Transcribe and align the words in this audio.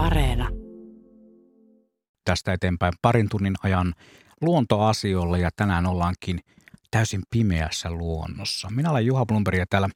Areena. 0.00 0.48
Tästä 2.24 2.52
eteenpäin 2.52 2.92
parin 3.02 3.28
tunnin 3.28 3.54
ajan 3.62 3.94
luontoasioilla 4.40 5.38
ja 5.38 5.50
tänään 5.56 5.86
ollaankin 5.86 6.40
täysin 6.90 7.22
pimeässä 7.30 7.90
luonnossa. 7.90 8.68
Minä 8.70 8.90
olen 8.90 9.06
Juha 9.06 9.26
Blumberg 9.26 9.58
ja 9.58 9.66
täällä 9.70 9.88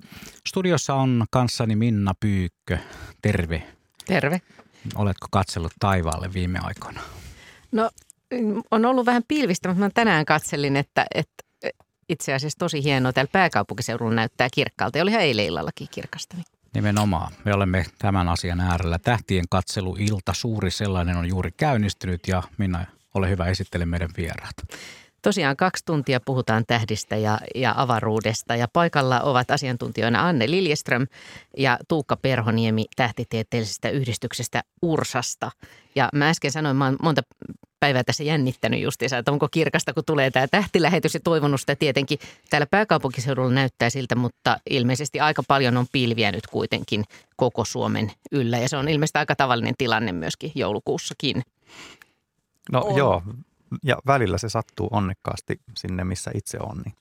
studiossa 0.49 0.95
on 0.95 1.25
kanssani 1.31 1.77
Minna 1.77 2.15
Pyykkö. 2.21 2.79
Terve. 3.23 3.63
Terve. 4.07 4.41
Oletko 4.95 5.27
katsellut 5.31 5.73
taivaalle 5.81 6.33
viime 6.35 6.59
aikoina? 6.63 7.01
No 7.73 7.91
on 8.71 8.85
ollut 8.85 9.07
vähän 9.07 9.23
pilvistä, 9.29 9.69
mutta 9.69 9.85
mä 9.85 9.91
tänään 9.95 10.25
katselin, 10.25 10.77
että, 10.77 11.07
että 11.15 11.45
itse 12.09 12.35
asiassa 12.35 12.59
tosi 12.59 12.85
hienoa. 12.85 13.13
Täällä 13.13 13.31
pääkaupunkiseudulla 13.33 14.15
näyttää 14.15 14.49
kirkkaalta. 14.55 14.99
Ja 14.99 15.03
oli 15.03 15.15
eilen 15.15 15.45
illallakin 15.45 15.89
kirkasta. 15.91 16.37
Nimenomaan. 16.75 17.33
Me 17.45 17.55
olemme 17.55 17.85
tämän 17.99 18.29
asian 18.29 18.61
äärellä. 18.61 18.99
Tähtien 18.99 19.45
katseluilta, 19.51 20.33
suuri 20.33 20.71
sellainen 20.71 21.17
on 21.17 21.29
juuri 21.29 21.51
käynnistynyt 21.57 22.29
ja 22.29 22.43
Minna, 22.59 22.85
ole 23.15 23.31
hyvä, 23.31 23.47
esittele 23.47 23.87
meidän 23.87 24.11
vieraat. 24.17 24.55
Tosiaan 25.23 25.57
kaksi 25.57 25.85
tuntia 25.85 26.21
puhutaan 26.21 26.65
tähdistä 26.67 27.17
ja, 27.17 27.39
ja 27.55 27.75
avaruudesta 27.77 28.57
ja 28.57 28.69
paikalla 28.73 29.21
ovat 29.21 29.51
asiantuntijoina 29.51 30.29
Anne 30.29 30.51
Liljeström 30.51 31.07
ja 31.57 31.79
Tuukka 31.89 32.17
Perhoniemi 32.17 32.85
tähtitieteellisestä 32.97 33.91
yhdistyksestä 33.91 34.63
Ursasta. 34.83 35.51
Ja 35.95 36.09
mä 36.15 36.29
äsken 36.29 36.53
sanoin, 36.53 36.77
mä 36.77 36.93
monta 37.03 37.23
päivää 37.81 38.05
tässä 38.05 38.25
jännittänyt 38.25 38.81
justiinsa, 38.81 39.19
että 39.19 39.33
onko 39.33 39.49
kirkasta, 39.51 39.95
kun 39.95 40.05
tulee 40.07 40.31
tämä 40.31 40.49
tähtilähetys 40.49 41.15
ja 41.15 41.21
toivonut 41.21 41.61
sitä 41.61 41.77
tietenkin. 41.77 42.19
Täällä 42.51 42.67
pääkaupunkiseudulla 42.71 43.51
näyttää 43.51 43.91
siltä, 43.91 44.15
mutta 44.15 44.59
ilmeisesti 44.71 45.21
aika 45.21 45.43
paljon 45.49 45.77
on 45.77 45.87
pilviä 45.93 46.33
nyt 46.33 46.47
kuitenkin 46.47 47.05
koko 47.37 47.65
Suomen 47.65 48.13
yllä 48.33 48.59
ja 48.59 48.69
se 48.69 48.77
on 48.77 48.89
ilmeisesti 48.89 49.19
aika 49.19 49.37
tavallinen 49.37 49.75
tilanne 49.79 50.13
myöskin 50.13 50.53
joulukuussakin. 50.55 51.43
No 52.73 52.81
on. 52.81 52.97
joo, 52.97 53.23
ja 53.83 53.97
välillä 54.07 54.39
se 54.39 54.49
sattuu 54.49 54.89
onnekkaasti 54.91 55.61
sinne, 55.77 56.05
missä 56.05 56.31
itse 56.35 56.59
on, 56.61 56.83
niin 56.85 56.95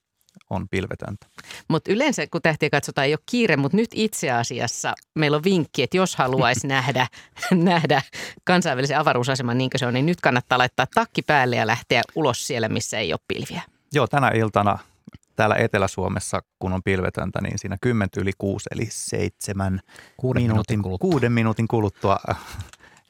on 0.50 0.70
pilvetöntä. 0.70 1.28
Mutta 1.68 1.92
yleensä 1.92 2.28
kun 2.28 2.42
tähtiä 2.42 2.70
katsotaan 2.70 3.08
ei 3.08 3.14
ole 3.14 3.20
kiire, 3.26 3.58
mutta 3.58 3.78
nyt 3.78 3.90
itse 3.94 4.32
asiassa 4.32 4.94
meillä 5.16 5.38
on 5.38 5.44
vinkki, 5.44 5.84
että 5.84 5.98
jos 5.98 6.16
haluaisi 6.16 6.68
nähdä, 6.78 7.08
nähdä 7.52 8.02
kansainvälisen 8.44 9.00
avaruusaseman 9.00 9.58
niin 9.58 9.70
kuin 9.70 9.80
se 9.80 9.86
on, 9.86 9.94
niin 9.94 10.06
nyt 10.06 10.22
kannattaa 10.22 10.58
laittaa 10.58 10.88
takki 10.96 11.22
päälle 11.22 11.56
ja 11.56 11.68
lähteä 11.68 12.02
ulos 12.16 12.48
siellä, 12.48 12.70
missä 12.70 13.00
ei 13.00 13.14
ole 13.14 13.20
pilviä. 13.28 13.62
Joo, 13.94 14.08
tänä 14.08 14.32
iltana 14.36 14.78
täällä 15.36 15.56
Etelä-Suomessa, 15.56 16.42
kun 16.60 16.74
on 16.74 16.84
pilvetöntä, 16.84 17.42
niin 17.42 17.60
siinä 17.60 17.78
10 17.82 18.10
yli 18.18 18.32
6 18.38 18.70
eli 18.72 18.88
7 18.90 19.80
kuuden 20.18 20.44
minuutin, 20.44 20.80
minuutin, 20.80 21.00
kuuden 21.00 21.32
minuutin 21.32 21.68
kuluttua 21.68 22.18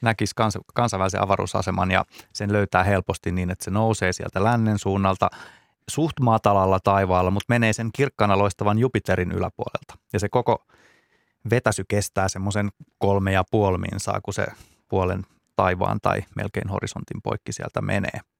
näkisi 0.02 0.34
kans, 0.36 0.58
kansainvälisen 0.74 1.22
avaruusaseman 1.22 1.90
ja 1.90 2.04
sen 2.32 2.52
löytää 2.52 2.84
helposti 2.84 3.32
niin, 3.32 3.50
että 3.50 3.64
se 3.64 3.70
nousee 3.70 4.12
sieltä 4.12 4.44
lännen 4.44 4.78
suunnalta 4.78 5.30
suht 5.90 6.20
matalalla 6.20 6.80
taivaalla, 6.80 7.30
mutta 7.30 7.46
menee 7.48 7.72
sen 7.72 7.90
kirkkana 7.94 8.38
loistavan 8.38 8.78
Jupiterin 8.78 9.32
yläpuolelta. 9.32 9.94
Ja 10.12 10.20
se 10.20 10.28
koko 10.28 10.66
vetäsy 11.50 11.84
kestää 11.88 12.28
semmoisen 12.28 12.70
kolme 12.98 13.32
ja 13.32 13.44
puoli 13.50 13.78
minsaa, 13.78 14.20
kun 14.20 14.34
se 14.34 14.46
puolen 14.88 15.26
taivaan 15.56 15.98
tai 16.02 16.22
melkein 16.36 16.68
horisontin 16.68 17.22
poikki 17.22 17.52
sieltä 17.52 17.82
menee– 17.82 18.20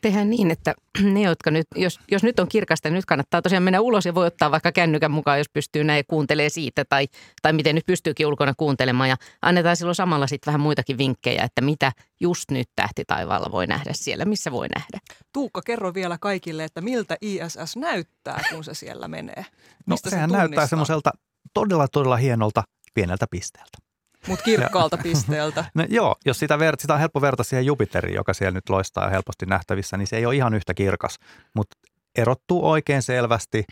tehdään 0.00 0.30
niin, 0.30 0.50
että 0.50 0.74
ne, 1.14 1.22
jotka 1.22 1.50
nyt, 1.50 1.66
jos, 1.76 2.00
jos 2.10 2.22
nyt 2.22 2.40
on 2.40 2.48
kirkasta, 2.48 2.88
niin 2.88 2.94
nyt 2.94 3.04
kannattaa 3.04 3.42
tosiaan 3.42 3.62
mennä 3.62 3.80
ulos 3.80 4.06
ja 4.06 4.14
voi 4.14 4.26
ottaa 4.26 4.50
vaikka 4.50 4.72
kännykän 4.72 5.10
mukaan, 5.10 5.38
jos 5.38 5.48
pystyy 5.52 5.84
näin 5.84 6.04
kuuntelee 6.08 6.48
siitä 6.48 6.84
tai, 6.84 7.06
tai 7.42 7.52
miten 7.52 7.74
nyt 7.74 7.86
pystyykin 7.86 8.26
ulkona 8.26 8.54
kuuntelemaan. 8.56 9.08
Ja 9.08 9.16
annetaan 9.42 9.76
silloin 9.76 9.94
samalla 9.94 10.26
sitten 10.26 10.46
vähän 10.46 10.60
muitakin 10.60 10.98
vinkkejä, 10.98 11.42
että 11.42 11.60
mitä 11.60 11.92
just 12.20 12.50
nyt 12.50 12.68
tähtitaivaalla 12.76 13.52
voi 13.52 13.66
nähdä 13.66 13.90
siellä, 13.92 14.24
missä 14.24 14.52
voi 14.52 14.68
nähdä. 14.68 14.98
Tuukka, 15.32 15.62
kerro 15.62 15.94
vielä 15.94 16.18
kaikille, 16.20 16.64
että 16.64 16.80
miltä 16.80 17.16
ISS 17.20 17.76
näyttää, 17.76 18.42
kun 18.50 18.64
se 18.64 18.74
siellä 18.74 19.08
menee. 19.08 19.44
No, 19.86 19.94
Mistä 19.94 20.06
no, 20.06 20.10
sehän 20.10 20.30
se 20.30 20.36
näyttää 20.36 20.66
semmoiselta 20.66 21.10
todella, 21.54 21.88
todella 21.88 22.16
hienolta 22.16 22.62
pieneltä 22.94 23.26
pisteeltä. 23.30 23.89
Mutta 24.26 24.44
kirkkaalta 24.44 24.98
pisteeltä. 24.98 25.64
No 25.74 25.84
joo, 25.88 26.16
jos 26.26 26.38
sitä, 26.38 26.56
ver- 26.56 26.74
sitä 26.78 26.94
on 26.94 27.00
helppo 27.00 27.20
verrata 27.20 27.44
siihen 27.44 27.66
Jupiteriin, 27.66 28.14
joka 28.14 28.34
siellä 28.34 28.54
nyt 28.54 28.68
loistaa 28.68 29.10
helposti 29.10 29.46
nähtävissä, 29.46 29.96
niin 29.96 30.06
se 30.06 30.16
ei 30.16 30.26
ole 30.26 30.36
ihan 30.36 30.54
yhtä 30.54 30.74
kirkas, 30.74 31.18
mutta 31.54 31.76
erottuu 32.18 32.70
oikein 32.70 33.02
selvästi 33.02 33.64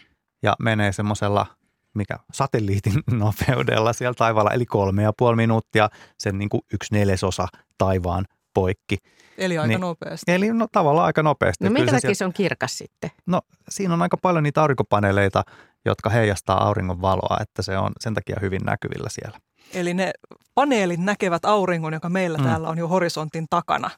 ja 0.43 0.57
menee 0.59 0.93
semmoisella 0.93 1.47
mikä 1.95 2.17
satelliitin 2.33 3.03
nopeudella 3.25 3.93
siellä 3.93 4.15
taivaalla, 4.15 4.51
eli 4.51 4.67
kolme 4.67 5.03
ja 5.03 5.13
puoli 5.19 5.37
minuuttia, 5.37 5.89
sen 6.19 6.39
niin 6.39 6.49
kuin 6.49 6.61
yksi 6.73 6.95
neljäsosa 6.95 7.49
taivaan 7.79 8.25
poikki. 8.55 8.97
Eli 9.39 9.59
aika 9.59 9.69
niin, 9.69 9.81
nopeasti. 9.81 10.33
Eli 10.33 10.53
no, 10.53 10.67
tavallaan 10.73 11.07
aika 11.07 11.23
nopeasti. 11.23 11.65
No 11.65 11.71
minkä 11.71 11.93
takia 11.93 12.11
se, 12.11 12.15
se 12.15 12.25
on 12.25 12.33
kirkas 12.33 12.79
sitten? 12.79 13.11
No 13.27 13.41
siinä 13.69 13.95
on 13.95 14.03
aika 14.03 14.17
paljon 14.17 14.43
niitä 14.43 14.63
aurinkopaneeleita, 14.63 15.43
jotka 15.85 16.11
heijastaa 16.11 16.65
auringon 16.67 17.01
valoa, 17.01 17.37
että 17.41 17.63
se 17.63 17.79
on 17.79 17.93
sen 18.01 18.15
takia 18.15 18.37
hyvin 18.41 18.63
näkyvillä 18.65 19.09
siellä. 19.09 19.39
Eli 19.75 19.95
ne 19.95 20.11
paneelit 20.55 21.01
näkevät 21.01 21.45
auringon, 21.45 21.93
joka 21.93 22.09
meillä 22.09 22.39
mm. 22.39 22.45
täällä 22.45 22.69
on 22.69 22.79
jo 22.79 22.89
horisontin 22.89 23.47
takana. 23.51 23.91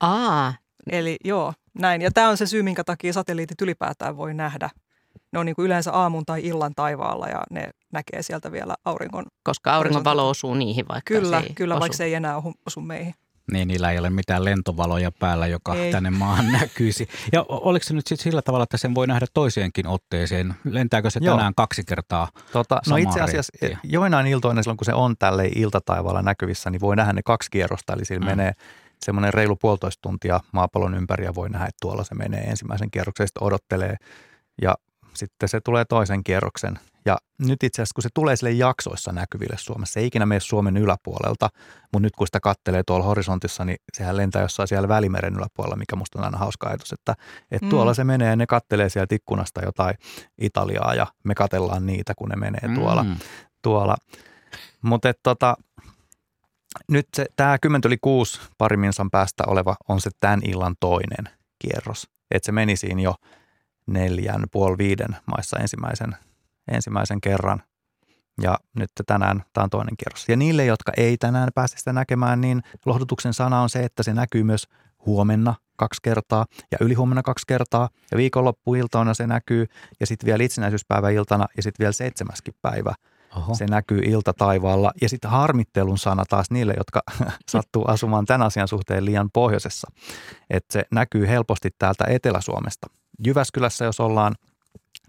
Aa. 0.00 0.54
Eli 0.90 1.16
joo, 1.24 1.52
näin. 1.78 2.02
Ja 2.02 2.10
tämä 2.10 2.28
on 2.28 2.36
se 2.36 2.46
syy, 2.46 2.62
minkä 2.62 2.84
takia 2.84 3.12
satelliitit 3.12 3.60
ylipäätään 3.60 4.16
voi 4.16 4.34
nähdä. 4.34 4.70
Ne 5.32 5.38
on 5.38 5.46
niin 5.46 5.56
kuin 5.56 5.66
yleensä 5.66 5.92
aamun 5.92 6.24
tai 6.26 6.40
illan 6.44 6.72
taivaalla 6.76 7.26
ja 7.26 7.42
ne 7.50 7.70
näkee 7.92 8.22
sieltä 8.22 8.52
vielä 8.52 8.74
auringon. 8.84 9.26
Koska 9.42 9.74
auringon 9.74 10.04
valo 10.04 10.28
osuu 10.28 10.54
niihin 10.54 10.88
vaikka 10.88 11.14
Kyllä, 11.14 11.40
se 11.40 11.46
ei 11.46 11.54
kyllä 11.54 11.74
osu. 11.74 11.80
vaikka 11.80 11.96
se 11.96 12.04
ei 12.04 12.14
enää 12.14 12.42
osu 12.66 12.80
meihin. 12.80 13.14
Niin, 13.52 13.68
niillä 13.68 13.90
ei 13.90 13.98
ole 13.98 14.10
mitään 14.10 14.44
lentovaloja 14.44 15.12
päällä, 15.18 15.46
joka 15.46 15.74
ei. 15.74 15.92
tänne 15.92 16.10
maahan 16.10 16.52
näkyisi. 16.52 17.08
Ja 17.32 17.44
oliko 17.48 17.84
se 17.84 17.94
nyt 17.94 18.06
sitten 18.06 18.24
sillä 18.24 18.42
tavalla, 18.42 18.62
että 18.62 18.76
sen 18.76 18.94
voi 18.94 19.06
nähdä 19.06 19.26
toiseenkin 19.34 19.86
otteeseen? 19.86 20.54
Lentääkö 20.64 21.10
se 21.10 21.20
Joo. 21.22 21.36
tänään 21.36 21.54
kaksi 21.56 21.82
kertaa 21.84 22.28
tota, 22.52 22.80
No 22.88 22.96
itse 22.96 23.20
asiassa 23.20 23.52
reittiä? 23.62 23.78
joinain 23.82 24.26
iltoina 24.26 24.62
silloin, 24.62 24.76
kun 24.76 24.84
se 24.84 24.94
on 24.94 25.14
tälle 25.18 25.46
iltataivaalla 25.54 26.22
näkyvissä, 26.22 26.70
niin 26.70 26.80
voi 26.80 26.96
nähdä 26.96 27.12
ne 27.12 27.22
kaksi 27.24 27.50
kierrosta. 27.50 27.92
Eli 27.92 28.04
sillä 28.04 28.20
mm. 28.20 28.26
menee 28.26 28.52
semmoinen 29.04 29.34
reilu 29.34 29.56
puolitoista 29.56 30.02
tuntia 30.02 30.40
maapallon 30.52 30.94
ympäri 30.94 31.24
ja 31.24 31.34
voi 31.34 31.50
nähdä, 31.50 31.66
että 31.66 31.78
tuolla 31.80 32.04
se 32.04 32.14
menee 32.14 32.40
ensimmäisen 32.40 32.90
kierroksen, 32.90 33.26
sitten 33.26 33.42
odottelee 33.42 33.96
ja 34.62 34.74
sitten 35.14 35.48
se 35.48 35.60
tulee 35.60 35.84
toisen 35.84 36.24
kierroksen 36.24 36.78
ja 37.06 37.18
nyt 37.38 37.62
itse 37.62 37.82
asiassa, 37.82 37.94
kun 37.94 38.02
se 38.02 38.08
tulee 38.14 38.36
sille 38.36 38.50
jaksoissa 38.50 39.12
näkyville 39.12 39.56
Suomessa, 39.58 39.92
se 39.92 40.00
ei 40.00 40.06
ikinä 40.06 40.26
mene 40.26 40.40
Suomen 40.40 40.76
yläpuolelta, 40.76 41.48
mutta 41.92 42.06
nyt 42.06 42.16
kun 42.16 42.26
sitä 42.26 42.40
kattelee 42.40 42.82
tuolla 42.86 43.04
horisontissa, 43.04 43.64
niin 43.64 43.78
sehän 43.94 44.16
lentää 44.16 44.42
jossain 44.42 44.68
siellä 44.68 44.88
Välimeren 44.88 45.36
yläpuolella, 45.36 45.76
mikä 45.76 45.96
musta 45.96 46.18
on 46.18 46.24
aina 46.24 46.38
hauska 46.38 46.68
ajatus, 46.68 46.92
että, 46.92 47.14
että 47.50 47.66
mm. 47.66 47.70
tuolla 47.70 47.94
se 47.94 48.04
menee 48.04 48.30
ja 48.30 48.36
ne 48.36 48.46
kattelee 48.46 48.88
sieltä 48.88 49.14
ikkunasta 49.14 49.64
jotain 49.64 49.94
Italiaa 50.38 50.94
ja 50.94 51.06
me 51.24 51.34
katellaan 51.34 51.86
niitä, 51.86 52.14
kun 52.14 52.28
ne 52.28 52.36
menee 52.36 52.74
tuolla. 52.74 53.04
Mm. 53.04 53.16
tuolla. 53.62 53.96
Mutta 54.82 55.12
tota, 55.22 55.56
nyt 56.88 57.08
se, 57.14 57.26
tämä 57.36 57.58
10 57.58 57.80
yli 57.86 57.96
6 58.00 58.40
pari 58.58 58.76
minsan 58.76 59.10
päästä 59.10 59.44
oleva 59.46 59.76
on 59.88 60.00
se 60.00 60.10
tämän 60.20 60.40
illan 60.44 60.74
toinen 60.80 61.28
kierros. 61.58 62.08
Että 62.30 62.46
se 62.46 62.52
meni 62.52 62.76
siinä 62.76 63.02
jo 63.02 63.14
neljän, 63.86 64.44
puoli 64.52 64.78
viiden 64.78 65.16
maissa 65.26 65.58
ensimmäisen 65.58 66.16
ensimmäisen 66.72 67.20
kerran. 67.20 67.62
Ja 68.42 68.58
nyt 68.76 68.90
tänään 69.06 69.44
tämä 69.52 69.62
on 69.62 69.70
toinen 69.70 69.96
kierros. 69.96 70.28
Ja 70.28 70.36
niille, 70.36 70.64
jotka 70.64 70.92
ei 70.96 71.16
tänään 71.16 71.48
pääse 71.54 71.76
sitä 71.76 71.92
näkemään, 71.92 72.40
niin 72.40 72.62
lohdutuksen 72.86 73.34
sana 73.34 73.60
on 73.60 73.68
se, 73.68 73.84
että 73.84 74.02
se 74.02 74.14
näkyy 74.14 74.42
myös 74.42 74.68
huomenna 75.06 75.54
kaksi 75.76 76.00
kertaa 76.02 76.46
ja 76.70 76.78
ylihuomenna 76.80 77.22
kaksi 77.22 77.44
kertaa 77.46 77.88
ja 78.10 78.16
viikonloppuiltana 78.16 79.14
se 79.14 79.26
näkyy 79.26 79.66
ja 80.00 80.06
sitten 80.06 80.26
vielä 80.26 80.44
itsenäisyyspäiväiltana 80.44 81.46
ja 81.56 81.62
sitten 81.62 81.84
vielä 81.84 81.92
seitsemäskin 81.92 82.54
päivä 82.62 82.94
Oho. 83.36 83.54
se 83.54 83.66
näkyy 83.66 83.98
ilta 83.98 84.32
taivaalla. 84.32 84.92
Ja 85.02 85.08
sitten 85.08 85.30
harmittelun 85.30 85.98
sana 85.98 86.24
taas 86.28 86.50
niille, 86.50 86.74
jotka 86.76 87.02
sattuu 87.50 87.84
asumaan 87.88 88.26
tämän 88.26 88.46
asian 88.46 88.68
suhteen 88.68 89.04
liian 89.04 89.30
pohjoisessa. 89.32 89.90
Että 90.50 90.72
se 90.72 90.84
näkyy 90.90 91.28
helposti 91.28 91.70
täältä 91.78 92.04
Etelä-Suomesta. 92.08 92.86
Jyväskylässä, 93.26 93.84
jos 93.84 94.00
ollaan 94.00 94.34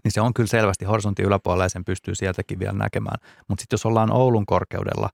niin 0.04 0.12
se 0.12 0.20
on 0.20 0.34
kyllä 0.34 0.46
selvästi 0.46 0.84
horisontin 0.84 1.26
yläpuolella 1.26 1.64
ja 1.64 1.68
sen 1.68 1.84
pystyy 1.84 2.14
sieltäkin 2.14 2.58
vielä 2.58 2.72
näkemään. 2.72 3.20
Mutta 3.48 3.62
sitten 3.62 3.74
jos 3.74 3.86
ollaan 3.86 4.12
Oulun 4.12 4.46
korkeudella, 4.46 5.10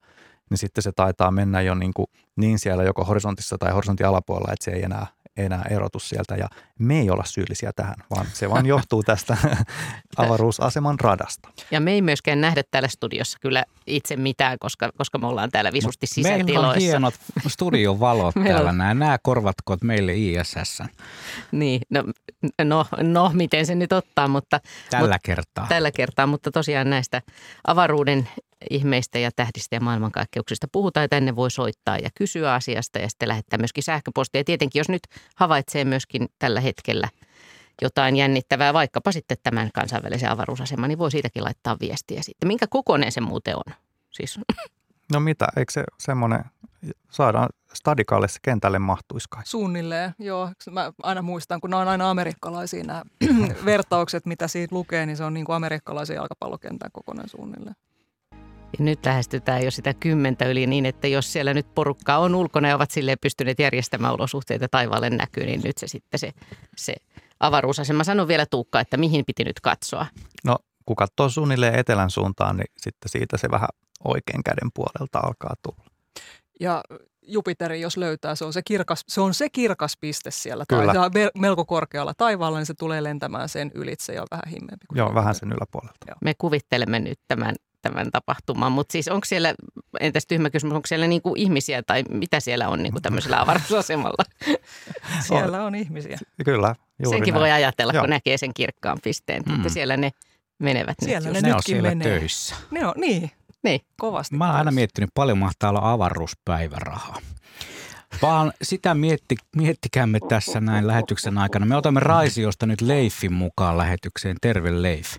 niin 0.49 0.57
sitten 0.57 0.81
se 0.81 0.91
taitaa 0.91 1.31
mennä 1.31 1.61
jo 1.61 1.75
niin, 1.75 1.93
kuin 1.93 2.07
niin 2.35 2.59
siellä 2.59 2.83
joko 2.83 3.03
horisontissa 3.03 3.57
tai 3.57 3.71
horisontin 3.71 4.07
alapuolella, 4.07 4.53
että 4.53 4.65
se 4.65 4.71
ei 4.71 4.83
enää 4.83 5.07
enää 5.37 5.65
erotu 5.69 5.99
sieltä 5.99 6.35
ja 6.35 6.47
me 6.79 6.99
ei 6.99 7.09
olla 7.09 7.23
syyllisiä 7.25 7.71
tähän, 7.75 7.95
vaan 8.09 8.25
se 8.33 8.49
vaan 8.49 8.65
johtuu 8.65 9.03
tästä 9.03 9.37
avaruusaseman 10.17 10.99
radasta. 10.99 11.49
Ja 11.71 11.79
me 11.79 11.91
ei 11.91 12.01
myöskään 12.01 12.41
nähdä 12.41 12.63
täällä 12.71 12.87
studiossa 12.87 13.37
kyllä 13.41 13.63
itse 13.87 14.15
mitään, 14.15 14.57
koska, 14.59 14.89
koska 14.97 15.17
me 15.17 15.27
ollaan 15.27 15.51
täällä 15.51 15.71
visusti 15.73 16.07
sisätiloissa. 16.07 16.45
Meillä 16.45 16.69
on 16.69 16.75
hienot 16.79 17.13
studion 17.47 17.99
valot 17.99 18.35
täällä. 18.47 18.71
Nämä, 18.71 18.93
nämä 18.93 19.17
korvatkoot 19.23 19.81
meille 19.81 20.13
ISS. 20.15 20.83
Niin, 21.51 21.81
no, 21.89 22.03
no, 22.63 22.85
no, 23.01 23.31
miten 23.33 23.65
se 23.65 23.75
nyt 23.75 23.93
ottaa, 23.93 24.27
mutta... 24.27 24.59
Tällä 24.89 25.07
mutta, 25.07 25.19
kertaa. 25.23 25.65
Tällä 25.69 25.91
kertaa, 25.91 26.27
mutta 26.27 26.51
tosiaan 26.51 26.89
näistä 26.89 27.21
avaruuden 27.67 28.29
ihmeistä 28.69 29.19
ja 29.19 29.31
tähdistä 29.35 29.75
ja 29.75 29.81
maailmankaikkeuksista 29.81 30.67
puhutaan, 30.71 31.03
ja 31.03 31.09
tänne 31.09 31.35
voi 31.35 31.51
soittaa 31.51 31.97
ja 31.97 32.09
kysyä 32.15 32.53
asiasta 32.53 32.99
ja 32.99 33.09
sitten 33.09 33.27
lähettää 33.27 33.57
myöskin 33.57 33.83
sähköpostia. 33.83 34.39
Ja 34.39 34.45
tietenkin, 34.45 34.79
jos 34.79 34.89
nyt 34.89 35.03
havaitsee 35.35 35.85
myöskin 35.85 36.27
tällä 36.39 36.61
hetkellä 36.61 37.09
jotain 37.81 38.15
jännittävää, 38.15 38.73
vaikkapa 38.73 39.11
sitten 39.11 39.37
tämän 39.43 39.69
kansainvälisen 39.73 40.29
avaruusaseman, 40.29 40.89
niin 40.89 40.99
voi 40.99 41.11
siitäkin 41.11 41.43
laittaa 41.43 41.77
viestiä 41.79 42.21
sitten. 42.23 42.47
Minkä 42.47 42.65
kokoinen 42.69 43.11
se 43.11 43.21
muuten 43.21 43.55
on? 43.55 43.73
Siis. 44.11 44.39
No 45.13 45.19
mitä, 45.19 45.47
eikö 45.57 45.71
se 45.71 45.83
semmoinen, 45.99 46.43
saadaan 47.11 47.49
stadikalle 47.73 48.27
se 48.27 48.39
kentälle 48.41 48.79
mahtuisi 48.79 49.27
kai? 49.29 49.41
Suunnilleen, 49.45 50.15
joo. 50.19 50.49
Mä 50.71 50.91
aina 51.03 51.21
muistan, 51.21 51.61
kun 51.61 51.69
nämä 51.69 51.81
on 51.81 51.87
aina 51.87 52.09
amerikkalaisia 52.09 52.83
nämä 52.83 53.03
vertaukset, 53.65 54.25
mitä 54.25 54.47
siitä 54.47 54.75
lukee, 54.75 55.05
niin 55.05 55.17
se 55.17 55.23
on 55.23 55.33
niin 55.33 55.45
kuin 55.45 55.55
amerikkalaisen 55.55 56.15
jalkapallokentän 56.15 56.91
kokoinen 56.93 57.29
suunnilleen. 57.29 57.75
Ja 58.79 58.85
nyt 58.85 59.05
lähestytään 59.05 59.63
jo 59.63 59.71
sitä 59.71 59.93
kymmentä 59.93 60.45
yli 60.45 60.67
niin, 60.67 60.85
että 60.85 61.07
jos 61.07 61.33
siellä 61.33 61.53
nyt 61.53 61.75
porukka 61.75 62.17
on 62.17 62.35
ulkona 62.35 62.67
ja 62.67 62.75
ovat 62.75 62.91
silleen 62.91 63.17
pystyneet 63.21 63.59
järjestämään 63.59 64.13
olosuhteita 64.13 64.67
taivaalle 64.67 65.09
näkyy, 65.09 65.45
niin 65.45 65.61
nyt 65.63 65.77
se 65.77 65.87
sitten 65.87 66.19
se, 66.19 66.31
se 66.77 66.95
avaruusasema. 67.39 68.03
Sano 68.03 68.27
vielä 68.27 68.45
Tuukka, 68.45 68.79
että 68.79 68.97
mihin 68.97 69.25
piti 69.25 69.43
nyt 69.43 69.59
katsoa? 69.59 70.05
No 70.45 70.57
kun 70.85 70.95
katsoo 70.95 71.29
suunnilleen 71.29 71.75
etelän 71.75 72.09
suuntaan, 72.09 72.57
niin 72.57 72.71
sitten 72.77 73.09
siitä 73.09 73.37
se 73.37 73.51
vähän 73.51 73.69
oikein 74.03 74.43
käden 74.43 74.69
puolelta 74.73 75.19
alkaa 75.19 75.53
tulla. 75.63 75.89
Ja 76.59 76.83
Jupiteri, 77.27 77.81
jos 77.81 77.97
löytää, 77.97 78.35
se 78.35 78.45
on 78.45 78.53
se 78.53 78.61
kirkas, 78.61 79.03
se 79.07 79.21
on 79.21 79.33
se 79.33 79.49
kirkas 79.49 79.97
piste 79.97 80.31
siellä. 80.31 80.65
Kyllä. 80.69 80.93
Tai 80.93 81.09
melko 81.37 81.65
korkealla 81.65 82.13
taivaalla, 82.17 82.57
niin 82.57 82.65
se 82.65 82.73
tulee 82.73 83.03
lentämään 83.03 83.49
sen 83.49 83.71
ylitse 83.73 84.13
ja 84.13 84.25
vähän 84.31 84.49
himmeempi. 84.49 84.85
Joo, 84.93 85.13
vähän 85.13 85.35
sen 85.35 85.51
yläpuolelta. 85.51 86.05
Joo. 86.07 86.15
Me 86.21 86.33
kuvittelemme 86.37 86.99
nyt 86.99 87.19
tämän, 87.27 87.55
tämän 87.89 88.11
tapahtuman, 88.11 88.71
mutta 88.71 88.91
siis 88.91 89.07
onko 89.07 89.25
siellä, 89.25 89.53
entäs 89.99 90.25
tyhmä 90.25 90.49
kysymys, 90.49 90.73
onko 90.75 90.87
siellä 90.87 91.07
niin 91.07 91.21
kuin 91.21 91.37
ihmisiä 91.37 91.83
tai 91.83 92.03
mitä 92.09 92.39
siellä 92.39 92.69
on 92.69 92.83
niin 92.83 92.93
kuin 92.93 93.01
tämmöisellä 93.01 93.41
avaruusasemalla? 93.41 94.23
siellä 95.27 95.63
on 95.65 95.75
ihmisiä. 95.75 96.17
Kyllä, 96.45 96.75
juuri 97.03 97.17
Senkin 97.17 97.33
näin. 97.33 97.41
voi 97.41 97.51
ajatella, 97.51 97.93
Joo. 97.93 98.03
kun 98.03 98.09
näkee 98.09 98.37
sen 98.37 98.53
kirkkaan 98.53 98.97
pisteen, 99.03 99.43
mm. 99.45 99.55
että 99.55 99.69
siellä 99.69 99.97
ne 99.97 100.11
menevät 100.59 100.97
siellä 101.03 101.29
nyt. 101.29 101.41
Ne, 101.41 101.49
ne 101.49 101.55
on 101.55 101.63
siellä 101.63 101.89
menee. 101.89 102.19
töissä. 102.19 102.55
Ne 102.71 102.85
on, 102.85 102.93
niin, 102.97 103.31
niin. 103.63 103.81
kovasti. 103.99 104.35
Mä 104.35 104.47
oon 104.47 104.55
aina 104.55 104.71
miettinyt, 104.71 105.09
paljon 105.13 105.37
mahtaa 105.37 105.69
olla 105.69 105.91
avaruuspäivärahaa. 105.91 107.17
Vaan 108.21 108.53
sitä 108.61 108.93
mietti, 108.93 109.35
miettikäämme 109.55 110.19
tässä 110.29 110.61
näin 110.61 110.87
lähetyksen 110.87 111.37
aikana. 111.37 111.65
Me 111.65 111.75
otamme 111.75 111.99
Raisiosta 111.99 112.65
nyt 112.65 112.81
Leifin 112.81 113.33
mukaan 113.33 113.77
lähetykseen. 113.77 114.37
Terve 114.41 114.81
Leif. 114.81 115.15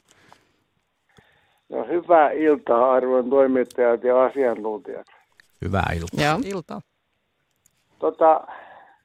No 1.69 1.87
hyvää 1.87 2.31
iltaa 2.31 2.93
arvon 2.93 3.31
toimittajat 3.31 4.05
ja 4.05 4.25
asiantuntijat. 4.25 5.07
Hyvää 5.65 5.93
iltaa. 5.97 6.25
Joo. 6.25 6.41
Iltaa. 6.45 6.81
Tota, 7.99 8.47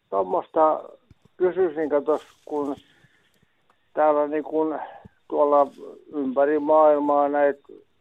tuommoista 0.10 0.84
kysyisin, 1.38 1.90
katos, 1.90 2.22
kun 2.46 2.75
täällä 3.94 4.28
niin 4.28 4.44
kun 4.44 4.80
tuolla 5.28 5.68
ympäri 6.13 6.60
maailmaa 6.60 7.30
näitä 7.30 7.60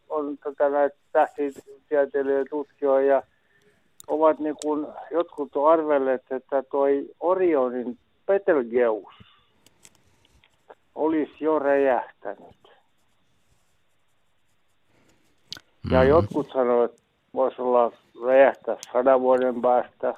on 0.09 0.37
tätä 0.37 0.69
näitä 0.69 0.95
tähtitieteilijöitä 1.11 2.49
tutkijoita 2.49 3.07
ja 3.07 3.23
ovat 4.07 4.39
niin 4.39 4.55
kuin, 4.63 4.87
jotkut 5.11 5.55
on 5.55 5.71
arvelleet, 5.71 6.31
että 6.31 6.63
toi 6.63 7.09
Orionin 7.19 7.97
Betelgeuse 8.25 9.23
olisi 10.95 11.33
jo 11.39 11.59
räjähtänyt. 11.59 12.60
Ja 15.91 16.03
mm. 16.03 16.09
jotkut 16.09 16.49
sanoivat, 16.53 16.91
että 16.91 17.03
voisi 17.33 17.61
olla 17.61 17.91
räjähtää 18.25 18.77
sadan 18.93 19.21
vuoden 19.21 19.61
päästä. 19.61 20.15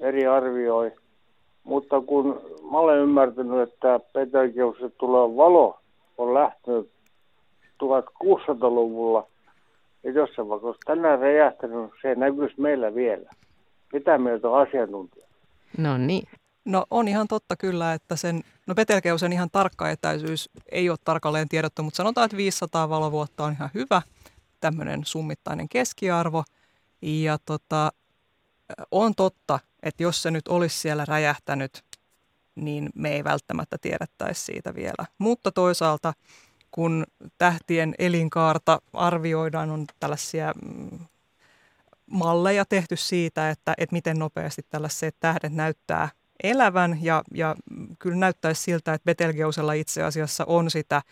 Eri 0.00 0.26
arvioi. 0.26 0.92
Mutta 1.64 2.00
kun 2.00 2.42
mä 2.70 2.78
olen 2.78 2.98
ymmärtänyt, 2.98 3.68
että 3.68 4.00
Betelgeuse 4.12 4.88
tulee 4.88 5.36
valo 5.36 5.78
on 6.18 6.34
lähtenyt 6.34 6.90
1600-luvulla, 7.84 9.26
ja 10.04 10.10
jossain 10.10 10.48
vaiheessa 10.48 10.80
tänään 10.86 11.18
räjähtänyt, 11.18 11.90
se 12.02 12.14
näkyisi 12.14 12.60
meillä 12.60 12.94
vielä. 12.94 13.30
Mitä 13.92 14.18
mieltä 14.18 14.48
on 14.48 14.68
asiantuntija? 14.68 15.26
No 15.78 15.98
niin. 15.98 16.28
No 16.64 16.86
on 16.90 17.08
ihan 17.08 17.28
totta 17.28 17.56
kyllä, 17.56 17.94
että 17.94 18.16
sen, 18.16 18.44
no 18.66 18.74
Betelgeusen 18.74 19.32
ihan 19.32 19.50
tarkka 19.50 19.90
etäisyys 19.90 20.50
ei 20.72 20.90
ole 20.90 20.98
tarkalleen 21.04 21.48
tiedottu, 21.48 21.82
mutta 21.82 21.96
sanotaan, 21.96 22.24
että 22.24 22.36
500 22.36 22.88
valovuotta 22.88 23.44
on 23.44 23.52
ihan 23.52 23.70
hyvä 23.74 24.02
tämmöinen 24.60 25.04
summittainen 25.04 25.68
keskiarvo. 25.68 26.44
Ja 27.02 27.38
tota, 27.38 27.92
on 28.90 29.14
totta, 29.14 29.58
että 29.82 30.02
jos 30.02 30.22
se 30.22 30.30
nyt 30.30 30.48
olisi 30.48 30.78
siellä 30.78 31.04
räjähtänyt, 31.04 31.84
niin 32.54 32.90
me 32.94 33.12
ei 33.12 33.24
välttämättä 33.24 33.78
tiedettäisi 33.78 34.44
siitä 34.44 34.74
vielä. 34.74 35.06
Mutta 35.18 35.52
toisaalta 35.52 36.12
kun 36.70 37.06
tähtien 37.38 37.94
elinkaarta 37.98 38.78
arvioidaan, 38.92 39.70
on 39.70 39.84
tällaisia 40.00 40.52
mm, 40.64 40.98
malleja 42.06 42.64
tehty 42.64 42.96
siitä, 42.96 43.50
että, 43.50 43.74
että 43.78 43.92
miten 43.92 44.18
nopeasti 44.18 44.62
tällaiset 44.70 45.16
tähdet 45.20 45.52
näyttää 45.52 46.08
elävän 46.44 46.98
ja, 47.02 47.22
ja 47.34 47.54
kyllä 47.98 48.16
näyttäisi 48.16 48.62
siltä, 48.62 48.94
että 48.94 49.04
Betelgeusella 49.04 49.72
itse 49.72 50.02
asiassa 50.02 50.44
on 50.44 50.70
sitä 50.70 51.02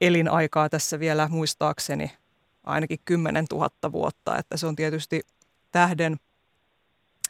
elinaikaa 0.00 0.68
tässä 0.68 1.00
vielä 1.00 1.28
muistaakseni 1.28 2.12
ainakin 2.64 2.98
10 3.04 3.44
000 3.52 3.92
vuotta, 3.92 4.38
että 4.38 4.56
se 4.56 4.66
on 4.66 4.76
tietysti 4.76 5.20
tähden 5.72 6.16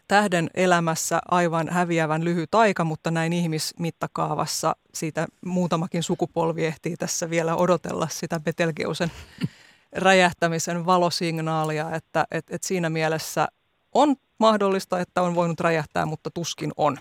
tähden 0.08 0.50
elämässä 0.54 1.20
aivan 1.30 1.68
häviävän 1.68 2.24
lyhyt 2.24 2.54
aika, 2.54 2.84
mutta 2.84 3.10
näin 3.10 3.32
ihmismittakaavassa 3.32 4.76
siitä 4.94 5.26
muutamakin 5.44 6.02
sukupolvi 6.02 6.66
ehtii 6.66 6.96
tässä 6.96 7.30
vielä 7.30 7.56
odotella 7.56 8.08
sitä 8.10 8.40
Betelgeusen 8.40 9.12
räjähtämisen 9.92 10.86
valosignaalia, 10.86 11.94
että 11.94 12.26
et, 12.30 12.44
et 12.50 12.62
siinä 12.62 12.90
mielessä 12.90 13.48
on 13.94 14.16
mahdollista, 14.38 15.00
että 15.00 15.22
on 15.22 15.34
voinut 15.34 15.60
räjähtää, 15.60 16.06
mutta 16.06 16.30
tuskin 16.34 16.72
on. 16.76 16.98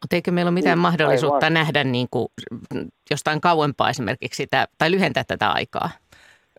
Mutta 0.00 0.16
eikö 0.16 0.30
meillä 0.30 0.48
ole 0.48 0.54
mitään 0.54 0.76
niin, 0.76 0.82
mahdollisuutta 0.82 1.46
aivan. 1.46 1.54
nähdä 1.54 1.84
niin 1.84 2.08
kuin 2.10 2.28
jostain 3.10 3.40
kauempaa 3.40 3.90
esimerkiksi 3.90 4.36
sitä, 4.36 4.68
tai 4.78 4.90
lyhentää 4.90 5.24
tätä 5.24 5.50
aikaa? 5.50 5.90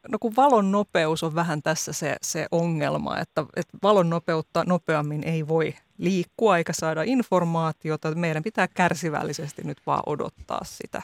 No 0.08 0.18
kun 0.20 0.34
valon 0.38 0.72
nopeus 0.72 1.24
on 1.24 1.36
vähän 1.36 1.62
tässä 1.62 1.94
se, 1.94 2.16
se 2.22 2.46
ongelma, 2.52 3.20
että, 3.20 3.46
että 3.56 3.78
valon 3.84 4.10
nopeutta 4.10 4.64
nopeammin 4.68 5.24
ei 5.24 5.48
voi 5.48 5.74
liikkua 5.98 6.58
eikä 6.58 6.74
saada 6.74 7.04
informaatiota. 7.06 8.16
Meidän 8.16 8.44
pitää 8.44 8.68
kärsivällisesti 8.68 9.62
nyt 9.66 9.78
vaan 9.86 10.04
odottaa 10.06 10.60
sitä. 10.64 11.02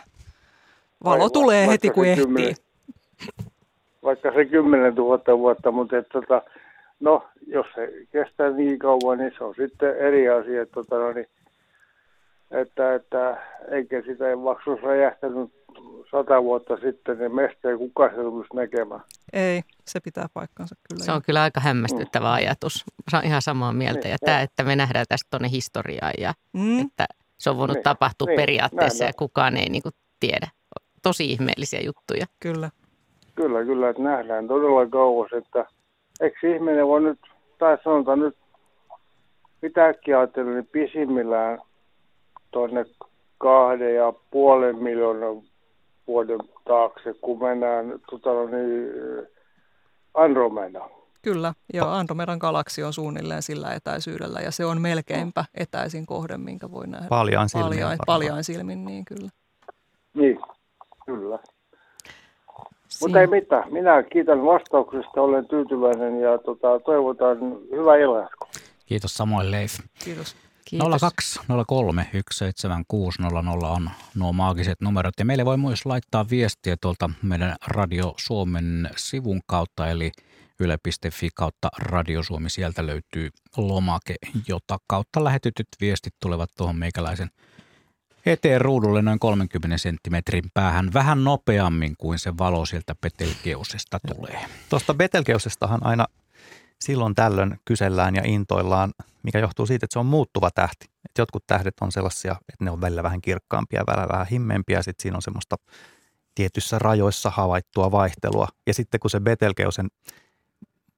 Valo 1.04 1.16
Aivan, 1.16 1.32
tulee 1.32 1.68
heti 1.68 1.90
kun 1.90 2.06
ehtii. 2.06 2.26
Kymmenen, 2.26 2.56
vaikka 4.04 4.32
se 4.32 4.46
10 4.46 4.96
000 4.96 5.38
vuotta, 5.38 5.72
mutta 5.72 5.98
että, 5.98 6.10
tota, 6.14 6.42
no, 7.00 7.28
jos 7.48 7.66
se 7.76 7.92
kestää 8.12 8.50
niin 8.50 8.80
kauan, 8.80 9.18
niin 9.18 9.32
se 9.38 9.44
on 9.44 9.56
sitten 9.58 9.98
eri 9.98 10.30
asia. 10.30 10.62
Että, 10.62 10.74
tota, 10.74 11.00
no, 11.00 11.14
niin, 11.14 11.28
että, 12.52 12.96
että 12.96 13.38
eikä 13.72 14.02
sitä 14.02 14.36
maksussa 14.36 14.88
räjähtänyt 14.88 15.52
sata 16.12 16.44
vuotta 16.44 16.78
sitten, 16.78 17.18
niin 17.20 17.36
mestä 17.36 17.70
ei 17.70 17.78
kukaan 17.78 18.10
se 18.10 18.16
tulisi 18.16 18.56
näkemään. 18.56 19.02
Ei, 19.34 19.62
se 19.86 20.00
pitää 20.00 20.26
paikkansa 20.34 20.76
kyllä. 20.90 21.06
Se 21.06 21.12
on 21.12 21.22
kyllä 21.26 21.42
aika 21.42 21.60
hämmästyttävä 21.60 22.28
mm. 22.28 22.34
ajatus. 22.34 22.84
Se 23.12 23.18
on 23.18 23.24
ihan 23.24 23.42
samaa 23.42 23.74
mieltä. 23.74 24.00
Niin, 24.00 24.12
ja 24.12 24.18
tämä, 24.26 24.42
että 24.42 24.64
me 24.64 24.76
nähdään 24.76 25.06
tästä 25.10 25.28
tuonne 25.30 25.50
historiaan 25.52 26.14
ja 26.18 26.34
mm. 26.54 26.80
että 26.80 27.06
se 27.38 27.50
on 27.50 27.58
voinut 27.58 27.76
niin, 27.76 27.84
tapahtua 27.84 28.28
niin, 28.28 28.36
periaatteessa 28.36 29.04
nähdään. 29.04 29.10
ja 29.10 29.20
kukaan 29.20 29.58
ei 29.58 29.70
niin 29.70 29.84
kuin 29.84 29.96
tiedä. 30.20 30.48
Tosi 31.04 31.32
ihmeellisiä 31.32 31.80
juttuja. 31.84 32.26
Kyllä. 32.40 32.70
Kyllä, 33.36 33.66
kyllä, 33.66 33.90
että 33.90 34.04
nähdään 34.04 34.48
todella 34.48 34.90
kauas, 34.90 35.34
että 35.34 35.66
eikö 36.20 36.56
ihminen 36.56 36.88
voi 36.88 37.02
nyt, 37.02 37.20
tai 37.58 37.78
sanotaan 37.84 38.20
nyt, 38.20 38.38
mitä 39.62 39.86
äkkiä 39.86 40.20
ajattelin, 40.20 40.54
niin 40.54 40.70
pisimmillään 40.72 41.62
tuonne 42.52 42.86
kahden 43.38 43.96
ja 43.96 44.14
puolen 44.32 44.76
miljoonan 44.76 45.42
vuoden 46.08 46.40
taakse, 46.68 47.14
kun 47.22 47.44
mennään 47.44 48.00
tota, 48.10 48.30
no 48.30 48.46
niin, 48.46 48.90
Andromeda. 50.14 50.90
Kyllä, 51.22 51.54
joo, 51.74 51.88
Andromedan 51.88 52.38
galaksi 52.38 52.84
on 52.84 52.94
suunnilleen 52.94 53.42
sillä 53.42 53.74
etäisyydellä 53.74 54.40
ja 54.40 54.52
se 54.52 54.66
on 54.66 54.82
melkeinpä 54.82 55.46
etäisin 55.54 56.06
kohde, 56.06 56.38
minkä 56.38 56.72
voi 56.72 56.88
nähdä. 56.88 57.08
Paljain 57.10 57.50
silmin. 57.50 57.70
Paljain, 57.70 58.00
paljain 58.06 58.44
silmin, 58.44 58.86
niin 58.86 59.06
kyllä. 59.06 59.30
Niin, 60.14 60.40
kyllä. 61.06 61.40
Siin... 61.44 62.75
Mutta 63.02 63.22
ei 63.22 63.28
mitään. 63.28 63.74
Minä 63.74 64.04
kiitän 64.04 64.46
vastauksesta, 64.46 65.22
olen 65.22 65.48
tyytyväinen 65.48 66.20
ja 66.22 66.38
tota, 66.38 66.80
toivotan 66.86 67.38
hyvää 67.72 67.96
illanjatkoa. 67.96 68.50
Kiitos 68.86 69.14
samoin 69.14 69.52
Leif. 69.52 69.80
Kiitos. 70.04 70.36
Kiitos. 70.66 71.02
02 71.02 71.40
03 71.68 72.08
17600 72.32 73.72
on 73.72 73.90
nuo 74.16 74.34
maagiset 74.34 74.82
numerot. 74.82 75.14
Ja 75.20 75.26
meille 75.26 75.46
voi 75.46 75.58
myös 75.58 75.86
laittaa 75.86 76.26
viestiä 76.30 76.76
tuolta 76.82 77.10
meidän 77.22 77.56
Radio 77.68 78.14
Suomen 78.18 78.90
sivun 78.98 79.42
kautta, 79.48 79.90
eli 79.90 80.12
yle.fi 80.60 81.30
kautta 81.36 81.70
Radio 81.78 82.24
Suomi. 82.24 82.50
Sieltä 82.50 82.86
löytyy 82.86 83.30
lomake, 83.58 84.16
jota 84.48 84.78
kautta 84.88 85.24
lähetetyt 85.24 85.68
viestit 85.82 86.14
tulevat 86.22 86.50
tuohon 86.58 86.76
meikäläisen 86.76 87.30
eteen 88.26 88.62
ruudulle 88.62 89.02
noin 89.02 89.20
30 89.20 89.78
senttimetrin 89.78 90.44
päähän 90.54 90.94
vähän 90.94 91.24
nopeammin 91.24 91.96
kuin 91.98 92.20
se 92.20 92.38
valo 92.38 92.66
sieltä 92.66 92.96
Betelgeusesta 93.02 94.00
tulee. 94.16 94.46
Tuosta 94.70 94.94
Betelgeusestahan 94.94 95.86
aina 95.86 96.06
silloin 96.82 97.16
tällöin 97.16 97.60
kysellään 97.66 98.16
ja 98.16 98.22
intoillaan, 98.26 98.94
mikä 99.24 99.40
johtuu 99.40 99.66
siitä, 99.66 99.86
että 99.86 99.94
se 99.94 100.00
on 100.00 100.06
muuttuva 100.06 100.52
tähti. 100.52 100.86
Et 100.86 101.18
jotkut 101.18 101.44
tähdet 101.48 101.74
on 101.82 101.92
sellaisia, 101.92 102.32
että 102.32 102.66
ne 102.66 102.72
on 102.72 102.82
välillä 102.82 103.04
vähän 103.04 103.22
kirkkaampia, 103.22 103.84
välillä 103.88 104.08
vähän 104.12 104.28
himmeämpiä, 104.32 104.82
sitten 104.82 105.04
siinä 105.04 105.16
on 105.16 105.22
semmoista 105.22 105.56
tietyssä 106.36 106.80
rajoissa 106.80 107.30
havaittua 107.30 107.92
vaihtelua. 107.92 108.48
Ja 108.68 108.74
sitten 108.74 109.00
kun 109.00 109.10
se 109.10 109.20
Betelgeusen 109.20 109.88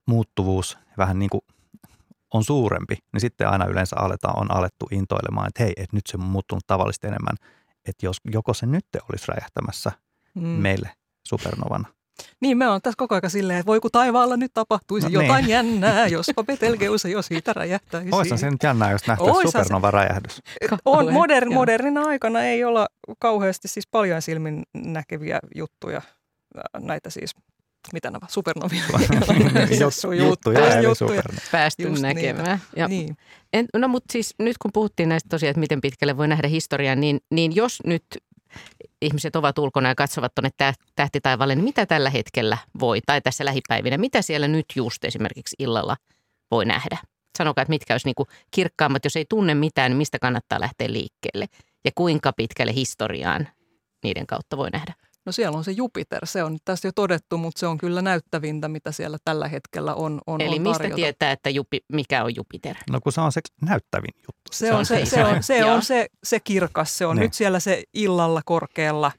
muuttuvuus 0.05 0.77
vähän 0.97 1.19
niin 1.19 1.29
kuin 1.29 1.41
on 2.33 2.43
suurempi, 2.43 2.97
niin 3.13 3.21
sitten 3.21 3.49
aina 3.49 3.65
yleensä 3.65 3.95
aletaan, 3.99 4.39
on 4.39 4.51
alettu 4.51 4.87
intoilemaan, 4.91 5.47
että 5.47 5.63
hei, 5.63 5.73
että 5.77 5.95
nyt 5.95 6.07
se 6.07 6.17
on 6.17 6.23
muuttunut 6.23 6.63
tavallista 6.67 7.07
enemmän, 7.07 7.35
että 7.87 8.05
jos 8.05 8.17
joko 8.31 8.53
se 8.53 8.65
nyt 8.65 8.85
olisi 9.09 9.25
räjähtämässä 9.27 9.91
mm. 10.35 10.41
meille 10.41 10.91
supernovana. 11.27 11.87
Niin, 12.41 12.57
me 12.57 12.67
on 12.67 12.81
tässä 12.81 12.97
koko 12.97 13.15
ajan 13.15 13.29
silleen, 13.29 13.59
että 13.59 13.67
voi 13.67 13.79
kun 13.79 13.91
taivaalla 13.91 14.37
nyt 14.37 14.53
tapahtuisi 14.53 15.09
no, 15.09 15.21
jotain 15.21 15.43
niin. 15.45 15.51
jännää, 15.51 16.07
jospa 16.07 16.43
Betelgeuse 16.43 17.09
jo 17.09 17.21
siitä 17.21 17.53
räjähtäisi. 17.53 18.09
Oisa 18.11 18.37
se 18.37 18.51
nyt 18.51 18.63
jännää, 18.63 18.91
jos 18.91 19.07
nähtäisi 19.07 19.41
supernova-räjähdys. 19.43 20.41
On, 20.85 21.13
modern, 21.13 21.53
modernina 21.53 22.01
aikana 22.01 22.41
ei 22.41 22.63
olla 22.63 22.87
kauheasti 23.19 23.67
siis 23.67 23.87
paljon 23.87 24.21
silmin 24.21 24.63
näkeviä 24.73 25.39
juttuja, 25.55 26.01
näitä 26.79 27.09
siis 27.09 27.35
mitä 27.93 28.11
nämä 28.11 28.27
supernovia 28.29 28.83
juttuja, 29.79 30.23
juttuja, 30.23 30.81
juttuja. 30.81 31.21
päästy 31.51 31.83
Just 31.83 32.01
näkemään. 32.01 32.57
Niin. 32.57 32.79
Ja, 32.81 32.87
niin. 32.87 33.17
En, 33.53 33.65
no 33.73 33.87
mutta 33.87 34.11
siis 34.11 34.35
nyt 34.39 34.57
kun 34.57 34.71
puhuttiin 34.73 35.09
näistä 35.09 35.29
tosiaan, 35.29 35.49
että 35.49 35.59
miten 35.59 35.81
pitkälle 35.81 36.17
voi 36.17 36.27
nähdä 36.27 36.47
historiaa, 36.47 36.95
niin, 36.95 37.19
niin 37.31 37.55
jos 37.55 37.79
nyt 37.85 38.03
ihmiset 39.01 39.35
ovat 39.35 39.57
ulkona 39.57 39.89
ja 39.89 39.95
katsovat 39.95 40.35
tuonne 40.35 40.73
tähtitaivaalle, 40.95 41.55
niin 41.55 41.63
mitä 41.63 41.85
tällä 41.85 42.09
hetkellä 42.09 42.57
voi, 42.79 43.01
tai 43.05 43.21
tässä 43.21 43.45
lähipäivinä, 43.45 43.97
mitä 43.97 44.21
siellä 44.21 44.47
nyt 44.47 44.65
just 44.75 45.05
esimerkiksi 45.05 45.55
illalla 45.59 45.97
voi 46.51 46.65
nähdä? 46.65 46.97
Sanokaa, 47.37 47.61
että 47.61 47.69
mitkä 47.69 47.93
olisi 47.93 48.07
niin 48.07 48.27
kirkkaammat, 48.51 49.03
jos 49.03 49.15
ei 49.15 49.25
tunne 49.29 49.55
mitään, 49.55 49.91
niin 49.91 49.97
mistä 49.97 50.19
kannattaa 50.19 50.59
lähteä 50.59 50.91
liikkeelle? 50.91 51.45
Ja 51.85 51.91
kuinka 51.95 52.33
pitkälle 52.33 52.73
historiaan 52.73 53.47
niiden 54.03 54.27
kautta 54.27 54.57
voi 54.57 54.69
nähdä? 54.69 54.93
No 55.27 55.31
siellä 55.31 55.57
on 55.57 55.63
se 55.63 55.71
Jupiter, 55.71 56.25
se 56.25 56.43
on 56.43 56.57
tässä 56.65 56.87
jo 56.87 56.91
todettu, 56.91 57.37
mutta 57.37 57.59
se 57.59 57.67
on 57.67 57.77
kyllä 57.77 58.01
näyttävintä, 58.01 58.67
mitä 58.67 58.91
siellä 58.91 59.17
tällä 59.25 59.47
hetkellä 59.47 59.95
on, 59.95 60.21
on 60.27 60.41
Eli 60.41 60.55
on 60.55 60.61
mistä 60.61 60.89
tietää, 60.95 61.31
että 61.31 61.49
Jupi, 61.49 61.79
mikä 61.93 62.23
on 62.23 62.35
Jupiter? 62.35 62.75
No 62.91 63.01
kun 63.01 63.11
se 63.11 63.21
on 63.21 63.31
se 63.31 63.41
näyttävin 63.61 64.13
juttu. 64.15 64.51
Se, 64.51 64.67
se 64.67 64.73
on 64.73 64.85
se, 64.85 65.05
se, 65.05 65.25
on, 65.25 65.43
se, 65.43 65.65
on 65.71 65.81
se, 65.81 66.07
se 66.23 66.39
kirkas, 66.39 66.97
se 66.97 67.05
on 67.05 67.15
niin. 67.15 67.23
nyt 67.23 67.33
siellä 67.33 67.59
se 67.59 67.83
illalla 67.93 68.41
korkealla. 68.45 69.11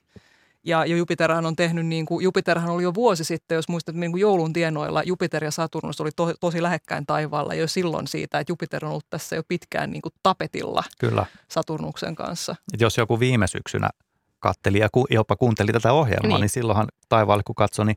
Ja, 0.64 0.84
ja 0.84 0.96
Jupiterhan 0.96 1.46
on 1.46 1.56
tehnyt, 1.56 1.86
niin 1.86 2.06
kuin, 2.06 2.24
Jupiterhan 2.24 2.70
oli 2.70 2.82
jo 2.82 2.94
vuosi 2.94 3.24
sitten, 3.24 3.56
jos 3.56 3.68
muistat 3.68 3.94
niin 3.94 4.10
kuin 4.10 4.20
joulun 4.20 4.52
tienoilla, 4.52 5.02
Jupiter 5.02 5.44
ja 5.44 5.50
Saturnus 5.50 6.00
oli 6.00 6.10
to, 6.16 6.34
tosi 6.40 6.62
lähekkäin 6.62 7.06
taivaalla 7.06 7.54
jo 7.54 7.68
silloin 7.68 8.06
siitä, 8.06 8.38
että 8.38 8.52
Jupiter 8.52 8.84
on 8.84 8.90
ollut 8.90 9.10
tässä 9.10 9.36
jo 9.36 9.42
pitkään 9.48 9.90
niin 9.90 10.02
kuin 10.02 10.14
tapetilla 10.22 10.82
Kyllä. 10.98 11.26
Saturnuksen 11.48 12.14
kanssa. 12.14 12.56
Et 12.74 12.80
jos 12.80 12.96
joku 12.96 13.20
viime 13.20 13.46
syksynä 13.46 13.90
katteli 14.40 14.78
ja 14.78 14.88
ku, 14.92 15.06
jopa 15.10 15.36
kuunteli 15.36 15.72
tätä 15.72 15.92
ohjelmaa, 15.92 16.28
niin, 16.28 16.40
niin 16.40 16.48
silloinhan 16.48 16.88
taivaalle 17.08 17.42
kun 17.46 17.54
katsoi, 17.54 17.86
niin 17.86 17.96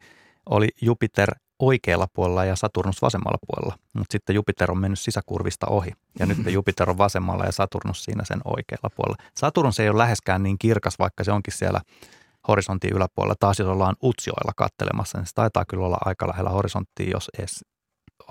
oli 0.50 0.68
Jupiter 0.82 1.36
oikealla 1.60 2.08
puolella 2.14 2.46
ja 2.46 2.56
Saturnus 2.56 3.02
vasemmalla 3.02 3.38
puolella. 3.48 3.78
Mutta 3.94 4.12
sitten 4.12 4.36
Jupiter 4.36 4.72
on 4.72 4.78
mennyt 4.78 5.00
sisäkurvista 5.00 5.68
ohi 5.68 5.92
ja 6.20 6.26
nyt 6.26 6.38
Jupiter 6.54 6.90
on 6.90 6.98
vasemmalla 6.98 7.46
ja 7.46 7.52
Saturnus 7.52 8.04
siinä 8.04 8.24
sen 8.26 8.42
oikealla 8.46 8.90
puolella. 8.96 9.24
Saturnus 9.38 9.80
ei 9.80 9.90
ole 9.90 9.98
läheskään 9.98 10.44
niin 10.44 10.60
kirkas, 10.60 11.00
vaikka 11.00 11.24
se 11.24 11.32
onkin 11.32 11.54
siellä 11.54 11.82
horisontin 12.48 12.94
yläpuolella. 12.94 13.36
Taas 13.40 13.60
jos 13.60 13.68
ollaan 13.68 13.96
Utsioilla 14.04 14.52
kattelemassa, 14.56 15.18
niin 15.18 15.26
se 15.26 15.34
taitaa 15.36 15.66
kyllä 15.66 15.86
olla 15.86 15.98
aika 16.06 16.28
lähellä 16.28 16.50
horisonttia, 16.50 17.10
jos 17.12 17.30
edes 17.40 17.66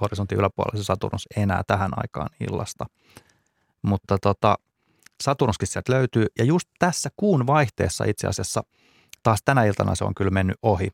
horisontin 0.01 0.39
yläpuolella 0.39 0.79
se 0.79 0.85
Saturnus 0.85 1.29
enää 1.37 1.63
tähän 1.67 1.91
aikaan 1.97 2.29
illasta. 2.41 2.87
Mutta 3.83 4.19
tota, 4.23 4.57
Saturnuskin 5.21 5.69
sieltä 5.69 5.93
löytyy. 5.93 6.27
Ja 6.39 6.45
just 6.45 6.69
tässä 6.79 7.09
kuun 7.17 7.47
vaihteessa 7.47 8.05
itse 8.05 8.27
asiassa, 8.27 8.63
taas 9.23 9.41
tänä 9.45 9.65
iltana 9.65 9.95
se 9.95 10.05
on 10.05 10.15
kyllä 10.15 10.31
mennyt 10.31 10.57
ohi. 10.63 10.91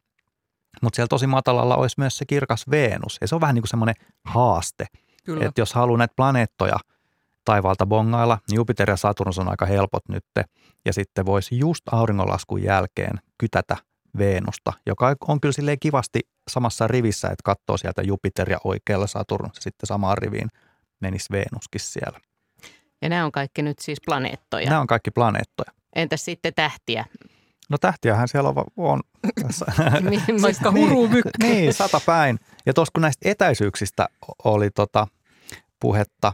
Mutta 0.83 0.97
siellä 0.97 1.09
tosi 1.09 1.26
matalalla 1.26 1.76
olisi 1.76 1.95
myös 1.99 2.18
se 2.18 2.26
kirkas 2.26 2.64
Venus. 2.71 3.18
Ja 3.21 3.28
se 3.28 3.35
on 3.35 3.40
vähän 3.40 3.54
niin 3.54 3.62
kuin 3.62 3.71
semmoinen 3.71 3.95
haaste. 4.25 4.87
Että 5.40 5.61
jos 5.61 5.75
haluaa 5.75 5.99
näitä 5.99 6.14
planeettoja 6.16 6.76
taivaalta 7.45 7.87
bongailla, 7.87 8.38
niin 8.50 8.56
Jupiter 8.56 8.90
ja 8.90 8.97
Saturnus 8.97 9.38
on 9.38 9.49
aika 9.49 9.66
helpot 9.66 10.09
nytte. 10.09 10.45
Ja 10.85 10.92
sitten 10.92 11.26
voisi 11.26 11.59
just 11.59 11.83
auringonlaskun 11.92 12.62
jälkeen 12.62 13.21
kytätä 13.38 13.76
Venusta, 14.18 14.73
joka 14.87 15.14
on 15.28 15.40
kyllä 15.40 15.52
silleen 15.52 15.78
kivasti 15.80 16.21
samassa 16.50 16.87
rivissä, 16.87 17.28
että 17.28 17.42
katsoo 17.45 17.76
sieltä 17.76 18.02
Jupiter 18.02 18.50
ja 18.50 18.59
oikealla 18.64 19.06
Saturnus 19.06 19.56
ja 19.56 19.62
sitten 19.62 19.87
samaan 19.87 20.18
riviin 20.18 20.49
menisi 21.00 21.26
Venuskin 21.33 21.80
siellä. 21.80 22.21
Ja 23.03 23.09
nämä 23.09 23.25
on 23.25 23.33
kaikki 23.33 23.62
nyt 23.62 23.79
siis 23.79 23.99
planeettoja. 24.07 24.69
Nämä 24.69 24.81
on 24.81 24.87
kaikki 24.87 25.11
planeettoja. 25.11 25.73
Entäs 25.97 26.25
sitten 26.25 26.53
tähtiä? 26.55 27.05
No 27.69 27.79
tähtiähän 27.79 28.29
siellä 28.29 28.49
on, 28.49 28.65
on 28.76 29.00
Vaikka 30.43 30.73
hurumykkä. 30.73 31.31
niin, 31.43 31.75
sata 31.75 32.00
päin. 32.07 32.38
Ja 32.67 32.75
tuossa 32.75 32.93
kun 32.95 33.03
näistä 33.03 33.31
etäisyyksistä 33.31 34.09
oli 34.45 34.71
tota 34.71 35.07
puhetta, 35.81 36.33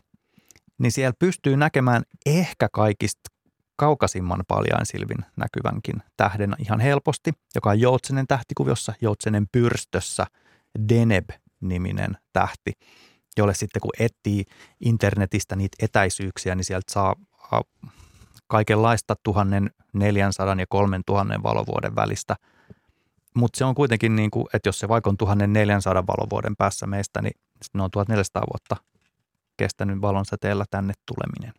niin 0.79 0.93
siellä 0.93 1.13
pystyy 1.19 1.57
näkemään 1.57 2.03
ehkä 2.27 2.69
kaikista 2.73 3.31
kaukaisimman 3.77 4.45
paljain 4.49 4.87
silvin 4.87 5.19
näkyvänkin 5.37 6.03
tähden 6.17 6.57
ihan 6.59 6.81
helposti, 6.81 7.33
joka 7.55 7.71
on 7.71 7.81
Joutsenen 7.81 8.27
tähtikuviossa, 8.27 8.95
Joutsenen 9.01 9.47
pyrstössä, 9.53 10.27
Deneb-niminen 10.89 12.17
tähti 12.33 12.73
jolle 13.37 13.55
sitten 13.55 13.81
kun 13.81 13.91
etsii 13.99 14.45
internetistä 14.81 15.57
niitä 15.57 15.77
etäisyyksiä, 15.81 16.55
niin 16.55 16.65
sieltä 16.65 16.93
saa 16.93 17.15
kaikenlaista 18.47 19.17
1400 19.23 20.57
ja 20.59 20.67
3000 20.69 21.43
valovuoden 21.43 21.97
välistä. 21.97 22.37
Mutta 23.35 23.59
se 23.59 23.65
on 23.65 23.75
kuitenkin 23.75 24.17
niin 24.17 24.31
kuin, 24.31 24.47
että 24.55 24.69
jos 24.69 24.79
se 24.79 24.89
vaikka 24.89 25.11
on 25.11 25.17
1400 25.17 26.07
valovuoden 26.07 26.57
päässä 26.57 26.87
meistä, 26.87 27.23
niin 27.23 27.41
ne 27.75 27.83
on 27.83 27.91
1400 27.91 28.43
vuotta 28.53 28.77
kestänyt 29.57 30.01
valonsäteellä 30.01 30.65
tänne 30.71 30.95
tuleminen. 31.07 31.55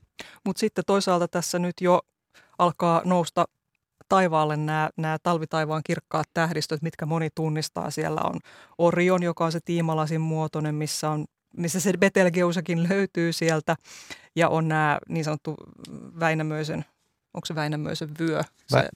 Mutta 0.45 0.59
sitten 0.59 0.83
toisaalta 0.87 1.27
tässä 1.27 1.59
nyt 1.59 1.75
jo 1.81 2.01
alkaa 2.57 3.01
nousta 3.05 3.45
taivaalle 4.09 4.57
nämä, 4.57 4.89
nämä 4.97 5.17
talvitaivaan 5.23 5.81
kirkkaat 5.85 6.27
tähdistöt, 6.33 6.81
mitkä 6.81 7.05
moni 7.05 7.29
tunnistaa. 7.35 7.91
Siellä 7.91 8.21
on 8.23 8.39
Orion, 8.77 9.23
joka 9.23 9.45
on 9.45 9.51
se 9.51 9.59
tiimalasin 9.65 10.21
muotoinen, 10.21 10.75
missä 10.75 11.09
on 11.09 11.25
missä 11.57 11.79
se 11.79 11.93
Betelgeusakin 11.97 12.89
löytyy 12.89 13.33
sieltä. 13.33 13.75
Ja 14.35 14.49
on 14.49 14.67
nämä 14.67 14.99
niin 15.09 15.23
sanottu 15.23 15.55
Väinämöisen, 16.19 16.85
onko 17.33 17.45
se 17.45 17.55
Väinämöisen 17.55 18.09
vyö? 18.19 18.41
Se, 18.67 18.89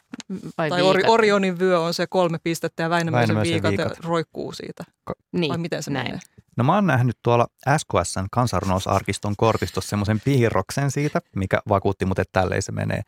Vai 0.57 0.69
tai 0.69 0.81
Ori, 0.81 1.03
Orionin 1.07 1.59
vyö 1.59 1.79
on 1.79 1.93
se 1.93 2.07
kolme 2.07 2.37
pistettä 2.43 2.83
ja 2.83 2.89
Väinämöisen, 2.89 3.27
Väinämöisen 3.27 3.53
viikat, 3.53 3.69
viikat 3.69 4.05
roikkuu 4.05 4.51
siitä. 4.51 4.83
Niin, 5.31 5.49
Vai 5.49 5.57
miten 5.57 5.83
se 5.83 5.91
näin. 5.91 6.07
menee? 6.07 6.19
No 6.57 6.63
mä 6.63 6.75
oon 6.75 6.87
nähnyt 6.87 7.17
tuolla 7.23 7.47
SKSn 7.77 8.25
kansanrunousarkiston 8.31 9.33
kortistossa 9.37 9.89
semmoisen 9.89 10.21
piirroksen 10.25 10.91
siitä, 10.91 11.21
mikä 11.35 11.61
vakuutti 11.69 12.05
mut, 12.05 12.19
että 12.19 12.41
tälleen 12.41 12.61
se 12.61 12.71
menee. 12.71 13.01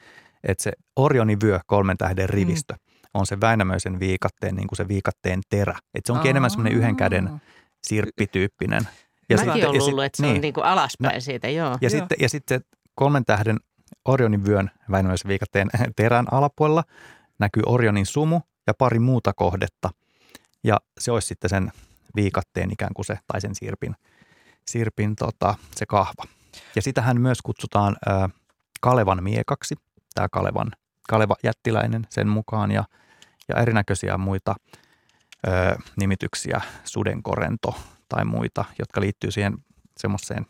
Että 0.43 0.63
se 0.63 0.71
Orionin 0.95 1.41
vyö, 1.43 1.59
kolmen 1.65 1.97
tähden 1.97 2.29
rivistö, 2.29 2.73
mm. 2.73 2.79
on 3.13 3.25
se 3.25 3.41
Väinämöisen 3.41 3.99
viikatteen, 3.99 4.55
niin 4.55 4.67
kuin 4.67 4.77
se 4.77 4.87
viikatteen 4.87 5.41
terä. 5.49 5.79
Että 5.93 6.07
se 6.07 6.13
onkin 6.13 6.27
Aa. 6.27 6.29
enemmän 6.29 6.49
semmoinen 6.49 6.77
yhden 6.77 6.95
käden 6.95 7.41
sirppityyppinen. 7.87 8.87
Ja 9.29 9.37
Mäkin 9.37 9.53
sitten, 9.53 9.69
olen 9.69 9.79
luullut, 9.79 10.03
että 10.03 10.17
se 10.17 10.23
niin, 10.23 10.35
on 10.35 10.41
niin 10.41 10.53
kuin 10.53 10.63
alaspäin 10.63 11.13
no, 11.13 11.19
siitä, 11.21 11.49
joo. 11.49 11.69
Ja, 11.69 11.77
joo. 11.81 11.89
Sitten, 11.89 12.17
ja 12.21 12.29
sitten 12.29 12.61
kolmen 12.95 13.25
tähden 13.25 13.57
Orionin 14.05 14.45
vyön 14.45 14.71
viikatteen 15.27 15.69
terän 15.95 16.25
alapuolella 16.31 16.83
näkyy 17.39 17.63
Orionin 17.65 18.05
sumu 18.05 18.41
ja 18.67 18.73
pari 18.73 18.99
muuta 18.99 19.33
kohdetta. 19.33 19.89
Ja 20.63 20.77
se 20.99 21.11
olisi 21.11 21.27
sitten 21.27 21.49
sen 21.49 21.71
viikatteen 22.15 22.71
ikään 22.71 22.93
kuin 22.93 23.05
se, 23.05 23.19
tai 23.27 23.41
sen 23.41 23.55
sirpin, 23.55 23.95
sirpin 24.67 25.15
tota, 25.15 25.55
se 25.75 25.85
kahva. 25.85 26.23
Ja 26.75 26.81
sitähän 26.81 27.21
myös 27.21 27.41
kutsutaan 27.41 27.95
ä, 28.09 28.29
Kalevan 28.81 29.23
miekaksi, 29.23 29.75
tämä 30.15 30.29
Kalevan, 30.29 30.71
Kaleva 31.09 31.35
jättiläinen 31.43 32.07
sen 32.09 32.27
mukaan 32.27 32.71
ja, 32.71 32.83
ja 33.47 33.55
erinäköisiä 33.61 34.17
muita 34.17 34.55
ö, 35.47 35.75
nimityksiä, 35.97 36.61
sudenkorento 36.83 37.75
tai 38.09 38.25
muita, 38.25 38.65
jotka 38.79 39.01
liittyy 39.01 39.31
siihen 39.31 39.57
semmoiseen 39.97 40.45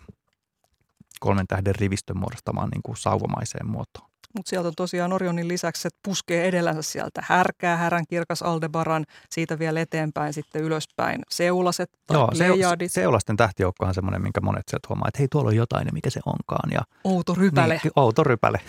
kolmen 1.19 1.47
tähden 1.47 1.75
rivistön 1.75 2.17
muodostamaan 2.17 2.69
niin 2.69 2.81
kuin 2.83 2.97
sauvamaiseen 2.97 3.67
muotoon. 3.67 4.09
Mutta 4.35 4.49
sieltä 4.49 4.67
on 4.67 4.73
tosiaan 4.75 5.13
Orionin 5.13 5.47
lisäksi, 5.47 5.87
että 5.87 5.99
puskee 6.03 6.47
edellänsä 6.47 6.81
sieltä 6.81 7.23
härkää, 7.25 7.77
härän 7.77 8.07
kirkas 8.09 8.41
Aldebaran, 8.41 9.05
siitä 9.29 9.59
vielä 9.59 9.81
eteenpäin 9.81 10.33
sitten 10.33 10.61
ylöspäin 10.61 11.21
seulaset 11.29 11.89
tai 12.07 12.17
Joo, 12.17 12.29
se, 12.33 12.87
seulasten 12.87 13.37
tähtijoukko 13.37 13.85
on 13.85 13.93
semmoinen, 13.93 14.21
minkä 14.21 14.41
monet 14.41 14.63
sieltä 14.67 14.85
huomaa, 14.89 15.07
että 15.07 15.19
hei 15.19 15.27
tuolla 15.31 15.49
on 15.49 15.55
jotain 15.55 15.87
ja 15.87 15.93
mikä 15.93 16.09
se 16.09 16.19
onkaan. 16.25 16.69
Ja, 16.71 16.81
Outo 17.03 17.35
rypäle. 17.35 17.79
Niin, 17.83 17.91
outo 17.95 18.23
rypäle. 18.23 18.59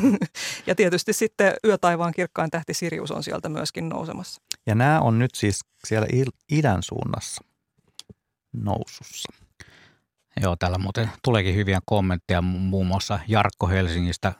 ja 0.66 0.74
tietysti 0.74 1.12
sitten 1.12 1.54
yötaivaan 1.64 2.12
kirkkain 2.12 2.50
tähti 2.50 2.74
Sirius 2.74 3.10
on 3.10 3.22
sieltä 3.22 3.48
myöskin 3.48 3.88
nousemassa. 3.88 4.42
Ja 4.66 4.74
nämä 4.74 5.00
on 5.00 5.18
nyt 5.18 5.34
siis 5.34 5.60
siellä 5.84 6.06
idän 6.52 6.82
suunnassa 6.82 7.44
nousussa. 8.62 9.32
Joo, 10.42 10.56
täällä 10.56 10.78
muuten 10.78 11.10
tuleekin 11.24 11.54
hyviä 11.54 11.80
kommentteja 11.84 12.42
muun 12.42 12.86
muassa 12.86 13.18
Jarkko 13.28 13.68
Helsingistä 13.68 14.32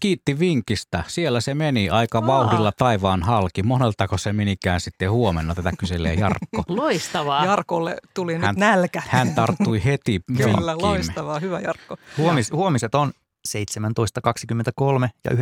kiitti 0.00 0.38
vinkistä. 0.38 1.04
Siellä 1.06 1.40
se 1.40 1.54
meni 1.54 1.90
aika 1.90 2.18
Aa. 2.18 2.26
vauhdilla 2.26 2.72
taivaan 2.72 3.22
halki. 3.22 3.62
Moneltako 3.62 4.18
se 4.18 4.32
menikään 4.32 4.80
sitten 4.80 5.10
huomenna, 5.10 5.54
tätä 5.54 5.72
kyselee 5.78 6.14
Jarkko. 6.24 6.62
Loistavaa. 6.68 7.44
Jarkolle 7.44 7.96
tuli 8.14 8.32
hän, 8.34 8.40
nyt 8.40 8.56
nälkä. 8.56 9.02
Hän 9.08 9.34
tarttui 9.34 9.84
heti 9.84 10.20
Kyllä, 10.36 10.76
loistavaa. 10.78 11.38
Hyvä 11.40 11.60
Jarkko. 11.60 11.96
Huomis, 12.18 12.52
huomiset 12.52 12.94
on 12.94 13.12
17.23 13.48 15.08
ja 15.24 15.30
19.00 15.30 15.36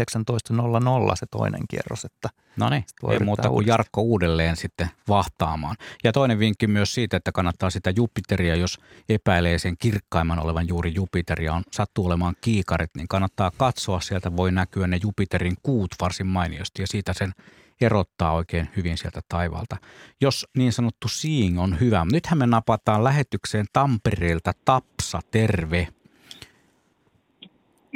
se 1.15 1.27
toinen 1.31 1.63
kierros. 1.71 2.05
Että 2.05 2.29
no 2.57 2.71
niin, 2.71 2.85
ei 3.11 3.19
muuta 3.19 3.49
kuin 3.49 3.67
Jarkko 3.67 4.01
uudelleen 4.01 4.57
sitten 4.57 4.91
vahtaamaan. 5.09 5.77
Ja 6.05 6.13
toinen 6.13 6.39
vinkki 6.39 6.67
myös 6.67 6.95
siitä, 6.95 7.17
että 7.17 7.33
kannattaa 7.33 7.71
sitä 7.71 7.91
Jupiteria, 7.97 8.57
jos 8.57 8.81
epäilee 9.09 9.59
sen 9.59 9.77
kirkkaimman 9.79 10.39
olevan 10.39 10.69
juuri 10.69 10.95
Jupiteria, 10.95 11.55
on 11.55 11.63
sattuu 11.73 12.07
olemaan 12.07 12.35
kiikarit, 12.41 12.91
niin 12.97 13.09
kannattaa 13.09 13.51
katsoa, 13.57 14.01
sieltä 14.01 14.37
voi 14.37 14.53
näkyä 14.53 14.87
ne 14.87 14.99
Jupiterin 15.03 15.57
kuut 15.63 15.91
varsin 16.01 16.27
mainiosti 16.27 16.83
ja 16.83 16.87
siitä 16.87 17.13
sen 17.13 17.33
erottaa 17.81 18.33
oikein 18.33 18.69
hyvin 18.77 18.99
sieltä 18.99 19.21
taivaalta. 19.29 19.77
Jos 20.21 20.47
niin 20.57 20.73
sanottu 20.73 21.09
seeing 21.09 21.61
on 21.61 21.81
hyvä. 21.81 22.07
Nythän 22.13 22.39
me 22.39 22.47
napataan 22.47 23.05
lähetykseen 23.05 23.67
Tampereelta 23.73 24.53
Tapsa, 24.65 25.21
terve. 25.31 25.89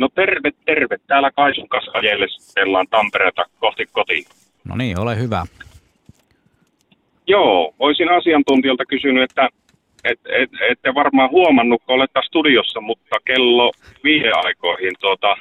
No 0.01 0.09
terve, 0.15 0.51
terve. 0.65 0.97
Täällä 1.07 1.31
Kaisun 1.31 1.69
kanssa 1.69 1.93
ajellaan 1.95 2.87
Tampereelta 2.91 3.45
kohti 3.59 3.87
kotiin. 3.93 4.25
No 4.65 4.77
niin, 4.77 5.01
ole 5.01 5.19
hyvä. 5.19 5.45
Joo, 7.27 7.75
olisin 7.79 8.09
asiantuntijalta 8.09 8.85
kysynyt, 8.85 9.23
että 9.23 9.49
et, 10.05 10.21
et, 10.25 10.51
ette 10.71 10.95
varmaan 10.95 11.31
huomannut, 11.31 11.83
kun 11.87 11.95
olette 11.95 12.21
studiossa, 12.27 12.81
mutta 12.81 13.17
kello 13.25 13.73
viiden 14.05 14.33
aikoihin 14.37 14.93
tuota, 15.01 15.37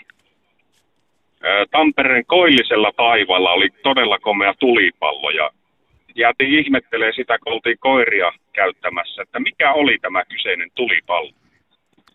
Tampereen 1.72 2.26
koillisella 2.26 2.92
taivaalla 2.98 3.52
oli 3.52 3.70
todella 3.84 4.20
komea 4.20 4.54
tulipallo 4.60 5.30
ja 5.30 5.50
jäätiin 6.16 6.60
ihmettelemään 6.60 7.14
sitä, 7.16 7.38
kun 7.44 7.54
oltiin 7.54 7.80
koiria 7.80 8.32
käyttämässä, 8.54 9.22
että 9.22 9.40
mikä 9.40 9.74
oli 9.74 9.98
tämä 10.02 10.26
kyseinen 10.26 10.70
tulipallo. 10.76 11.32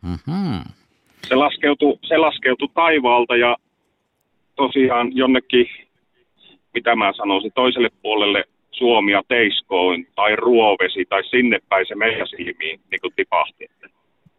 Mm-hmm 0.02 0.83
se 1.28 1.34
laskeutui, 1.34 1.98
se 2.02 2.16
laskeutui 2.16 2.68
taivaalta 2.74 3.36
ja 3.36 3.56
tosiaan 4.56 5.16
jonnekin, 5.16 5.66
mitä 6.74 6.96
mä 6.96 7.12
sanoisin, 7.16 7.52
toiselle 7.54 7.90
puolelle 8.02 8.44
Suomia 8.70 9.22
teiskoon 9.28 10.04
tai 10.14 10.36
ruovesi 10.36 11.04
tai 11.08 11.24
sinne 11.24 11.58
päin 11.68 11.86
se 11.88 11.94
meidän 11.94 12.28
silmiin 12.28 12.80
niin 12.90 13.00
kuin 13.00 13.12
tipahti. 13.16 13.70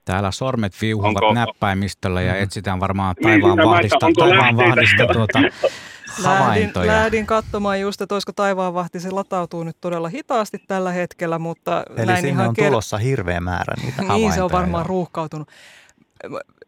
Täällä 0.05 0.31
sormet 0.31 0.73
viuhuvat 0.81 1.23
onko, 1.23 1.33
näppäimistöllä 1.33 2.21
ja 2.21 2.35
etsitään 2.35 2.79
varmaan 2.79 3.15
niin, 3.15 3.23
taivaan 3.23 3.57
niin, 3.57 3.69
vahdista, 3.69 4.07
taivaan 4.17 4.57
vahdista 4.57 5.07
tuota 5.13 5.39
havaintoja. 6.23 6.87
Lähdin, 6.87 7.03
lähdin 7.03 7.25
katsomaan 7.25 7.81
just, 7.81 8.01
että 8.01 8.15
olisiko 8.15 8.31
taivaan 8.35 8.73
vahti, 8.73 8.99
se 8.99 9.11
latautuu 9.11 9.63
nyt 9.63 9.77
todella 9.81 10.09
hitaasti 10.09 10.57
tällä 10.67 10.91
hetkellä, 10.91 11.39
mutta 11.39 11.83
Eli 11.97 12.05
näin 12.05 12.17
sinne 12.17 12.29
ihan 12.29 12.47
on 12.47 12.55
tulossa 12.55 12.97
hirveä 12.97 13.39
määrä 13.39 13.73
niitä 13.81 14.01
havaintoja. 14.01 14.17
Niin, 14.17 14.33
se 14.33 14.43
on 14.43 14.51
varmaan 14.51 14.85
ruuhkautunut 14.85 15.47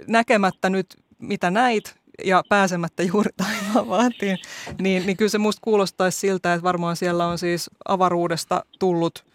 näkemättä 0.07 0.69
nyt 0.69 0.87
mitä 1.19 1.51
näit 1.51 1.95
ja 2.25 2.43
pääsemättä 2.49 3.03
juuri 3.03 3.29
taivaan 3.37 3.89
vahtiin, 3.89 4.37
niin, 4.81 5.05
niin 5.05 5.17
kyllä 5.17 5.29
se 5.29 5.37
musta 5.37 5.59
kuulostaisi 5.63 6.19
siltä, 6.19 6.53
että 6.53 6.63
varmaan 6.63 6.95
siellä 6.95 7.25
on 7.27 7.37
siis 7.37 7.69
avaruudesta 7.87 8.65
tullut 8.79 9.25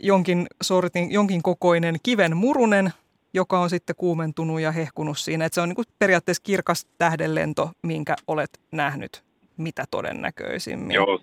jonkin 0.00 0.46
sortin, 0.62 1.12
jonkin 1.12 1.42
kokoinen 1.42 1.96
kiven 2.02 2.36
murunen, 2.36 2.92
joka 3.34 3.60
on 3.60 3.70
sitten 3.70 3.96
kuumentunut 3.96 4.60
ja 4.60 4.72
hehkunut 4.72 5.18
siinä. 5.18 5.44
Että 5.44 5.54
se 5.54 5.60
on 5.60 5.68
niin 5.68 5.76
kuin 5.76 5.86
periaatteessa 5.98 6.42
kirkas 6.42 6.86
tähdenlento, 6.98 7.70
minkä 7.82 8.16
olet 8.26 8.60
nähnyt 8.72 9.24
mitä 9.56 9.84
todennäköisimmin. 9.90 10.94
Joo. 10.94 11.20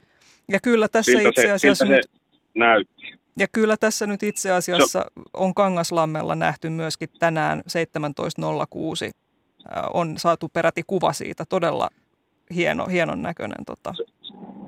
Ja 0.52 0.60
kyllä 0.60 0.88
tässä 0.88 1.12
siltä 1.12 1.30
itse 1.30 1.52
asiassa 1.52 1.86
se, 1.86 1.92
nyt, 1.92 2.12
näytti. 2.56 3.21
Ja 3.40 3.48
kyllä 3.52 3.78
tässä 3.78 4.08
nyt 4.08 4.24
itse 4.24 4.52
asiassa 4.52 5.06
on 5.34 5.54
Kangaslammella 5.54 6.36
nähty 6.36 6.70
myöskin 6.70 7.10
tänään 7.20 7.60
17.06 7.60 9.12
on 9.94 10.18
saatu 10.18 10.50
peräti 10.50 10.84
kuva 10.88 11.14
siitä. 11.14 11.44
Todella 11.50 11.90
hieno, 12.56 12.86
hienon 12.86 13.22
näköinen. 13.22 13.66
Tota. 13.66 13.94
Se, 13.94 14.04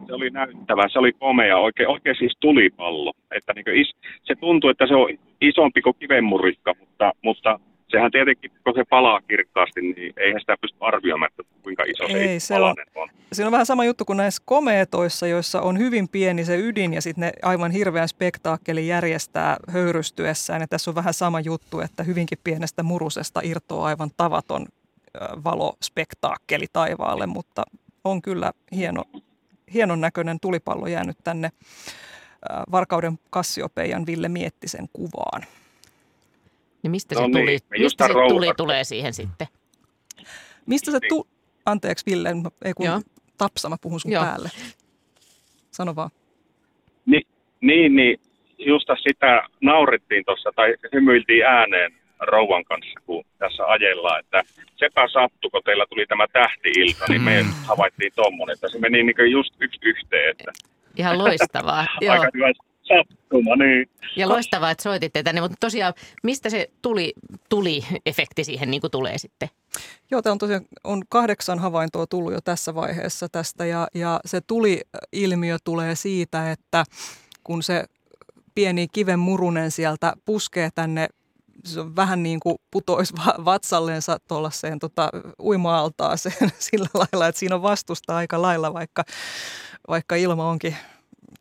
se 0.07 0.13
oli 0.13 0.29
näyttävä, 0.29 0.89
se 0.89 0.99
oli 0.99 1.13
komea, 1.13 1.57
oikein, 1.57 1.89
oikein 1.89 2.15
siis 2.15 2.37
tulipallo. 2.39 3.13
Että 3.35 3.53
niin 3.53 3.81
is, 3.81 3.95
se 4.23 4.35
tuntuu, 4.35 4.69
että 4.69 4.87
se 4.87 4.95
on 4.95 5.09
isompi 5.41 5.81
kuin 5.81 5.95
kivenmurikka, 5.99 6.73
mutta, 6.79 7.11
mutta 7.23 7.59
sehän 7.93 8.11
tietenkin, 8.11 8.51
kun 8.63 8.73
se 8.75 8.83
palaa 8.89 9.21
kirkkaasti, 9.21 9.81
niin 9.81 10.13
eihän 10.17 10.39
sitä 10.39 10.55
pysty 10.61 10.77
arvioimaan, 10.79 11.31
että 11.31 11.53
kuinka 11.63 11.83
iso 11.83 12.07
se, 12.07 12.17
Ei, 12.17 12.39
se 12.39 12.55
on, 12.55 12.75
on. 12.95 13.09
Siinä 13.33 13.47
on 13.47 13.51
vähän 13.51 13.65
sama 13.65 13.85
juttu 13.85 14.05
kuin 14.05 14.17
näissä 14.17 14.43
komeetoissa, 14.45 15.27
joissa 15.27 15.61
on 15.61 15.77
hyvin 15.77 16.09
pieni 16.09 16.45
se 16.45 16.57
ydin 16.57 16.93
ja 16.93 17.01
sitten 17.01 17.21
ne 17.21 17.31
aivan 17.41 17.71
hirveän 17.71 18.07
spektaakkeli 18.07 18.87
järjestää 18.87 19.57
höyrystyessään. 19.67 20.61
Ja 20.61 20.67
tässä 20.67 20.91
on 20.91 20.95
vähän 20.95 21.13
sama 21.13 21.39
juttu, 21.39 21.79
että 21.79 22.03
hyvinkin 22.03 22.37
pienestä 22.43 22.83
murusesta 22.83 23.41
irtoaa 23.43 23.87
aivan 23.87 24.09
tavaton 24.17 24.65
valospektaakkeli 25.43 26.65
taivaalle, 26.73 27.27
mutta 27.27 27.63
on 28.03 28.21
kyllä 28.21 28.51
hieno, 28.71 29.03
hienon 29.73 30.01
näköinen 30.01 30.39
tulipallo 30.39 30.87
jäänyt 30.87 31.17
tänne 31.23 31.49
Varkauden 32.71 33.19
Kassiopeijan 33.29 34.05
Ville 34.05 34.29
Miettisen 34.29 34.85
kuvaan. 34.93 35.43
Niin 36.83 36.91
mistä 36.91 37.15
no 37.15 37.21
se, 37.21 37.27
niin, 37.27 37.33
tuli, 37.33 37.57
mistä 37.79 38.07
se 38.07 38.13
tuli 38.13 38.53
tulee 38.57 38.83
siihen 38.83 39.13
sitten? 39.13 39.47
Mistä 40.65 40.91
se 40.91 40.99
tuli? 41.09 41.27
Anteeksi 41.65 42.05
Ville, 42.05 42.29
ei 42.65 42.73
kun 42.73 42.85
Joo. 42.85 43.01
Tapsa, 43.37 43.69
mä 43.69 43.75
puhun 43.81 43.99
sun 43.99 44.11
Joo. 44.11 44.23
päälle. 44.23 44.49
Sano 45.71 45.95
vaan. 45.95 46.09
Ni, 47.05 47.21
niin, 47.61 47.95
niin, 47.95 48.19
just 48.57 48.89
sitä 49.03 49.43
naurittiin 49.61 50.25
tuossa 50.25 50.51
tai 50.55 50.75
hymyiltiin 50.93 51.45
ääneen 51.45 51.93
rouvan 52.19 52.63
kanssa, 52.63 52.99
kun 53.05 53.23
tässä 53.37 53.65
ajellaan, 53.65 54.19
että 54.19 54.43
sepä 54.75 55.07
sattui, 55.13 55.51
kun 55.51 55.61
teillä 55.65 55.85
tuli 55.89 56.05
tämä 56.05 56.27
tähti-ilta, 56.33 57.05
niin 57.09 57.21
me 57.21 57.43
mm. 57.43 57.49
havaittiin 57.67 58.11
tuommoinen, 58.15 58.53
että 58.53 58.69
se 58.69 58.79
meni 58.79 59.03
niin 59.03 59.31
just 59.31 59.53
yksi 59.59 59.79
yhteen. 59.83 60.29
Että. 60.31 60.51
Ihan 60.97 61.17
loistavaa. 61.17 61.85
Aika 62.09 62.27
hyvä 62.33 62.51
sattuma, 62.83 63.55
niin. 63.55 63.89
Ja 64.15 64.29
loistavaa, 64.29 64.71
että 64.71 64.83
soititte 64.83 65.23
tänne, 65.23 65.41
mutta 65.41 65.57
tosiaan 65.59 65.93
mistä 66.23 66.49
se 66.49 66.69
tuli, 66.81 67.13
tuli 67.49 67.85
efekti 68.05 68.43
siihen 68.43 68.71
niin 68.71 68.81
kuin 68.81 68.91
tulee 68.91 69.17
sitten? 69.17 69.49
Joo, 70.11 70.21
tämä 70.21 70.31
on 70.31 70.37
tosiaan 70.37 70.65
on 70.83 71.01
kahdeksan 71.09 71.59
havaintoa 71.59 72.07
tullut 72.07 72.33
jo 72.33 72.41
tässä 72.41 72.75
vaiheessa 72.75 73.29
tästä 73.29 73.65
ja, 73.65 73.87
ja 73.95 74.19
se 74.25 74.41
tuli-ilmiö 74.41 75.57
tulee 75.63 75.95
siitä, 75.95 76.51
että 76.51 76.83
kun 77.43 77.63
se 77.63 77.85
pieni 78.55 78.87
kiven 78.87 79.19
murunen 79.19 79.71
sieltä 79.71 80.13
puskee 80.25 80.69
tänne 80.75 81.07
se 81.65 81.79
on 81.79 81.95
vähän 81.95 82.23
niin 82.23 82.39
kuin 82.39 82.55
putoisi 82.71 83.13
vatsallensa 83.45 84.17
tuollaiseen 84.27 84.79
tota, 84.79 85.09
uima-altaaseen 85.39 86.51
sillä 86.59 86.89
lailla, 86.93 87.27
että 87.27 87.39
siinä 87.39 87.55
on 87.55 87.61
vastusta 87.61 88.15
aika 88.15 88.41
lailla, 88.41 88.73
vaikka, 88.73 89.03
vaikka 89.87 90.15
ilma 90.15 90.49
onkin 90.49 90.77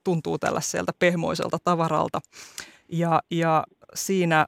tuntuu 0.04 0.38
tällaiselta 0.38 0.92
pehmoiselta 0.98 1.58
tavaralta. 1.64 2.20
Ja, 2.88 3.22
ja 3.30 3.64
siinä 3.94 4.46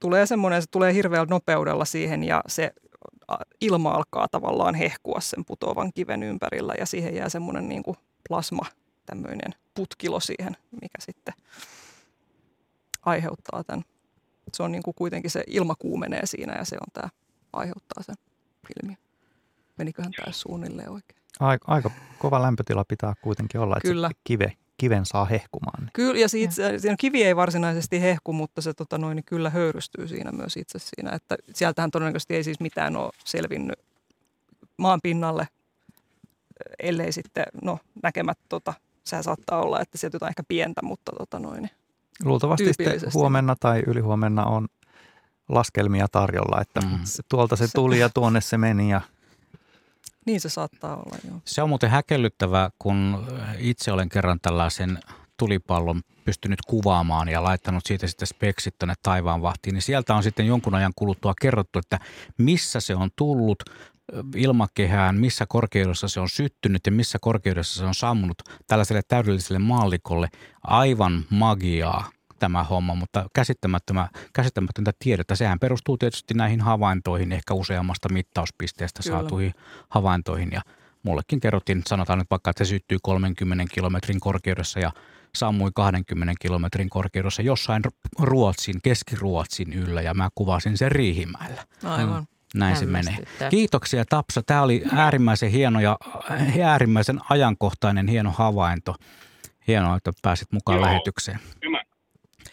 tulee 0.00 0.26
semmoinen, 0.26 0.62
se 0.62 0.68
tulee 0.70 0.94
hirveällä 0.94 1.30
nopeudella 1.30 1.84
siihen 1.84 2.24
ja 2.24 2.42
se 2.48 2.72
ilma 3.60 3.90
alkaa 3.90 4.28
tavallaan 4.28 4.74
hehkua 4.74 5.20
sen 5.20 5.44
putoavan 5.44 5.92
kiven 5.94 6.22
ympärillä 6.22 6.74
ja 6.78 6.86
siihen 6.86 7.14
jää 7.14 7.28
semmoinen 7.28 7.68
niin 7.68 7.82
kuin 7.82 7.96
plasma, 8.28 8.62
tämmöinen 9.06 9.54
putkilo 9.74 10.20
siihen, 10.20 10.56
mikä 10.70 10.98
sitten 10.98 11.34
aiheuttaa 13.02 13.64
tämän. 13.64 13.84
Se 14.52 14.62
on 14.62 14.72
niin 14.72 14.82
kuin 14.82 14.94
kuitenkin 14.94 15.30
se 15.30 15.44
ilma 15.46 15.74
kuumenee 15.78 16.26
siinä 16.26 16.54
ja 16.58 16.64
se 16.64 16.76
on 16.76 16.86
tämä, 16.92 17.08
aiheuttaa 17.52 18.02
sen 18.02 18.14
ilmiön. 18.82 18.98
Meniköhän 19.78 20.12
tämä 20.12 20.32
suunnilleen 20.32 20.90
oikein? 20.90 21.20
Aika, 21.40 21.72
aika 21.72 21.90
kova 22.18 22.42
lämpötila 22.42 22.84
pitää 22.84 23.14
kuitenkin 23.22 23.60
olla, 23.60 23.76
että 23.76 23.88
Kyllä. 23.88 24.08
se 24.08 24.20
kive 24.24 24.52
kiven 24.78 25.06
saa 25.06 25.24
hehkumaan. 25.24 25.90
Kyllä, 25.92 26.20
ja 26.20 26.28
siitä, 26.28 26.54
siinä 26.78 26.96
kivi 26.98 27.24
ei 27.24 27.36
varsinaisesti 27.36 28.00
hehku, 28.00 28.32
mutta 28.32 28.62
se 28.62 28.74
tota 28.74 28.98
noin, 28.98 29.16
niin 29.16 29.24
kyllä 29.24 29.50
höyrystyy 29.50 30.08
siinä 30.08 30.32
myös 30.32 30.56
itse 30.56 30.78
siinä. 30.78 31.10
Että 31.12 31.36
sieltähän 31.54 31.90
todennäköisesti 31.90 32.34
ei 32.34 32.44
siis 32.44 32.60
mitään 32.60 32.96
ole 32.96 33.10
selvinnyt 33.24 33.78
maan 34.76 35.00
pinnalle, 35.02 35.48
ellei 36.82 37.12
sitten, 37.12 37.44
no 37.62 37.78
näkemät 38.02 38.38
tota, 38.48 38.74
sehän 39.04 39.24
saattaa 39.24 39.62
olla, 39.62 39.80
että 39.80 39.98
sieltä 39.98 40.14
jotain 40.14 40.30
ehkä 40.30 40.42
pientä, 40.48 40.82
mutta 40.82 41.12
tota 41.18 41.38
noin. 41.38 41.70
Luultavasti 42.24 42.66
sitten 42.66 43.00
huomenna 43.14 43.56
tai 43.60 43.82
ylihuomenna 43.86 44.44
on 44.44 44.68
laskelmia 45.48 46.06
tarjolla, 46.12 46.60
että 46.60 46.80
mm. 46.80 46.98
tuolta 47.28 47.56
se 47.56 47.68
tuli 47.74 47.98
ja 47.98 48.08
tuonne 48.08 48.40
se 48.40 48.58
meni 48.58 48.90
ja 48.90 49.00
niin 50.28 50.40
se 50.40 50.48
saattaa 50.48 50.96
olla, 50.96 51.16
joo. 51.28 51.40
Se 51.44 51.62
on 51.62 51.68
muuten 51.68 51.90
häkellyttävä, 51.90 52.70
kun 52.78 53.26
itse 53.58 53.92
olen 53.92 54.08
kerran 54.08 54.38
tällaisen 54.42 54.98
tulipallon 55.36 56.00
pystynyt 56.24 56.58
kuvaamaan 56.66 57.28
ja 57.28 57.42
laittanut 57.42 57.86
siitä 57.86 58.06
sitten 58.06 58.26
speksit 58.26 58.74
tuonne 58.78 58.94
taivaanvahtiin, 59.02 59.74
niin 59.74 59.82
sieltä 59.82 60.14
on 60.14 60.22
sitten 60.22 60.46
jonkun 60.46 60.74
ajan 60.74 60.92
kuluttua 60.96 61.34
kerrottu, 61.40 61.78
että 61.78 61.98
missä 62.38 62.80
se 62.80 62.94
on 62.94 63.10
tullut 63.16 63.62
ilmakehään, 64.36 65.16
missä 65.16 65.46
korkeudessa 65.48 66.08
se 66.08 66.20
on 66.20 66.28
syttynyt 66.28 66.86
ja 66.86 66.92
missä 66.92 67.18
korkeudessa 67.20 67.78
se 67.78 67.84
on 67.84 67.94
sammunut 67.94 68.42
tällaiselle 68.66 69.02
täydelliselle 69.08 69.58
maalikolle. 69.58 70.28
Aivan 70.62 71.24
magiaa 71.30 72.10
tämä 72.38 72.64
homma, 72.64 72.94
mutta 72.94 73.26
käsittämätöntä 74.32 74.92
tiedettä. 74.98 75.34
Sehän 75.34 75.58
perustuu 75.58 75.98
tietysti 75.98 76.34
näihin 76.34 76.60
havaintoihin, 76.60 77.32
ehkä 77.32 77.54
useammasta 77.54 78.12
mittauspisteestä 78.12 79.02
Kyllä. 79.02 79.18
saatuihin 79.18 79.54
havaintoihin. 79.88 80.48
Ja 80.52 80.60
mullekin 81.02 81.40
kerrottiin, 81.40 81.82
sanotaan 81.86 82.18
nyt 82.18 82.30
vaikka, 82.30 82.50
että 82.50 82.64
se 82.64 82.68
syttyy 82.68 82.98
30 83.02 83.64
kilometrin 83.74 84.20
korkeudessa 84.20 84.80
ja 84.80 84.92
sammui 85.34 85.70
20 85.74 86.34
kilometrin 86.40 86.90
korkeudessa 86.90 87.42
jossain 87.42 87.82
Ruotsin, 88.18 88.82
Keski-Ruotsin 88.82 89.72
yllä 89.72 90.02
ja 90.02 90.14
mä 90.14 90.28
kuvasin 90.34 90.78
sen 90.78 90.92
Riihimäellä. 90.92 91.64
Aivan. 91.84 92.26
Näin 92.54 92.76
se 92.76 92.86
menee. 92.86 93.16
Kiitoksia 93.50 94.04
Tapsa. 94.04 94.42
Tämä 94.46 94.62
oli 94.62 94.84
äärimmäisen 94.92 95.50
hieno 95.50 95.80
ja 95.80 95.96
äärimmäisen 96.64 97.20
ajankohtainen 97.30 98.08
hieno 98.08 98.30
havainto. 98.30 98.94
Hienoa, 99.68 99.96
että 99.96 100.12
pääsit 100.22 100.52
mukaan 100.52 100.78
Joo. 100.78 100.86
lähetykseen. 100.86 101.38
Kyllä. 101.60 101.77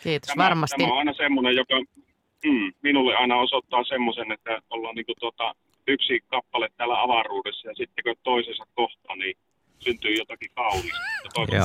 Kiitos, 0.06 0.28
tämä, 0.28 0.44
varmasti. 0.44 0.78
Tämä 0.78 0.94
on 0.94 1.00
aina 1.00 1.13
semmoinen, 1.13 1.56
joka 1.56 1.76
mm, 2.46 2.74
minulle 2.82 3.15
aina 3.15 3.36
osoittaa 3.36 3.84
semmoisen, 3.84 4.32
että 4.32 4.62
ollaan 4.70 4.96
niin 4.96 5.06
kuin 5.06 5.15
tuota, 5.20 5.56
yksi 5.88 6.20
kappale 6.28 6.70
täällä 6.78 7.02
avaruudessa 7.02 7.68
ja 7.68 7.76
sitten 7.76 8.04
kun 8.04 8.15
toisensa 8.24 8.63
kohta, 8.76 9.15
niin 9.15 9.38
syntyy 9.80 10.13
jotakin 10.13 10.50
kaunista. 10.56 10.98
Ja 11.52 11.62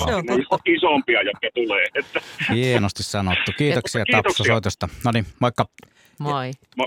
on 0.50 0.61
isompia, 0.66 1.22
jotka 1.22 1.48
tulee. 1.55 1.87
Että. 1.94 2.20
Hienosti 2.53 3.03
sanottu. 3.03 3.53
Kiitoksia, 3.59 4.05
Kiitoksia. 4.05 4.22
Tapsa 4.22 4.44
soitosta. 4.44 4.88
No 5.05 5.11
niin, 5.11 5.26
moikka. 5.40 5.64
Moi. 6.18 6.50
Moi. 6.76 6.87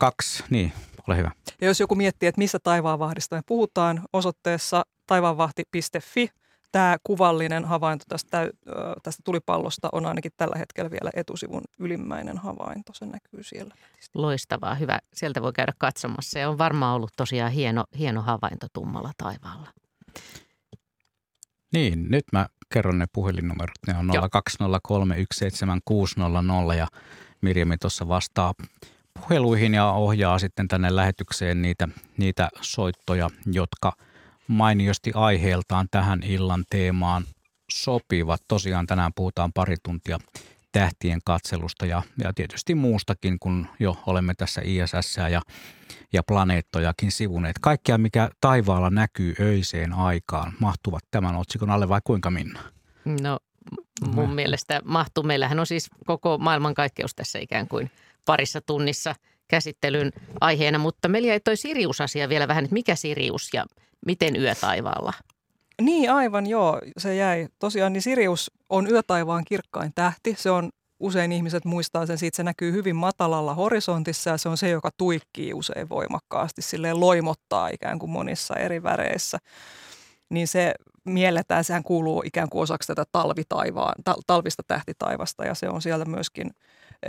02, 0.00 0.44
niin, 0.50 0.72
ole 1.08 1.16
hyvä. 1.16 1.30
Ja 1.60 1.66
jos 1.66 1.80
joku 1.80 1.94
miettii, 1.94 2.26
että 2.26 2.38
missä 2.38 2.58
taivaanvahdista 2.62 3.36
me 3.36 3.42
puhutaan, 3.46 4.02
osoitteessa 4.12 4.82
taivaanvahti.fi 5.06 6.28
tämä 6.72 6.96
kuvallinen 7.04 7.64
havainto 7.64 8.04
tästä, 8.08 8.50
tästä 9.02 9.22
tulipallosta 9.24 9.88
on 9.92 10.06
ainakin 10.06 10.32
tällä 10.36 10.58
hetkellä 10.58 10.90
vielä 10.90 11.10
etusivun 11.14 11.62
ylimmäinen 11.78 12.38
havainto. 12.38 12.92
Se 12.94 13.06
näkyy 13.06 13.42
siellä. 13.42 13.74
Loistavaa, 14.14 14.74
hyvä. 14.74 14.98
Sieltä 15.14 15.42
voi 15.42 15.52
käydä 15.52 15.72
katsomassa. 15.78 16.30
Se 16.30 16.46
on 16.46 16.58
varmaan 16.58 16.96
ollut 16.96 17.12
tosiaan 17.16 17.52
hieno, 17.52 17.84
hieno 17.98 18.22
havainto 18.22 18.66
tummalla 18.72 19.12
taivaalla. 19.16 19.68
Niin, 21.72 22.10
nyt 22.10 22.24
mä 22.32 22.46
kerron 22.72 22.98
ne 22.98 23.06
puhelinnumerot. 23.12 23.78
Ne 23.86 23.94
on 23.98 24.10
020317600 26.72 26.74
ja 26.76 26.86
Mirjami 27.40 27.76
tuossa 27.76 28.08
vastaa 28.08 28.54
puheluihin 29.20 29.74
ja 29.74 29.90
ohjaa 29.90 30.38
sitten 30.38 30.68
tänne 30.68 30.96
lähetykseen 30.96 31.62
niitä, 31.62 31.88
niitä 32.16 32.48
soittoja, 32.60 33.30
jotka– 33.46 33.92
mainiosti 34.52 35.10
aiheeltaan 35.14 35.86
tähän 35.90 36.22
illan 36.22 36.64
teemaan 36.70 37.24
sopivat. 37.72 38.42
Tosiaan 38.48 38.86
tänään 38.86 39.12
puhutaan 39.14 39.52
pari 39.52 39.76
tuntia 39.82 40.18
tähtien 40.72 41.20
katselusta 41.24 41.86
ja, 41.86 42.02
ja 42.24 42.32
tietysti 42.32 42.74
muustakin, 42.74 43.38
kun 43.38 43.66
jo 43.80 43.96
olemme 44.06 44.34
tässä 44.34 44.60
ISS 44.64 45.16
ja, 45.16 45.42
ja 46.12 46.22
planeettojakin 46.22 47.12
sivuneet. 47.12 47.58
Kaikkea, 47.58 47.98
mikä 47.98 48.30
taivaalla 48.40 48.90
näkyy 48.90 49.34
öiseen 49.40 49.92
aikaan, 49.92 50.52
mahtuvat 50.60 51.04
tämän 51.10 51.36
otsikon 51.36 51.70
alle 51.70 51.88
vai 51.88 52.00
kuinka 52.04 52.30
Minna? 52.30 52.60
No 53.04 53.38
mun 54.06 54.28
Mä. 54.28 54.34
mielestä 54.34 54.80
mahtuu. 54.84 55.24
Meillähän 55.24 55.58
on 55.58 55.66
siis 55.66 55.90
koko 56.06 56.38
maailmankaikkeus 56.38 57.14
tässä 57.14 57.38
ikään 57.38 57.68
kuin 57.68 57.90
parissa 58.24 58.60
tunnissa 58.60 59.14
käsittelyn 59.48 60.12
aiheena, 60.40 60.78
mutta 60.78 61.08
meillä 61.08 61.28
jäi 61.28 61.40
toi 61.40 61.56
Sirius-asia 61.56 62.28
vielä 62.28 62.48
vähän, 62.48 62.64
että 62.64 62.74
mikä 62.74 62.94
Sirius 62.94 63.48
ja 63.54 63.64
miten 64.06 64.36
yötaivaalla? 64.36 65.12
Niin 65.80 66.10
aivan 66.10 66.46
joo, 66.46 66.80
se 66.98 67.14
jäi. 67.14 67.48
Tosiaan 67.58 67.92
niin 67.92 68.02
Sirius 68.02 68.50
on 68.68 68.90
yötaivaan 68.90 69.44
kirkkain 69.44 69.92
tähti. 69.94 70.34
Se 70.38 70.50
on 70.50 70.70
usein 71.00 71.32
ihmiset 71.32 71.64
muistaa 71.64 72.06
sen 72.06 72.18
siitä, 72.18 72.36
se 72.36 72.42
näkyy 72.42 72.72
hyvin 72.72 72.96
matalalla 72.96 73.54
horisontissa 73.54 74.30
ja 74.30 74.36
se 74.36 74.48
on 74.48 74.56
se, 74.56 74.68
joka 74.68 74.90
tuikkii 74.96 75.54
usein 75.54 75.88
voimakkaasti, 75.88 76.62
silleen 76.62 77.00
loimottaa 77.00 77.68
ikään 77.68 77.98
kuin 77.98 78.10
monissa 78.10 78.54
eri 78.54 78.82
väreissä. 78.82 79.38
Niin 80.30 80.48
se 80.48 80.74
mielletään, 81.04 81.64
sehän 81.64 81.82
kuuluu 81.82 82.22
ikään 82.26 82.48
kuin 82.48 82.62
osaksi 82.62 82.86
tätä 82.86 83.04
talvitaivaan, 83.12 83.94
talvista 84.26 84.62
tähtitaivasta 84.66 85.44
ja 85.44 85.54
se 85.54 85.68
on 85.68 85.82
siellä 85.82 86.04
myöskin– 86.04 86.50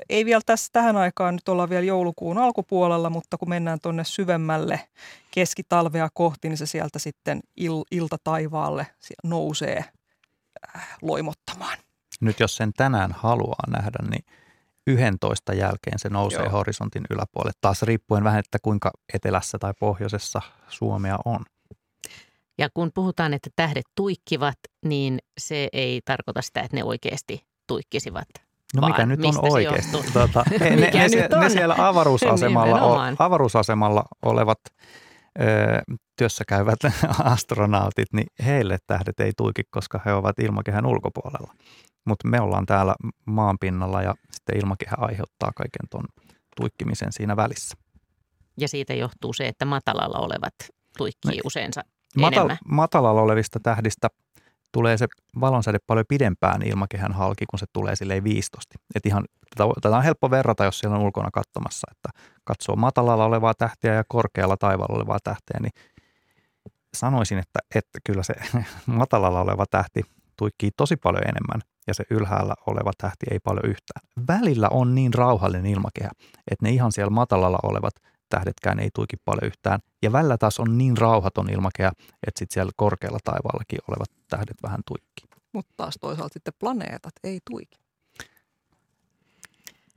ei 0.10 0.26
vielä 0.26 0.42
tässä 0.46 0.70
tähän 0.74 0.98
aikaan, 0.98 1.36
nyt 1.36 1.50
ollaan 1.50 1.70
vielä 1.70 1.86
joulukuun 1.86 2.38
alkupuolella, 2.38 3.10
mutta 3.10 3.38
kun 3.38 3.50
mennään 3.50 3.80
tuonne 3.82 4.04
syvemmälle 4.04 4.80
keskitalvea 5.32 6.10
kohti, 6.14 6.50
niin 6.50 6.58
se 6.58 6.66
sieltä 6.66 7.00
sitten 7.00 7.40
il, 7.58 7.84
iltataivaalle 7.92 8.88
nousee 9.24 9.86
äh, 10.76 10.98
loimottamaan. 11.02 11.78
Nyt 12.22 12.40
jos 12.40 12.56
sen 12.56 12.74
tänään 12.78 13.12
haluaa 13.12 13.64
nähdä, 13.68 14.00
niin 14.10 14.26
11 14.88 15.54
jälkeen 15.54 16.00
se 16.00 16.10
nousee 16.10 16.44
Joo. 16.44 16.50
horisontin 16.50 17.04
yläpuolelle. 17.10 17.54
Taas 17.62 17.82
riippuen 17.82 18.24
vähän, 18.24 18.40
että 18.40 18.58
kuinka 18.62 18.92
etelässä 19.14 19.58
tai 19.60 19.74
pohjoisessa 19.80 20.42
Suomea 20.68 21.18
on. 21.26 21.46
Ja 22.58 22.70
kun 22.74 22.92
puhutaan, 22.94 23.34
että 23.34 23.50
tähdet 23.56 23.86
tuikkivat, 23.96 24.58
niin 24.86 25.20
se 25.38 25.70
ei 25.74 26.02
tarkoita 26.06 26.42
sitä, 26.42 26.62
että 26.62 26.78
ne 26.78 26.84
oikeasti 26.84 27.46
tuikkisivat 27.68 28.28
No 28.76 28.88
mikä 28.88 29.06
nyt 29.06 29.26
on 29.26 29.52
oikeasti? 29.52 29.98
Tuota, 30.14 30.44
ne, 30.60 30.70
ne, 30.70 30.76
ne, 30.76 31.40
ne 31.40 31.50
siellä 31.50 31.76
avaruusasemalla, 31.90 32.82
o, 32.82 32.98
avaruusasemalla 33.20 34.04
olevat 34.26 34.60
ö, 35.42 35.44
työssä 36.18 36.44
käyvät 36.48 36.80
astronautit, 37.24 38.08
niin 38.14 38.28
heille 38.46 38.78
tähdet 38.88 39.20
ei 39.20 39.32
tuiki, 39.38 39.62
koska 39.72 40.00
he 40.06 40.14
ovat 40.14 40.40
ilmakehän 40.40 40.86
ulkopuolella. 40.86 41.54
Mutta 42.06 42.28
me 42.28 42.42
ollaan 42.42 42.66
täällä 42.66 42.96
maan 43.26 43.58
pinnalla 43.60 44.02
ja 44.02 44.14
sitten 44.32 44.58
ilmakehä 44.58 44.96
aiheuttaa 44.98 45.52
kaiken 45.56 45.88
tuon 45.92 46.06
tuikkimisen 46.56 47.12
siinä 47.12 47.36
välissä. 47.36 47.78
Ja 48.58 48.68
siitä 48.68 48.94
johtuu 48.94 49.34
se, 49.34 49.48
että 49.48 49.66
matalalla 49.66 50.20
olevat 50.20 50.54
tuikkii 50.98 51.38
no, 51.38 51.42
useinsa 51.46 51.82
matal- 52.20 52.34
enemmän. 52.34 52.58
Matalalla 52.66 53.22
olevista 53.22 53.60
tähdistä 53.60 54.08
tulee 54.74 54.98
se 54.98 55.08
valonsäde 55.40 55.78
paljon 55.88 56.06
pidempään 56.10 56.62
ilmakehän 56.62 57.14
halki, 57.14 57.46
kun 57.50 57.60
se 57.60 57.66
tulee 57.74 57.96
silleen 57.96 58.24
viistosti. 58.24 58.76
Et 58.96 59.06
ihan, 59.06 59.26
tätä 59.82 59.98
on 59.98 60.04
helppo 60.04 60.32
verrata, 60.32 60.66
jos 60.66 60.80
siellä 60.80 60.98
on 60.98 61.04
ulkona 61.04 61.30
katsomassa, 61.34 61.88
että 61.92 62.10
katsoo 62.44 62.76
matalalla 62.76 63.26
olevaa 63.26 63.54
tähteä 63.54 63.94
ja 63.94 64.04
korkealla 64.08 64.58
taivaalla 64.58 64.96
olevaa 64.96 65.20
tähteä, 65.24 65.60
niin 65.62 65.72
sanoisin, 66.98 67.38
että, 67.38 67.60
että 67.76 68.00
kyllä 68.06 68.24
se 68.24 68.34
matalalla 68.86 69.42
oleva 69.42 69.66
tähti 69.72 70.02
tuikkii 70.38 70.72
tosi 70.78 70.96
paljon 70.96 71.24
enemmän 71.24 71.62
ja 71.88 71.94
se 71.94 72.04
ylhäällä 72.10 72.54
oleva 72.68 72.92
tähti 72.98 73.26
ei 73.32 73.40
paljon 73.40 73.66
yhtään. 73.66 74.08
Välillä 74.28 74.70
on 74.72 74.96
niin 74.96 75.14
rauhallinen 75.14 75.72
ilmakehä, 75.72 76.12
että 76.52 76.66
ne 76.66 76.70
ihan 76.70 76.92
siellä 76.92 77.10
matalalla 77.10 77.60
olevat– 77.64 77.94
tähdetkään 78.34 78.80
ei 78.80 78.90
tuiki 78.96 79.18
paljon 79.26 79.48
yhtään. 79.48 79.80
Ja 80.02 80.12
välillä 80.12 80.38
taas 80.38 80.60
on 80.60 80.78
niin 80.78 80.98
rauhaton 80.98 81.50
ilmakehä, 81.50 81.92
että 82.28 82.40
sitten 82.40 82.54
siellä 82.54 82.72
korkealla 82.76 83.20
taivaallakin 83.24 83.80
olevat 83.88 84.12
tähdet 84.30 84.58
vähän 84.64 84.80
tuikki. 84.88 85.24
Mutta 85.54 85.74
taas 85.78 85.98
toisaalta 86.02 86.34
sitten 86.34 86.54
planeetat 86.60 87.14
ei 87.24 87.40
tuiki. 87.52 87.78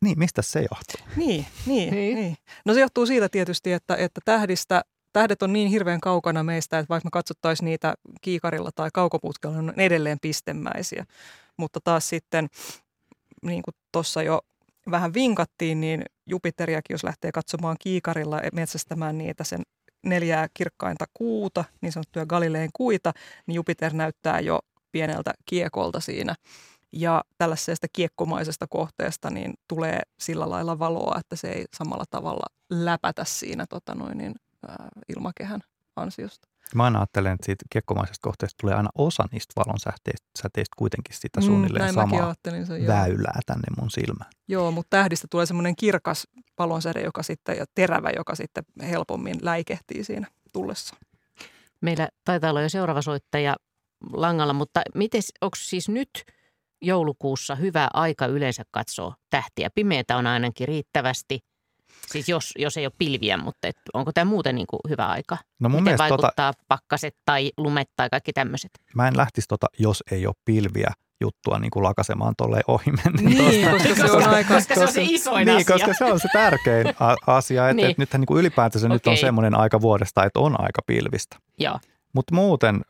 Niin, 0.00 0.18
mistä 0.18 0.42
se 0.42 0.60
johtuu? 0.60 1.16
Niin, 1.16 1.46
niin, 1.66 1.94
niin. 1.94 2.16
niin. 2.16 2.36
No 2.64 2.74
se 2.74 2.80
johtuu 2.80 3.06
siitä 3.06 3.28
tietysti, 3.28 3.72
että, 3.72 3.96
että 3.96 4.20
tähdistä, 4.24 4.82
tähdet 5.12 5.42
on 5.42 5.52
niin 5.52 5.68
hirveän 5.68 6.00
kaukana 6.00 6.42
meistä, 6.42 6.78
että 6.78 6.88
vaikka 6.88 7.06
me 7.06 7.10
katsottaisiin 7.10 7.64
niitä 7.64 7.94
kiikarilla 8.20 8.70
tai 8.74 8.90
kaukoputkella, 8.92 9.62
ne 9.62 9.72
on 9.72 9.80
edelleen 9.80 10.18
pistemäisiä. 10.22 11.04
Mutta 11.56 11.80
taas 11.84 12.08
sitten, 12.08 12.48
niin 13.42 13.62
kuin 13.62 13.74
tuossa 13.92 14.22
jo 14.22 14.40
vähän 14.90 15.14
vinkattiin, 15.14 15.80
niin 15.80 16.02
Jupiteriakin, 16.26 16.94
jos 16.94 17.04
lähtee 17.04 17.32
katsomaan 17.32 17.76
kiikarilla 17.80 18.40
metsästämään 18.52 19.18
niitä 19.18 19.44
sen 19.44 19.62
neljää 20.04 20.48
kirkkainta 20.54 21.04
kuuta, 21.14 21.64
niin 21.80 21.92
sanottuja 21.92 22.26
Galileen 22.26 22.70
kuita, 22.72 23.12
niin 23.46 23.54
Jupiter 23.54 23.92
näyttää 23.92 24.40
jo 24.40 24.60
pieneltä 24.92 25.34
kiekolta 25.46 26.00
siinä. 26.00 26.34
Ja 26.92 27.24
tällaisesta 27.38 27.86
kiekkomaisesta 27.92 28.66
kohteesta 28.66 29.30
niin 29.30 29.54
tulee 29.68 30.00
sillä 30.20 30.50
lailla 30.50 30.78
valoa, 30.78 31.18
että 31.18 31.36
se 31.36 31.48
ei 31.48 31.64
samalla 31.76 32.04
tavalla 32.10 32.46
läpätä 32.70 33.24
siinä 33.24 33.66
tota 33.68 33.94
noin, 33.94 34.18
niin, 34.18 34.34
ää, 34.68 34.88
ilmakehän 35.16 35.60
ansiosta. 35.96 36.48
Mä 36.74 36.84
aina 36.84 36.98
ajattelen, 36.98 37.32
että 37.32 37.46
siitä 37.46 37.64
kiekkomaisesta 37.70 38.22
kohteesta 38.22 38.56
tulee 38.60 38.74
aina 38.74 38.88
osa 38.94 39.24
niistä 39.32 39.52
valonsäteistä 39.56 40.26
säteistä 40.42 40.74
kuitenkin 40.76 41.16
sitä 41.16 41.40
mm, 41.40 41.46
suunnilleen 41.46 41.90
mm, 41.90 41.94
samaa 41.94 42.34
sen, 42.44 42.86
väylää 42.86 43.40
tänne 43.46 43.66
mun 43.80 43.90
silmään. 43.90 44.30
Joo, 44.48 44.70
mutta 44.70 44.96
tähdistä 44.96 45.26
tulee 45.30 45.46
semmoinen 45.46 45.76
kirkas 45.76 46.26
valonsäde 46.58 47.00
joka 47.00 47.22
sitten, 47.22 47.56
ja 47.56 47.64
terävä, 47.74 48.10
joka 48.16 48.34
sitten 48.34 48.64
helpommin 48.82 49.36
läikehtii 49.42 50.04
siinä 50.04 50.26
tullessa. 50.52 50.96
Meillä 51.80 52.08
taitaa 52.24 52.50
olla 52.50 52.62
jo 52.62 52.68
seuraava 52.68 53.02
soittaja 53.02 53.56
langalla, 54.12 54.52
mutta 54.52 54.82
miten, 54.94 55.22
onko 55.40 55.56
siis 55.60 55.88
nyt 55.88 56.24
joulukuussa 56.82 57.54
hyvä 57.54 57.88
aika 57.94 58.26
yleensä 58.26 58.62
katsoa 58.70 59.14
tähtiä? 59.30 59.70
Pimeätä 59.74 60.16
on 60.16 60.26
ainakin 60.26 60.68
riittävästi– 60.68 61.40
Siis 62.06 62.28
jos, 62.28 62.52
jos 62.58 62.76
ei 62.76 62.86
ole 62.86 62.92
pilviä, 62.98 63.36
mutta 63.36 63.68
et 63.68 63.76
onko 63.94 64.12
tämä 64.12 64.24
muuten 64.24 64.54
niin 64.54 64.66
kuin 64.66 64.80
hyvä 64.88 65.06
aika? 65.06 65.38
No 65.60 65.68
mun 65.68 65.82
Miten 65.82 65.94
tota- 65.94 65.98
vaikuttaa 65.98 66.52
tota, 66.52 66.64
pakkaset 66.68 67.16
tai 67.24 67.52
lumet 67.56 67.88
tai 67.96 68.10
kaikki 68.10 68.32
tämmöiset? 68.32 68.70
Mä 68.94 69.08
en 69.08 69.16
lähtisi 69.16 69.48
tota, 69.48 69.66
jos 69.78 70.02
ei 70.10 70.26
ole 70.26 70.34
pilviä 70.44 70.92
juttua 71.20 71.58
niin 71.58 71.70
kuin 71.70 71.82
lakasemaan 71.82 72.34
tolleen 72.36 72.62
ohi 72.68 72.90
Niin, 73.20 73.70
koska 73.88 73.94
se 73.94 74.12
on 74.12 74.28
aika... 74.28 74.54
Koska 74.54 74.74
se 74.74 74.80
on 74.80 74.92
se 74.92 75.02
isoin 75.02 75.46
niin, 75.46 75.56
asia. 75.56 75.74
koska 75.74 75.94
se 75.94 76.04
on 76.04 76.20
se 76.20 76.28
tärkein 76.32 76.86
asia. 77.26 77.68
Että 77.68 77.76
niin. 77.76 77.90
et 77.90 77.98
nythän 77.98 78.20
niin 78.20 78.26
kuin 78.26 78.40
ylipäätänsä 78.40 78.86
okay. 78.86 78.94
nyt 78.94 79.06
on 79.06 79.16
semmoinen 79.16 79.54
aika 79.54 79.80
vuodesta, 79.80 80.24
että 80.24 80.40
on 80.40 80.60
aika 80.60 80.82
pilvistä. 80.86 81.36
Joo. 81.58 81.80
Mutta 82.12 82.34
muuten, 82.34 82.80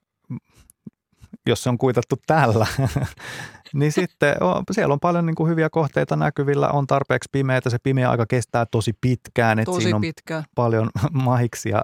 jos 1.46 1.62
se 1.62 1.68
on 1.68 1.78
kuitattu 1.78 2.16
tällä, 2.26 2.66
niin 3.74 3.92
sitten 3.92 4.42
on, 4.42 4.62
siellä 4.70 4.92
on 4.92 5.00
paljon 5.00 5.26
niin 5.26 5.34
kuin 5.34 5.50
hyviä 5.50 5.70
kohteita 5.70 6.16
näkyvillä, 6.16 6.68
on 6.68 6.86
tarpeeksi 6.86 7.28
pimeää, 7.32 7.60
se 7.68 7.78
pimeä 7.82 8.10
aika 8.10 8.26
kestää 8.26 8.66
tosi 8.70 8.92
pitkään. 9.00 9.58
Että 9.58 9.72
tosi 9.72 9.82
siinä 9.82 9.96
on 9.96 10.00
pitkään. 10.00 10.44
paljon 10.54 10.90
mahiksia 11.12 11.82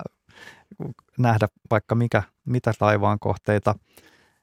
nähdä 1.18 1.48
vaikka 1.70 1.94
mikä, 1.94 2.22
mitä 2.44 2.72
taivaan 2.78 3.18
kohteita. 3.18 3.74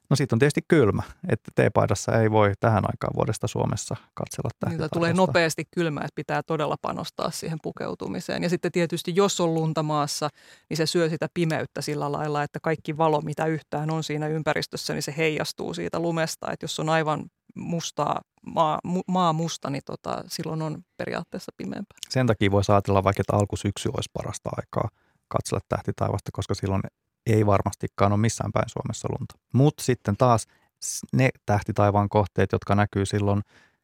No 0.10 0.16
siitä 0.16 0.36
on 0.36 0.40
tietysti 0.40 0.62
kylmä, 0.68 1.04
että 1.30 1.52
teepaidassa 1.56 2.22
ei 2.22 2.32
voi 2.32 2.54
tähän 2.60 2.84
aikaan 2.86 3.16
vuodesta 3.16 3.48
Suomessa 3.48 3.96
katsella 4.14 4.50
tähtitaivasta. 4.60 4.70
Niitä 4.70 4.90
tulee 4.94 5.14
nopeasti 5.14 5.64
kylmä, 5.72 6.00
että 6.00 6.16
pitää 6.16 6.44
todella 6.44 6.76
panostaa 6.82 7.32
siihen 7.32 7.58
pukeutumiseen. 7.64 8.44
Ja 8.44 8.50
sitten 8.50 8.72
tietysti, 8.72 9.16
jos 9.16 9.40
on 9.40 9.54
lunta 9.54 9.84
maassa, 9.84 10.30
niin 10.70 10.78
se 10.78 10.86
syö 10.86 11.10
sitä 11.10 11.28
pimeyttä 11.34 11.82
sillä 11.82 12.12
lailla, 12.12 12.44
että 12.44 12.60
kaikki 12.60 12.98
valo, 12.98 13.22
mitä 13.22 13.46
yhtään 13.46 13.92
on 13.92 14.04
siinä 14.04 14.28
ympäristössä, 14.28 14.94
niin 14.94 15.04
se 15.04 15.14
heijastuu 15.18 15.74
siitä 15.74 16.00
lumesta. 16.00 16.52
Että 16.52 16.64
jos 16.64 16.80
on 16.80 16.90
aivan 16.90 17.26
mustaa, 17.56 18.22
maa, 18.46 18.80
maa 19.08 19.34
musta, 19.34 19.70
niin 19.70 19.84
tota, 19.86 20.24
silloin 20.28 20.62
on 20.62 20.84
periaatteessa 20.98 21.52
pimeämpää. 21.58 21.98
Sen 22.10 22.28
takia 22.28 22.52
voisi 22.52 22.72
ajatella 22.72 23.04
vaikka, 23.04 23.22
että 23.22 23.36
alkusyksy 23.36 23.90
olisi 23.90 24.10
parasta 24.14 24.50
aikaa 24.58 24.90
katsella 25.28 25.62
tähtitaivasta, 25.70 26.30
koska 26.34 26.54
silloin 26.54 26.82
ei 27.34 27.46
varmastikaan 27.46 28.12
ole 28.12 28.20
missään 28.22 28.52
päin 28.52 28.70
Suomessa 28.70 29.08
lunta. 29.12 29.36
Mutta 29.54 29.84
sitten 29.84 30.18
taas 30.18 30.48
ne 31.14 31.30
tähtitaivaan 31.46 32.10
kohteet, 32.10 32.52
jotka 32.52 32.76
näkyy 32.76 33.06
silloin 33.06 33.42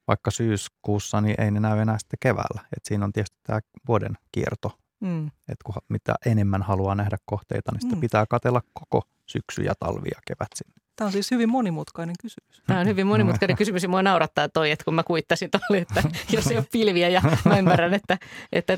vaikka 0.07 0.31
syyskuussa, 0.31 1.21
niin 1.21 1.41
ei 1.41 1.51
ne 1.51 1.59
näy 1.59 1.79
enää 1.79 1.97
sitten 1.97 2.17
keväällä. 2.19 2.61
Et 2.77 2.85
siinä 2.85 3.05
on 3.05 3.13
tietysti 3.13 3.37
tämä 3.43 3.59
vuoden 3.87 4.17
kierto. 4.31 4.71
Mm. 4.99 5.27
Että 5.27 5.63
kun 5.65 5.75
mitä 5.89 6.15
enemmän 6.25 6.63
haluaa 6.63 6.95
nähdä 6.95 7.17
kohteita, 7.25 7.71
niin 7.71 7.81
sitten 7.81 7.97
mm. 7.97 8.01
pitää 8.01 8.25
katella 8.29 8.61
koko 8.73 9.07
syksy 9.25 9.61
ja 9.61 9.73
talvi 9.79 10.09
ja 10.15 10.21
kevät 10.27 10.49
sinne. 10.55 10.73
Tämä 10.95 11.05
on 11.05 11.11
siis 11.11 11.31
hyvin 11.31 11.49
monimutkainen 11.49 12.15
kysymys. 12.21 12.63
Tämä 12.67 12.79
on 12.79 12.87
hyvin 12.87 13.07
monimutkainen 13.07 13.57
kysymys 13.57 13.83
ja 13.83 13.89
mua 13.89 14.03
naurattaa 14.03 14.49
toi, 14.49 14.71
että 14.71 14.85
kun 14.85 14.95
mä 14.95 15.03
kuittasin 15.03 15.49
tuolle, 15.51 15.81
että 15.81 16.03
jos 16.35 16.47
ei 16.47 16.57
ole 16.57 16.65
pilviä 16.71 17.09
ja 17.09 17.21
mä 17.45 17.57
ymmärrän, 17.57 17.93
että, 17.93 18.17
että 18.51 18.77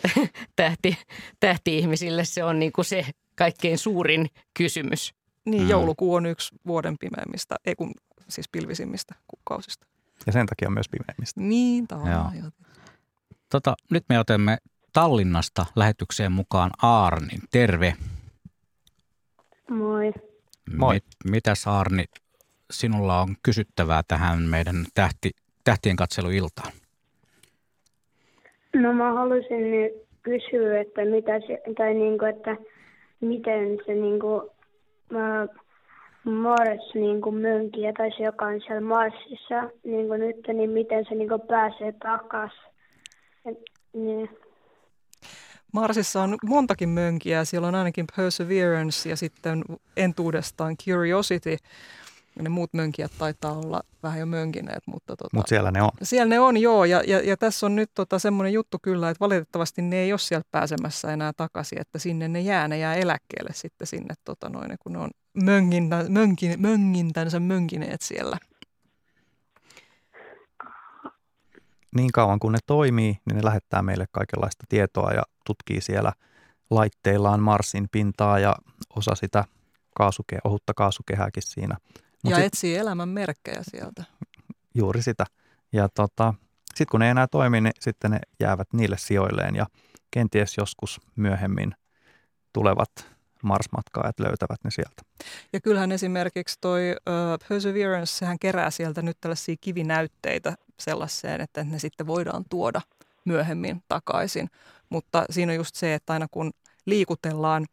tähti, 0.56 0.98
tähti-ihmisille 1.40 2.26
se 2.26 2.44
on 2.44 2.60
niin 2.60 2.72
kuin 2.72 2.86
se 2.86 3.06
kaikkein 3.38 3.78
suurin 3.78 4.28
kysymys. 4.58 5.14
Niin, 5.46 5.64
mm. 5.64 5.70
joulukuu 5.70 6.14
on 6.14 6.26
yksi 6.26 6.56
vuoden 6.68 6.98
pimeimmistä, 7.00 7.56
ei 7.66 7.76
kun 7.76 7.92
siis 8.30 8.50
pilvisimmistä 8.50 9.16
kuukausista. 9.28 9.88
Ja 10.26 10.32
sen 10.32 10.46
takia 10.46 10.70
myös 10.70 10.90
pimeimmistä. 10.90 11.42
Niin, 11.42 11.88
tavallaan. 11.88 12.52
Tota, 13.50 13.76
nyt 13.92 14.04
me 14.10 14.20
otamme 14.20 14.58
Tallinnasta 14.94 15.66
lähetykseen 15.76 16.32
mukaan 16.32 16.72
Aarnin. 16.82 17.42
Terve. 17.52 17.94
Moi. 19.70 20.14
Moi. 20.76 20.94
Mit, 20.94 21.04
mitäs 21.32 21.68
Aarni, 21.68 22.04
sinulla 22.72 23.22
on 23.22 23.36
kysyttävää 23.44 24.02
tähän 24.08 24.42
meidän 24.42 24.86
tähti, 24.94 25.32
tähtien 25.64 25.96
katseluiltaan? 25.96 26.72
No 28.76 28.94
mä 28.94 29.14
halusin 29.14 29.72
nyt 29.72 29.92
kysyä, 30.22 30.82
että 30.82 31.06
mitä 31.06 31.40
se, 31.48 31.62
tai 31.78 31.94
niin 31.94 32.18
kuin, 32.18 32.30
että 32.30 32.58
miten 33.20 33.78
se 33.86 33.94
niin 33.94 34.20
kuin, 34.20 34.50
mä, 35.12 35.48
Mars 36.24 36.94
niin 36.94 37.22
kuin 37.22 37.36
mönkiä 37.36 37.94
tai 37.98 38.12
se, 38.18 38.24
joka 38.24 38.46
on 38.46 38.62
siellä 38.62 38.82
Marsissa 38.82 39.70
niin 39.84 40.08
kuin 40.08 40.20
nyt, 40.20 40.48
niin 40.54 40.70
miten 40.70 41.06
se 41.10 41.16
niin 41.16 41.30
kuin 41.30 41.42
pääsee 41.42 41.92
takaisin. 41.92 42.68
Niin. 43.94 44.30
Marsissa 45.74 46.24
on 46.24 46.38
montakin 46.46 46.90
mönkiä. 46.90 47.46
Siellä 47.46 47.68
on 47.68 47.76
ainakin 47.76 48.06
Perseverance 48.16 49.10
ja 49.10 49.16
sitten 49.16 49.64
entuudestaan 49.98 50.76
Curiosity. 50.86 51.58
Ne 52.44 52.50
muut 52.50 52.74
mönkijät 52.74 53.12
taitaa 53.18 53.52
olla 53.52 53.82
vähän 54.04 54.20
jo 54.20 54.26
mönkineet. 54.26 54.84
Mutta 54.88 55.16
tota, 55.16 55.38
Mut 55.38 55.48
siellä 55.48 55.72
ne 55.72 55.82
on. 55.82 55.90
Siellä 56.04 56.30
ne 56.30 56.40
on, 56.40 56.58
joo. 56.58 56.86
Ja, 56.86 57.02
ja, 57.08 57.20
ja 57.20 57.38
tässä 57.38 57.66
on 57.66 57.76
nyt 57.76 57.92
tota 57.96 58.20
semmoinen 58.20 58.54
juttu 58.54 58.78
kyllä, 58.82 59.10
että 59.10 59.20
valitettavasti 59.20 59.82
ne 59.82 59.96
ei 59.96 60.14
ole 60.14 60.20
sieltä 60.20 60.48
pääsemässä 60.52 61.14
enää 61.14 61.34
takaisin. 61.38 61.82
Että 61.82 62.00
sinne 62.00 62.28
ne 62.28 62.42
jää, 62.42 62.68
ne 62.68 62.78
jää 62.78 62.96
eläkkeelle 62.96 63.52
sitten 63.54 63.88
sinne, 63.88 64.14
tota 64.26 64.50
noin, 64.50 64.76
kun 64.80 64.94
ne 64.94 65.00
on 65.00 65.10
möngintä, 65.44 66.06
mönkin, 66.10 66.62
möngintänsä 66.62 67.40
mönkineet 67.40 68.02
siellä. 68.02 68.38
niin 71.98 72.12
kauan 72.12 72.40
kun 72.40 72.52
ne 72.52 72.60
toimii, 72.66 73.18
niin 73.26 73.36
ne 73.36 73.44
lähettää 73.44 73.82
meille 73.82 74.06
kaikenlaista 74.12 74.64
tietoa 74.70 75.12
ja 75.12 75.24
tutkii 75.46 75.82
siellä 75.82 76.14
laitteillaan 76.70 77.40
Marsin 77.40 77.88
pintaa 77.92 78.40
ja 78.40 78.56
osa 78.96 79.16
sitä 79.16 79.46
kaasuke, 79.96 80.38
ohutta 80.44 80.74
kaasukehääkin 80.74 81.44
siinä. 81.44 81.78
Mut 82.24 82.32
ja 82.32 82.38
sit, 82.38 82.46
etsii 82.46 82.76
elämän 82.76 83.10
merkkejä 83.10 83.62
sieltä. 83.62 84.04
Juuri 84.76 85.02
sitä. 85.02 85.26
Ja 85.74 85.90
tota, 85.90 86.34
sitten 86.66 86.92
kun 86.92 87.00
ne 87.00 87.06
ei 87.06 87.12
enää 87.12 87.28
toimi, 87.28 87.62
niin 87.62 87.74
sitten 87.80 88.12
ne 88.12 88.20
jäävät 88.40 88.68
niille 88.74 88.98
sijoilleen 88.98 89.56
ja 89.56 89.66
kenties 90.12 90.58
joskus 90.58 91.02
myöhemmin 91.16 91.76
tulevat 92.54 92.90
Mars-matkaajat 93.44 94.20
löytävät 94.20 94.64
ne 94.64 94.72
sieltä. 94.72 95.02
Ja 95.54 95.62
kyllähän 95.62 95.92
esimerkiksi 95.92 96.58
toi 96.62 96.96
uh, 97.10 97.50
Perseverance, 97.50 98.12
sehän 98.12 98.40
kerää 98.40 98.72
sieltä 98.72 99.02
nyt 99.02 99.18
tällaisia 99.22 99.56
kivinäytteitä 99.62 100.56
sellaiseen, 100.80 101.42
että 101.42 101.64
ne 101.64 101.80
sitten 101.80 102.08
voidaan 102.08 102.46
tuoda 102.50 102.82
myöhemmin 103.26 103.84
takaisin. 103.88 104.50
Mutta 104.90 105.26
siinä 105.30 105.52
on 105.52 105.56
just 105.56 105.76
se, 105.76 105.94
että 105.94 106.14
aina 106.14 106.28
kun 106.32 106.52
liikutellaan 106.86 107.66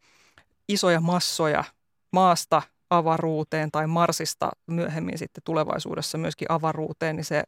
isoja 0.67 0.99
massoja 0.99 1.63
maasta 2.11 2.61
avaruuteen 2.97 3.71
tai 3.71 3.87
Marsista 3.87 4.51
myöhemmin 4.67 5.17
sitten 5.17 5.41
tulevaisuudessa 5.43 6.17
myöskin 6.17 6.51
avaruuteen, 6.51 7.15
niin 7.15 7.25
se 7.25 7.43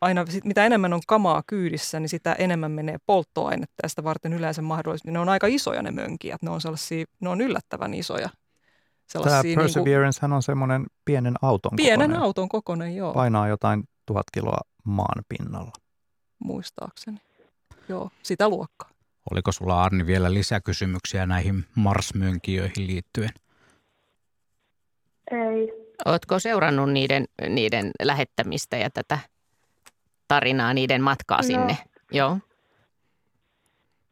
aina, 0.00 0.24
mitä 0.44 0.66
enemmän 0.66 0.92
on 0.92 1.00
kamaa 1.06 1.42
kyydissä, 1.46 2.00
niin 2.00 2.08
sitä 2.08 2.32
enemmän 2.32 2.70
menee 2.70 2.96
polttoainetta 3.06 3.74
ja 3.82 3.88
sitä 3.88 4.04
varten 4.04 4.32
yleensä 4.32 4.62
mahdollisesti. 4.62 5.10
Ne 5.10 5.18
on 5.18 5.28
aika 5.28 5.46
isoja 5.46 5.82
ne 5.82 5.90
mönkijät, 5.90 6.42
ne 6.42 6.50
on, 6.50 6.60
sellaisia, 6.60 7.04
ne 7.20 7.28
on 7.28 7.40
yllättävän 7.40 7.94
isoja. 7.94 8.28
Tämä 9.12 9.42
Perseverance 9.56 10.20
niin 10.20 10.30
kuin, 10.30 10.32
on 10.32 10.42
semmoinen 10.42 10.86
pienen 11.04 11.34
auton 11.42 11.72
Pienen 11.76 11.98
kokoinen. 11.98 12.22
auton 12.22 12.48
kokoinen, 12.48 12.96
joo. 12.96 13.12
Painaa 13.12 13.48
jotain 13.48 13.84
tuhat 14.06 14.26
kiloa 14.32 14.60
maan 14.84 15.24
pinnalla. 15.28 15.72
Muistaakseni. 16.38 17.20
Joo, 17.88 18.10
sitä 18.22 18.48
luokkaa. 18.48 18.90
Oliko 19.30 19.52
sulla 19.52 19.82
Arni 19.82 20.06
vielä 20.06 20.34
lisäkysymyksiä 20.34 21.26
näihin 21.26 21.64
Mars-mönkijöihin 21.74 22.86
liittyen? 22.86 23.30
Ei. 25.32 25.72
Oletko 26.04 26.38
seurannut 26.38 26.92
niiden, 26.92 27.24
niiden 27.48 27.90
lähettämistä 28.02 28.76
ja 28.76 28.90
tätä 28.90 29.18
tarinaa, 30.28 30.74
niiden 30.74 31.02
matkaa 31.02 31.38
no, 31.38 31.42
sinne? 31.42 31.76
Joo. 32.10 32.38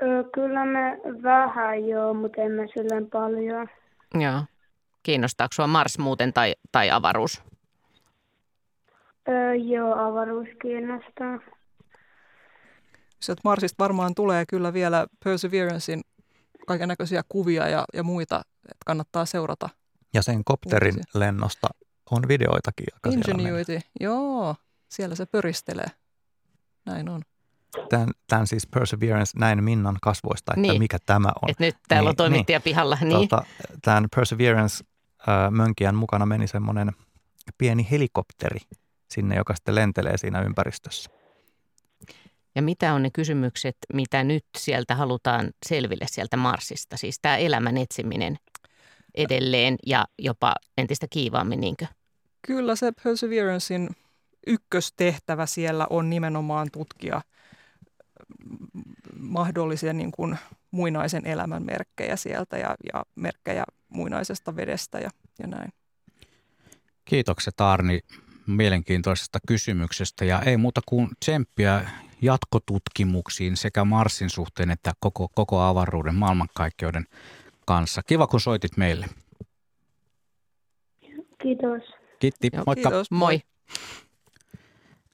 Ö, 0.02 0.24
kyllä 0.34 0.64
me 0.64 1.00
vähän 1.22 1.88
joo, 1.88 2.14
mutta 2.14 2.42
emme 2.42 2.66
silleen 2.74 3.10
paljon. 3.10 3.68
Joo. 4.14 4.44
Kiinnostaako 5.02 5.52
sinua 5.52 5.66
Mars 5.66 5.98
muuten 5.98 6.32
tai, 6.32 6.54
tai 6.72 6.90
avaruus? 6.90 7.42
Öö, 9.28 9.54
joo, 9.54 9.94
avaruus 9.94 10.48
kiinnostaa. 10.62 11.38
Sieltä 13.20 13.40
Marsista 13.44 13.84
varmaan 13.84 14.14
tulee 14.14 14.44
kyllä 14.48 14.72
vielä 14.72 15.06
Perseverancein 15.24 16.00
kaiken 16.66 16.88
näköisiä 16.88 17.22
kuvia 17.28 17.68
ja, 17.68 17.84
ja 17.94 18.02
muita, 18.02 18.42
että 18.64 18.82
kannattaa 18.86 19.24
seurata. 19.24 19.68
Ja 20.14 20.22
sen 20.22 20.44
kopterin 20.44 20.94
lennosta 21.14 21.68
on 22.10 22.28
videoitakin. 22.28 22.86
Joka 22.94 23.10
Ingenuity, 23.10 23.80
joo, 24.00 24.56
siellä 24.88 25.14
se 25.14 25.26
pöristelee. 25.26 25.86
Näin 26.86 27.08
on. 27.08 27.22
Tämän, 27.88 28.10
tämän 28.26 28.46
siis 28.46 28.66
Perseverance, 28.66 29.38
näin 29.38 29.64
Minnan 29.64 29.96
kasvoista, 30.02 30.52
että 30.52 30.60
Niin. 30.60 30.78
mikä 30.82 30.98
tämä 31.06 31.28
on. 31.42 31.50
Et 31.50 31.58
nyt 31.58 31.76
täällä 31.88 32.08
on 32.08 32.10
Niin, 32.10 32.16
toimittaja 32.16 32.60
pihalla. 32.60 32.98
Niin. 33.00 33.12
Tota, 33.28 33.44
tämän 33.82 34.06
Perseverance-mönkijän 34.16 35.94
mukana 35.94 36.26
meni 36.26 36.46
semmoinen 36.46 36.90
pieni 37.58 37.86
helikopteri 37.90 38.60
sinne, 39.10 39.36
joka 39.36 39.54
sitten 39.54 39.74
lentelee 39.74 40.16
siinä 40.18 40.40
ympäristössä. 40.42 41.10
Ja 42.54 42.62
mitä 42.62 42.94
on 42.94 43.02
ne 43.02 43.10
kysymykset, 43.10 43.76
mitä 43.94 44.24
nyt 44.24 44.44
sieltä 44.58 44.94
halutaan 44.94 45.50
selville 45.66 46.06
sieltä 46.08 46.36
Marsista? 46.36 46.96
Siis 46.96 47.18
tämä 47.22 47.36
elämän 47.36 47.76
etsiminen 47.76 48.36
edelleen 49.14 49.76
ja 49.86 50.04
jopa 50.18 50.54
entistä 50.78 51.06
kiivaammin, 51.10 51.60
niinkö? 51.60 51.86
Kyllä 52.46 52.76
se 52.76 52.92
Perseverancein 53.04 53.88
ykköstehtävä 54.46 55.46
siellä 55.46 55.86
on 55.90 56.10
nimenomaan 56.10 56.68
tutkia 56.72 57.20
mm, 58.44 58.82
mahdollisia 59.16 59.92
niin 59.92 60.12
kuin 60.12 60.38
muinaisen 60.70 61.26
elämän 61.26 61.62
merkkejä 61.62 62.16
sieltä 62.16 62.58
ja, 62.58 62.74
ja 62.92 63.04
merkkejä 63.14 63.64
muinaisesta 63.88 64.56
vedestä 64.56 64.98
ja, 64.98 65.10
ja 65.38 65.46
näin. 65.46 65.72
Kiitokset 67.04 67.60
Arni 67.60 68.00
mielenkiintoisesta 68.46 69.38
kysymyksestä 69.48 70.24
ja 70.24 70.42
ei 70.42 70.56
muuta 70.56 70.80
kuin 70.86 71.08
tsemppiä 71.20 71.90
jatkotutkimuksiin 72.22 73.56
sekä 73.56 73.84
Marsin 73.84 74.30
suhteen 74.30 74.70
että 74.70 74.92
koko, 75.00 75.28
koko 75.34 75.60
avaruuden 75.60 76.14
maailmankaikkeuden 76.14 77.06
kanssa. 77.70 78.02
Kiva 78.02 78.26
kun 78.26 78.40
soitit 78.40 78.76
meille. 78.76 79.06
Kiitos. 81.42 81.82
Kiitti, 82.18 82.48
Joo, 82.52 82.62
moikka. 82.66 82.90
Kiitos. 82.90 83.10
Moi. 83.10 83.40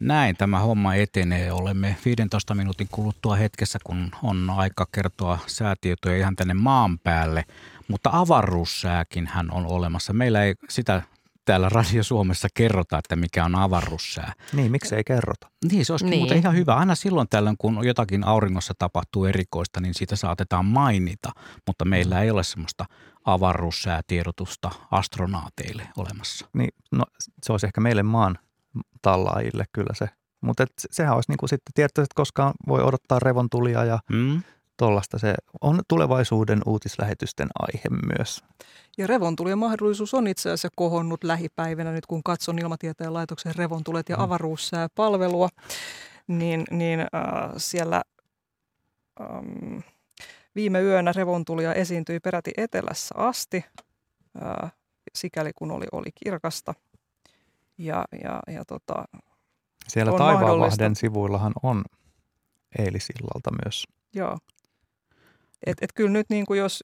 Näin 0.01 0.37
tämä 0.37 0.59
homma 0.59 0.95
etenee. 0.95 1.53
Olemme 1.53 1.97
15 2.05 2.55
minuutin 2.55 2.89
kuluttua 2.91 3.37
hetkessä, 3.37 3.79
kun 3.85 4.11
on 4.23 4.51
aika 4.51 4.87
kertoa 4.95 5.39
säätietoja 5.47 6.17
ihan 6.17 6.37
tänne 6.37 6.55
maan 6.55 6.99
päälle. 6.99 7.45
Mutta 7.89 8.11
avaruussääkin 8.13 9.27
hän 9.27 9.51
on 9.53 9.67
olemassa. 9.67 10.13
Meillä 10.13 10.45
ei 10.45 10.55
sitä 10.69 11.03
täällä 11.47 11.69
Radio 11.69 12.03
Suomessa 12.03 12.49
kerrota, 12.55 12.99
että 12.99 13.17
mikä 13.17 13.45
on 13.45 13.55
avaruussää. 13.55 14.33
Niin, 14.53 14.71
miksei 14.73 15.05
kerrota? 15.05 15.51
Niin, 15.71 15.85
se 15.85 15.93
olisikin 15.93 16.11
Niin. 16.11 16.21
muuten 16.21 16.39
ihan 16.39 16.55
hyvä. 16.57 16.75
Aina 16.75 16.95
silloin 16.95 17.29
tällöin, 17.29 17.57
kun 17.59 17.87
jotakin 17.87 18.25
auringossa 18.25 18.75
tapahtuu 18.79 19.25
erikoista, 19.25 19.81
niin 19.81 19.95
siitä 19.95 20.17
saatetaan 20.17 20.65
mainita. 20.65 21.33
Mutta 21.67 21.85
meillä 21.85 22.23
ei 22.23 22.31
ole 22.31 22.45
semmoista 22.45 22.85
avaruussäätiedotusta 23.25 24.71
astronaateille 24.91 25.89
olemassa. 25.97 26.47
Niin, 26.53 26.71
no, 26.93 27.05
se 27.43 27.53
olisi 27.53 27.67
ehkä 27.67 27.81
meille 27.81 28.03
maan 28.03 28.39
tallaajille 29.03 29.65
kyllä 29.73 29.95
se. 29.95 30.09
Mutta 30.41 30.65
sehän 30.91 31.15
olisi 31.15 31.31
niin 31.31 31.39
kuin 31.39 31.49
sitten, 31.51 31.73
tiedätkö, 31.75 32.03
että 32.03 32.15
koskaan 32.15 32.55
voi 32.69 32.83
odottaa 32.83 33.19
revontulia 33.19 33.85
ja 33.85 33.99
Mm? 34.13 34.43
Tollasta. 34.77 35.19
Se 35.19 35.35
on 35.61 35.81
tulevaisuuden 35.89 36.61
uutislähetysten 36.67 37.49
aihe 37.59 37.89
myös. 38.15 38.45
Ja 38.99 39.07
revontulien 39.07 39.59
mahdollisuus 39.59 40.15
on 40.15 40.27
itse 40.27 40.49
asiassa 40.49 40.69
kohonnut 40.77 41.25
lähipäivinä, 41.25 41.93
nyt 41.93 42.07
kun 42.07 42.23
katson 42.23 42.59
Ilmatieteen 42.59 43.15
laitoksen 43.15 43.55
revontulet 43.55 44.09
ja 44.09 44.17
avaruussääpalvelua, 44.19 45.49
niin, 46.27 46.65
niin 46.71 47.01
äh, 47.01 47.07
siellä 47.57 48.03
ähm, 49.21 49.79
viime 50.55 50.81
yönä 50.81 51.13
revontulia 51.13 51.75
esiintyi 51.75 52.21
peräti 52.21 52.51
etelässä 52.57 53.15
asti, 53.19 53.65
äh, 54.43 54.73
sikäli 55.15 55.53
kun 55.53 55.71
oli, 55.71 55.87
oli 55.93 56.11
kirkasta. 56.25 56.75
Ja, 57.79 58.05
ja, 58.25 58.41
ja 58.55 58.65
tota, 58.65 59.05
Siellä 59.89 60.19
Taivaanvahden 60.19 60.97
sivuillahan 60.97 61.53
on 61.63 61.85
eilisillalta 62.79 63.51
myös. 63.65 63.87
joo. 64.15 64.39
Et, 65.67 65.79
et 65.81 65.93
kyllä 65.95 66.11
nyt 66.11 66.27
niin 66.31 66.47
kuin 66.47 66.59
jos 66.59 66.83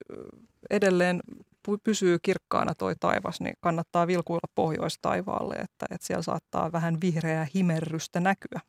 edelleen 0.71 1.21
py- 1.69 1.79
pysyy 1.85 2.19
kirkkaana 2.23 2.75
toi 2.75 2.95
taivas, 3.01 3.41
niin 3.41 3.55
kannattaa 3.61 4.07
vilkuilla 4.07 4.53
pohjoistaivaalle, 4.55 5.55
että, 5.55 5.87
että 5.91 6.07
siellä 6.07 6.23
saattaa 6.23 6.73
vähän 6.73 7.01
vihreää 7.01 7.47
himerrystä 7.55 8.21
näkyä. 8.21 8.61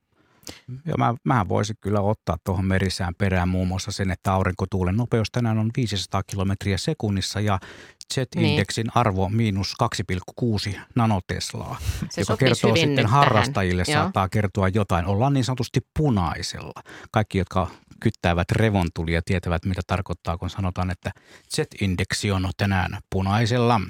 Ja 0.86 0.94
mä, 0.98 1.14
mä 1.24 1.46
voisin 1.50 1.76
kyllä 1.82 2.02
ottaa 2.02 2.38
tuohon 2.44 2.66
merisään 2.66 3.16
perään 3.16 3.50
muun 3.50 3.68
muassa 3.68 3.92
sen, 3.92 4.12
että 4.12 4.34
aurinkotuulen 4.34 4.98
nopeus 4.98 5.32
tänään 5.32 5.58
on 5.58 5.72
500 5.78 6.24
kilometriä 6.24 6.78
sekunnissa 6.78 7.40
ja 7.40 7.60
Z-indeksin 8.14 8.88
arvo 8.96 9.30
miinus 9.30 9.74
2,6 10.74 10.80
nanoteslaa, 10.96 11.78
Se 12.10 12.22
joka 12.22 12.38
kertoo 12.38 12.76
sitten 12.76 13.06
harrastajille, 13.06 13.84
tähän. 13.84 13.96
Joo. 13.98 14.04
saattaa 14.04 14.30
kertoa 14.30 14.68
jotain. 14.68 15.06
Ollaan 15.06 15.34
niin 15.34 15.44
sanotusti 15.44 15.80
punaisella. 15.98 16.82
Kaikki, 17.12 17.38
jotka 17.38 17.68
kyttäävät 18.00 18.52
revontulia, 18.52 19.22
tietävät, 19.26 19.66
mitä 19.66 19.82
tarkoittaa, 19.88 20.38
kun 20.38 20.50
sanotaan, 20.50 20.92
että 20.92 21.12
Z-indeksi 21.56 22.32
on 22.32 22.50
tänään 22.58 22.98
punaisella. 23.10 23.82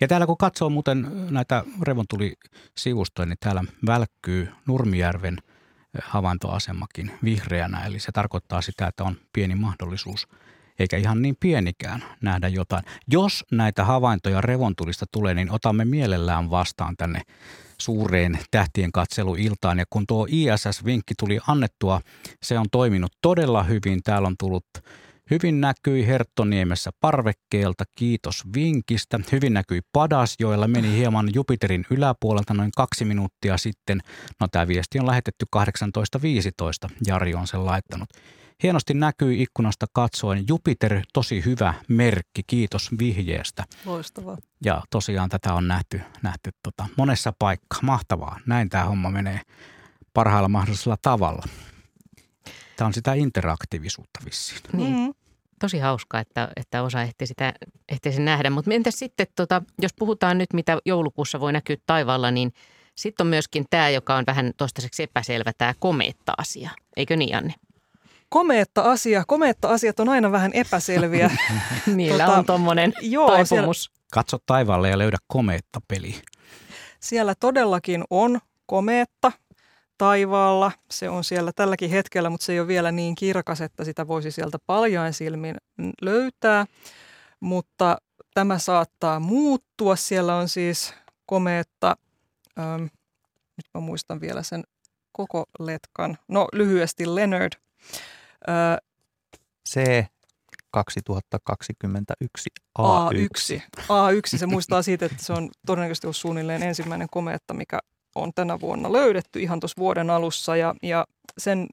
Ja 0.00 0.08
täällä 0.08 0.26
kun 0.26 0.36
katsoo 0.36 0.70
muuten 0.70 1.06
näitä 1.30 1.64
revontulisivustoja, 1.82 3.26
niin 3.26 3.38
täällä 3.40 3.64
välkkyy 3.86 4.48
Nurmijärven 4.66 5.38
havaintoasemakin 6.02 7.10
vihreänä. 7.24 7.84
Eli 7.84 7.98
se 7.98 8.12
tarkoittaa 8.12 8.62
sitä, 8.62 8.86
että 8.86 9.04
on 9.04 9.16
pieni 9.32 9.54
mahdollisuus, 9.54 10.28
eikä 10.78 10.96
ihan 10.96 11.22
niin 11.22 11.36
pienikään, 11.40 12.04
nähdä 12.20 12.48
jotain. 12.48 12.84
Jos 13.08 13.44
näitä 13.52 13.84
havaintoja 13.84 14.40
revontulista 14.40 15.06
tulee, 15.12 15.34
niin 15.34 15.52
otamme 15.52 15.84
mielellään 15.84 16.50
vastaan 16.50 16.96
tänne 16.96 17.22
suureen 17.78 18.38
tähtien 18.50 18.92
katseluiltaan. 18.92 19.78
Ja 19.78 19.84
kun 19.90 20.06
tuo 20.06 20.26
ISS-vinkki 20.30 21.14
tuli 21.18 21.38
annettua, 21.46 22.00
se 22.42 22.58
on 22.58 22.66
toiminut 22.72 23.12
todella 23.22 23.62
hyvin. 23.62 24.02
Täällä 24.02 24.28
on 24.28 24.36
tullut 24.38 24.66
Hyvin 25.30 25.60
näkyi 25.60 26.06
Herttoniemessä 26.06 26.90
parvekkeelta, 27.00 27.84
kiitos 27.94 28.44
vinkistä. 28.54 29.20
Hyvin 29.32 29.54
näkyi 29.54 29.80
Padasjoella, 29.92 30.68
meni 30.68 30.96
hieman 30.96 31.30
Jupiterin 31.34 31.86
yläpuolelta 31.90 32.54
noin 32.54 32.70
kaksi 32.76 33.04
minuuttia 33.04 33.56
sitten. 33.56 34.00
No 34.40 34.48
tämä 34.48 34.68
viesti 34.68 34.98
on 34.98 35.06
lähetetty 35.06 35.46
18.15, 35.56 36.94
Jari 37.06 37.34
on 37.34 37.46
sen 37.46 37.66
laittanut. 37.66 38.08
Hienosti 38.62 38.94
näkyy 38.94 39.42
ikkunasta 39.42 39.86
katsoen 39.92 40.44
Jupiter, 40.48 41.02
tosi 41.12 41.44
hyvä 41.44 41.74
merkki, 41.88 42.42
kiitos 42.46 42.90
vihjeestä. 42.98 43.64
Loistavaa. 43.84 44.38
Ja 44.64 44.82
tosiaan 44.90 45.28
tätä 45.28 45.54
on 45.54 45.68
nähty, 45.68 46.00
nähty 46.22 46.50
tota, 46.62 46.86
monessa 46.96 47.32
paikkaa. 47.38 47.80
Mahtavaa. 47.82 48.40
Näin 48.46 48.68
tämä 48.68 48.84
homma 48.84 49.10
menee 49.10 49.40
parhaalla 50.14 50.48
mahdollisella 50.48 50.96
tavalla. 51.02 51.42
Tämä 52.76 52.86
on 52.86 52.94
sitä 52.94 53.14
interaktiivisuutta 53.14 54.20
vissiin. 54.24 54.60
Niin. 54.72 54.96
Mm. 54.96 55.14
Tosi 55.60 55.78
hauskaa, 55.78 56.20
että, 56.20 56.48
että 56.56 56.82
osa 56.82 57.02
ehti 57.02 57.26
sitä, 57.26 57.52
ehti 57.88 58.12
sen 58.12 58.24
nähdä. 58.24 58.50
Mutta 58.50 58.74
entäs 58.74 58.98
sitten, 58.98 59.26
tota, 59.36 59.62
jos 59.82 59.94
puhutaan 59.98 60.38
nyt, 60.38 60.52
mitä 60.52 60.78
joulukuussa 60.84 61.40
voi 61.40 61.52
näkyä 61.52 61.76
taivaalla, 61.86 62.30
niin 62.30 62.52
sitten 62.94 63.24
on 63.24 63.28
myöskin 63.28 63.64
tämä, 63.70 63.90
joka 63.90 64.14
on 64.16 64.24
vähän 64.26 64.52
toistaiseksi 64.56 65.02
epäselvä, 65.02 65.52
tämä 65.58 65.74
komeetta-asia. 65.78 66.70
Eikö 66.96 67.16
niin, 67.16 67.36
Anne? 67.36 67.54
Komeetta-asia. 68.28 69.24
Komeetta-asiat 69.26 70.00
on 70.00 70.08
aina 70.08 70.32
vähän 70.32 70.50
epäselviä. 70.54 71.30
Niillä 71.86 72.24
Tota, 72.24 72.38
on 72.38 72.46
tuommoinen 72.46 72.92
joo, 73.00 73.26
siellä, 73.28 73.46
taipumus. 73.46 73.90
Katso 74.12 74.38
taivaalle 74.46 74.90
ja 74.90 74.98
löydä 74.98 75.16
komeetta 75.26 75.80
peli. 75.88 76.14
siellä 77.00 77.34
todellakin 77.40 78.04
on 78.10 78.38
komeetta 78.66 79.32
taivaalla. 79.98 80.72
Se 80.90 81.10
on 81.10 81.24
siellä 81.24 81.52
tälläkin 81.52 81.90
hetkellä, 81.90 82.30
mutta 82.30 82.46
se 82.46 82.52
ei 82.52 82.60
ole 82.60 82.68
vielä 82.68 82.92
niin 82.92 83.14
kirkas, 83.14 83.60
että 83.60 83.84
sitä 83.84 84.08
voisi 84.08 84.30
sieltä 84.30 84.58
paljain 84.66 85.12
silmin 85.12 85.56
löytää. 86.02 86.66
Mutta 87.40 87.96
tämä 88.34 88.58
saattaa 88.58 89.20
muuttua. 89.20 89.96
Siellä 89.96 90.36
on 90.36 90.48
siis 90.48 90.94
komeetta, 91.26 91.96
ähm, 92.58 92.82
nyt 93.56 93.66
mä 93.74 93.80
muistan 93.80 94.20
vielä 94.20 94.42
sen 94.42 94.64
koko 95.12 95.44
letkan, 95.58 96.18
no 96.28 96.48
lyhyesti 96.52 97.14
Leonard. 97.14 97.52
Äh, 98.48 98.78
C 99.68 100.04
2021 100.70 102.50
A1. 102.78 102.82
A1. 102.82 103.62
A1, 103.82 104.38
se 104.38 104.46
muistaa 104.46 104.82
siitä, 104.82 105.06
että 105.06 105.22
se 105.24 105.32
on 105.32 105.50
todennäköisesti 105.66 106.06
ollut 106.06 106.16
suunnilleen 106.16 106.62
ensimmäinen 106.62 107.08
komeetta, 107.10 107.54
mikä 107.54 107.78
on 108.16 108.32
tänä 108.34 108.60
vuonna 108.60 108.92
löydetty 108.92 109.40
ihan 109.40 109.60
tuossa 109.60 109.80
vuoden 109.80 110.10
alussa. 110.10 110.56
Ja, 110.56 110.74
ja 110.82 111.06
sen, 111.38 111.66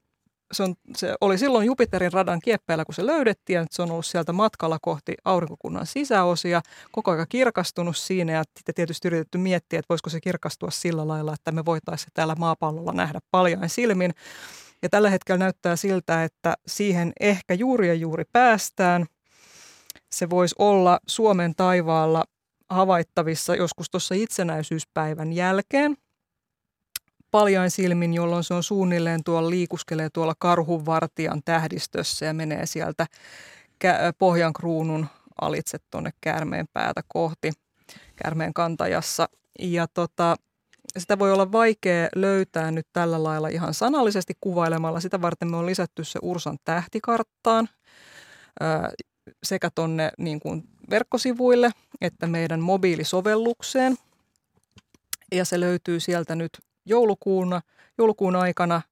se, 0.52 0.62
on, 0.62 0.74
se 0.96 1.14
oli 1.20 1.38
silloin 1.38 1.66
Jupiterin 1.66 2.12
radan 2.12 2.40
kieppeillä, 2.44 2.84
kun 2.84 2.94
se 2.94 3.06
löydettiin, 3.06 3.54
ja 3.54 3.66
se 3.70 3.82
on 3.82 3.90
ollut 3.90 4.06
sieltä 4.06 4.32
matkalla 4.32 4.78
kohti 4.82 5.14
aurinkokunnan 5.24 5.86
sisäosia, 5.86 6.60
koko 6.92 7.10
ajan 7.10 7.26
kirkastunut 7.28 7.96
siinä, 7.96 8.32
ja 8.32 8.44
tietysti 8.74 9.08
yritetty 9.08 9.38
miettiä, 9.38 9.78
että 9.78 9.88
voisiko 9.88 10.10
se 10.10 10.20
kirkastua 10.20 10.70
sillä 10.70 11.08
lailla, 11.08 11.34
että 11.34 11.52
me 11.52 11.64
voitaisiin 11.64 12.10
täällä 12.14 12.34
maapallolla 12.34 12.92
nähdä 12.92 13.20
paljain 13.30 13.68
silmin. 13.68 14.14
Ja 14.82 14.88
tällä 14.88 15.10
hetkellä 15.10 15.38
näyttää 15.38 15.76
siltä, 15.76 16.24
että 16.24 16.54
siihen 16.66 17.12
ehkä 17.20 17.54
juuri 17.54 17.88
ja 17.88 17.94
juuri 17.94 18.24
päästään. 18.32 19.06
Se 20.12 20.30
voisi 20.30 20.54
olla 20.58 20.98
Suomen 21.06 21.54
taivaalla 21.54 22.24
havaittavissa 22.70 23.56
joskus 23.56 23.90
tuossa 23.90 24.14
itsenäisyyspäivän 24.14 25.32
jälkeen 25.32 25.96
paljain 27.34 27.70
silmin, 27.70 28.14
jolloin 28.14 28.44
se 28.44 28.54
on 28.54 28.62
suunnilleen 28.62 29.24
tuolla 29.24 29.50
liikuskelee 29.50 30.08
tuolla 30.10 30.34
karhunvartijan 30.38 31.42
tähdistössä 31.44 32.26
ja 32.26 32.34
menee 32.34 32.66
sieltä 32.66 33.06
pohjan 34.18 34.52
kruunun 34.52 35.06
alitse 35.40 35.78
tuonne 35.90 36.10
käärmeen 36.20 36.66
päätä 36.72 37.00
kohti 37.08 37.52
käärmeen 38.16 38.54
kantajassa. 38.54 39.28
Ja 39.58 39.86
tota, 39.94 40.36
sitä 40.98 41.18
voi 41.18 41.32
olla 41.32 41.52
vaikea 41.52 42.08
löytää 42.14 42.70
nyt 42.70 42.86
tällä 42.92 43.22
lailla 43.22 43.48
ihan 43.48 43.74
sanallisesti 43.74 44.34
kuvailemalla. 44.40 45.00
Sitä 45.00 45.22
varten 45.22 45.50
me 45.50 45.56
on 45.56 45.66
lisätty 45.66 46.04
se 46.04 46.18
Ursan 46.22 46.58
tähtikarttaan 46.64 47.68
sekä 49.42 49.70
tuonne 49.74 50.12
niin 50.18 50.40
kuin 50.40 50.68
verkkosivuille 50.90 51.70
että 52.00 52.26
meidän 52.26 52.60
mobiilisovellukseen. 52.60 53.96
Ja 55.32 55.44
se 55.44 55.60
löytyy 55.60 56.00
sieltä 56.00 56.34
nyt 56.34 56.58
joulukuun, 56.86 57.60
joulukuun 57.98 58.36
aikana. 58.36 58.82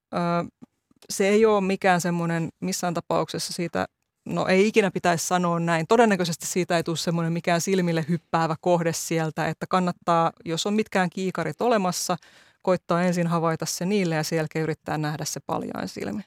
Se 1.10 1.28
ei 1.28 1.46
ole 1.46 1.60
mikään 1.60 2.00
semmoinen 2.00 2.48
missään 2.60 2.94
tapauksessa 2.94 3.52
siitä, 3.52 3.86
no 4.24 4.46
ei 4.46 4.68
ikinä 4.68 4.90
pitäisi 4.90 5.26
sanoa 5.26 5.60
näin. 5.60 5.86
Todennäköisesti 5.86 6.46
siitä 6.46 6.76
ei 6.76 6.82
tule 6.82 6.96
semmoinen 6.96 7.32
mikään 7.32 7.60
silmille 7.60 8.04
hyppäävä 8.08 8.56
kohde 8.60 8.92
sieltä, 8.92 9.48
että 9.48 9.66
kannattaa, 9.66 10.32
jos 10.44 10.66
on 10.66 10.74
mitkään 10.74 11.10
kiikarit 11.10 11.60
olemassa, 11.60 12.16
koittaa 12.62 13.02
ensin 13.02 13.26
havaita 13.26 13.66
se 13.66 13.86
niille 13.86 14.14
ja 14.14 14.22
sen 14.22 14.36
jälkeen 14.36 14.62
yrittää 14.62 14.98
nähdä 14.98 15.24
se 15.24 15.40
paljain 15.46 15.88
silmi. 15.88 16.22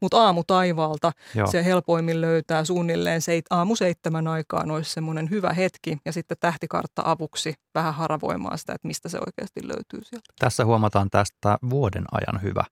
Mutta 0.00 0.24
aamu 0.24 0.44
taivaalta 0.46 1.12
Joo. 1.34 1.46
se 1.46 1.64
helpoimmin 1.64 2.20
löytää 2.20 2.64
suunnilleen 2.64 3.22
seit, 3.22 3.44
aamu 3.50 3.76
seitsemän 3.76 4.28
aikaan 4.28 4.70
olisi 4.70 4.92
semmoinen 4.92 5.30
hyvä 5.30 5.52
hetki 5.52 5.98
ja 6.04 6.12
sitten 6.12 6.36
tähtikartta 6.40 7.02
avuksi 7.04 7.54
vähän 7.74 7.94
haravoimaan 7.94 8.58
sitä, 8.58 8.72
että 8.72 8.88
mistä 8.88 9.08
se 9.08 9.18
oikeasti 9.18 9.68
löytyy 9.68 10.00
sieltä. 10.02 10.32
Tässä 10.38 10.64
huomataan 10.64 11.10
tästä 11.10 11.58
vuoden 11.70 12.04
ajan 12.12 12.42
hyvä 12.42 12.64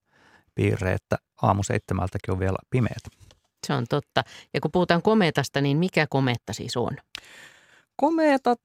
piirre, 0.55 0.93
että 0.93 1.17
aamu 1.41 1.63
seitsemältäkin 1.63 2.31
on 2.31 2.39
vielä 2.39 2.57
pimeät. 2.69 3.03
Se 3.67 3.73
on 3.73 3.85
totta. 3.89 4.23
Ja 4.53 4.61
kun 4.61 4.71
puhutaan 4.71 5.01
kometasta, 5.01 5.61
niin 5.61 5.77
mikä 5.77 6.07
kometta 6.09 6.53
siis 6.53 6.77
on? 6.77 6.97
Komeetat 7.95 8.59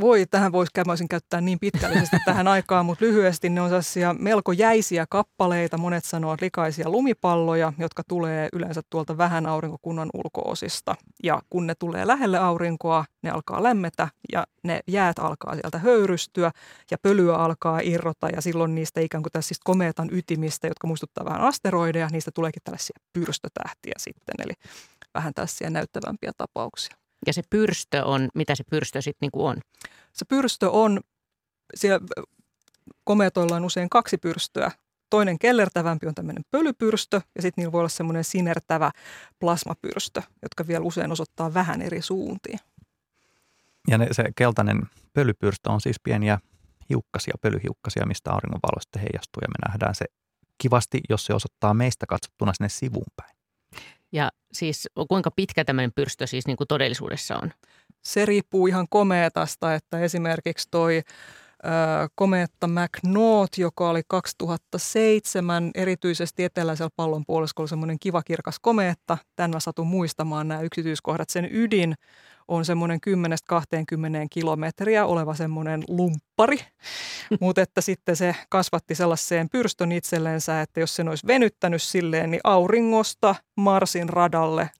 voi, 0.00 0.26
tähän 0.30 0.52
voisi 0.52 0.70
voisin 0.86 1.08
käyttää 1.08 1.40
niin 1.40 1.58
pitkällisesti 1.58 2.16
tähän 2.24 2.48
aikaan, 2.48 2.86
mutta 2.86 3.04
lyhyesti 3.04 3.48
ne 3.48 3.60
on 3.60 3.68
sellaisia 3.68 4.14
melko 4.18 4.52
jäisiä 4.52 5.06
kappaleita, 5.10 5.78
monet 5.78 6.04
sanoo 6.04 6.36
likaisia 6.40 6.90
lumipalloja, 6.90 7.72
jotka 7.78 8.02
tulee 8.08 8.48
yleensä 8.52 8.80
tuolta 8.90 9.18
vähän 9.18 9.46
aurinkokunnan 9.46 10.10
ulkoosista. 10.14 10.94
Ja 11.22 11.42
kun 11.50 11.66
ne 11.66 11.74
tulee 11.74 12.06
lähelle 12.06 12.38
aurinkoa, 12.38 13.04
ne 13.22 13.30
alkaa 13.30 13.62
lämmetä 13.62 14.08
ja 14.32 14.46
ne 14.64 14.80
jäät 14.86 15.18
alkaa 15.18 15.54
sieltä 15.54 15.78
höyrystyä 15.78 16.50
ja 16.90 16.96
pölyä 17.02 17.36
alkaa 17.36 17.80
irrota 17.82 18.28
ja 18.28 18.42
silloin 18.42 18.74
niistä 18.74 19.00
ikään 19.00 19.22
kuin 19.22 19.32
tässä 19.32 19.54
komeetan 19.64 20.08
ytimistä, 20.12 20.66
jotka 20.66 20.86
muistuttaa 20.86 21.24
vähän 21.24 21.40
asteroideja, 21.40 22.08
niistä 22.12 22.30
tuleekin 22.34 22.62
tällaisia 22.64 22.96
pyrstötähtiä 23.12 23.94
sitten, 23.98 24.34
eli 24.44 24.52
vähän 25.14 25.34
tässä 25.34 25.70
näyttävämpiä 25.70 26.32
tapauksia. 26.36 26.96
Ja 27.26 27.32
se 27.32 27.42
pyrstö 27.50 28.04
on, 28.04 28.28
mitä 28.34 28.54
se 28.54 28.64
pyrstö 28.70 29.02
sitten 29.02 29.26
niinku 29.26 29.46
on? 29.46 29.56
Se 30.12 30.24
pyrstö 30.24 30.70
on, 30.70 31.00
siellä 31.74 32.06
komeetoilla 33.04 33.56
on 33.56 33.64
usein 33.64 33.90
kaksi 33.90 34.18
pyrstöä. 34.18 34.70
Toinen 35.10 35.38
kellertävämpi 35.38 36.06
on 36.06 36.14
tämmöinen 36.14 36.42
pölypyrstö 36.50 37.20
ja 37.36 37.42
sitten 37.42 37.62
niillä 37.62 37.72
voi 37.72 37.78
olla 37.78 37.88
semmoinen 37.88 38.24
sinertävä 38.24 38.90
plasmapyrstö, 39.38 40.22
jotka 40.42 40.66
vielä 40.66 40.84
usein 40.84 41.12
osoittaa 41.12 41.54
vähän 41.54 41.82
eri 41.82 42.02
suuntiin. 42.02 42.58
Ja 43.88 43.98
ne, 43.98 44.08
se 44.12 44.24
keltainen 44.36 44.82
pölypyrstö 45.12 45.70
on 45.70 45.80
siis 45.80 45.96
pieniä 46.02 46.38
hiukkasia, 46.90 47.34
pölyhiukkasia, 47.40 48.06
mistä 48.06 48.32
auringonvalo 48.32 48.80
sitten 48.80 49.02
heijastuu 49.02 49.40
ja 49.42 49.48
me 49.48 49.68
nähdään 49.68 49.94
se 49.94 50.04
kivasti, 50.58 51.00
jos 51.08 51.24
se 51.24 51.34
osoittaa 51.34 51.74
meistä 51.74 52.06
katsottuna 52.06 52.52
sinne 52.54 52.68
sivuun 52.68 53.12
päin. 53.16 53.39
Ja 54.12 54.30
siis 54.52 54.88
kuinka 55.08 55.30
pitkä 55.30 55.64
tämmöinen 55.64 55.92
pyrstö 55.94 56.26
siis 56.26 56.46
niin 56.46 56.56
kuin 56.56 56.68
todellisuudessa 56.68 57.36
on? 57.36 57.52
Se 58.02 58.26
riippuu 58.26 58.66
ihan 58.66 58.86
komeetasta, 58.90 59.74
että 59.74 60.00
esimerkiksi 60.00 60.68
toi 60.70 61.02
komeetta 62.14 62.66
McNaught, 62.68 63.58
joka 63.58 63.90
oli 63.90 64.02
2007 64.08 65.70
erityisesti 65.74 66.44
eteläisellä 66.44 66.90
pallonpuoliskolla 66.96 67.68
semmoinen 67.68 67.98
kiva 67.98 68.22
kirkas 68.22 68.58
komeetta. 68.60 69.18
Tän 69.36 69.50
mä 69.50 69.60
satun 69.60 69.86
muistamaan 69.86 70.48
nämä 70.48 70.60
yksityiskohdat. 70.60 71.30
Sen 71.30 71.48
ydin 71.52 71.94
on 72.50 72.64
semmoinen 72.64 73.00
10-20 73.52 74.26
kilometriä 74.30 75.06
oleva 75.06 75.34
semmoinen 75.34 75.84
lumppari, 75.88 76.58
mutta 77.40 77.62
että 77.62 77.80
sitten 77.80 78.16
se 78.16 78.36
kasvatti 78.48 78.94
sellaiseen 78.94 79.48
pyrstön 79.48 79.92
itsellensä, 79.92 80.62
että 80.62 80.80
jos 80.80 80.96
sen 80.96 81.08
olisi 81.08 81.26
venyttänyt 81.26 81.82
silleen, 81.82 82.30
niin 82.30 82.40
auringosta 82.44 83.34
Marsin 83.56 84.08
radalle, 84.08 84.70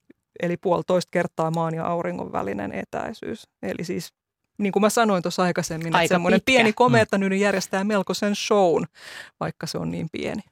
eli 0.42 0.56
puolitoista 0.56 1.08
kertaa 1.10 1.50
maan 1.50 1.74
ja 1.74 1.86
auringon 1.86 2.32
välinen 2.32 2.72
etäisyys. 2.72 3.48
Eli 3.62 3.84
siis 3.84 4.12
niin 4.58 4.72
kuin 4.72 4.80
mä 4.80 4.90
sanoin 4.90 5.22
tuossa 5.22 5.42
aikaisemmin, 5.42 5.94
Aika 5.94 6.02
että 6.02 6.14
semmoinen 6.14 6.40
pitkä. 6.40 6.52
pieni 6.52 6.72
komeetta 6.72 7.18
mm. 7.18 7.32
järjestää 7.32 7.84
melkoisen 7.84 8.36
shown, 8.36 8.84
vaikka 9.40 9.66
se 9.66 9.78
on 9.78 9.90
niin 9.90 10.08
pieni. 10.12 10.42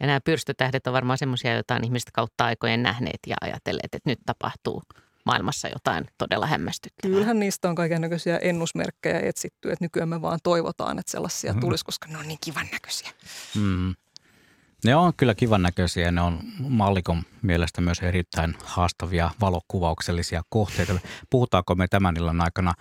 Ja 0.00 0.06
nämä 0.06 0.20
pyrstötähdet 0.20 0.86
on 0.86 0.92
varmaan 0.92 1.18
semmoisia, 1.18 1.54
joita 1.54 1.74
on 1.74 1.84
ihmiset 1.84 2.10
kautta 2.12 2.44
aikojen 2.44 2.82
nähneet 2.82 3.20
ja 3.26 3.36
ajatelleet, 3.40 3.94
että 3.94 4.10
nyt 4.10 4.18
tapahtuu 4.26 4.82
maailmassa 5.26 5.68
jotain 5.68 6.06
todella 6.18 6.46
hämmästyttävää. 6.46 7.14
Kyllähän 7.14 7.38
niistä 7.38 7.68
on 7.68 7.74
kaikenlaisia 7.74 8.38
ennusmerkkejä 8.38 9.20
etsitty, 9.20 9.72
että 9.72 9.84
nykyään 9.84 10.08
me 10.08 10.22
vaan 10.22 10.38
toivotaan, 10.42 10.98
että 10.98 11.12
sellaisia 11.12 11.52
mm. 11.52 11.60
tulisi, 11.60 11.84
koska 11.84 12.08
ne 12.08 12.18
on 12.18 12.28
niin 12.28 12.38
kivan 12.44 12.66
näköisiä. 12.72 13.10
Mm. 13.54 13.94
Ne 14.84 14.96
on 14.96 15.12
kyllä 15.16 15.34
kivan 15.34 15.62
näköisiä. 15.62 16.10
Ne 16.10 16.20
on 16.20 16.40
mallikon 16.58 17.22
mielestä 17.42 17.80
myös 17.80 18.02
erittäin 18.02 18.54
haastavia 18.64 19.30
valokuvauksellisia 19.40 20.42
kohteita. 20.48 20.94
Puhutaanko 21.30 21.74
me 21.74 21.88
tämän 21.88 22.16
illan 22.16 22.40
aikana 22.40 22.74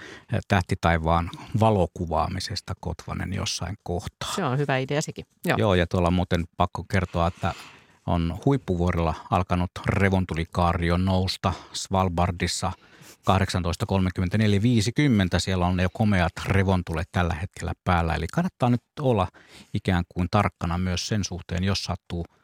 tähtitaivaan 0.47 1.29
valokuvaamisesta 1.59 2.73
Kotvanen 2.79 3.33
jossain 3.33 3.77
kohtaa? 3.83 4.33
Se 4.35 4.43
on 4.43 4.57
hyvä 4.57 4.77
idea 4.77 5.01
sekin. 5.01 5.25
Joo, 5.45 5.57
Joo 5.57 5.73
ja 5.73 5.87
tuolla 5.87 6.11
muuten 6.11 6.45
pakko 6.57 6.83
kertoa, 6.83 7.27
että 7.27 7.53
on 8.05 8.37
huippuvuorilla 8.45 9.13
alkanut 9.31 9.71
revontulikaario 9.85 10.97
nousta 10.97 11.53
Svalbardissa 11.73 12.71
18.34.50. 13.11 13.25
Siellä 15.37 15.65
on 15.65 15.79
jo 15.79 15.89
komeat 15.93 16.33
revontulet 16.45 17.09
tällä 17.11 17.33
hetkellä 17.33 17.73
päällä. 17.83 18.15
Eli 18.15 18.27
kannattaa 18.27 18.69
nyt 18.69 18.83
olla 18.99 19.27
ikään 19.73 20.03
kuin 20.09 20.27
tarkkana 20.31 20.77
myös 20.77 21.07
sen 21.07 21.23
suhteen, 21.23 21.63
jos 21.63 21.83
sattuu– 21.83 22.25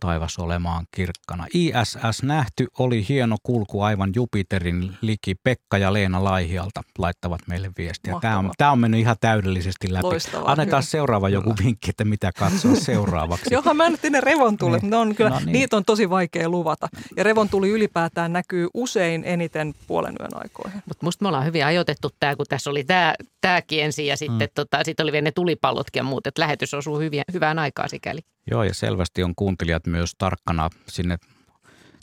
taivas 0.00 0.38
olemaan 0.38 0.86
kirkkana. 0.94 1.46
ISS 1.54 2.22
nähty 2.22 2.66
oli 2.78 3.06
hieno 3.08 3.36
kulku 3.42 3.82
aivan 3.82 4.12
Jupiterin 4.14 4.96
liki. 5.00 5.34
Pekka 5.44 5.78
ja 5.78 5.92
Leena 5.92 6.24
Laihialta 6.24 6.82
laittavat 6.98 7.40
meille 7.46 7.70
viestiä. 7.78 8.14
Tämä 8.20 8.38
on, 8.38 8.50
tämä 8.58 8.72
on 8.72 8.78
mennyt 8.78 9.00
ihan 9.00 9.16
täydellisesti 9.20 9.92
läpi. 9.92 10.02
Loistavaa, 10.02 10.50
Annetaan 10.50 10.82
hyvä. 10.82 10.90
seuraava 10.90 11.28
joku 11.28 11.54
vinkki, 11.64 11.90
että 11.90 12.04
mitä 12.04 12.32
katsoa 12.38 12.74
seuraavaksi. 12.90 13.54
Johan 13.54 13.76
mä 13.76 13.90
nyt 13.90 14.00
ne 14.10 14.20
revontulet, 14.20 14.82
niin. 14.82 14.94
on 14.94 15.14
kyllä, 15.14 15.30
no 15.30 15.38
niin. 15.38 15.52
niitä 15.52 15.76
on 15.76 15.84
tosi 15.84 16.10
vaikea 16.10 16.48
luvata. 16.48 16.88
Ja 17.16 17.24
revontuli 17.24 17.68
ylipäätään 17.70 18.32
näkyy 18.32 18.68
usein 18.74 19.22
eniten 19.24 19.74
puolen 19.86 20.14
yön 20.20 20.42
aikoihin. 20.42 20.82
Mutta 20.86 21.06
musta 21.06 21.24
me 21.24 21.28
ollaan 21.28 21.44
hyvin 21.44 21.66
ajoitettu 21.66 22.10
tämä, 22.20 22.36
kun 22.36 22.46
tässä 22.48 22.70
oli 22.70 22.84
tämä, 22.84 23.14
tämä 23.40 23.62
kiensi 23.62 24.06
ja 24.06 24.16
sitten 24.16 24.48
mm. 24.48 24.52
tota, 24.54 24.84
sit 24.84 25.00
oli 25.00 25.12
vielä 25.12 25.24
ne 25.24 25.32
tulipallotkin 25.32 26.00
ja 26.00 26.04
muut. 26.04 26.26
Että 26.26 26.42
lähetys 26.42 26.74
osuu 26.74 26.98
hyviä, 26.98 27.22
hyvään 27.32 27.58
aikaan 27.58 27.88
sikäli. 27.88 28.20
Joo, 28.50 28.62
ja 28.62 28.74
selvästi 28.74 29.22
on 29.22 29.34
kuuntelijat 29.34 29.86
myös 29.86 30.12
tarkkana 30.18 30.70
sinne 30.88 31.18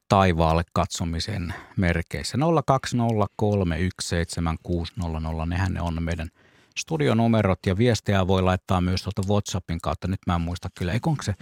taivaalle 0.10 0.64
katsomisen 0.74 1.54
merkeissä. 1.78 2.38
020317600, 2.38 2.41
nehän 5.46 5.74
ne 5.74 5.82
on 5.82 6.04
meidän 6.04 6.30
studionumerot 6.78 7.60
ja 7.66 7.78
viestejä 7.78 8.28
voi 8.28 8.41
laittaa 8.41 8.82
myös 8.82 9.04
tuolta 9.04 9.30
WhatsAppin 9.30 9.82
kautta. 9.82 10.08
Nyt 10.08 10.20
mä 10.28 10.36
en 10.36 10.41
muista 10.41 10.70
kyllä, 10.78 10.94
eikö 10.94 11.10
onko 11.10 11.24
se 11.24 11.34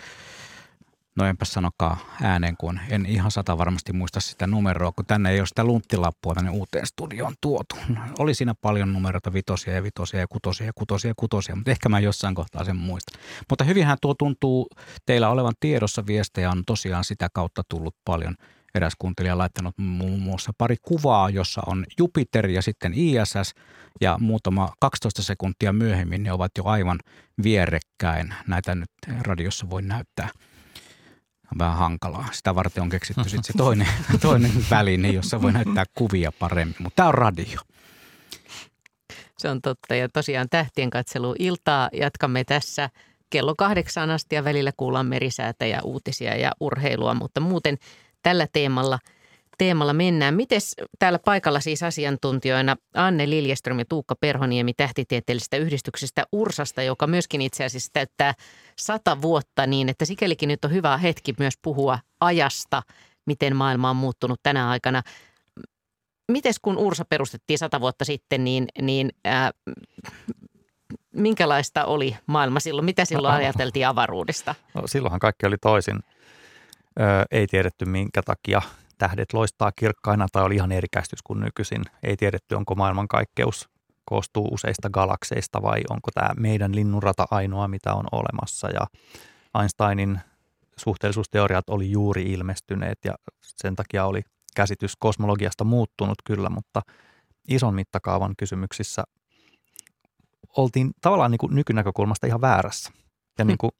No 1.15 1.25
enpä 1.25 1.45
sanokaan 1.45 1.97
ääneen, 2.21 2.57
kun 2.57 2.79
en 2.89 3.05
ihan 3.05 3.31
sata 3.31 3.57
varmasti 3.57 3.93
muista 3.93 4.19
sitä 4.19 4.47
numeroa, 4.47 4.91
kun 4.91 5.05
tänne 5.05 5.31
ei 5.31 5.39
ole 5.39 5.47
sitä 5.47 5.63
lunttilappua 5.63 6.35
tänne 6.35 6.51
uuteen 6.51 6.85
studioon 6.85 7.33
tuotu. 7.41 7.75
Oli 8.19 8.33
siinä 8.33 8.53
paljon 8.61 8.93
numeroita, 8.93 9.33
vitosia 9.33 9.73
ja 9.73 9.83
vitosia 9.83 10.19
ja 10.19 10.27
kutosia 10.27 10.67
ja 10.67 10.71
kutosia 10.75 11.09
ja 11.09 11.13
kutosia, 11.17 11.55
mutta 11.55 11.71
ehkä 11.71 11.89
mä 11.89 11.99
jossain 11.99 12.35
kohtaa 12.35 12.63
sen 12.63 12.75
muistan. 12.75 13.21
Mutta 13.49 13.63
hyvinhän 13.63 13.97
tuo 14.01 14.13
tuntuu 14.13 14.67
teillä 15.05 15.29
olevan 15.29 15.53
tiedossa 15.59 16.05
viestejä 16.05 16.51
on 16.51 16.63
tosiaan 16.67 17.03
sitä 17.03 17.27
kautta 17.33 17.61
tullut 17.69 17.95
paljon. 18.05 18.35
Eräs 18.75 18.93
kuuntelija 18.99 19.37
laittanut 19.37 19.77
muun 19.77 20.19
muassa 20.19 20.51
pari 20.57 20.75
kuvaa, 20.81 21.29
jossa 21.29 21.61
on 21.65 21.85
Jupiter 21.99 22.49
ja 22.49 22.61
sitten 22.61 22.93
ISS 22.95 23.53
ja 24.01 24.17
muutama 24.19 24.69
12 24.79 25.23
sekuntia 25.23 25.73
myöhemmin 25.73 26.23
ne 26.23 26.31
ovat 26.31 26.51
jo 26.57 26.63
aivan 26.65 26.99
vierekkäin. 27.43 28.33
Näitä 28.47 28.75
nyt 28.75 28.89
radiossa 29.21 29.69
voi 29.69 29.81
näyttää– 29.81 30.29
on 31.51 31.57
vähän 31.57 31.77
hankalaa. 31.77 32.27
Sitä 32.31 32.55
varten 32.55 32.83
on 32.83 32.89
keksitty 32.89 33.23
sitten 33.23 33.43
se 33.43 33.53
toinen, 33.57 33.87
toinen 34.21 34.51
väline, 34.69 35.09
jossa 35.09 35.41
voi 35.41 35.51
näyttää 35.51 35.85
kuvia 35.95 36.31
paremmin. 36.39 36.75
Mutta 36.79 36.95
tämä 36.95 37.07
on 37.07 37.13
radio. 37.13 37.59
Se 39.37 39.49
on 39.49 39.61
totta 39.61 39.95
ja 39.95 40.09
tosiaan 40.09 40.47
tähtien 40.49 40.89
katselu 40.89 41.35
iltaa 41.39 41.89
jatkamme 41.93 42.43
tässä 42.43 42.89
kello 43.29 43.55
kahdeksaan 43.57 44.09
asti 44.09 44.35
ja 44.35 44.43
välillä 44.43 44.71
kuullaan 44.77 45.05
merisäätä 45.05 45.65
ja 45.65 45.79
uutisia 45.83 46.35
ja 46.37 46.51
urheilua, 46.59 47.13
mutta 47.13 47.39
muuten 47.39 47.77
tällä 48.23 48.47
teemalla– 48.53 48.99
teemalla 49.61 49.93
mennään. 49.93 50.33
Mites 50.33 50.75
täällä 50.99 51.19
paikalla 51.25 51.59
siis 51.59 51.83
asiantuntijoina 51.83 52.75
Anne 52.93 53.29
Liljeström 53.29 53.79
ja 53.79 53.85
Tuukka 53.89 54.15
Perhoniemi 54.15 54.73
tähtitieteellisestä 54.73 55.57
yhdistyksestä 55.57 56.23
Ursasta, 56.31 56.81
joka 56.81 57.07
myöskin 57.07 57.41
itse 57.41 57.65
asiassa 57.65 57.89
täyttää 57.93 58.33
sata 58.79 59.21
vuotta 59.21 59.67
niin, 59.67 59.89
että 59.89 60.05
sikälikin 60.05 60.47
nyt 60.47 60.65
on 60.65 60.71
hyvä 60.71 60.97
hetki 60.97 61.33
myös 61.39 61.53
puhua 61.61 61.99
ajasta, 62.19 62.81
miten 63.25 63.55
maailma 63.55 63.89
on 63.89 63.95
muuttunut 63.95 64.39
tänä 64.43 64.69
aikana. 64.69 65.01
Mites 66.31 66.59
kun 66.61 66.77
Ursa 66.77 67.05
perustettiin 67.09 67.59
sata 67.59 67.81
vuotta 67.81 68.05
sitten, 68.05 68.43
niin, 68.43 68.67
niin 68.81 69.09
ää, 69.25 69.51
minkälaista 71.15 71.85
oli 71.85 72.17
maailma 72.25 72.59
silloin? 72.59 72.85
Mitä 72.85 73.05
silloin 73.05 73.35
ajateltiin 73.35 73.87
avaruudesta? 73.87 74.55
No, 74.73 74.81
silloinhan 74.85 75.19
kaikki 75.19 75.45
oli 75.45 75.57
toisin. 75.57 75.99
Ö, 76.99 77.03
ei 77.31 77.47
tiedetty 77.47 77.85
minkä 77.85 78.21
takia 78.21 78.61
tähdet 79.01 79.33
loistaa 79.33 79.71
kirkkaina 79.75 80.27
tai 80.31 80.43
oli 80.43 80.55
ihan 80.55 80.71
eri 80.71 80.87
käsitys 80.91 81.19
kuin 81.23 81.39
nykyisin. 81.39 81.81
Ei 82.03 82.17
tiedetty, 82.17 82.55
onko 82.55 82.75
maailmankaikkeus 82.75 83.69
koostuu 84.05 84.47
useista 84.51 84.89
galakseista 84.89 85.61
vai 85.61 85.81
onko 85.89 86.11
tämä 86.13 86.29
meidän 86.37 86.75
linnunrata 86.75 87.27
ainoa, 87.31 87.67
mitä 87.67 87.93
on 87.93 88.05
olemassa. 88.11 88.69
Ja 88.69 88.87
Einsteinin 89.61 90.19
suhteellisuusteoriat 90.77 91.69
oli 91.69 91.91
juuri 91.91 92.23
ilmestyneet 92.23 92.99
ja 93.05 93.13
sen 93.41 93.75
takia 93.75 94.05
oli 94.05 94.21
käsitys 94.55 94.95
kosmologiasta 94.99 95.63
muuttunut 95.63 96.17
kyllä, 96.25 96.49
mutta 96.49 96.81
ison 97.47 97.75
mittakaavan 97.75 98.33
kysymyksissä 98.37 99.03
oltiin 100.57 100.91
tavallaan 101.01 101.31
niin 101.31 101.39
kuin 101.39 101.55
nykynäkökulmasta 101.55 102.27
ihan 102.27 102.41
väärässä. 102.41 102.91
Ja 103.37 103.43
hmm. 103.43 103.47
niin 103.47 103.57
kuin 103.57 103.71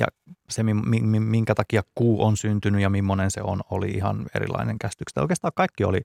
ja 0.00 0.06
se, 0.50 0.62
minkä 0.62 1.54
takia 1.54 1.82
kuu 1.94 2.24
on 2.24 2.36
syntynyt 2.36 2.82
ja 2.82 2.90
millainen 2.90 3.30
se 3.30 3.40
on, 3.42 3.60
oli 3.70 3.90
ihan 3.90 4.26
erilainen 4.34 4.78
käsityksestä. 4.78 5.20
Oikeastaan 5.20 5.52
kaikki 5.56 5.84
oli 5.84 6.00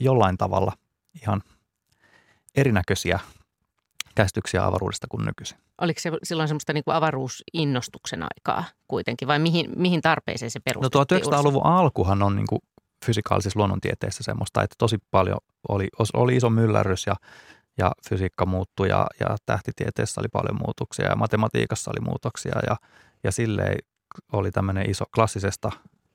jollain 0.00 0.38
tavalla 0.38 0.72
ihan 1.22 1.42
erinäköisiä 2.54 3.18
käsityksiä 4.14 4.64
avaruudesta 4.64 5.06
kuin 5.10 5.24
nykyisin. 5.24 5.58
Oliko 5.80 6.00
se 6.00 6.12
silloin 6.22 6.48
semmoista 6.48 6.72
niin 6.72 6.84
kuin 6.84 6.94
avaruusinnostuksen 6.94 8.22
aikaa 8.22 8.64
kuitenkin 8.88 9.28
vai 9.28 9.38
mihin, 9.38 9.70
mihin 9.76 10.02
tarpeeseen 10.02 10.50
se 10.50 10.60
perustettiin? 10.60 11.20
No 11.32 11.36
1900-luvun 11.36 11.66
alkuhan 11.66 12.22
on 12.22 12.36
niin 12.36 12.46
kuin 12.46 12.62
fysikaalisissa 13.06 13.58
luonnontieteissä 13.58 14.24
semmoista, 14.24 14.62
että 14.62 14.74
tosi 14.78 14.98
paljon 15.10 15.38
oli, 15.68 15.88
oli 16.14 16.36
iso 16.36 16.50
myllärrys 16.50 17.06
ja 17.06 17.14
ja 17.78 17.92
fysiikka 18.08 18.46
muuttui 18.46 18.88
ja, 18.88 19.06
ja 19.20 19.36
tähtitieteessä 19.46 20.20
oli 20.20 20.28
paljon 20.32 20.58
muutoksia 20.66 21.06
ja 21.06 21.16
matematiikassa 21.16 21.90
oli 21.90 22.00
muutoksia 22.04 22.58
ja, 22.66 22.76
ja 23.24 23.32
silleen 23.32 23.78
oli 24.32 24.50
tämmöinen 24.50 24.90
iso 24.90 25.04
klassisesta 25.14 25.72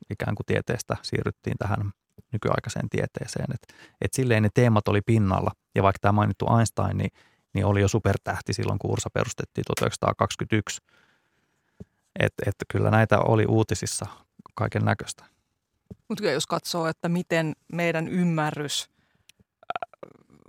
ikään 0.09 0.35
kuin 0.35 0.45
tieteestä 0.45 0.97
siirryttiin 1.01 1.57
tähän 1.57 1.91
nykyaikaiseen 2.33 2.89
tieteeseen. 2.89 3.45
Et, 3.53 3.77
et 4.01 4.13
silleen 4.13 4.43
ne 4.43 4.49
teemat 4.53 4.87
oli 4.87 5.01
pinnalla 5.01 5.51
ja 5.75 5.83
vaikka 5.83 5.99
tämä 6.01 6.11
mainittu 6.11 6.45
Einstein, 6.57 6.97
niin, 6.97 7.11
niin 7.53 7.65
oli 7.65 7.81
jo 7.81 7.87
supertähti 7.87 8.53
silloin, 8.53 8.79
kun 8.79 8.91
Ursa 8.91 9.09
perustettiin 9.13 9.65
1921. 9.67 10.81
Että 12.19 12.43
et 12.45 12.55
kyllä 12.71 12.91
näitä 12.91 13.19
oli 13.19 13.45
uutisissa 13.45 14.05
kaiken 14.55 14.85
näköistä. 14.85 15.25
Mutta 16.09 16.25
jos 16.25 16.47
katsoo, 16.47 16.87
että 16.87 17.09
miten 17.09 17.53
meidän 17.73 18.07
ymmärrys– 18.07 18.89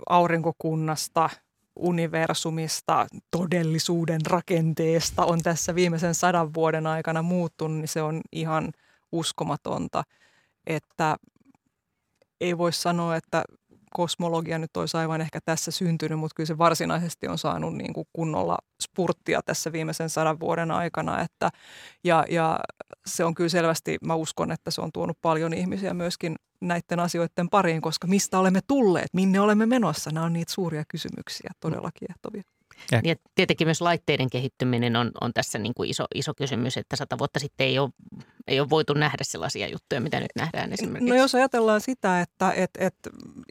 aurinkokunnasta, 0.09 1.29
universumista, 1.75 3.07
todellisuuden 3.31 4.21
rakenteesta 4.25 5.25
on 5.25 5.41
tässä 5.41 5.75
viimeisen 5.75 6.15
sadan 6.15 6.53
vuoden 6.53 6.87
aikana 6.87 7.21
muuttunut, 7.21 7.77
niin 7.77 7.87
se 7.87 8.01
on 8.01 8.21
ihan 8.31 8.71
uskomatonta, 9.11 10.03
että 10.67 11.15
ei 12.41 12.57
voi 12.57 12.73
sanoa, 12.73 13.15
että 13.15 13.43
kosmologia 13.91 14.59
nyt 14.59 14.77
olisi 14.77 14.97
aivan 14.97 15.21
ehkä 15.21 15.39
tässä 15.45 15.71
syntynyt, 15.71 16.19
mutta 16.19 16.35
kyllä 16.35 16.47
se 16.47 16.57
varsinaisesti 16.57 17.27
on 17.27 17.37
saanut 17.37 17.75
niin 17.75 17.93
kuin 17.93 18.07
kunnolla 18.13 18.57
spurttia 18.83 19.41
tässä 19.45 19.71
viimeisen 19.71 20.09
sadan 20.09 20.39
vuoden 20.39 20.71
aikana. 20.71 21.21
Että, 21.21 21.49
ja, 22.03 22.25
ja 22.29 22.59
se 23.05 23.23
on 23.23 23.33
kyllä 23.33 23.49
selvästi, 23.49 23.97
mä 24.05 24.15
uskon, 24.15 24.51
että 24.51 24.71
se 24.71 24.81
on 24.81 24.91
tuonut 24.91 25.17
paljon 25.21 25.53
ihmisiä 25.53 25.93
myöskin 25.93 26.35
näiden 26.61 26.99
asioiden 26.99 27.49
pariin, 27.49 27.81
koska 27.81 28.07
mistä 28.07 28.39
olemme 28.39 28.59
tulleet, 28.67 29.13
minne 29.13 29.39
olemme 29.39 29.65
menossa, 29.65 30.11
nämä 30.11 30.25
on 30.25 30.33
niitä 30.33 30.53
suuria 30.53 30.83
kysymyksiä, 30.87 31.51
todella 31.59 31.89
kiehtovia. 31.93 32.43
Ja. 32.91 33.01
Niin, 33.01 33.17
tietenkin 33.35 33.67
myös 33.67 33.81
laitteiden 33.81 34.29
kehittyminen 34.29 34.95
on, 34.95 35.11
on 35.21 35.33
tässä 35.33 35.59
niin 35.59 35.73
kuin 35.73 35.89
iso, 35.89 36.05
iso 36.15 36.33
kysymys, 36.33 36.77
että 36.77 36.95
sata 36.95 37.17
vuotta 37.17 37.39
sitten 37.39 37.67
ei 37.67 37.79
ole, 37.79 37.89
ei 38.47 38.59
ole 38.59 38.69
voitu 38.69 38.93
nähdä 38.93 39.23
sellaisia 39.23 39.67
juttuja, 39.67 40.01
mitä 40.01 40.19
nyt 40.19 40.31
nähdään 40.35 40.73
esimerkiksi. 40.73 41.09
No 41.09 41.15
jos 41.15 41.35
ajatellaan 41.35 41.81
sitä, 41.81 42.21
että 42.21 42.51
et, 42.51 42.69
et 42.77 42.95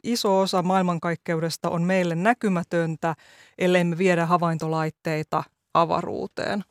iso 0.03 0.39
osa 0.39 0.63
maailmankaikkeudesta 0.63 1.69
on 1.69 1.83
meille 1.83 2.15
näkymätöntä, 2.15 3.15
ellei 3.57 3.83
me 3.83 3.97
viedä 3.97 4.25
havaintolaitteita 4.25 5.43
avaruuteen. 5.73 6.63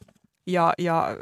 Ja, 0.47 0.73
ja 0.79 1.17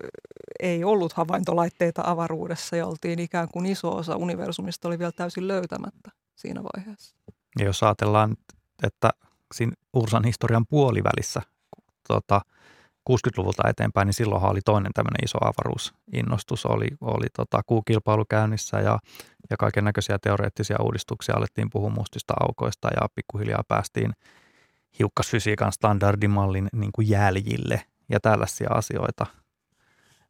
ei 0.60 0.84
ollut 0.84 1.12
havaintolaitteita 1.12 2.02
avaruudessa 2.04 2.76
ja 2.76 2.86
oltiin 2.86 3.18
ikään 3.18 3.48
kuin 3.48 3.66
iso 3.66 3.96
osa 3.96 4.16
universumista 4.16 4.88
oli 4.88 4.98
vielä 4.98 5.12
täysin 5.12 5.48
löytämättä 5.48 6.10
siinä 6.36 6.62
vaiheessa. 6.62 7.16
Ja 7.58 7.64
jos 7.64 7.82
ajatellaan, 7.82 8.36
että 8.82 9.10
siinä 9.54 9.72
Ursan 9.94 10.24
historian 10.24 10.66
puolivälissä 10.66 11.42
tota, 12.08 12.40
60-luvulta 13.10 13.68
eteenpäin, 13.68 14.06
niin 14.06 14.14
silloinhan 14.14 14.50
oli 14.50 14.60
toinen 14.64 14.92
tämmöinen 14.92 15.24
iso 15.24 15.38
avaruusinnostus. 15.40 16.66
Oli, 16.66 16.88
oli 17.00 17.26
tota, 17.36 17.60
kuukilpailu 17.66 18.24
käynnissä 18.28 18.80
ja, 18.80 18.98
ja 19.50 19.56
kaiken 19.56 19.84
näköisiä 19.84 20.18
teoreettisia 20.18 20.76
uudistuksia 20.82 21.34
alettiin 21.36 21.70
puhua 21.70 21.90
mustista 21.90 22.34
aukoista 22.40 22.88
ja 22.88 23.08
pikkuhiljaa 23.14 23.62
päästiin 23.68 24.12
hiukkasfysiikan 24.98 25.72
standardimallin 25.72 26.68
niin 26.72 26.92
kuin 26.92 27.08
jäljille 27.08 27.82
ja 28.08 28.20
tällaisia 28.20 28.68
asioita. 28.70 29.26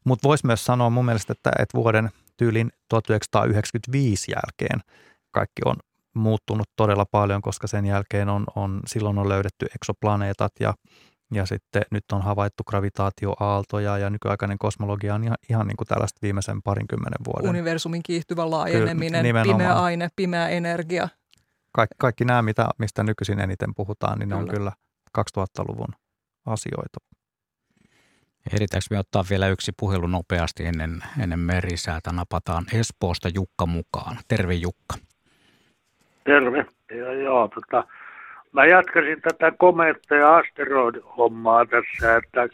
Mutta 0.07 0.29
voisi 0.29 0.47
myös 0.47 0.65
sanoa 0.65 0.91
mun 0.91 1.05
mielestä, 1.05 1.33
että, 1.33 1.51
että 1.59 1.79
vuoden 1.79 2.11
tyylin 2.37 2.71
1995 2.89 4.33
jälkeen 4.33 4.81
kaikki 5.31 5.63
on 5.65 5.77
muuttunut 6.15 6.71
todella 6.77 7.05
paljon, 7.05 7.43
koska 7.43 7.67
sen 7.67 7.87
jälkeen 7.87 8.29
on, 8.29 8.45
on 8.57 8.81
silloin 8.87 9.19
on 9.19 9.29
löydetty 9.29 9.67
eksoplaneetat 9.75 10.53
ja, 10.61 10.75
ja 11.35 11.47
sitten 11.47 11.83
nyt 11.91 12.05
on 12.13 12.23
havaittu 12.23 12.65
gravitaatioaaltoja 12.65 13.99
ja 13.99 14.11
nykyaikainen 14.11 14.59
kosmologia 14.59 15.15
on 15.15 15.25
ihan, 15.25 15.37
ihan 15.49 15.67
niin 15.67 15.77
kuin 15.77 15.89
tällaista 15.89 16.19
viimeisen 16.23 16.63
parinkymmenen 16.63 17.19
vuoden. 17.27 17.51
Universumin 17.51 18.03
kiihtyvä 18.03 18.51
laajeneminen, 18.51 19.27
Kyllä, 19.27 19.43
pimeä 19.43 19.75
aine, 19.75 20.09
pimeä 20.17 20.49
energia. 20.49 21.09
Kaik, 21.73 21.91
kaikki 21.99 22.25
nämä, 22.25 22.43
mitä, 22.43 22.69
mistä 22.79 23.03
nykyisin 23.03 23.41
eniten 23.41 23.75
puhutaan, 23.77 24.19
niin 24.19 24.29
ne 24.29 24.35
kyllä. 24.35 24.43
on 24.43 24.57
kyllä 24.57 24.73
2000-luvun 25.19 25.95
asioita. 26.47 26.99
Ehditäänkö 28.55 28.87
me 28.91 28.99
ottaa 28.99 29.25
vielä 29.31 29.49
yksi 29.49 29.73
puhelu 29.81 30.07
nopeasti 30.07 30.67
ennen, 30.67 31.01
ennen 31.23 31.39
merisäätä? 31.39 32.13
Napataan 32.13 32.65
Espoosta 32.81 33.29
Jukka 33.35 33.67
mukaan. 33.67 34.17
Terve 34.29 34.55
Jukka. 34.55 34.95
Terve. 36.25 36.67
Ja, 36.91 37.13
joo, 37.13 37.49
tota, 37.49 37.85
mä 38.53 38.67
jatkasin 38.67 39.21
tätä 39.23 39.53
kometta 39.59 40.15
ja 40.15 40.37
asteroid-hommaa 40.37 41.67
tässä, 41.67 42.17
että 42.17 42.49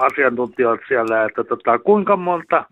asiantuntijat 0.00 0.80
siellä, 0.88 1.24
että 1.24 1.44
tota, 1.44 1.78
kuinka 1.78 2.16
monta 2.16 2.64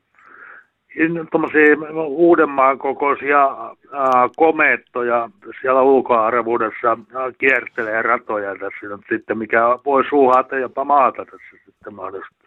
Uudenmaan 2.09 2.78
kokoisia 2.78 3.45
ää, 3.93 4.28
komettoja 4.36 5.30
siellä 5.61 5.82
ulkoarvuudessa 5.82 6.99
kiertelee 7.38 8.03
ratoja 8.03 8.51
tässä 8.51 8.86
nyt 8.86 9.01
sitten, 9.09 9.38
mikä 9.38 9.61
voi 9.84 10.05
suuhata 10.09 10.59
jopa 10.59 10.84
maata 10.84 11.24
tässä 11.24 11.64
sitten 11.64 11.95
mahdollisesti. 11.95 12.47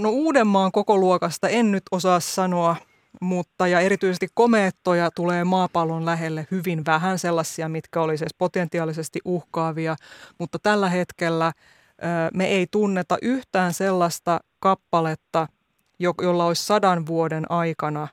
No 0.00 0.10
Uudenmaan 0.10 0.72
koko 0.72 0.98
luokasta 0.98 1.48
en 1.48 1.72
nyt 1.72 1.82
osaa 1.90 2.20
sanoa, 2.20 2.76
mutta 3.20 3.66
ja 3.66 3.80
erityisesti 3.80 4.26
komeettoja 4.34 5.10
tulee 5.14 5.44
maapallon 5.44 6.06
lähelle 6.06 6.46
hyvin 6.50 6.82
vähän 6.86 7.18
sellaisia, 7.18 7.68
mitkä 7.68 8.00
olisivat 8.00 8.32
potentiaalisesti 8.38 9.20
uhkaavia, 9.24 9.96
mutta 10.38 10.58
tällä 10.62 10.88
hetkellä 10.88 11.52
me 12.34 12.46
ei 12.46 12.66
tunneta 12.70 13.16
yhtään 13.22 13.72
sellaista 13.72 14.40
kappaletta, 14.60 15.46
jolla 15.98 16.44
olisi 16.44 16.66
sadan 16.66 17.06
vuoden 17.06 17.44
aikana 17.48 18.08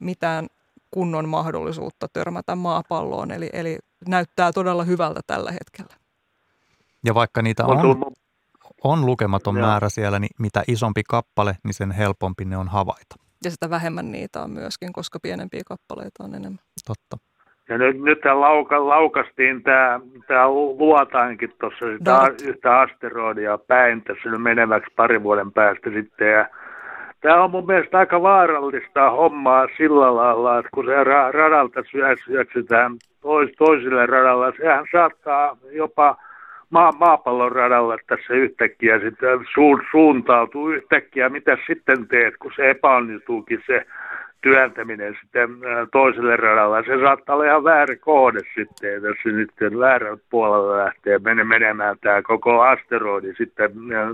mitään 0.00 0.46
kunnon 0.90 1.28
mahdollisuutta 1.28 2.06
törmätä 2.12 2.54
maapalloon. 2.54 3.30
Eli, 3.30 3.50
eli 3.52 3.78
näyttää 4.08 4.52
todella 4.52 4.84
hyvältä 4.84 5.20
tällä 5.26 5.52
hetkellä. 5.52 5.94
Ja 7.04 7.14
vaikka 7.14 7.42
niitä 7.42 7.64
on, 7.66 8.04
on 8.84 9.06
lukematon 9.06 9.58
määrä 9.58 9.88
siellä, 9.88 10.18
niin 10.18 10.34
mitä 10.38 10.62
isompi 10.68 11.02
kappale, 11.08 11.56
niin 11.64 11.74
sen 11.74 11.90
helpompi 11.90 12.44
ne 12.44 12.56
on 12.56 12.68
havaita. 12.68 13.16
Ja 13.44 13.50
sitä 13.50 13.70
vähemmän 13.70 14.12
niitä 14.12 14.42
on 14.42 14.50
myöskin, 14.50 14.92
koska 14.92 15.18
pienempiä 15.22 15.60
kappaleita 15.66 16.24
on 16.24 16.34
enemmän. 16.34 16.64
Totta. 16.86 17.16
Ja 17.68 17.78
nyt, 17.78 18.00
nyt 18.00 18.18
lauka, 18.34 18.88
laukastiin 18.88 19.62
tämä, 19.62 20.00
tämä 20.28 20.48
luotainkin 20.48 21.52
tuossa 21.60 21.86
sitä 21.92 22.04
Dart. 22.04 22.40
yhtä 22.40 22.80
asteroidia 22.80 23.58
päin 23.58 24.02
tässä 24.02 24.30
nyt 24.30 24.42
meneväksi 24.42 24.94
parin 24.96 25.22
vuoden 25.22 25.52
päästä 25.52 25.90
sitten. 25.90 26.32
Ja 26.32 26.48
tämä 27.24 27.44
on 27.44 27.50
mun 27.50 27.66
mielestä 27.66 27.98
aika 27.98 28.22
vaarallista 28.22 29.10
hommaa 29.10 29.66
sillä 29.76 30.16
lailla, 30.16 30.58
että 30.58 30.70
kun 30.74 30.84
se 30.84 31.04
ra- 31.04 31.32
radalta 31.32 31.80
syö- 31.80 32.16
syöksytään 32.24 32.92
tois, 33.20 33.50
toiselle 33.58 34.06
radalla, 34.06 34.52
sehän 34.56 34.84
saattaa 34.92 35.56
jopa 35.70 36.16
maa, 36.70 36.92
maapallon 36.92 37.52
radalle 37.52 37.96
tässä 38.06 38.34
yhtäkkiä 38.34 39.00
sitten 39.00 39.40
suun, 39.54 39.82
suuntautuu 39.90 40.70
yhtäkkiä. 40.70 41.28
Mitä 41.28 41.58
sitten 41.66 42.08
teet, 42.08 42.34
kun 42.36 42.52
se 42.56 42.70
epäonnistuukin 42.70 43.62
se 43.66 43.86
työntäminen 44.44 45.16
sitten 45.20 45.50
ää, 45.66 45.86
toiselle 45.92 46.36
radalle. 46.36 46.84
Se 46.86 47.00
saattaa 47.00 47.34
olla 47.34 47.44
ihan 47.44 47.64
väärä 47.64 47.96
kohde 47.96 48.40
sitten, 48.54 49.02
jos 49.02 49.16
se 49.22 49.28
nyt 49.28 49.50
väärällä 49.78 50.18
puolella 50.30 50.78
lähtee 50.78 51.18
mene- 51.18 51.44
menemään 51.44 51.96
tämä 52.00 52.22
koko 52.22 52.62
asteroidi 52.62 53.34
sitten, 53.34 53.70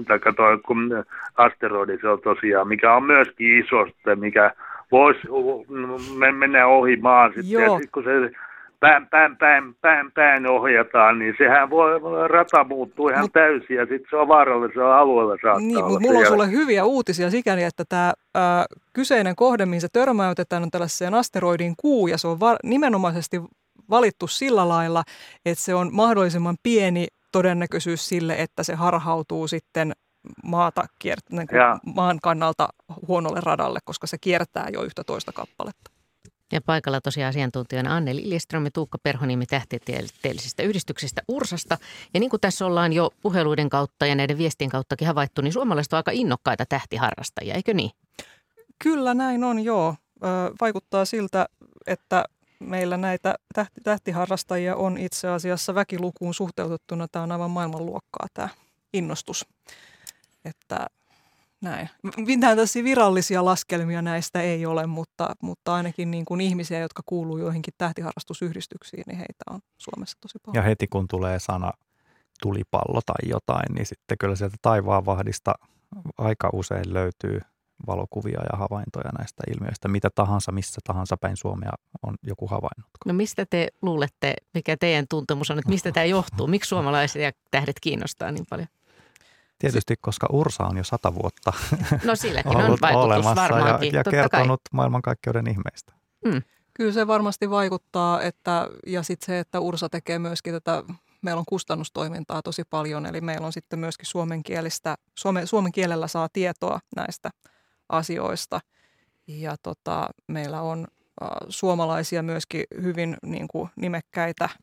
tai 0.08 0.18
toi, 0.36 0.58
kun 0.66 1.04
asteroidi 1.36 1.98
se 2.00 2.08
on 2.08 2.20
tosiaan, 2.20 2.68
mikä 2.68 2.94
on 2.94 3.04
myöskin 3.04 3.64
iso 3.64 3.86
sitten, 3.86 4.20
mikä 4.20 4.50
voisi 4.92 5.20
men- 6.18 6.34
mennä 6.34 6.66
ohi 6.66 6.96
maan 6.96 7.32
sitten, 7.34 7.60
ja 7.60 7.64
Joo. 7.64 7.78
sit, 7.78 7.90
kun 7.90 8.04
se 8.04 8.30
päin, 8.80 9.06
päin, 9.06 9.36
päin, 9.36 9.74
päin, 9.80 10.12
päin 10.12 10.46
ohjataan, 10.46 11.18
niin 11.18 11.34
sehän 11.38 11.70
voi, 11.70 12.00
rata 12.28 12.64
muuttuu 12.64 13.08
ihan 13.08 13.24
Mut- 13.24 13.32
täysin, 13.32 13.76
ja 13.76 13.82
sitten 13.82 14.06
se 14.10 14.16
on 14.16 14.28
vaarallisella 14.28 14.98
alueella 14.98 15.32
saattaa 15.32 15.58
Niin, 15.58 15.84
mutta 15.84 16.00
mulla 16.00 16.18
on 16.18 16.26
sulle 16.26 16.50
hyviä 16.50 16.84
uutisia 16.84 17.30
sikäli, 17.30 17.62
että 17.62 17.84
tämä 17.88 18.12
kyseinen 18.92 19.36
kohde, 19.36 19.66
mihin 19.66 19.80
se 19.80 19.88
törmäytetään, 19.92 20.62
on 20.62 20.70
tällaiseen 20.70 21.14
asteroidin 21.14 21.74
kuu, 21.76 22.06
ja 22.06 22.18
se 22.18 22.28
on 22.28 22.40
va- 22.40 22.56
nimenomaisesti 22.64 23.40
valittu 23.90 24.26
sillä 24.26 24.68
lailla, 24.68 25.02
että 25.46 25.64
se 25.64 25.74
on 25.74 25.88
mahdollisimman 25.92 26.56
pieni 26.62 27.06
todennäköisyys 27.32 28.08
sille, 28.08 28.34
että 28.38 28.62
se 28.62 28.74
harhautuu 28.74 29.48
sitten 29.48 29.92
maata 30.44 30.84
kiert- 31.04 31.36
niin 31.36 31.48
maan 31.94 32.18
kannalta 32.22 32.68
huonolle 33.08 33.40
radalle, 33.42 33.78
koska 33.84 34.06
se 34.06 34.16
kiertää 34.20 34.66
jo 34.72 34.82
yhtä 34.82 35.02
toista 35.04 35.32
kappaletta. 35.32 35.99
Ja 36.52 36.60
paikalla 36.60 37.00
tosiaan 37.00 37.28
asiantuntijana 37.28 37.96
Anne 37.96 38.16
Liljeström 38.16 38.64
ja 38.64 38.70
Tuukka 38.70 38.98
Perhoniemi 39.02 39.46
tähtitieteellisestä 39.46 40.62
yhdistyksestä 40.62 41.22
Ursasta. 41.28 41.78
Ja 42.14 42.20
niin 42.20 42.30
kuin 42.30 42.40
tässä 42.40 42.66
ollaan 42.66 42.92
jo 42.92 43.10
puheluiden 43.22 43.70
kautta 43.70 44.06
ja 44.06 44.14
näiden 44.14 44.38
viestien 44.38 44.70
kauttakin 44.70 45.08
havaittu, 45.08 45.42
niin 45.42 45.52
suomalaiset 45.52 45.92
on 45.92 45.96
aika 45.96 46.10
innokkaita 46.10 46.66
tähtiharrastajia, 46.66 47.54
eikö 47.54 47.74
niin? 47.74 47.90
Kyllä 48.78 49.14
näin 49.14 49.44
on, 49.44 49.64
joo. 49.64 49.94
Vaikuttaa 50.60 51.04
siltä, 51.04 51.46
että 51.86 52.24
meillä 52.58 52.96
näitä 52.96 53.34
tähti, 53.54 53.80
tähtiharrastajia 53.80 54.76
on 54.76 54.98
itse 54.98 55.28
asiassa 55.28 55.74
väkilukuun 55.74 56.34
suhteutettuna. 56.34 57.08
Tämä 57.08 57.22
on 57.22 57.32
aivan 57.32 57.50
maailmanluokkaa 57.50 58.26
tämä 58.34 58.48
innostus. 58.92 59.46
Että 60.44 60.86
näin. 61.62 61.90
Mitään 62.16 62.56
tässä 62.56 62.84
virallisia 62.84 63.44
laskelmia 63.44 64.02
näistä 64.02 64.42
ei 64.42 64.66
ole, 64.66 64.86
mutta, 64.86 65.34
mutta 65.42 65.74
ainakin 65.74 66.10
niin 66.10 66.24
kuin 66.24 66.40
ihmisiä, 66.40 66.78
jotka 66.78 67.02
kuuluu 67.06 67.38
joihinkin 67.38 67.74
tähtiharrastusyhdistyksiin, 67.78 69.04
niin 69.06 69.16
heitä 69.16 69.44
on 69.50 69.60
Suomessa 69.78 70.18
tosi 70.20 70.38
paljon. 70.46 70.64
Ja 70.64 70.68
heti 70.68 70.86
kun 70.86 71.08
tulee 71.08 71.38
sana 71.38 71.72
tulipallo 72.42 73.00
tai 73.06 73.30
jotain, 73.30 73.74
niin 73.74 73.86
sitten 73.86 74.18
kyllä 74.18 74.36
sieltä 74.36 74.56
taivaan 74.62 75.06
vahdista 75.06 75.54
aika 76.18 76.50
usein 76.52 76.94
löytyy 76.94 77.40
valokuvia 77.86 78.40
ja 78.52 78.58
havaintoja 78.58 79.10
näistä 79.18 79.42
ilmiöistä. 79.54 79.88
Mitä 79.88 80.08
tahansa, 80.14 80.52
missä 80.52 80.80
tahansa 80.86 81.16
päin 81.16 81.36
Suomea 81.36 81.70
on 82.02 82.14
joku 82.22 82.46
havainnut. 82.46 82.90
No 83.06 83.12
mistä 83.12 83.46
te 83.50 83.68
luulette, 83.82 84.34
mikä 84.54 84.76
teidän 84.76 85.06
tuntemus 85.10 85.50
on, 85.50 85.58
että 85.58 85.70
mistä 85.70 85.92
tämä 85.92 86.06
johtuu? 86.06 86.46
Miksi 86.46 86.68
suomalaisia 86.68 87.30
tähdet 87.50 87.76
kiinnostaa 87.80 88.32
niin 88.32 88.46
paljon? 88.50 88.68
Tietysti, 89.60 89.94
koska 90.00 90.26
Ursa 90.30 90.64
on 90.64 90.76
jo 90.76 90.84
sata 90.84 91.14
vuotta 91.14 91.52
No 92.04 92.16
silläkin 92.16 92.56
on 92.56 92.78
vaikutus 92.80 93.04
olemassa 93.04 93.42
ja, 93.42 93.48
varmaankin, 93.48 93.94
ja 93.94 94.04
kai. 94.04 94.10
kertonut 94.10 94.60
maailmankaikkeuden 94.72 95.46
ihmeistä. 95.46 95.92
Kyllä 96.74 96.92
se 96.92 97.06
varmasti 97.06 97.50
vaikuttaa, 97.50 98.22
että, 98.22 98.68
ja 98.86 99.02
sitten 99.02 99.26
se, 99.26 99.38
että 99.38 99.60
Ursa 99.60 99.88
tekee 99.88 100.18
myöskin 100.18 100.52
tätä, 100.52 100.82
meillä 101.22 101.38
on 101.38 101.44
kustannustoimintaa 101.48 102.42
tosi 102.42 102.62
paljon, 102.70 103.06
eli 103.06 103.20
meillä 103.20 103.46
on 103.46 103.52
sitten 103.52 103.78
myöskin 103.78 104.06
suomenkielistä, 104.06 104.96
suome, 105.14 105.46
suomen 105.46 105.72
kielellä 105.72 106.06
saa 106.06 106.28
tietoa 106.32 106.80
näistä 106.96 107.30
asioista. 107.88 108.60
Ja 109.26 109.56
tota, 109.62 110.08
meillä 110.26 110.60
on 110.60 110.86
äh, 111.22 111.28
suomalaisia 111.48 112.22
myöskin 112.22 112.64
hyvin 112.82 113.16
niin 113.22 113.48
kuin, 113.48 113.70
nimekkäitä 113.76 114.44
äh, 114.44 114.58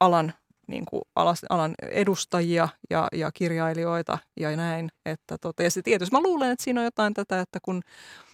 alan, 0.00 0.32
niin 0.70 0.84
kuin, 0.90 1.02
alas, 1.16 1.40
alan 1.50 1.74
edustajia 1.82 2.68
ja, 2.90 3.08
ja 3.12 3.32
kirjailijoita 3.32 4.18
ja 4.40 4.56
näin. 4.56 4.88
Että, 5.06 5.38
tota, 5.40 5.62
ja 5.62 5.70
se 5.70 5.82
tietysti 5.82 6.16
mä 6.16 6.22
luulen, 6.22 6.50
että 6.50 6.64
siinä 6.64 6.80
on 6.80 6.84
jotain 6.84 7.14
tätä, 7.14 7.40
että 7.40 7.58
kun 7.62 7.82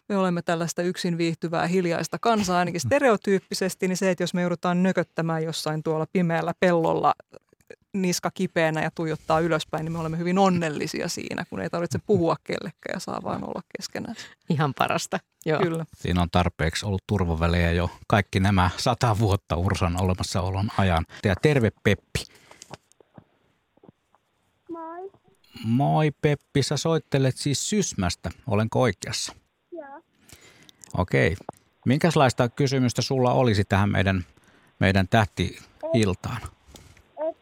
me 0.09 0.16
olemme 0.16 0.43
tällaista 0.43 0.82
yksin 0.82 1.18
viihtyvää 1.18 1.66
hiljaista 1.66 2.18
kansaa 2.20 2.59
ainakin 2.59 2.80
stereotyyppisesti, 2.87 3.89
niin 3.89 3.97
se, 3.97 4.11
että 4.11 4.22
jos 4.22 4.34
me 4.34 4.43
joudutaan 4.43 4.82
nököttämään 4.82 5.45
jossain 5.45 5.82
tuolla 5.82 6.07
pimeällä 6.12 6.53
pellolla 6.61 7.14
niska 8.03 8.30
kipeänä 8.30 8.82
ja 8.82 8.90
tuijottaa 8.90 9.40
ylöspäin, 9.40 9.84
niin 9.84 9.92
me 9.92 9.99
olemme 9.99 10.18
hyvin 10.18 10.38
onnellisia 10.38 11.09
siinä, 11.09 11.44
kun 11.51 11.61
ei 11.61 11.70
tarvitse 11.70 11.99
puhua 12.07 12.36
kellekään 12.44 12.94
ja 12.94 13.01
saa 13.01 13.22
vain 13.22 13.44
olla 13.44 13.62
keskenään. 13.76 14.16
Ihan 14.51 14.74
parasta. 14.74 15.18
Joo. 15.47 15.61
Kyllä. 15.61 15.86
Siinä 15.97 16.22
on 16.22 16.30
tarpeeksi 16.32 16.86
ollut 16.86 17.03
turvavälejä 17.07 17.72
jo 17.72 17.90
kaikki 18.07 18.40
nämä 18.40 18.70
sata 18.76 19.18
vuotta 19.18 19.57
Ursan 19.57 20.03
olemassaolon 20.03 20.68
ajan. 20.78 21.05
Ja 21.24 21.34
terve 21.42 21.70
Peppi. 21.82 22.24
Moi. 24.70 25.11
Moi 25.64 26.11
Peppi, 26.11 26.62
sä 26.62 26.76
soittelet 26.76 27.36
siis 27.36 27.70
Sysmästä, 27.70 28.30
olenko 28.47 28.80
oikeassa? 28.80 29.32
Joo. 29.72 30.03
Okei. 30.97 31.36
Minkälaista 31.86 32.49
kysymystä 32.49 33.03
sulla 33.03 33.32
olisi 33.32 33.64
tähän 33.64 33.90
meidän, 33.90 34.24
meidän 34.78 35.09
tähti-iltaan? 35.09 36.55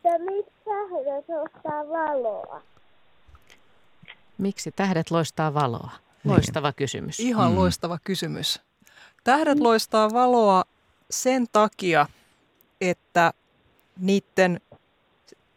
Että 0.04 0.18
mistä 0.18 0.52
tähdet 0.64 1.24
ostaa 1.44 1.88
valoa? 1.88 2.62
Miksi 4.38 4.72
tähdet 4.72 5.10
loistaa 5.10 5.54
valoa? 5.54 5.90
Loistava 6.24 6.72
kysymys. 6.72 7.20
Ihan 7.20 7.50
Mm. 7.52 7.58
loistava 7.58 7.98
kysymys. 8.04 8.60
Tähdet 9.24 9.58
loistaa 9.60 10.10
valoa 10.12 10.64
sen 11.10 11.46
takia, 11.52 12.06
että 12.80 13.32
niiden 14.00 14.60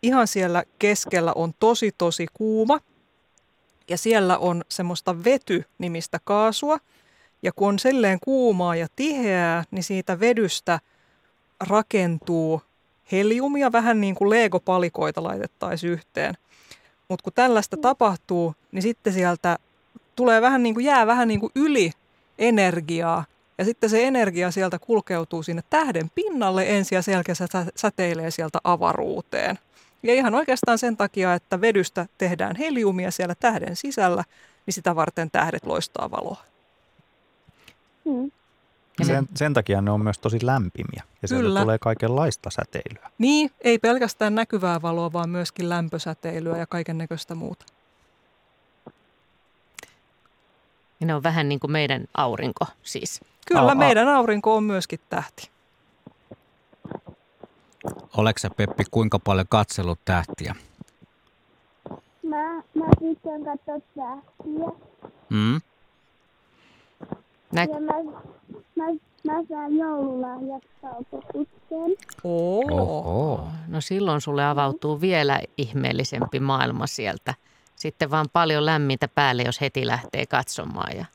ihan 0.04 0.28
siellä 0.28 0.64
keskellä 0.80 1.34
on 1.34 1.54
tosi 1.60 1.92
tosi 1.98 2.26
kuuma 2.34 2.80
ja 3.88 3.98
siellä 3.98 4.38
on 4.38 4.64
semmoista 4.70 5.24
vety-nimistä 5.24 6.20
kaasua. 6.24 6.78
Ja 7.42 7.52
kun 7.52 7.68
on 7.70 7.80
silleen 7.80 8.20
kuumaa 8.24 8.76
ja 8.76 8.88
tiheää, 8.96 9.64
niin 9.72 9.84
siitä 9.84 10.20
vedystä 10.20 10.80
rakentuu 11.60 12.62
heliumia, 13.12 13.72
vähän 13.72 14.02
niin 14.02 14.16
kuin 14.16 14.30
Lego-palikoita 14.30 15.24
laitettaisiin 15.24 15.94
yhteen. 15.94 16.38
Mutta 17.10 17.24
kun 17.24 17.34
tällaista 17.34 17.78
tapahtuu, 17.78 18.56
niin 18.72 18.82
sitten 18.82 19.14
sieltä 19.14 19.58
tulee 20.16 20.42
vähän 20.42 20.64
niin 20.64 20.76
kuin, 20.76 20.86
jää 20.86 21.08
vähän 21.08 21.28
niin 21.28 21.40
kuin 21.40 21.52
yli 21.56 21.92
energiaa. 22.38 23.26
Ja 23.58 23.66
sitten 23.66 23.90
se 23.90 24.08
energia 24.08 24.52
sieltä 24.52 24.80
kulkeutuu 24.80 25.44
sinne 25.44 25.64
tähden 25.70 26.12
pinnalle 26.16 26.66
ensin 26.68 26.96
ja 26.96 27.02
sen 27.02 27.24
säteilee 27.76 28.32
sieltä 28.32 28.60
avaruuteen. 28.64 29.60
Ja 30.04 30.14
ihan 30.14 30.36
oikeastaan 30.36 30.78
sen 30.78 30.98
takia, 30.98 31.34
että 31.34 31.62
vedystä 31.62 32.06
tehdään 32.18 32.56
heliumia 32.56 33.12
siellä 33.12 33.36
tähden 33.36 33.76
sisällä, 33.76 34.24
niin 34.66 34.74
sitä 34.74 34.96
varten 34.96 35.32
tähdet 35.32 35.66
loistaa 35.66 36.12
valoa. 36.12 36.44
Hmm. 38.06 38.32
Ja 39.00 39.06
Sen, 39.06 39.28
sen 39.36 39.54
takia 39.54 39.82
ne 39.82 39.92
on 39.92 40.04
myös 40.04 40.20
tosi 40.20 40.46
lämpimiä 40.46 41.04
ja 41.22 41.28
sieltä 41.28 41.44
Kyllä. 41.44 41.62
tulee 41.62 41.78
kaikenlaista 41.78 42.50
säteilyä. 42.50 43.12
Niin, 43.18 43.52
ei 43.62 43.80
pelkästään 43.80 44.36
näkyvää 44.36 44.82
valoa, 44.82 45.14
vaan 45.14 45.30
myöskin 45.30 45.70
lämpösäteilyä 45.70 46.58
ja 46.58 46.68
kaiken 46.68 46.98
näköistä 46.98 47.36
muuta. 47.36 47.66
Ja 51.00 51.06
ne 51.06 51.16
on 51.16 51.24
vähän 51.24 51.50
niin 51.50 51.60
kuin 51.60 51.72
meidän 51.72 52.06
aurinko 52.14 52.66
siis. 52.84 53.22
Kyllä, 53.48 53.62
Aa, 53.62 53.76
meidän 53.76 54.08
aurinko 54.08 54.56
on 54.56 54.64
myöskin 54.64 55.00
tähti. 55.10 55.50
Oletko 58.18 58.40
sä 58.40 58.50
Peppi 58.58 58.84
kuinka 58.92 59.20
paljon 59.20 59.46
katsellut 59.50 60.00
tähtiä? 60.06 60.56
Mä, 62.24 62.56
mä 62.56 62.86
tykkään 63.00 63.44
katsoa 63.46 63.80
tähtiä. 63.96 64.88
Mm? 65.30 65.62
Nä- 67.54 67.64
Ja 67.64 67.80
mä, 67.80 67.94
mä, 68.76 68.86
mä 69.24 69.44
saan 69.50 69.76
joululahjat 69.76 70.64
kaukoputkeen. 70.82 71.96
Oo. 72.24 72.62
Oho. 72.72 73.48
No 73.68 73.82
silloin 73.82 74.22
sulle 74.22 74.46
avautuu 74.46 75.02
vielä 75.02 75.40
ihmeellisempi 75.58 76.40
maailma 76.40 76.88
sieltä. 76.88 77.34
Sitten 77.76 78.12
vaan 78.12 78.26
paljon 78.34 78.66
lämmintä 78.66 79.08
päälle, 79.08 79.44
jos 79.44 79.62
heti 79.62 79.88
lähtee 79.88 80.26
katsomaan 80.26 80.98
ja 80.98 81.06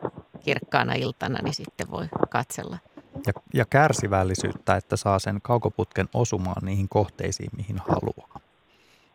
kirkkaana 0.44 0.94
iltana, 0.94 1.38
niin 1.42 1.54
sitten 1.54 1.90
voi 1.90 2.06
katsella 2.30 2.78
ja, 3.26 3.32
ja 3.54 3.64
kärsivällisyyttä, 3.64 4.76
että 4.76 4.96
saa 4.96 5.18
sen 5.18 5.38
kaukoputken 5.42 6.08
osumaan 6.14 6.64
niihin 6.66 6.88
kohteisiin, 6.88 7.50
mihin 7.56 7.78
haluaa. 7.78 8.40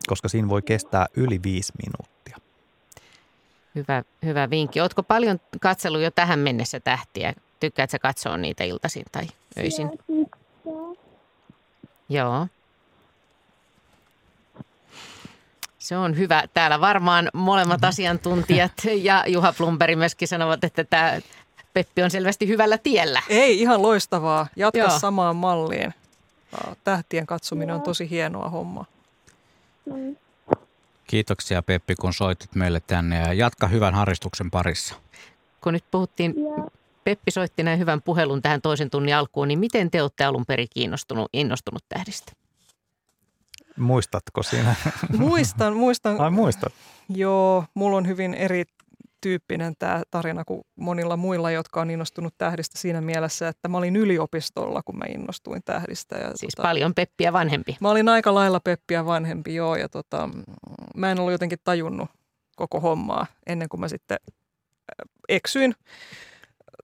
Koska 0.07 0.28
siinä 0.30 0.49
voi 0.49 0.61
kestää 0.61 1.05
yli 1.15 1.39
viisi 1.43 1.74
minuuttia. 1.86 2.38
Hyvä, 3.78 4.03
hyvä 4.25 4.49
vinkki. 4.49 4.82
Oletko 4.82 5.03
paljon 5.03 5.39
katsellut 5.61 6.01
jo 6.01 6.11
tähän 6.11 6.39
mennessä 6.39 6.80
tähtiä? 6.80 7.34
Tykkäätkö 7.59 7.97
katsoa 8.01 8.38
niitä 8.38 8.63
iltaisin 8.63 9.05
tai 9.11 9.28
öisin? 9.57 9.89
Joo. 12.09 12.47
Se 15.80 15.97
on 15.97 16.17
hyvä. 16.17 16.43
Täällä 16.53 16.82
varmaan 16.82 17.30
molemmat 17.34 17.84
asiantuntijat 17.91 18.71
ja 19.01 19.23
Juha 19.28 19.53
Plumberi 19.57 19.95
myöskin 19.95 20.28
sanovat, 20.28 20.63
että 20.63 20.84
tämä 20.84 21.19
Peppi 21.73 22.03
on 22.03 22.11
selvästi 22.11 22.47
hyvällä 22.47 22.78
tiellä. 22.78 23.21
Ei, 23.30 23.61
ihan 23.61 23.82
loistavaa. 23.82 24.47
Jatka 24.55 24.80
Joo. 24.80 24.99
samaan 24.99 25.36
malliin. 25.36 25.93
Tähtien 26.84 27.28
katsominen 27.28 27.75
on 27.75 27.82
tosi 27.82 28.09
hienoa 28.09 28.49
hommaa. 28.49 28.86
Kiitoksia 31.08 31.64
Peppi, 31.64 31.95
kun 31.95 32.14
soitit 32.14 32.55
meille 32.55 32.82
tänne 32.88 33.20
ja 33.20 33.34
jatka 33.34 33.68
hyvän 33.68 33.93
harrastuksen 33.93 34.51
parissa. 34.51 34.95
Kun 35.62 35.74
nyt 35.74 35.84
puhuttiin, 35.91 36.36
Peppi 37.03 37.32
soitti 37.32 37.64
näin 37.64 37.80
hyvän 37.80 38.01
puhelun 38.01 38.41
tähän 38.41 38.62
toisen 38.62 38.89
tunnin 38.89 39.16
alkuun, 39.16 39.47
niin 39.47 39.60
miten 39.60 39.91
te 39.91 40.01
olette 40.01 40.24
alun 40.24 40.45
perin 40.45 40.68
kiinnostunut, 40.74 41.30
innostunut 41.34 41.86
tähdistä? 41.89 42.32
Muistatko 43.78 44.43
sinä? 44.43 44.76
Muistan, 45.18 45.76
muistan. 45.76 46.22
Ai 46.22 46.32
muistat? 46.32 46.74
Joo, 47.10 47.66
mulla 47.74 47.97
on 47.97 48.08
hyvin 48.08 48.34
erityyppinen 48.34 49.74
tämä 49.80 50.03
tarina 50.12 50.45
kuin 50.45 50.62
monilla 50.76 51.18
muilla, 51.18 51.51
jotka 51.51 51.82
on 51.82 51.89
innostunut 51.89 52.34
tähdistä 52.38 52.80
siinä 52.80 53.01
mielessä, 53.01 53.47
että 53.47 53.68
mä 53.68 53.78
olin 53.78 53.95
yliopistolla, 53.95 54.84
kun 54.84 54.97
mä 54.97 55.05
innostuin 55.10 55.62
tähdistä. 55.66 56.16
Ja 56.16 56.32
siis 56.36 56.53
tota, 56.55 56.68
paljon 56.68 56.93
Peppiä 56.93 57.34
vanhempi. 57.34 57.78
Mä 57.82 57.89
olin 57.89 58.10
aika 58.10 58.34
lailla 58.34 58.60
Peppiä 58.60 59.05
vanhempi, 59.05 59.55
joo, 59.55 59.76
ja 59.76 59.89
tota, 59.89 60.30
mä 60.97 61.11
en 61.11 61.19
ollut 61.19 61.31
jotenkin 61.31 61.59
tajunnut 61.63 62.09
koko 62.55 62.79
hommaa 62.79 63.27
ennen 63.47 63.69
kuin 63.69 63.81
mä 63.81 63.87
sitten 63.87 64.17
eksyin 65.29 65.75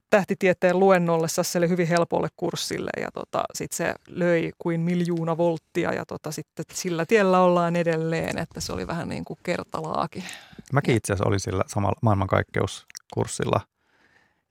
tähtitieteen 0.10 0.80
luennolle 0.80 1.28
Sasselle 1.28 1.70
hyvin 1.70 1.88
helpolle 1.88 2.28
kurssille 2.38 2.92
ja 3.02 3.12
tota, 3.12 3.44
sitten 3.54 3.78
se 3.78 3.96
löi 4.08 4.52
kuin 4.58 4.82
miljoona 4.82 5.38
volttia 5.38 5.94
ja 5.94 6.06
tota, 6.06 6.32
sitten 6.32 6.66
sillä 6.74 7.06
tiellä 7.06 7.40
ollaan 7.40 7.76
edelleen, 7.76 8.38
että 8.38 8.62
se 8.62 8.74
oli 8.74 8.88
vähän 8.88 9.10
niin 9.10 9.26
kuin 9.26 9.40
kertalaakin. 9.44 10.24
Mäkin 10.74 10.96
itse 10.96 11.14
asiassa 11.14 11.30
olin 11.30 11.40
sillä 11.40 11.64
samalla 11.68 12.00
maailmankaikkeuskurssilla. 12.02 13.62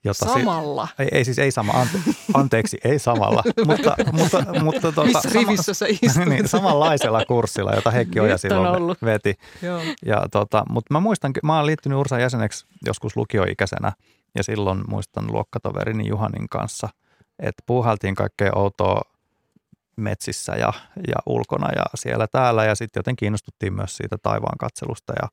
Jota 0.05 0.27
samalla? 0.27 0.87
Si- 0.87 1.03
ei, 1.03 1.09
ei 1.13 1.25
siis 1.25 1.39
ei 1.39 1.51
sama, 1.51 1.73
ante, 1.73 1.99
anteeksi, 2.35 2.79
ei 2.85 2.99
samalla, 2.99 3.43
mutta, 3.67 3.97
mutta, 4.13 4.63
mutta 4.63 4.93
tuota, 4.93 5.05
Missä 5.05 5.29
rivissä 5.35 5.75
sä 5.75 5.87
istut? 6.03 6.27
niin, 6.27 6.49
samanlaisella 6.49 7.25
kurssilla, 7.25 7.73
jota 7.73 7.91
Heikki 7.91 8.21
Oja 8.21 8.39
silloin 8.39 8.77
ollut. 8.77 8.99
veti. 9.05 9.35
Joo. 9.63 9.81
Ja, 10.07 10.27
tota, 10.31 10.65
mutta 10.69 10.95
mä 10.95 11.01
muistan, 11.01 11.33
mä 11.43 11.57
oon 11.57 11.67
liittynyt 11.67 11.99
Ursan 11.99 12.21
jäseneksi 12.21 12.67
joskus 12.87 13.17
lukioikäisenä– 13.17 13.93
ja 14.35 14.43
silloin 14.43 14.85
muistan 14.89 15.33
luokkatoverini 15.33 16.09
Juhanin 16.09 16.49
kanssa, 16.49 16.89
että 17.39 17.63
puuhaltiin 17.67 18.15
kaikkea 18.15 18.53
outoa 18.55 19.03
metsissä 19.97 20.53
ja, 20.53 20.73
ja 21.09 21.17
ulkona 21.27 21.69
ja 21.77 21.85
siellä 21.95 22.27
täällä. 22.27 22.65
Ja 22.65 22.75
sitten 22.75 23.01
jotenkin 23.01 23.17
kiinnostuttiin 23.17 23.75
myös 23.75 23.97
siitä 23.97 24.17
taivaan 24.23 24.59
katselusta 24.59 25.13
ja, 25.23 25.29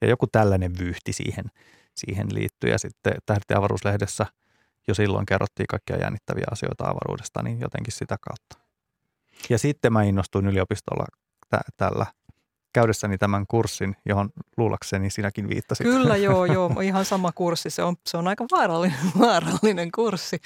ja 0.00 0.08
joku 0.08 0.26
tällainen 0.26 0.72
vyyhti 0.78 1.12
siihen, 1.12 1.44
siihen 1.96 2.26
liittyy. 2.34 2.70
Ja 2.70 2.78
sitten 2.78 3.14
Tähdet 3.26 3.50
avaruuslehdessä 3.56 4.26
jo 4.88 4.94
silloin 4.94 5.26
kerrottiin 5.26 5.66
kaikkia 5.66 5.96
jännittäviä 5.96 6.44
asioita 6.50 6.84
avaruudesta, 6.84 7.42
niin 7.42 7.60
jotenkin 7.60 7.92
sitä 7.92 8.16
kautta. 8.20 8.66
Ja 9.50 9.58
sitten 9.58 9.92
mä 9.92 10.02
innostuin 10.02 10.46
yliopistolla 10.46 11.04
tä- 11.50 11.60
tällä 11.76 12.06
käydessäni 12.74 13.18
tämän 13.18 13.44
kurssin, 13.48 13.96
johon 14.06 14.30
luulakseni 14.56 15.10
sinäkin 15.10 15.48
viittasit. 15.48 15.86
Kyllä, 15.86 16.16
joo, 16.16 16.44
joo, 16.56 16.70
ihan 16.82 17.04
sama 17.04 17.32
kurssi. 17.32 17.70
Se 17.70 17.82
on, 17.82 17.96
se 18.06 18.16
on 18.16 18.28
aika 18.28 18.44
vaarallinen, 18.50 18.98
vaarallinen 19.20 19.90
kurssi. 19.94 20.38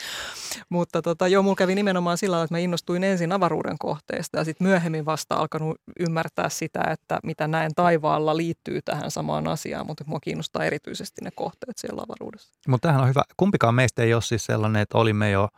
Mutta 0.68 1.02
tota, 1.02 1.28
joo, 1.28 1.42
mulla 1.42 1.56
kävi 1.56 1.74
nimenomaan 1.74 2.18
sillä 2.18 2.42
että 2.42 2.54
mä 2.54 2.58
innostuin 2.58 3.04
ensin 3.04 3.32
avaruuden 3.32 3.78
kohteesta 3.78 4.38
ja 4.38 4.44
sitten 4.44 4.66
myöhemmin 4.66 5.04
vasta 5.04 5.34
alkanut 5.34 5.80
ymmärtää 6.00 6.48
sitä, 6.48 6.80
että 6.90 7.18
mitä 7.22 7.48
näen 7.48 7.70
taivaalla 7.76 8.36
liittyy 8.36 8.82
tähän 8.82 9.10
samaan 9.10 9.48
asiaan, 9.48 9.86
mutta 9.86 10.04
mua 10.06 10.20
kiinnostaa 10.20 10.64
erityisesti 10.64 11.20
ne 11.24 11.30
kohteet 11.34 11.78
siellä 11.78 12.02
avaruudessa. 12.02 12.52
Mutta 12.68 12.88
tämähän 12.88 13.02
on 13.02 13.08
hyvä. 13.08 13.22
Kumpikaan 13.36 13.74
meistä 13.74 14.02
ei 14.02 14.14
ole 14.14 14.22
siis 14.22 14.46
sellainen, 14.46 14.82
että 14.82 14.98
olimme 14.98 15.30
jo 15.30 15.48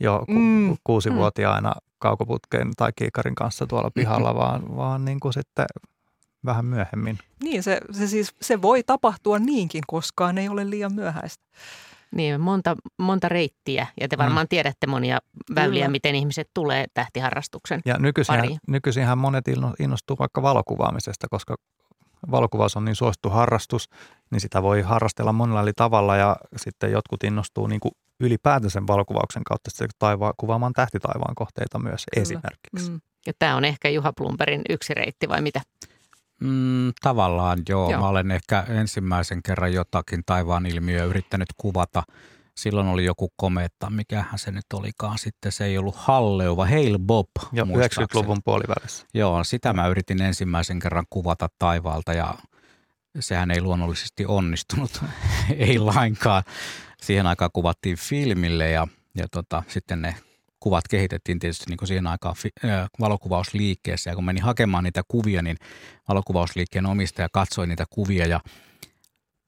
jo 0.00 0.22
ku, 0.26 0.32
mm. 0.32 0.76
kuusivuotiaana 0.84 1.70
mm. 1.70 1.80
kaukoputken 1.98 2.70
tai 2.76 2.90
kiikarin 2.96 3.34
kanssa 3.34 3.66
tuolla 3.66 3.90
pihalla, 3.94 4.32
mm-hmm. 4.32 4.42
vaan, 4.44 4.76
vaan 4.76 5.04
niin 5.04 5.20
kuin 5.20 5.32
sitten 5.32 5.66
vähän 6.44 6.64
myöhemmin. 6.64 7.18
Niin, 7.42 7.62
se, 7.62 7.80
se, 7.90 8.06
siis, 8.06 8.34
se 8.40 8.62
voi 8.62 8.82
tapahtua 8.82 9.38
niinkin, 9.38 9.82
koskaan 9.86 10.38
ei 10.38 10.48
ole 10.48 10.70
liian 10.70 10.94
myöhäistä. 10.94 11.44
Niin, 12.14 12.40
monta, 12.40 12.76
monta 12.98 13.28
reittiä 13.28 13.86
ja 14.00 14.08
te 14.08 14.18
varmaan 14.18 14.44
mm. 14.44 14.48
tiedätte 14.48 14.86
monia 14.86 15.18
väyliä, 15.54 15.80
Kyllä. 15.80 15.90
miten 15.90 16.14
ihmiset 16.14 16.50
tulee 16.54 16.86
tähtiharrastuksen 16.94 17.80
Ja 17.84 17.98
nykyisinhän, 17.98 18.58
nykyisinhän 18.68 19.18
monet 19.18 19.44
innostuu 19.78 20.16
vaikka 20.18 20.42
valokuvaamisesta, 20.42 21.26
koska 21.30 21.56
valokuvaus 22.30 22.76
on 22.76 22.84
niin 22.84 22.96
suosittu 22.96 23.30
harrastus, 23.30 23.88
niin 24.30 24.40
sitä 24.40 24.62
voi 24.62 24.82
harrastella 24.82 25.32
monella 25.32 25.62
eri 25.62 25.72
tavalla 25.76 26.16
ja 26.16 26.36
sitten 26.56 26.92
jotkut 26.92 27.24
innostuu 27.24 27.66
niin 27.66 27.80
kuin 27.80 27.92
ylipäätään 28.20 28.70
sen 28.70 28.86
valokuvauksen 28.86 29.44
kautta 29.44 29.70
taivaan, 29.98 30.34
kuvaamaan 30.36 30.72
tähtitaivaan 30.72 31.34
kohteita 31.34 31.78
myös 31.78 32.04
Kyllä. 32.14 32.22
esimerkiksi. 32.22 32.90
Mm. 32.90 33.00
Ja 33.26 33.32
tämä 33.38 33.56
on 33.56 33.64
ehkä 33.64 33.88
Juha 33.88 34.12
Plumberin 34.16 34.62
yksi 34.68 34.94
reitti 34.94 35.28
vai 35.28 35.40
mitä? 35.40 35.60
Mm, 36.40 36.92
tavallaan 37.02 37.62
joo. 37.68 37.90
joo. 37.90 38.00
Mä 38.00 38.08
olen 38.08 38.30
ehkä 38.30 38.64
ensimmäisen 38.68 39.42
kerran 39.42 39.72
jotakin 39.72 40.22
taivaan 40.26 40.66
ilmiöä 40.66 41.04
yrittänyt 41.04 41.48
kuvata. 41.56 42.02
Silloin 42.56 42.86
oli 42.86 43.04
joku 43.04 43.32
kometta, 43.36 43.90
mikähän 43.90 44.38
se 44.38 44.50
nyt 44.50 44.64
olikaan 44.72 45.18
sitten. 45.18 45.52
Se 45.52 45.64
ei 45.64 45.78
ollut 45.78 45.96
Halleu, 45.96 46.56
vaan 46.56 46.70
Hail 46.70 46.98
Bob. 46.98 47.28
Joo, 47.52 47.66
90-luvun 47.66 48.40
puolivälissä. 48.44 49.06
Joo, 49.14 49.44
sitä 49.44 49.72
mä 49.72 49.86
yritin 49.86 50.22
ensimmäisen 50.22 50.78
kerran 50.78 51.06
kuvata 51.10 51.48
taivaalta 51.58 52.12
ja 52.12 52.34
sehän 53.20 53.50
ei 53.50 53.60
luonnollisesti 53.60 54.26
onnistunut, 54.26 55.02
ei 55.56 55.78
lainkaan. 55.78 56.42
Siihen 57.02 57.26
aikaan 57.26 57.50
kuvattiin 57.52 57.96
filmille 57.96 58.70
ja, 58.70 58.88
ja 59.14 59.28
tota, 59.28 59.62
sitten 59.68 60.02
ne 60.02 60.14
kuvat 60.64 60.88
kehitettiin 60.88 61.38
tietysti 61.38 61.64
niin 61.68 61.76
kuin 61.76 61.88
siihen 61.88 62.06
aikaan 62.06 62.36
valokuvausliikkeessä. 63.00 64.10
Ja 64.10 64.14
kun 64.14 64.24
menin 64.24 64.42
hakemaan 64.42 64.84
niitä 64.84 65.02
kuvia, 65.08 65.42
niin 65.42 65.56
valokuvausliikkeen 66.08 66.86
omistaja 66.86 67.28
katsoi 67.32 67.66
niitä 67.66 67.84
kuvia 67.90 68.26
ja 68.26 68.40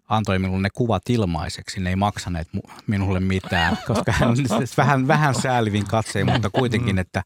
antoi 0.09 0.39
minulle 0.39 0.62
ne 0.62 0.69
kuvat 0.75 1.03
ilmaiseksi. 1.09 1.81
Ne 1.81 1.91
ei 1.91 1.97
maksaneet 1.97 2.49
minulle 2.87 3.21
mitään, 3.21 3.79
koska 3.89 4.12
hän 4.12 4.37
siis 4.37 4.77
vähän, 4.77 5.09
vähän 5.09 5.35
säälivin 5.35 5.87
katsein, 5.87 6.33
mutta 6.33 6.51
kuitenkin, 6.51 6.99
että, 6.99 7.23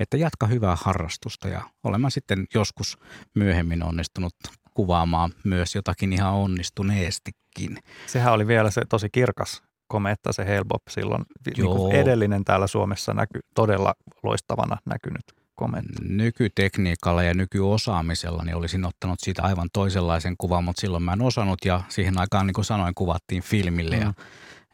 että 0.00 0.16
jatka 0.16 0.46
hyvää 0.46 0.76
harrastusta. 0.80 1.48
Ja 1.48 1.62
olen 1.82 2.10
sitten 2.10 2.46
joskus 2.54 2.98
myöhemmin 3.34 3.82
onnistunut 3.82 4.34
kuvaamaan 4.74 5.32
myös 5.44 5.74
jotakin 5.74 6.12
ihan 6.12 6.32
onnistuneestikin. 6.34 7.78
Sehän 8.06 8.32
oli 8.32 8.46
vielä 8.46 8.70
se 8.70 8.82
tosi 8.88 9.08
kirkas 9.12 9.62
kometta 9.94 10.32
se 10.32 10.46
Hellbop 10.46 10.82
silloin. 10.90 11.24
Niin 11.56 11.66
kuin 11.66 11.92
edellinen 11.92 12.44
täällä 12.44 12.66
Suomessa 12.66 13.14
näky, 13.14 13.40
todella 13.54 13.94
loistavana 14.22 14.76
näkynyt 14.84 15.24
kometta. 15.54 16.02
Nykytekniikalla 16.08 17.22
ja 17.22 17.34
nykyosaamisella 17.34 18.42
niin 18.44 18.56
olisin 18.56 18.84
ottanut 18.84 19.18
siitä 19.22 19.42
aivan 19.42 19.68
toisenlaisen 19.72 20.34
kuvan, 20.38 20.64
mutta 20.64 20.80
silloin 20.80 21.02
mä 21.02 21.12
en 21.12 21.22
osannut 21.22 21.64
ja 21.64 21.80
siihen 21.88 22.18
aikaan, 22.18 22.46
niin 22.46 22.54
kuin 22.54 22.64
sanoin, 22.64 22.94
kuvattiin 22.94 23.42
filmille 23.42 23.96
mm. 23.96 24.02
ja 24.02 24.12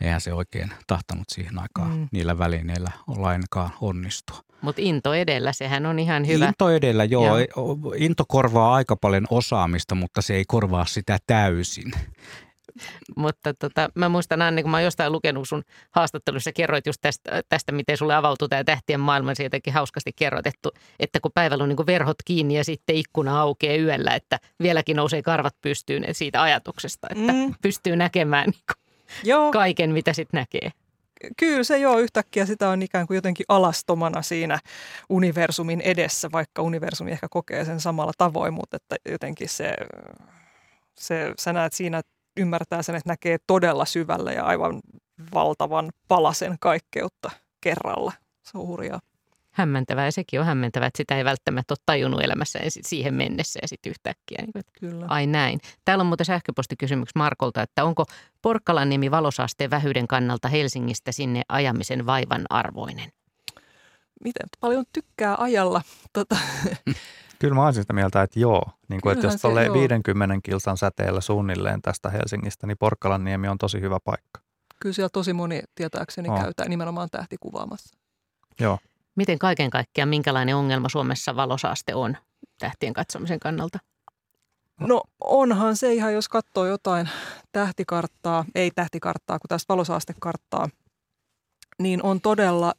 eihän 0.01 0.21
se 0.21 0.33
oikein 0.33 0.71
tahtonut 0.87 1.25
siihen 1.29 1.59
aikaan 1.59 1.99
mm. 1.99 2.09
niillä 2.13 2.39
välineillä 2.39 2.91
lainkaan 3.07 3.71
onnistua. 3.81 4.41
Mutta 4.61 4.83
into 4.85 5.15
edellä, 5.15 5.53
sehän 5.53 5.87
on 5.87 5.99
ihan 5.99 6.27
hyvä. 6.27 6.47
Into 6.47 6.71
edellä, 6.71 7.05
joo. 7.05 7.39
Ja. 7.39 7.47
Into 7.97 8.25
korvaa 8.29 8.75
aika 8.75 8.97
paljon 8.97 9.27
osaamista, 9.31 9.95
mutta 9.95 10.23
se 10.23 10.35
ei 10.35 10.45
korvaa 10.49 10.85
sitä 10.85 11.19
täysin. 11.27 11.93
Mutta 13.17 13.55
tota, 13.55 13.89
mä 13.95 14.09
muistan 14.09 14.43
Anni, 14.43 14.63
kun 14.63 14.71
mä 14.71 14.77
oon 14.77 14.85
jostain 14.85 15.13
lukenut 15.13 15.49
sun 15.49 15.63
haastattelussa, 15.91 16.53
kerroit 16.53 16.87
just 16.87 16.99
tästä, 17.01 17.43
tästä 17.49 17.73
miten 17.73 17.97
sulle 17.97 18.15
avautuu 18.15 18.49
tämä 18.49 18.65
tähtien 18.65 19.01
maailma. 19.01 19.35
Se 19.35 19.43
jotenkin 19.43 19.75
hauskasti 19.75 20.13
kerrotettu, 20.17 20.71
että 21.01 21.21
kun 21.21 21.33
päivällä 21.35 21.63
on 21.63 21.69
niin 21.69 21.87
verhot 21.87 22.17
kiinni 22.25 22.55
ja 22.55 22.65
sitten 22.65 22.97
ikkuna 22.97 23.41
aukeaa 23.41 23.77
yöllä, 23.77 24.15
että 24.15 24.39
vieläkin 24.63 24.97
nousee 24.97 25.23
karvat 25.23 25.55
pystyyn 25.61 26.05
siitä 26.13 26.43
ajatuksesta, 26.43 27.09
että 27.11 27.33
mm. 27.33 27.55
pystyy 27.63 27.97
näkemään 27.97 28.49
niin 28.51 28.77
joo. 29.25 29.53
kaiken, 29.53 29.91
mitä 29.91 30.13
sitten 30.13 30.39
näkee. 30.41 30.71
Kyllä 31.37 31.65
se 31.65 31.79
joo, 31.79 31.99
yhtäkkiä 31.99 32.47
sitä 32.47 32.69
on 32.69 32.83
ikään 32.83 33.07
kuin 33.07 33.15
jotenkin 33.15 33.47
alastomana 33.49 34.23
siinä 34.23 34.59
universumin 35.09 35.81
edessä, 35.81 36.29
vaikka 36.33 36.63
universumi 36.63 37.11
ehkä 37.11 37.27
kokee 37.31 37.65
sen 37.65 37.81
samalla 37.81 38.13
tavoin, 38.19 38.55
mutta 38.55 38.77
että 38.77 38.97
jotenkin 39.09 39.49
se, 39.49 39.75
se 40.99 41.35
sä 41.39 41.53
näet 41.53 41.73
siinä 41.73 42.03
ymmärtää 42.37 42.83
sen, 42.83 42.95
että 42.95 43.11
näkee 43.11 43.39
todella 43.47 43.85
syvälle 43.85 44.35
ja 44.35 44.45
aivan 44.45 44.81
valtavan 45.35 45.93
palasen 46.09 46.57
kaikkeutta 46.61 47.31
kerralla. 47.61 48.13
Se 48.43 48.59
on 48.59 48.67
hurjaa. 48.67 49.01
Hämmentävää 49.51 50.05
ja 50.05 50.13
sekin 50.13 50.41
on 50.41 50.47
hämmentävää, 50.47 50.87
että 50.87 50.97
sitä 50.97 51.17
ei 51.17 51.25
välttämättä 51.25 51.73
ole 51.73 51.83
tajunnut 51.87 52.23
elämässä 52.23 52.59
siihen 52.69 53.15
mennessä 53.15 53.59
ja 53.63 53.69
sitten 53.69 53.91
yhtäkkiä. 53.91 54.39
Niin 54.41 54.53
kuin, 54.53 54.61
että 54.61 54.73
Kyllä. 54.81 55.07
Ai 55.09 55.27
näin. 55.27 55.61
Täällä 55.85 56.03
on 56.03 56.07
muuten 56.07 56.27
sähköpostikysymys 56.27 57.09
Markolta, 57.15 57.63
että 57.63 57.85
onko 57.85 58.05
Porkkalanniemi 58.43 59.11
valosaasteen 59.11 59.71
vähyyden 59.71 60.09
kannalta 60.09 60.49
Helsingistä 60.49 61.13
sinne 61.13 61.43
ajamisen 61.49 62.07
vaivan 62.07 62.43
arvoinen? 62.51 63.13
Miten 64.25 64.49
paljon 64.61 64.85
tykkää 64.93 65.37
ajalla? 65.39 65.83
Tota, 66.13 66.37
Kyllä 67.41 67.55
mä 67.55 67.65
olisin 67.65 67.83
sitä 67.83 67.93
mieltä, 67.93 68.23
että 68.23 68.41
joo. 68.41 68.63
Niin 68.89 69.01
kuin, 69.01 69.13
että 69.13 69.27
jos 69.27 69.45
joo. 69.45 69.73
50 69.73 70.39
kilsan 70.43 70.77
säteellä 70.77 71.21
suunnilleen 71.21 71.83
tästä 71.83 72.11
Helsingistä, 72.11 72.67
niin 72.67 72.79
Porkkalanniemi 72.79 73.49
on 73.49 73.59
tosi 73.59 73.81
hyvä 73.81 73.99
paikka. 74.05 74.41
kyllä 74.81 74.93
siellä 74.95 75.09
tosi 75.13 75.33
moni 75.33 75.63
tietääkseni 75.75 76.29
On. 76.29 76.41
käyttää 76.41 76.69
nimenomaan 76.69 77.09
tähtikuvaamassa. 77.11 77.99
Joo. 78.61 78.79
Miten 79.17 79.39
kaiken 79.39 79.71
kaikkiaan, 79.71 80.09
minkälainen 80.09 80.57
ongelma 80.57 80.89
Suomessa 80.89 81.37
valosaaste 81.37 81.95
on 81.95 82.17
tähtien 82.59 82.93
katsomisen 82.93 83.41
kannalta? 83.41 83.79
No 84.81 85.03
onhan 85.25 85.77
se 85.77 85.95
ihan, 85.95 86.15
jos 86.15 86.29
katsoo 86.29 86.67
jotain 86.67 87.09
tähtikarttaa, 87.53 88.45
ei 88.55 88.71
tähtikarttaa, 88.71 89.39
kun 89.39 89.49
tästä 89.49 89.73
valosaastekarttaa, 89.73 90.69
niin 91.79 92.03
on 92.03 92.21
todella 92.21 92.75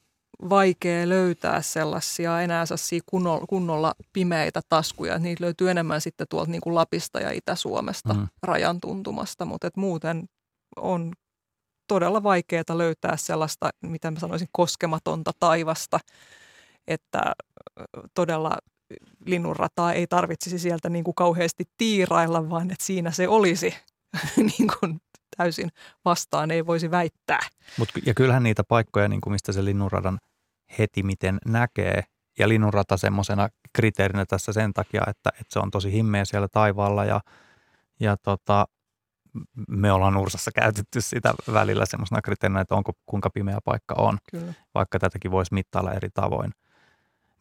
vaikea 0.49 1.09
löytää 1.09 1.61
sellaisia 1.61 2.41
enää 2.41 2.65
sellaisia 2.65 2.99
kunnolla, 3.05 3.45
kunnolla 3.49 3.93
pimeitä 4.13 4.61
taskuja. 4.69 5.19
Niitä 5.19 5.43
löytyy 5.43 5.71
enemmän 5.71 6.01
sitten 6.01 6.27
tuolta 6.29 6.51
niin 6.51 6.61
kuin 6.61 6.75
Lapista 6.75 7.19
ja 7.19 7.31
Itä-Suomesta 7.31 8.13
Mm. 8.13 8.27
rajan 8.43 8.81
tuntumasta, 8.81 9.45
mutta 9.45 9.67
et 9.67 9.77
muuten 9.77 10.23
on 10.75 11.13
todella 11.87 12.23
vaikeaa 12.23 12.77
löytää 12.77 13.17
sellaista, 13.17 13.69
mitä 13.81 14.11
mä 14.11 14.19
sanoisin, 14.19 14.47
koskematonta 14.51 15.31
taivasta, 15.39 15.99
että 16.87 17.19
todella 18.13 18.57
linnunrataa 19.25 19.93
ei 19.93 20.07
tarvitsisi 20.07 20.59
sieltä 20.59 20.89
niin 20.89 21.03
kuin 21.03 21.15
kauheasti 21.15 21.63
tiirailla, 21.77 22.49
vaan 22.49 22.71
että 22.71 22.85
siinä 22.85 23.11
se 23.11 23.27
olisi 23.27 23.73
niin 24.57 24.71
kuin 24.79 25.01
täysin 25.37 25.69
vastaan, 26.05 26.51
ei 26.51 26.65
voisi 26.65 26.91
väittää. 26.91 27.39
Mut, 27.77 27.89
ja 28.05 28.13
kyllähän 28.13 28.43
niitä 28.43 28.63
paikkoja, 28.63 29.07
niin 29.07 29.21
kuin 29.21 29.33
mistä 29.33 29.51
se 29.51 29.65
linnunradan 29.65 30.19
heti 30.79 31.03
miten 31.03 31.39
näkee, 31.45 32.03
ja 32.39 32.49
linnunrata 32.49 32.97
semmoisena 32.97 33.49
kriteerinä 33.73 34.25
tässä 34.25 34.53
sen 34.53 34.73
takia, 34.73 35.01
että, 35.07 35.29
että 35.29 35.53
se 35.53 35.59
on 35.59 35.71
tosi 35.71 35.91
himmeä 35.91 36.25
siellä 36.25 36.47
taivaalla 36.47 37.05
ja, 37.05 37.21
ja 37.99 38.17
tota, 38.17 38.67
me 39.67 39.91
ollaan 39.91 40.17
Ursassa 40.17 40.51
käytetty 40.55 41.01
sitä 41.01 41.33
välillä 41.53 41.85
semmoisena 41.85 42.21
kriteerinä, 42.21 42.61
että 42.61 42.75
onko 42.75 42.91
kuinka 43.05 43.29
pimeä 43.29 43.57
paikka 43.65 43.95
on, 43.97 44.17
Kyllä. 44.31 44.53
vaikka 44.75 44.99
tätäkin 44.99 45.31
voisi 45.31 45.53
mittailla 45.53 45.93
eri 45.93 46.09
tavoin. 46.13 46.51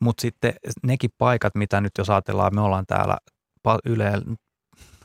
Mutta 0.01 0.21
sitten 0.21 0.55
nekin 0.83 1.11
paikat, 1.19 1.55
mitä 1.55 1.81
nyt 1.81 1.93
jos 1.99 2.11
ajatellaan, 2.11 2.55
me 2.55 2.61
ollaan 2.61 2.87
täällä 2.87 3.19
Yle 3.85 4.13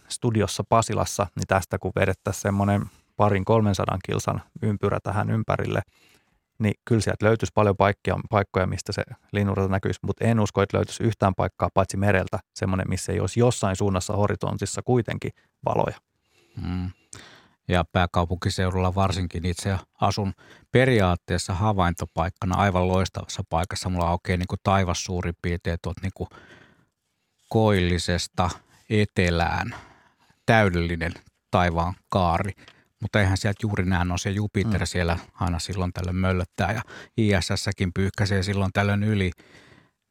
studiossa 0.08 0.64
Pasilassa, 0.70 1.28
niin 1.36 1.48
tästä 1.48 1.78
kun 1.80 1.92
vedettäisiin 1.96 2.42
semmoinen 2.42 2.82
parin 3.18 3.46
300 3.46 3.98
kilsan 4.06 4.42
ympyrä 4.62 5.00
tähän 5.04 5.30
ympärille, 5.30 5.82
niin 6.60 6.74
kyllä 6.86 7.02
sieltä 7.02 7.26
löytyisi 7.26 7.52
paljon 7.56 7.78
paikkoja, 7.78 8.18
paikkoja 8.30 8.68
mistä 8.68 8.92
se 8.92 9.04
linnunrata 9.32 9.70
näkyisi, 9.70 10.00
mutta 10.06 10.26
en 10.26 10.40
usko, 10.40 10.62
että 10.62 10.78
löytyisi 10.78 11.04
yhtään 11.04 11.36
paikkaa 11.36 11.70
paitsi 11.74 11.98
mereltä, 11.98 12.40
semmoinen, 12.56 12.90
missä 12.90 13.12
ei 13.12 13.20
olisi 13.20 13.40
jossain 13.40 13.76
suunnassa 13.76 14.16
horisontissa 14.16 14.82
kuitenkin 14.82 15.32
valoja. 15.66 15.98
Mm. 16.62 16.92
Ja 17.68 17.86
pääkaupunkiseudulla 17.92 18.96
varsinkin 18.96 19.46
itse 19.46 19.78
asun 20.02 20.34
periaatteessa 20.72 21.54
havaintopaikkana 21.54 22.56
aivan 22.56 22.88
loistavassa 22.88 23.44
paikassa. 23.50 23.90
Mulla 23.90 24.08
aukeaa 24.08 24.38
niin 24.38 24.60
taivas 24.64 25.04
suurin 25.04 25.36
piirtein 25.42 25.78
tuot 25.82 25.98
niin 26.02 26.12
kuin 26.16 26.30
koillisesta 27.50 28.50
etelään 28.90 29.76
täydellinen 30.46 31.12
taivaan 31.52 31.94
kaari. 32.10 32.52
Mutta 33.02 33.20
eihän 33.20 33.38
sieltä 33.38 33.60
juuri 33.62 33.86
näin 33.86 34.12
ole 34.12 34.18
se 34.18 34.30
Jupiter 34.30 34.80
mm. 34.82 34.86
siellä 34.86 35.18
aina 35.34 35.60
silloin 35.60 35.94
tällöin 35.94 36.16
möllöttää 36.16 36.72
ja 36.72 36.82
ISSkin 37.18 37.94
pyyhkäisee 37.94 38.44
silloin 38.44 38.72
tällöin 38.74 39.04
yli. 39.04 39.32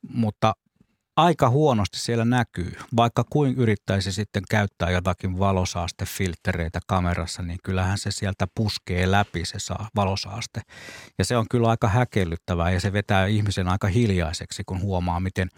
Mutta 0.09 0.55
aika 1.16 1.51
huonosti 1.51 1.99
siellä 1.99 2.24
näkyy. 2.24 2.76
Vaikka 2.97 3.24
kuin 3.30 3.55
yrittäisi 3.55 4.12
sitten 4.12 4.43
käyttää 4.51 4.91
jotakin 4.91 5.39
valosaastefilttereitä 5.39 6.80
kamerassa, 6.87 7.43
niin 7.43 7.59
kyllähän 7.64 7.99
se 7.99 8.11
sieltä 8.11 8.47
puskee 8.55 9.11
läpi 9.11 9.45
se 9.45 9.59
saa 9.59 9.89
valosaaste. 9.97 10.61
Ja 11.18 11.24
se 11.24 11.37
on 11.37 11.47
kyllä 11.51 11.68
aika 11.68 11.89
häkellyttävää 11.89 12.70
ja 12.70 12.80
se 12.80 12.93
vetää 12.93 13.26
ihmisen 13.26 13.68
aika 13.68 13.89
hiljaiseksi, 13.89 14.62
kun 14.66 14.80
huomaa, 14.80 15.20
miten 15.20 15.49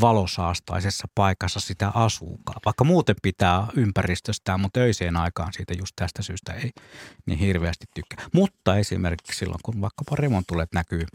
valosaastaisessa 0.00 1.08
paikassa 1.14 1.60
sitä 1.60 1.90
asuukaan. 1.94 2.60
Vaikka 2.64 2.84
muuten 2.84 3.16
pitää 3.22 3.66
ympäristöstään, 3.76 4.60
mutta 4.60 4.80
öiseen 4.80 5.16
aikaan 5.16 5.52
siitä 5.52 5.74
just 5.78 5.92
tästä 5.96 6.22
syystä 6.22 6.52
ei 6.52 6.70
niin 7.26 7.38
hirveästi 7.38 7.86
tykkää. 7.94 8.26
Mutta 8.34 8.76
esimerkiksi 8.76 9.38
silloin, 9.38 9.60
kun 9.64 9.80
vaikkapa 9.80 10.16
remontulet 10.16 10.68
näkyy 10.74 11.06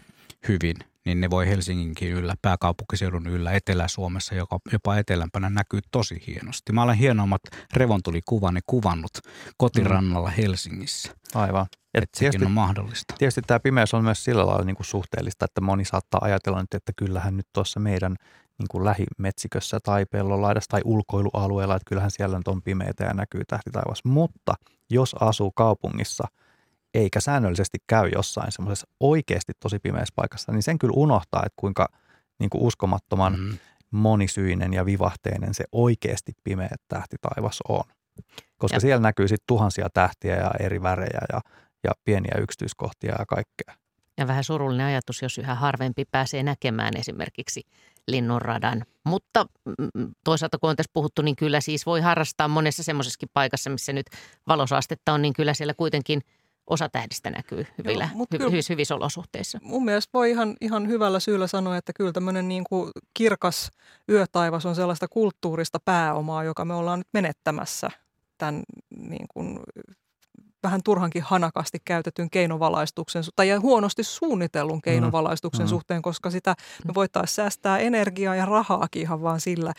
hyvin, 0.47 0.75
niin 1.05 1.21
ne 1.21 1.29
voi 1.29 1.47
Helsinginkin 1.47 2.11
yllä, 2.11 2.35
pääkaupunkiseudun 2.41 3.27
yllä, 3.27 3.51
Etelä-Suomessa, 3.51 4.35
joka 4.35 4.59
jopa 4.71 4.97
etelämpänä 4.97 5.49
näkyy 5.49 5.79
tosi 5.91 6.23
hienosti. 6.27 6.73
Mä 6.73 6.83
olen 6.83 6.97
hienommat 6.97 7.41
revontulikuvanne 7.73 8.59
kuvannut 8.65 9.11
kotirannalla 9.57 10.29
Helsingissä. 10.29 11.15
Aivan. 11.35 11.65
Ja 11.93 12.01
Että 12.01 12.19
sekin 12.19 12.45
on 12.45 12.51
mahdollista. 12.51 13.13
Tietysti 13.17 13.41
tämä 13.41 13.59
pimeys 13.59 13.93
on 13.93 14.03
myös 14.03 14.23
sillä 14.23 14.47
lailla 14.47 14.65
niin 14.65 14.75
kuin 14.75 14.87
suhteellista, 14.87 15.45
että 15.45 15.61
moni 15.61 15.85
saattaa 15.85 16.21
ajatella 16.23 16.61
nyt, 16.61 16.73
että 16.73 16.91
kyllähän 16.95 17.37
nyt 17.37 17.47
tuossa 17.53 17.79
meidän 17.79 18.15
niin 18.59 18.67
kuin 18.71 18.85
lähimetsikössä 18.85 19.79
tai 19.83 20.05
pellonlaidassa 20.05 20.69
tai 20.69 20.81
ulkoilualueella, 20.85 21.75
että 21.75 21.89
kyllähän 21.89 22.11
siellä 22.11 22.37
nyt 22.37 22.47
on 22.47 22.61
pimeitä 22.61 23.03
ja 23.03 23.13
näkyy 23.13 23.41
tähtitaivas. 23.47 24.03
Mutta 24.03 24.53
jos 24.89 25.15
asuu 25.19 25.51
kaupungissa 25.51 26.27
eikä 26.93 27.19
säännöllisesti 27.19 27.77
käy 27.87 28.09
jossain 28.15 28.51
semmoisessa 28.51 28.87
oikeasti 28.99 29.53
tosi 29.59 29.79
pimeässä 29.79 30.13
paikassa, 30.15 30.51
niin 30.51 30.63
sen 30.63 30.79
kyllä 30.79 30.93
unohtaa, 30.95 31.43
että 31.45 31.53
kuinka 31.55 31.87
niin 32.39 32.49
kuin 32.49 32.63
uskomattoman 32.63 33.39
Mm. 33.39 33.57
monisyinen 33.91 34.73
ja 34.73 34.85
vivahteinen 34.85 35.53
se 35.53 35.63
oikeasti 35.71 36.31
pimeä 36.43 36.75
tähtitaivas 36.87 37.59
on. 37.69 37.83
Koska 38.57 38.75
Ja- 38.75 38.79
siellä 38.79 39.01
näkyy 39.01 39.27
sitten 39.27 39.43
tuhansia 39.47 39.87
tähtiä 39.93 40.35
ja 40.35 40.51
eri 40.59 40.81
värejä 40.81 41.19
ja, 41.33 41.41
ja 41.83 41.91
pieniä 42.03 42.35
yksityiskohtia 42.41 43.15
ja 43.19 43.25
kaikkea. 43.25 43.75
Ja 44.17 44.27
vähän 44.27 44.43
surullinen 44.43 44.85
ajatus, 44.85 45.21
jos 45.21 45.37
yhä 45.37 45.55
harvempi 45.55 46.05
pääsee 46.11 46.43
näkemään 46.43 46.93
esimerkiksi 46.97 47.61
linnunradan. 48.07 48.85
Mutta 49.03 49.45
mm, 49.65 50.11
toisaalta 50.23 50.57
kun 50.59 50.69
on 50.69 50.75
tässä 50.75 50.91
puhuttu, 50.93 51.21
niin 51.21 51.35
kyllä 51.35 51.61
siis 51.61 51.85
voi 51.85 52.01
harrastaa 52.01 52.47
monessa 52.47 52.83
semmoisessakin 52.83 53.29
paikassa, 53.33 53.69
missä 53.69 53.93
nyt 53.93 54.05
valosaastetta 54.47 55.13
on, 55.13 55.21
niin 55.21 55.33
kyllä 55.33 55.53
siellä 55.53 55.73
kuitenkin 55.73 56.21
osa 56.67 56.89
tähdistä 56.89 57.29
näkyy 57.29 57.67
hyvillä, 57.77 58.09
mut 58.13 58.31
hy, 58.33 58.37
kyllä- 58.37 58.51
hyvissä 58.69 58.95
olosuhteissa. 58.95 59.59
Mun 59.61 59.85
mielestä 59.85 60.09
voi 60.13 60.31
ihan, 60.31 60.55
ihan 60.61 60.87
hyvällä 60.87 61.19
syyllä 61.19 61.47
sanoa, 61.47 61.77
että 61.77 61.93
kyllä 61.93 62.11
tämmöinen 62.11 62.47
niin 62.47 62.63
kuin 62.69 62.91
kirkas 63.13 63.71
yötaivas 64.09 64.65
on 64.65 64.75
sellaista 64.75 65.07
kulttuurista 65.07 65.79
pääomaa, 65.85 66.43
joka 66.43 66.65
me 66.65 66.73
ollaan 66.73 66.99
nyt 66.99 67.07
menettämässä 67.13 67.89
tämän 68.37 68.63
niin 68.97 69.25
kuin, 69.33 69.59
vähän 70.63 70.83
turhankin 70.83 71.21
hanakasti 71.21 71.77
käytetyn 71.85 72.29
keinovalaistuksen 72.29 73.23
tai 73.35 73.51
huonosti 73.51 74.03
suunnitellun 74.03 74.81
keinovalaistuksen 74.81 75.65
mm. 75.65 75.69
suhteen, 75.69 76.01
koska 76.01 76.29
sitä 76.29 76.55
me 76.87 76.93
voitaisiin 76.93 77.35
säästää 77.35 77.77
energiaa 77.77 78.35
ja 78.35 78.45
rahaakin 78.45 79.01
ihan 79.01 79.21
vaan 79.21 79.41
sillä, 79.41 79.73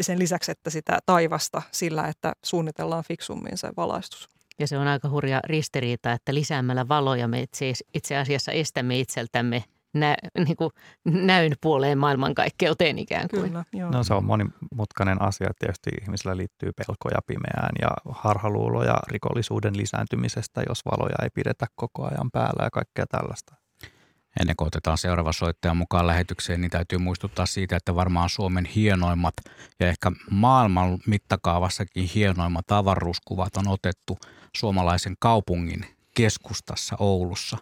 sen 0.00 0.18
lisäksi, 0.18 0.52
että 0.52 0.70
sitä 0.70 0.98
taivasta 1.06 1.62
sillä, 1.72 2.08
että 2.08 2.32
suunnitellaan 2.44 3.04
fiksummin 3.08 3.58
se 3.58 3.68
valaistus. 3.76 4.28
Ja 4.58 4.66
se 4.66 4.78
on 4.78 4.86
aika 4.86 5.08
hurja 5.08 5.40
ristiriita, 5.44 6.12
että 6.12 6.34
lisäämällä 6.34 6.88
valoja 6.88 7.28
me 7.28 7.40
itse, 7.40 7.72
itse 7.94 8.16
asiassa 8.16 8.52
estämme 8.52 8.98
itseltämme 8.98 9.64
nä, 9.94 10.16
niin 10.46 10.56
kuin 10.56 10.70
näyn 11.04 11.52
puoleen 11.60 11.98
maailmankaikkeuteen 11.98 12.98
ikään 12.98 13.28
kuin. 13.28 13.42
Kyllä, 13.42 13.64
joo. 13.72 13.90
No 13.90 14.04
se 14.04 14.14
on 14.14 14.24
monimutkainen 14.24 15.22
asia. 15.22 15.50
Tietysti 15.58 15.90
ihmisillä 16.02 16.36
liittyy 16.36 16.70
pelkoja 16.72 17.20
pimeään 17.26 17.72
ja 17.80 17.90
harhaluuloja 18.10 18.96
rikollisuuden 19.08 19.76
lisääntymisestä, 19.76 20.62
jos 20.68 20.80
valoja 20.84 21.16
ei 21.22 21.30
pidetä 21.34 21.66
koko 21.74 22.04
ajan 22.04 22.30
päällä 22.32 22.64
ja 22.64 22.70
kaikkea 22.70 23.04
tällaista. 23.06 23.54
Ennen 24.40 24.56
kuin 24.56 24.66
otetaan 24.66 24.98
seuraava 24.98 25.32
soittaja 25.32 25.74
mukaan 25.74 26.06
lähetykseen, 26.06 26.60
niin 26.60 26.70
täytyy 26.70 26.98
muistuttaa 26.98 27.46
siitä, 27.46 27.76
että 27.76 27.94
varmaan 27.94 28.28
Suomen 28.28 28.64
hienoimmat 28.64 29.34
ja 29.80 29.88
ehkä 29.88 30.12
maailman 30.30 30.98
mittakaavassakin 31.06 32.10
hienoimmat 32.14 32.72
avaruuskuvat 32.72 33.56
on 33.56 33.68
otettu 33.68 34.18
suomalaisen 34.56 35.14
kaupungin 35.18 35.86
keskustassa 36.16 36.96
Oulussa. 36.98 37.58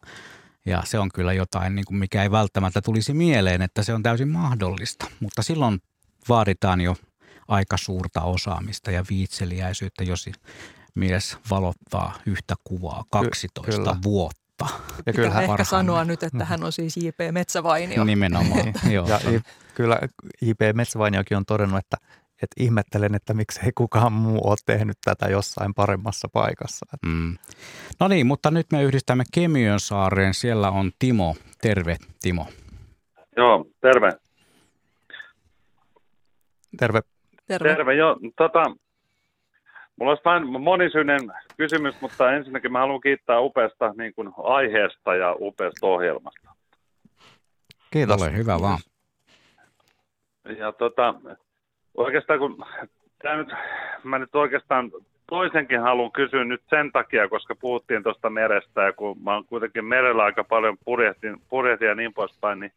Ja 0.69 0.83
se 0.85 0.99
on 0.99 1.09
kyllä 1.15 1.33
jotain, 1.33 1.75
niin 1.75 1.85
kuin 1.85 1.99
mikä 1.99 2.23
ei 2.23 2.31
välttämättä 2.31 2.83
tulisi 2.83 3.15
mieleen, 3.15 3.63
että 3.63 3.83
se 3.83 3.95
on 3.95 4.03
täysin 4.03 4.29
mahdollista. 4.29 5.07
Mutta 5.21 5.43
silloin 5.43 5.83
vaaditaan 6.29 6.81
jo 6.81 6.97
aika 7.49 7.77
suurta 7.77 8.23
osaamista 8.23 8.91
ja 8.91 9.05
viitseliäisyyttä, 9.11 10.05
jos 10.05 10.31
mies 10.95 11.39
valottaa 11.51 12.19
yhtä 12.27 12.55
kuvaa 12.65 13.05
12 13.11 13.63
kyllä. 13.63 13.97
vuotta. 14.03 14.67
Ja 15.07 15.13
kyllä 15.13 15.29
ehkä 15.29 15.47
parhaan. 15.47 15.67
sanoa 15.67 16.05
nyt, 16.05 16.23
että 16.23 16.45
hän 16.45 16.65
on 16.65 16.73
siis 16.73 16.97
J.P. 16.97 17.19
Metsävainio. 17.33 18.05
Nimenomaan, 18.05 18.73
joo. 18.95 19.09
Ja 19.09 19.21
kyllä 19.75 19.99
J.P. 20.41 20.61
Metsävainiokin 20.75 21.37
on 21.37 21.45
todennut, 21.45 21.79
että 21.79 21.97
että 22.43 22.63
ihmettelen, 22.63 23.15
että 23.15 23.35
miksei 23.35 23.73
kukaan 23.75 24.13
muu 24.13 24.41
ole 24.49 24.57
tehnyt 24.67 24.97
tätä 25.05 25.27
jossain 25.29 25.75
paremmassa 25.75 26.29
paikassa. 26.33 26.87
Mm. 27.07 27.37
No 28.01 28.09
niin, 28.09 28.27
mutta 28.27 28.51
nyt 28.51 28.67
me 28.73 28.83
yhdistämme 28.83 29.25
Kemiön 29.35 29.81
saareen. 29.81 30.35
Siellä 30.35 30.71
on 30.71 30.91
Timo. 30.99 31.37
Terve, 31.63 31.97
Timo. 32.23 32.47
Joo, 33.37 33.67
terve. 33.81 34.13
Terve. 36.79 37.01
Terve. 37.47 37.69
Terve, 37.69 37.95
joo. 37.95 38.17
Tota, 38.37 38.65
mulla 39.97 40.13
olisi 40.13 40.25
vähän 40.25 40.63
monisyinen 40.63 41.21
kysymys, 41.57 42.01
mutta 42.01 42.33
ensinnäkin 42.33 42.73
mä 42.73 42.79
haluan 42.79 43.01
kiittää 43.01 43.41
upeasta 43.41 43.95
niin 43.99 44.15
kuin 44.15 44.33
aiheesta 44.37 45.15
ja 45.15 45.37
upeasta 45.41 45.87
ohjelmasta. 45.87 46.51
Kiitos. 47.91 48.23
Ole 48.23 48.37
hyvä 48.37 48.61
vaan. 48.61 48.79
Ja 50.59 50.73
tota, 50.73 51.15
Oikeastaan 51.99 52.39
kun 52.39 52.67
tämä 53.23 53.37
nyt, 53.37 53.49
mä 54.05 54.19
nyt 54.19 54.35
oikeastaan 54.35 54.91
toisenkin 55.27 55.81
haluan 55.81 56.13
kysyä 56.13 56.45
nyt 56.45 56.63
sen 56.71 56.93
takia, 56.93 57.29
koska 57.29 57.55
puhuttiin 57.55 58.03
tuosta 58.03 58.31
merestä 58.31 58.83
ja 58.83 58.93
kun 58.93 59.23
mä 59.23 59.35
oon 59.35 59.45
kuitenkin 59.45 59.85
merellä 59.85 60.25
aika 60.25 60.45
paljon 60.45 60.79
purjehtin, 60.85 61.37
purjehtin 61.49 61.89
ja 61.89 61.95
niin 61.95 62.15
poispäin, 62.15 62.61
niin 62.61 62.73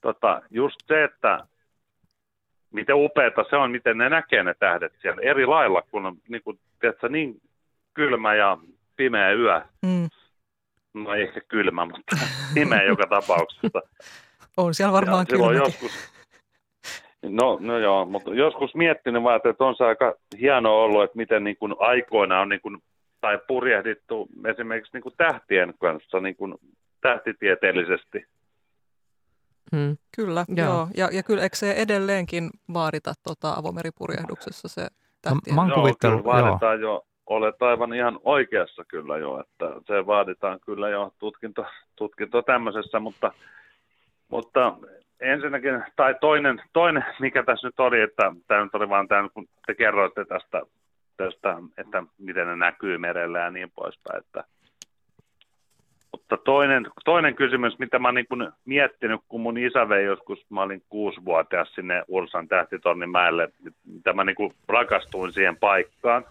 tota, 0.00 0.42
just 0.50 0.76
se, 0.86 1.04
että 1.04 1.46
miten 2.72 2.96
upeata 2.96 3.44
se 3.50 3.56
on, 3.56 3.70
miten 3.70 3.98
ne 3.98 4.08
näkee 4.08 4.42
ne 4.42 4.54
tähdet 4.54 4.92
siellä 5.02 5.22
eri 5.22 5.46
lailla, 5.46 5.82
kun 5.90 6.06
on 6.06 6.16
niin, 6.28 6.42
kuin, 6.42 6.58
tiedätkö, 6.80 7.08
niin 7.08 7.40
kylmä 7.94 8.34
ja 8.34 8.58
pimeä 8.96 9.32
yö. 9.32 9.60
Mm. 9.82 10.08
No 10.94 11.14
ei 11.14 11.22
ehkä 11.22 11.40
kylmä, 11.48 11.84
mutta 11.84 12.16
pimeä 12.54 12.82
joka 12.82 13.06
tapauksessa. 13.06 13.82
On 14.56 14.74
siellä 14.74 14.92
varmaan 14.92 15.26
kylmäkin. 15.26 15.56
Joskus, 15.56 16.17
No, 17.22 17.58
no 17.60 17.78
joo, 17.78 18.04
mutta 18.04 18.34
joskus 18.34 18.74
miettinyt 18.74 19.22
vaan, 19.22 19.40
että 19.44 19.64
on 19.64 19.76
se 19.76 19.84
aika 19.84 20.14
hienoa 20.40 20.82
ollut, 20.82 21.02
että 21.02 21.16
miten 21.16 21.44
niin 21.44 21.56
kuin 21.56 21.74
aikoina 21.78 22.40
on 22.40 22.48
niin 22.48 22.60
kuin, 22.60 22.78
tai 23.20 23.38
purjehdittu 23.48 24.28
esimerkiksi 24.46 24.92
niin 24.92 25.02
kuin 25.02 25.14
tähtien 25.16 25.74
kanssa 25.80 26.20
niin 26.20 26.36
kuin 26.36 26.54
tähtitieteellisesti. 27.00 28.26
Hmm. 29.76 29.96
Kyllä, 30.16 30.44
joo. 30.48 30.66
joo. 30.66 30.88
Ja, 30.96 31.08
ja 31.12 31.22
kyllä 31.22 31.42
eikö 31.42 31.56
se 31.56 31.72
edelleenkin 31.72 32.50
vaadita 32.74 33.14
tuota 33.22 33.54
avomeripurjehduksessa 33.58 34.68
se 34.68 34.86
tähtien? 35.22 35.56
No, 35.56 35.66
joo, 35.68 35.94
kyllä 36.00 36.24
vaaditaan 36.24 36.80
joo. 36.80 36.92
jo, 36.94 37.06
olet 37.26 37.62
aivan 37.62 37.94
ihan 37.94 38.18
oikeassa 38.24 38.84
kyllä 38.84 39.18
jo, 39.18 39.40
että 39.40 39.66
se 39.86 40.06
vaaditaan 40.06 40.60
kyllä 40.60 40.88
jo 40.88 41.12
tutkinto, 41.18 41.66
tutkinto 41.96 42.42
tämmöisessä, 42.42 43.00
mutta, 43.00 43.32
mutta 44.28 44.76
ensinnäkin, 45.20 45.84
tai 45.96 46.14
toinen, 46.20 46.62
toinen, 46.72 47.04
mikä 47.20 47.42
tässä 47.42 47.66
nyt 47.66 47.80
oli, 47.80 48.00
että 48.00 48.32
tämä 48.46 48.64
nyt 48.64 48.74
oli 48.74 48.88
vaan 48.88 49.08
tämä, 49.08 49.28
kun 49.34 49.48
te 49.66 49.74
kerroitte 49.74 50.24
tästä, 50.24 50.62
tästä, 51.16 51.56
että 51.78 52.02
miten 52.18 52.46
ne 52.46 52.56
näkyy 52.56 52.98
merellä 52.98 53.38
ja 53.38 53.50
niin 53.50 53.70
poispäin, 53.70 54.18
että 54.18 54.44
mutta 56.12 56.44
toinen, 56.44 56.86
toinen 57.04 57.34
kysymys, 57.34 57.78
mitä 57.78 57.98
mä 57.98 58.08
oon 58.08 58.14
niin 58.14 58.52
miettinyt, 58.64 59.20
kun 59.28 59.40
mun 59.40 59.58
isä 59.58 59.88
vei 59.88 60.04
joskus, 60.04 60.46
mä 60.50 60.62
olin 60.62 60.82
kuusivuotias 60.88 61.74
sinne 61.74 62.02
Ursan 62.08 62.48
tähtitonnin 62.48 63.10
mäelle, 63.10 63.48
mitä 63.84 64.12
mä 64.12 64.24
niin 64.24 64.54
rakastuin 64.68 65.32
siihen 65.32 65.56
paikkaan. 65.56 66.24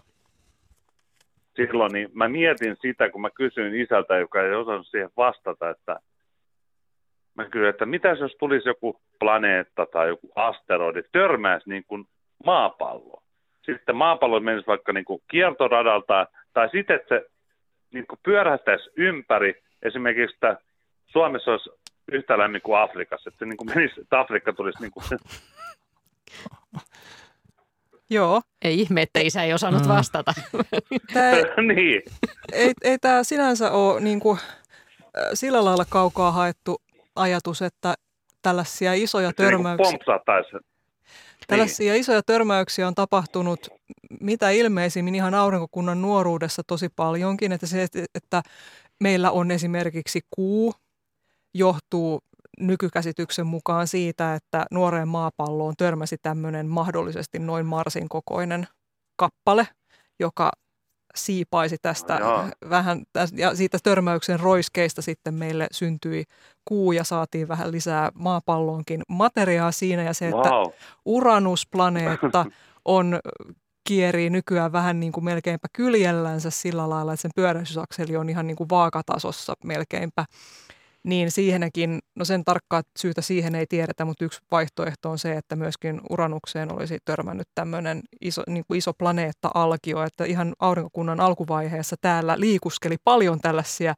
Silloin 1.56 1.92
niin 1.92 2.08
mä 2.12 2.28
mietin 2.28 2.76
sitä, 2.80 3.10
kun 3.10 3.20
mä 3.20 3.30
kysyin 3.30 3.74
isältä, 3.74 4.16
joka 4.16 4.42
ei 4.42 4.54
osannut 4.54 4.86
siihen 4.86 5.10
vastata, 5.16 5.70
että 5.70 6.00
mä 7.38 7.50
kysyin, 7.50 7.68
että 7.68 7.86
mitä 7.86 8.08
jos 8.08 8.36
tulisi 8.38 8.68
joku 8.68 9.00
planeetta 9.18 9.86
tai 9.86 10.08
joku 10.08 10.32
asteroidi, 10.34 11.02
törmäisi 11.12 11.70
niin 11.70 11.84
kuin 11.84 12.04
maapallo. 12.44 13.22
Sitten 13.66 13.96
maapallo 13.96 14.40
menisi 14.40 14.66
vaikka 14.66 14.92
niin 14.92 15.04
kuin 15.04 15.22
kiertoradalta, 15.30 16.26
tai 16.52 16.68
sitten, 16.72 16.96
että 16.96 17.08
se 17.08 17.26
niin 17.92 18.06
kuin 18.06 18.18
pyörähtäisi 18.22 18.90
ympäri, 18.96 19.62
esimerkiksi 19.82 20.34
että 20.34 20.56
Suomessa 21.06 21.50
olisi 21.50 21.70
yhtä 22.12 22.38
lämmin 22.38 22.62
kuin 22.62 22.78
Afrikassa, 22.78 23.28
että 23.28 23.38
se 23.38 23.44
niin 23.44 23.56
kuin 23.56 23.68
menisi, 23.74 24.00
että 24.00 24.20
Afrikka 24.20 24.52
tulisi 24.52 24.80
niin 24.80 24.92
kuin 24.92 25.04
Joo. 28.10 28.42
Ei 28.62 28.80
ihme, 28.80 29.02
että 29.02 29.20
isä 29.20 29.42
ei 29.42 29.52
osannut 29.52 29.82
mm. 29.82 29.88
vastata. 29.88 30.34
Tämä 31.14 31.30
ei, 31.30 31.44
niin. 31.74 32.02
ei, 32.52 32.72
ei 32.82 32.98
tämä 32.98 33.22
sinänsä 33.22 33.70
ole 33.70 34.00
niin 34.00 34.20
kuin, 34.20 34.38
sillä 35.34 35.64
lailla 35.64 35.84
kaukaa 35.88 36.32
haettu 36.32 36.82
ajatus, 37.18 37.62
että 37.62 37.94
tällaisia 38.42 38.94
isoja 38.94 39.32
törmäyksiä... 39.32 39.98
Tällaisia 41.46 41.92
niin. 41.92 42.00
isoja 42.00 42.22
törmäyksiä 42.22 42.88
on 42.88 42.94
tapahtunut 42.94 43.68
mitä 44.20 44.50
ilmeisimmin 44.50 45.14
ihan 45.14 45.34
aurinkokunnan 45.34 46.02
nuoruudessa 46.02 46.62
tosi 46.66 46.88
paljonkin, 46.96 47.52
että 47.52 47.66
se, 47.66 47.86
että 48.14 48.42
meillä 49.00 49.30
on 49.30 49.50
esimerkiksi 49.50 50.20
kuu, 50.30 50.74
johtuu 51.54 52.20
nykykäsityksen 52.60 53.46
mukaan 53.46 53.86
siitä, 53.86 54.34
että 54.34 54.66
nuoreen 54.70 55.08
maapalloon 55.08 55.74
törmäsi 55.78 56.16
tämmöinen 56.22 56.66
mahdollisesti 56.66 57.38
noin 57.38 57.66
Marsin 57.66 58.08
kokoinen 58.08 58.68
kappale, 59.16 59.68
joka 60.20 60.52
siipaisi 61.14 61.76
tästä 61.82 62.18
no, 62.18 62.48
vähän, 62.70 63.02
ja 63.32 63.54
siitä 63.54 63.78
törmäyksen 63.82 64.40
roiskeista 64.40 65.02
sitten 65.02 65.34
meille 65.34 65.66
syntyi 65.72 66.24
kuu 66.64 66.92
ja 66.92 67.04
saatiin 67.04 67.48
vähän 67.48 67.72
lisää 67.72 68.10
maapalloonkin 68.14 69.02
materiaa 69.08 69.72
siinä. 69.72 70.02
Ja 70.02 70.14
se, 70.14 70.28
että 70.28 70.50
wow. 70.50 70.66
Uranusplaneetta 71.04 72.46
on 72.84 73.20
kierii 73.88 74.30
nykyään 74.30 74.72
vähän 74.72 75.00
niin 75.00 75.12
kuin 75.12 75.24
melkeinpä 75.24 75.68
kyljellänsä 75.72 76.50
sillä 76.50 76.90
lailla, 76.90 77.12
että 77.12 77.22
sen 77.22 77.30
pyöräisyysakseli 77.36 78.16
on 78.16 78.28
ihan 78.28 78.46
niin 78.46 78.56
kuin 78.56 78.68
vaakatasossa 78.70 79.54
melkeinpä 79.64 80.24
niin 81.04 81.30
siihenkin, 81.30 81.98
no 82.14 82.24
sen 82.24 82.44
tarkkaa 82.44 82.82
syytä 82.98 83.22
siihen 83.22 83.54
ei 83.54 83.66
tiedetä, 83.66 84.04
mutta 84.04 84.24
yksi 84.24 84.40
vaihtoehto 84.50 85.10
on 85.10 85.18
se, 85.18 85.32
että 85.32 85.56
myöskin 85.56 86.00
Uranukseen 86.10 86.72
olisi 86.72 86.98
törmännyt 87.04 87.48
tämmöinen 87.54 88.02
iso, 88.20 88.42
niin 88.46 88.64
kuin 88.68 88.78
iso 88.78 88.92
planeetta-alkio, 88.92 90.02
että 90.02 90.24
ihan 90.24 90.54
aurinkokunnan 90.58 91.20
alkuvaiheessa 91.20 91.96
täällä 92.00 92.34
liikuskeli 92.38 92.96
paljon 93.04 93.40
tällaisia 93.40 93.94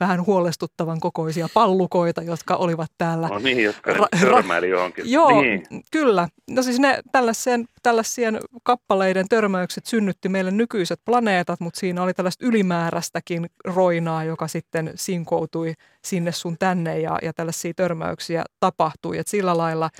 vähän 0.00 0.26
huolestuttavan 0.26 1.00
kokoisia 1.00 1.48
pallukoita, 1.54 2.22
jotka 2.22 2.56
olivat 2.56 2.90
täällä. 2.98 3.28
No 3.28 3.38
niin, 3.38 3.62
jotka 3.64 3.92
ra- 3.92 4.20
törmäili 4.20 4.68
johonkin. 4.68 5.10
Joo, 5.10 5.42
niin. 5.42 5.62
kyllä. 5.90 6.28
No 6.50 6.62
siis 6.62 6.78
ne 6.78 7.00
tällaisien, 7.12 7.64
tällaisien 7.82 8.40
kappaleiden 8.62 9.28
törmäykset 9.28 9.86
synnytti 9.86 10.28
meille 10.28 10.50
nykyiset 10.50 11.00
planeetat, 11.04 11.60
mutta 11.60 11.80
siinä 11.80 12.02
oli 12.02 12.14
tällaista 12.14 12.46
ylimääräistäkin 12.46 13.46
roinaa, 13.64 14.24
joka 14.24 14.48
sitten 14.48 14.92
sinkoutui 14.94 15.72
sinne 16.04 16.32
sun 16.44 16.56
tänne 16.58 17.00
ja, 17.00 17.18
ja 17.22 17.32
tällaisia 17.32 17.72
törmäyksiä 17.76 18.44
tapahtui. 18.60 19.18
Et 19.18 19.26
sillä 19.26 19.56
lailla 19.56 19.90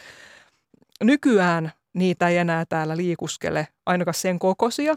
nykyään 1.02 1.72
niitä 1.94 2.28
ei 2.28 2.36
enää 2.36 2.64
täällä 2.68 2.96
liikuskele 2.96 3.68
ainakaan 3.86 4.14
sen 4.14 4.38
kokoisia, 4.38 4.94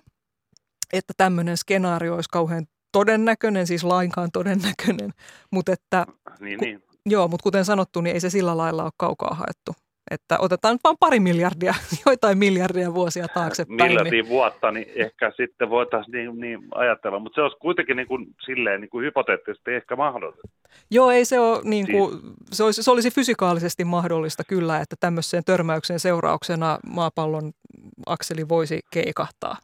että 0.94 1.14
tämmöinen 1.18 1.58
skenaario 1.58 2.16
olisi 2.16 2.30
kauhean 2.30 2.68
todennäköinen, 2.92 3.68
siis 3.68 3.84
lainkaan 3.84 4.32
todennäköinen, 4.32 5.14
mutta 5.52 5.72
että, 5.74 6.06
niin, 6.40 6.60
niin. 6.60 6.82
Ku, 6.82 6.88
joo, 7.06 7.28
mutta 7.28 7.44
kuten 7.44 7.66
sanottu, 7.66 8.02
niin 8.02 8.14
ei 8.14 8.20
se 8.20 8.30
sillä 8.30 8.58
lailla 8.58 8.84
ole 8.84 8.92
kaukaa 8.98 9.36
haettu. 9.36 9.76
Että 10.12 10.38
otetaan 10.40 10.74
nyt 10.74 10.84
vaan 10.84 10.98
pari 11.00 11.20
miljardia, 11.20 11.74
joitain 12.06 12.38
miljardia 12.38 12.94
vuosia 12.94 13.28
taaksepäin. 13.34 13.92
Miljardia 13.92 14.12
niin. 14.12 14.30
vuotta, 14.30 14.72
niin 14.72 14.88
ehkä 14.96 15.32
sitten 15.38 15.70
voitaisiin 15.70 16.12
niin, 16.12 16.40
niin 16.40 16.60
ajatella, 16.76 17.20
mutta 17.20 17.36
se 17.36 17.42
olisi 17.42 17.58
kuitenkin 17.58 17.98
niin 17.98 18.08
kuin, 18.08 18.28
silleen 18.46 18.82
niin 18.82 18.90
kuin 18.90 19.06
hypoteettisesti 19.06 19.74
ehkä 19.74 19.96
mahdollista. 19.96 20.48
Joo, 20.92 21.12
ei 21.12 21.26
se 21.26 21.40
ole, 21.40 21.62
niin 21.64 21.92
kuin, 21.92 22.12
siis- 22.12 22.24
se, 22.52 22.64
olisi, 22.64 22.84
se 22.84 22.92
olisi 22.92 23.12
fysikaalisesti 23.12 23.86
mahdollista 23.86 24.44
kyllä, 24.48 24.78
että 24.78 24.96
tämmöiseen 25.00 25.44
törmäyksen 25.46 26.00
seurauksena 26.00 26.80
maapallon 26.88 27.52
akseli 28.06 28.50
voisi 28.50 28.80
keikahtaa. 28.94 29.58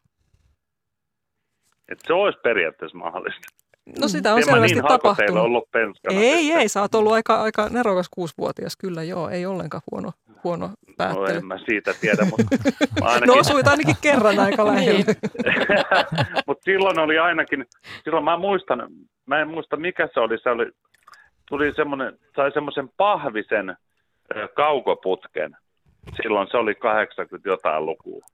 Että 1.91 2.07
se 2.07 2.13
olisi 2.13 2.39
periaatteessa 2.43 2.97
mahdollista. 2.97 3.63
No 3.99 4.07
sitä 4.07 4.33
on 4.33 4.39
en 4.39 4.45
selvästi 4.45 4.75
niin 4.75 4.87
tapahtunut. 4.87 5.43
ollut 5.43 5.71
penskana. 5.71 6.19
Ei, 6.19 6.51
ei, 6.51 6.69
sä 6.69 6.81
oot 6.81 6.95
ollut 6.95 7.13
aika, 7.13 7.41
aika 7.41 7.69
nerokas 7.69 8.07
kuusivuotias, 8.11 8.77
kyllä 8.77 9.03
joo, 9.03 9.29
ei 9.29 9.45
ollenkaan 9.45 9.81
huono, 9.91 10.11
huono 10.43 10.69
päättely. 10.97 11.27
No 11.27 11.33
en 11.33 11.45
mä 11.45 11.57
siitä 11.57 11.93
tiedä, 12.01 12.25
mutta 12.25 12.43
ainakin... 13.01 13.27
No 13.27 13.33
osuit 13.33 13.67
ainakin 13.67 13.95
kerran 14.01 14.39
aika 14.39 14.65
lähellä. 14.65 14.91
Niin. 14.91 15.05
mutta 16.47 16.63
silloin 16.63 16.99
oli 16.99 17.19
ainakin, 17.19 17.65
silloin 18.03 18.23
mä 18.23 18.37
muistan, 18.37 18.87
mä 19.25 19.39
en 19.39 19.47
muista 19.47 19.77
mikä 19.77 20.09
se 20.13 20.19
oli, 20.19 20.37
se 20.37 20.49
oli, 20.49 20.71
tuli 21.49 21.73
semmoinen, 21.73 22.19
sai 22.35 22.51
semmoisen 22.51 22.89
pahvisen 22.97 23.77
kaukoputken. 24.55 25.57
Silloin 26.21 26.47
se 26.51 26.57
oli 26.57 26.75
80 26.75 27.49
jotain 27.49 27.85
lukua. 27.85 28.25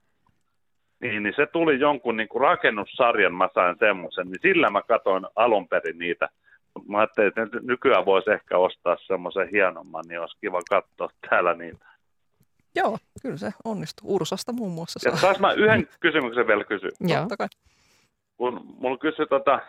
Niin, 1.00 1.22
niin 1.22 1.34
se 1.36 1.46
tuli 1.46 1.80
jonkun 1.80 2.16
niin 2.16 2.28
kuin 2.28 2.42
rakennussarjan, 2.42 3.34
mä 3.34 3.48
sain 3.54 3.76
semmoisen, 3.78 4.26
niin 4.26 4.40
sillä 4.42 4.70
mä 4.70 4.82
katoin 4.82 5.26
alun 5.36 5.68
perin 5.68 5.98
niitä 5.98 6.28
mä 6.88 6.98
ajattelin, 6.98 7.28
että 7.28 7.58
nykyään 7.62 8.04
voisi 8.04 8.30
ehkä 8.30 8.58
ostaa 8.58 8.96
semmoisen 9.06 9.48
hienomman, 9.52 10.04
niin 10.08 10.20
olisi 10.20 10.36
kiva 10.40 10.60
katsoa 10.70 11.08
täällä 11.30 11.54
niitä. 11.54 11.89
Joo, 12.76 12.98
kyllä 13.22 13.36
se 13.36 13.50
onnistuu. 13.64 14.14
Ursasta 14.14 14.52
muun 14.52 14.72
muassa 14.72 15.10
Ja 15.10 15.16
saas 15.16 15.38
mä 15.38 15.52
yhden 15.52 15.88
kysymyksen 16.00 16.46
vielä 16.46 16.64
kysyä. 16.64 16.90
Joo. 17.00 17.20
Totta 17.20 17.36
kai. 17.36 17.48
Kun 18.36 18.60
mulla 18.78 18.98
kysyi 18.98 19.26
tota, 19.26 19.60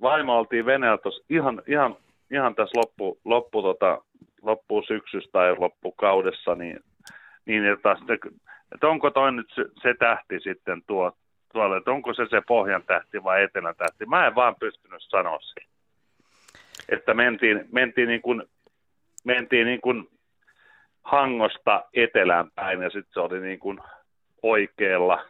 vaimo 0.00 0.38
oltiin 0.38 0.66
veneellä 0.66 0.98
tuossa 0.98 1.24
ihan, 1.30 1.62
ihan, 1.66 1.96
ihan 2.30 2.54
tässä 2.54 2.78
loppu, 2.78 3.20
loppu, 3.24 3.62
tota, 3.62 4.02
loppu 4.42 4.82
syksystä 4.86 5.32
tai 5.32 5.56
loppukaudessa, 5.58 6.54
niin, 6.54 6.80
niin 7.46 7.64
että, 7.64 7.96
että 8.74 8.88
onko 8.88 9.10
toi 9.10 9.32
nyt 9.32 9.46
se, 9.54 9.64
se 9.82 9.94
tähti 9.98 10.40
sitten 10.40 10.82
tuo, 10.86 11.12
tuolla, 11.52 11.76
että 11.76 11.90
onko 11.90 12.14
se 12.14 12.26
se 12.30 12.42
pohjan 12.48 12.82
tähti 12.82 13.24
vai 13.24 13.42
etelän 13.42 13.74
tähti. 13.76 14.06
Mä 14.06 14.26
en 14.26 14.34
vaan 14.34 14.56
pystynyt 14.60 15.02
sanoa 15.02 15.38
siihen. 15.40 15.70
Että 16.88 17.14
mentiin, 17.14 17.64
mentiin 17.72 18.08
niin 18.08 18.22
kuin, 18.22 18.42
mentiin 19.24 19.66
niin 19.66 19.80
kuin 19.80 20.08
Hangosta 21.02 21.84
etelään 21.94 22.50
päin 22.54 22.82
ja 22.82 22.90
sitten 22.90 23.12
se 23.12 23.20
oli 23.20 23.40
niin 23.40 23.58
kuin 23.58 23.78
oikealla, 24.42 25.24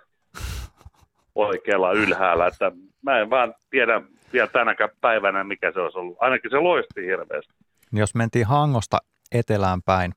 oikealla 1.34 1.92
ylhäällä. 1.92 2.46
Että 2.46 2.72
mä 3.02 3.18
en 3.18 3.30
vaan 3.30 3.54
tiedä 3.70 4.02
vielä 4.32 4.46
tänäkään 4.46 4.90
päivänä, 5.00 5.44
mikä 5.44 5.72
se 5.72 5.80
olisi 5.80 5.98
ollut. 5.98 6.16
Ainakin 6.20 6.50
se 6.50 6.56
loisti 6.56 7.06
hirveästi. 7.06 7.54
Niin 7.92 8.00
jos 8.00 8.14
mentiin 8.14 8.46
Hangosta 8.46 8.98
etelään 9.32 9.82
päin 9.82 10.12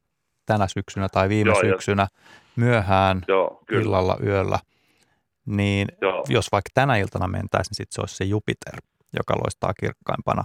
tänä 0.46 0.68
syksynä 0.68 1.10
tai 1.10 1.30
viime 1.30 1.52
Joo, 1.52 1.62
syksynä 1.62 2.08
myöhään 2.56 3.22
Joo, 3.28 3.62
kyllä. 3.66 3.82
illalla 3.82 4.18
yöllä, 4.24 4.60
niin 5.46 5.88
Joo. 6.02 6.26
jos 6.30 6.52
vaikka 6.52 6.70
tänä 6.74 6.98
iltana 6.98 7.28
mentäisiin, 7.28 7.72
niin 7.72 7.76
sitten 7.78 7.96
se 7.96 8.02
olisi 8.02 8.16
se 8.16 8.24
Jupiter, 8.24 8.76
joka 9.18 9.34
loistaa 9.36 9.74
kirkkaimpana. 9.80 10.44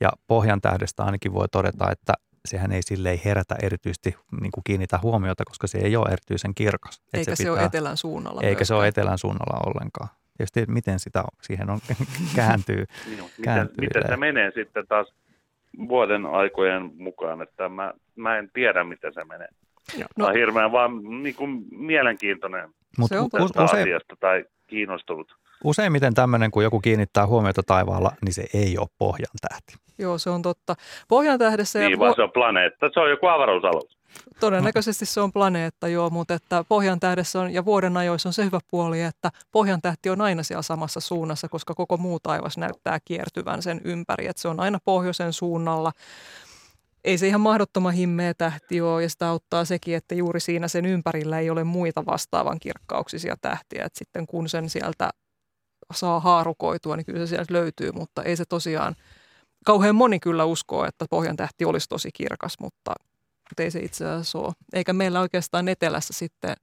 Ja 0.00 0.08
pohjan 0.26 0.60
tähdestä 0.60 1.04
ainakin 1.04 1.32
voi 1.32 1.48
todeta, 1.48 1.90
että 1.90 2.12
sehän 2.48 2.72
ei 2.72 2.82
silleen 2.82 3.18
herätä 3.24 3.56
erityisesti 3.62 4.16
niin 4.40 4.52
kuin 4.52 4.64
kiinnitä 4.64 4.98
huomiota, 5.02 5.44
koska 5.44 5.66
se 5.66 5.78
ei 5.78 5.96
ole 5.96 6.08
erityisen 6.12 6.54
kirkas. 6.54 7.02
Et 7.12 7.18
Eikä 7.18 7.34
se, 7.36 7.42
se 7.42 7.50
ole 7.50 7.62
etelän 7.64 7.96
suunnalla 7.96 8.40
Eikä 8.42 8.64
se 8.64 8.74
ole 8.74 8.82
myöskään. 8.82 9.04
etelän 9.04 9.18
suunnalla 9.18 9.60
ollenkaan. 9.66 10.08
Tietysti 10.36 10.64
miten 10.68 10.98
sitä 10.98 11.24
siihen 11.42 11.70
on, 11.70 11.78
kääntyy. 12.36 12.84
Niin, 13.06 13.16
miten, 13.16 13.30
kääntyy 13.44 13.76
miten 13.80 14.02
se 14.08 14.16
menee 14.16 14.52
sitten 14.54 14.86
taas 14.86 15.14
vuoden 15.88 16.26
aikojen 16.26 16.90
mukaan, 16.96 17.42
että 17.42 17.68
mä, 17.68 17.92
mä 18.16 18.38
en 18.38 18.50
tiedä, 18.52 18.84
miten 18.84 19.14
se 19.14 19.24
menee. 19.24 19.48
No, 19.98 20.04
No. 20.16 20.26
on 20.26 20.34
hirveän 20.34 20.72
vaan 20.72 21.22
niin 21.22 21.34
kuin 21.34 21.64
mielenkiintoinen 21.70 22.70
Mutta 22.98 23.14
Se 23.14 23.20
on 23.20 23.30
tästä 23.30 23.64
usein, 23.64 23.82
asiasta 23.82 24.16
tai 24.20 24.44
kiinnostunut. 24.66 25.36
Useimmiten 25.64 26.14
tämmöinen, 26.14 26.50
kun 26.50 26.62
joku 26.62 26.80
kiinnittää 26.80 27.26
huomiota 27.26 27.62
taivaalla, 27.62 28.12
niin 28.24 28.34
se 28.34 28.44
ei 28.54 28.78
ole 28.78 28.88
pohjan 28.98 29.28
tähti. 29.48 29.74
Joo, 29.98 30.18
se 30.18 30.30
on 30.30 30.42
totta. 30.42 30.74
Pohjan 31.08 31.38
tähdessä 31.38 31.78
ja 31.78 31.88
Niin, 31.88 31.98
vo- 31.98 32.00
vaan 32.00 32.14
se 32.16 32.22
on 32.22 32.32
planeetta. 32.32 32.90
Se 32.94 33.00
on 33.00 33.10
joku 33.10 33.26
avaruusalus. 33.26 33.98
todennäköisesti 34.40 35.06
se 35.06 35.20
on 35.20 35.32
planeetta, 35.32 35.88
joo, 35.88 36.10
mutta 36.10 36.34
että 36.34 36.64
pohjan 36.68 37.00
tähdessä 37.00 37.40
on, 37.40 37.54
ja 37.54 37.64
vuoden 37.64 37.96
ajoissa 37.96 38.28
on 38.28 38.32
se 38.32 38.44
hyvä 38.44 38.58
puoli, 38.70 39.02
että 39.02 39.30
pohjan 39.52 39.80
tähti 39.82 40.10
on 40.10 40.20
aina 40.20 40.42
siellä 40.42 40.62
samassa 40.62 41.00
suunnassa, 41.00 41.48
koska 41.48 41.74
koko 41.74 41.96
muu 41.96 42.20
taivas 42.20 42.58
näyttää 42.58 42.98
kiertyvän 43.04 43.62
sen 43.62 43.80
ympäri, 43.84 44.26
että 44.26 44.42
se 44.42 44.48
on 44.48 44.60
aina 44.60 44.78
pohjoisen 44.84 45.32
suunnalla. 45.32 45.92
Ei 47.04 47.18
se 47.18 47.26
ihan 47.28 47.40
mahdottoman 47.40 47.92
himmeä 47.92 48.34
tähti 48.34 48.80
ole, 48.80 49.02
ja 49.02 49.08
sitä 49.10 49.28
auttaa 49.28 49.64
sekin, 49.64 49.96
että 49.96 50.14
juuri 50.14 50.40
siinä 50.40 50.68
sen 50.68 50.86
ympärillä 50.86 51.38
ei 51.38 51.50
ole 51.50 51.64
muita 51.64 52.06
vastaavan 52.06 52.58
kirkkauksisia 52.60 53.36
tähtiä, 53.42 53.84
että 53.84 53.98
sitten 53.98 54.26
kun 54.26 54.48
sen 54.48 54.70
sieltä 54.70 55.10
saa 55.92 56.20
haarukoitua, 56.20 56.96
niin 56.96 57.06
kyllä 57.06 57.18
se 57.18 57.26
sieltä 57.26 57.54
löytyy, 57.54 57.92
mutta 57.92 58.22
ei 58.22 58.36
se 58.36 58.44
tosiaan, 58.44 58.94
kauhean 59.66 59.94
moni 59.94 60.20
kyllä 60.20 60.44
uskoo, 60.44 60.84
että 60.84 61.06
pohjan 61.10 61.36
tähti 61.36 61.64
olisi 61.64 61.88
tosi 61.88 62.10
kirkas, 62.14 62.54
mutta 62.60 62.92
mutta 63.54 63.62
ei 63.62 63.70
se 63.70 63.78
itse 63.78 64.06
asiassa 64.06 64.38
ole. 64.38 64.52
Eikä 64.72 64.92
meillä 64.92 65.20
oikeastaan 65.20 65.68
etelässä 65.68 66.12
sitten, 66.12 66.54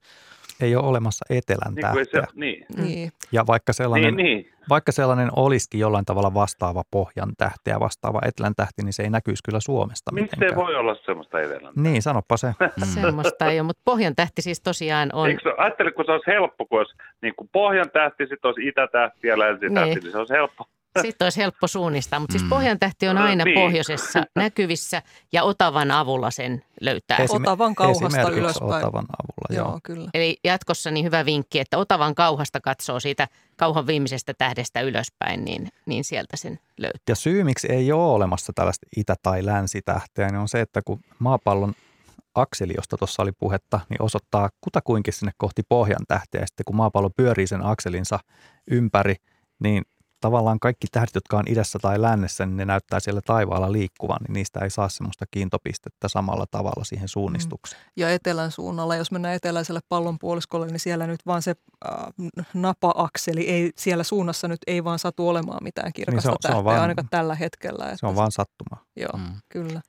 Ei 0.61 0.75
ole 0.75 0.85
olemassa 0.87 1.25
etelän 1.29 1.73
Niin, 1.75 1.81
tähteä. 1.81 2.05
se, 2.21 2.27
niin, 2.35 2.65
mm. 2.77 2.83
niin, 2.83 3.11
Ja 3.31 3.47
vaikka 3.47 3.73
sellainen, 3.73 4.15
niin, 4.15 4.25
niin. 4.43 4.53
vaikka 4.69 4.91
sellainen 4.91 5.29
olisikin 5.35 5.79
jollain 5.79 6.05
tavalla 6.05 6.33
vastaava 6.33 6.83
pohjan 6.91 7.31
tähti 7.37 7.69
ja 7.69 7.79
vastaava 7.79 8.19
etelän 8.25 8.53
tähti, 8.55 8.83
niin 8.83 8.93
se 8.93 9.03
ei 9.03 9.09
näkyisi 9.09 9.43
kyllä 9.45 9.59
Suomesta 9.59 10.11
Miksi 10.11 10.35
mitenkään. 10.35 10.59
ei 10.59 10.65
voi 10.65 10.75
olla 10.75 10.95
semmoista 11.05 11.41
etelän? 11.41 11.73
Niin, 11.75 12.01
sanoppa 12.01 12.37
se. 12.37 12.53
Semmoista 13.01 13.45
ei 13.45 13.59
ole, 13.59 13.67
mutta 13.67 13.81
pohjan 13.85 14.15
tähti 14.15 14.41
siis 14.41 14.61
tosiaan 14.61 15.09
on, 15.13 15.29
Eikö 15.29 15.41
se, 15.43 15.53
ajattele, 15.57 15.91
kun 15.91 16.05
se 16.05 16.11
olisi 16.11 16.27
helppo, 16.31 16.65
kun 16.65 16.77
olisi 16.79 16.93
niin 17.21 17.33
kuin 17.35 17.49
pohjan 17.51 17.89
tähti, 17.93 18.23
sitten 18.27 18.49
olisi 18.49 18.67
itätähti 18.67 19.27
ja 19.27 19.39
länsitähti, 19.39 19.89
niin. 19.89 20.03
niin 20.03 20.11
se 20.11 20.17
olisi 20.17 20.33
helppo. 20.33 20.63
Sitten 21.01 21.25
olisi 21.25 21.37
helppo 21.41 21.67
suunnistaa, 21.67 22.19
mutta 22.19 22.31
siis 22.31 22.43
Mm. 22.43 22.49
pohjan 22.49 22.79
tähti 22.79 23.07
on 23.07 23.17
aina 23.17 23.43
Niin. 23.43 23.53
pohjoisessa 23.59 24.23
näkyvissä 24.35 25.01
ja 25.33 25.43
otavan 25.43 25.91
avulla 25.91 26.31
sen 26.31 26.63
löytää. 26.81 27.17
Esime- 27.17 27.47
Otavan 27.49 27.75
kauhasta 27.75 28.05
esimerkiksi 28.07 28.39
ylöspäin. 28.39 28.71
Otavan 28.71 29.05
avulla, 29.05 29.55
joo. 29.55 29.67
joo, 29.69 29.79
kyllä. 29.83 30.09
Eli 30.13 30.37
jatkossa 30.43 30.91
niin 30.91 31.05
hyvä 31.05 31.25
vinkki, 31.25 31.59
että 31.59 31.77
otavan 31.77 32.15
kauhasta 32.15 32.61
katsoo 32.61 32.99
siitä 32.99 33.27
kauhan 33.57 33.87
viimeisestä 33.87 34.33
tähdestä 34.37 34.81
ylöspäin, 34.81 35.45
niin, 35.45 35.67
niin 35.85 36.03
sieltä 36.03 36.37
sen 36.37 36.59
löytää. 36.77 36.99
Ja 37.09 37.15
syy, 37.15 37.43
miksi 37.43 37.67
ei 37.71 37.91
ole 37.91 38.03
olemassa 38.13 38.53
tällaista 38.55 38.87
itä- 38.97 39.15
tai 39.23 39.45
länsitähteä, 39.45 40.27
niin 40.27 40.39
on 40.39 40.49
se, 40.49 40.61
että 40.61 40.81
kun 40.85 40.99
maapallon 41.19 41.73
akseli, 42.35 42.73
josta 42.77 42.97
tuossa 42.97 43.23
oli 43.23 43.31
puhetta, 43.31 43.79
niin 43.89 44.01
osoittaa 44.01 44.49
kutakuinkin 44.61 45.13
sinne 45.13 45.31
kohti 45.37 45.61
pohjan 45.69 46.05
tähteä. 46.07 46.41
Ja 46.41 46.47
sitten 46.47 46.63
kun 46.65 46.75
maapallo 46.75 47.09
pyörii 47.09 47.47
sen 47.47 47.65
akselinsa 47.65 48.19
ympäri, 48.71 49.15
niin 49.63 49.83
tavallaan 50.21 50.59
kaikki 50.59 50.87
tähdet, 50.91 51.15
jotka 51.15 51.37
on 51.37 51.43
idässä 51.47 51.79
tai 51.81 52.01
lännessä, 52.01 52.45
niin 52.45 52.57
ne 52.57 52.65
näyttää 52.65 52.99
siellä 52.99 53.21
taivaalla 53.25 53.71
liikkuvan, 53.71 54.17
niin 54.27 54.33
niistä 54.33 54.59
ei 54.59 54.69
saa 54.69 54.89
semmoista 54.89 55.25
kiintopistettä 55.31 56.07
samalla 56.07 56.45
tavalla 56.51 56.83
siihen 56.83 57.07
suunnistukseen. 57.07 57.81
Ja 57.95 58.09
etelän 58.13 58.51
suunnalla, 58.51 58.95
jos 58.95 59.11
mennään 59.11 59.35
eteläiselle 59.35 59.79
pallonpuoliskolle, 59.89 60.67
niin 60.67 60.79
siellä 60.79 61.07
nyt 61.07 61.19
vaan 61.25 61.41
se 61.41 61.55
äh, 61.91 61.95
napa-akseli, 62.53 63.49
ei, 63.49 63.71
siellä 63.77 64.03
suunnassa 64.03 64.47
nyt 64.47 64.59
ei 64.67 64.83
vaan 64.83 64.99
satu 64.99 65.29
olemaan 65.29 65.63
mitään 65.63 65.93
kirkasta 65.93 66.15
Niin 66.15 66.21
se 66.23 66.29
on- 66.29 66.37
se 66.41 66.47
on 66.47 66.51
tähteä, 66.53 66.63
vaan- 66.63 66.81
ainakaan 66.81 67.07
tällä 67.11 67.35
hetkellä. 67.35 67.85
Että 67.85 67.97
Se 67.97 68.05
on 68.07 68.15
vaan 68.15 68.31
sattuma. 68.31 68.85
Joo, 68.95 69.17
Mm. 69.17 69.35
kyllä. 69.49 69.81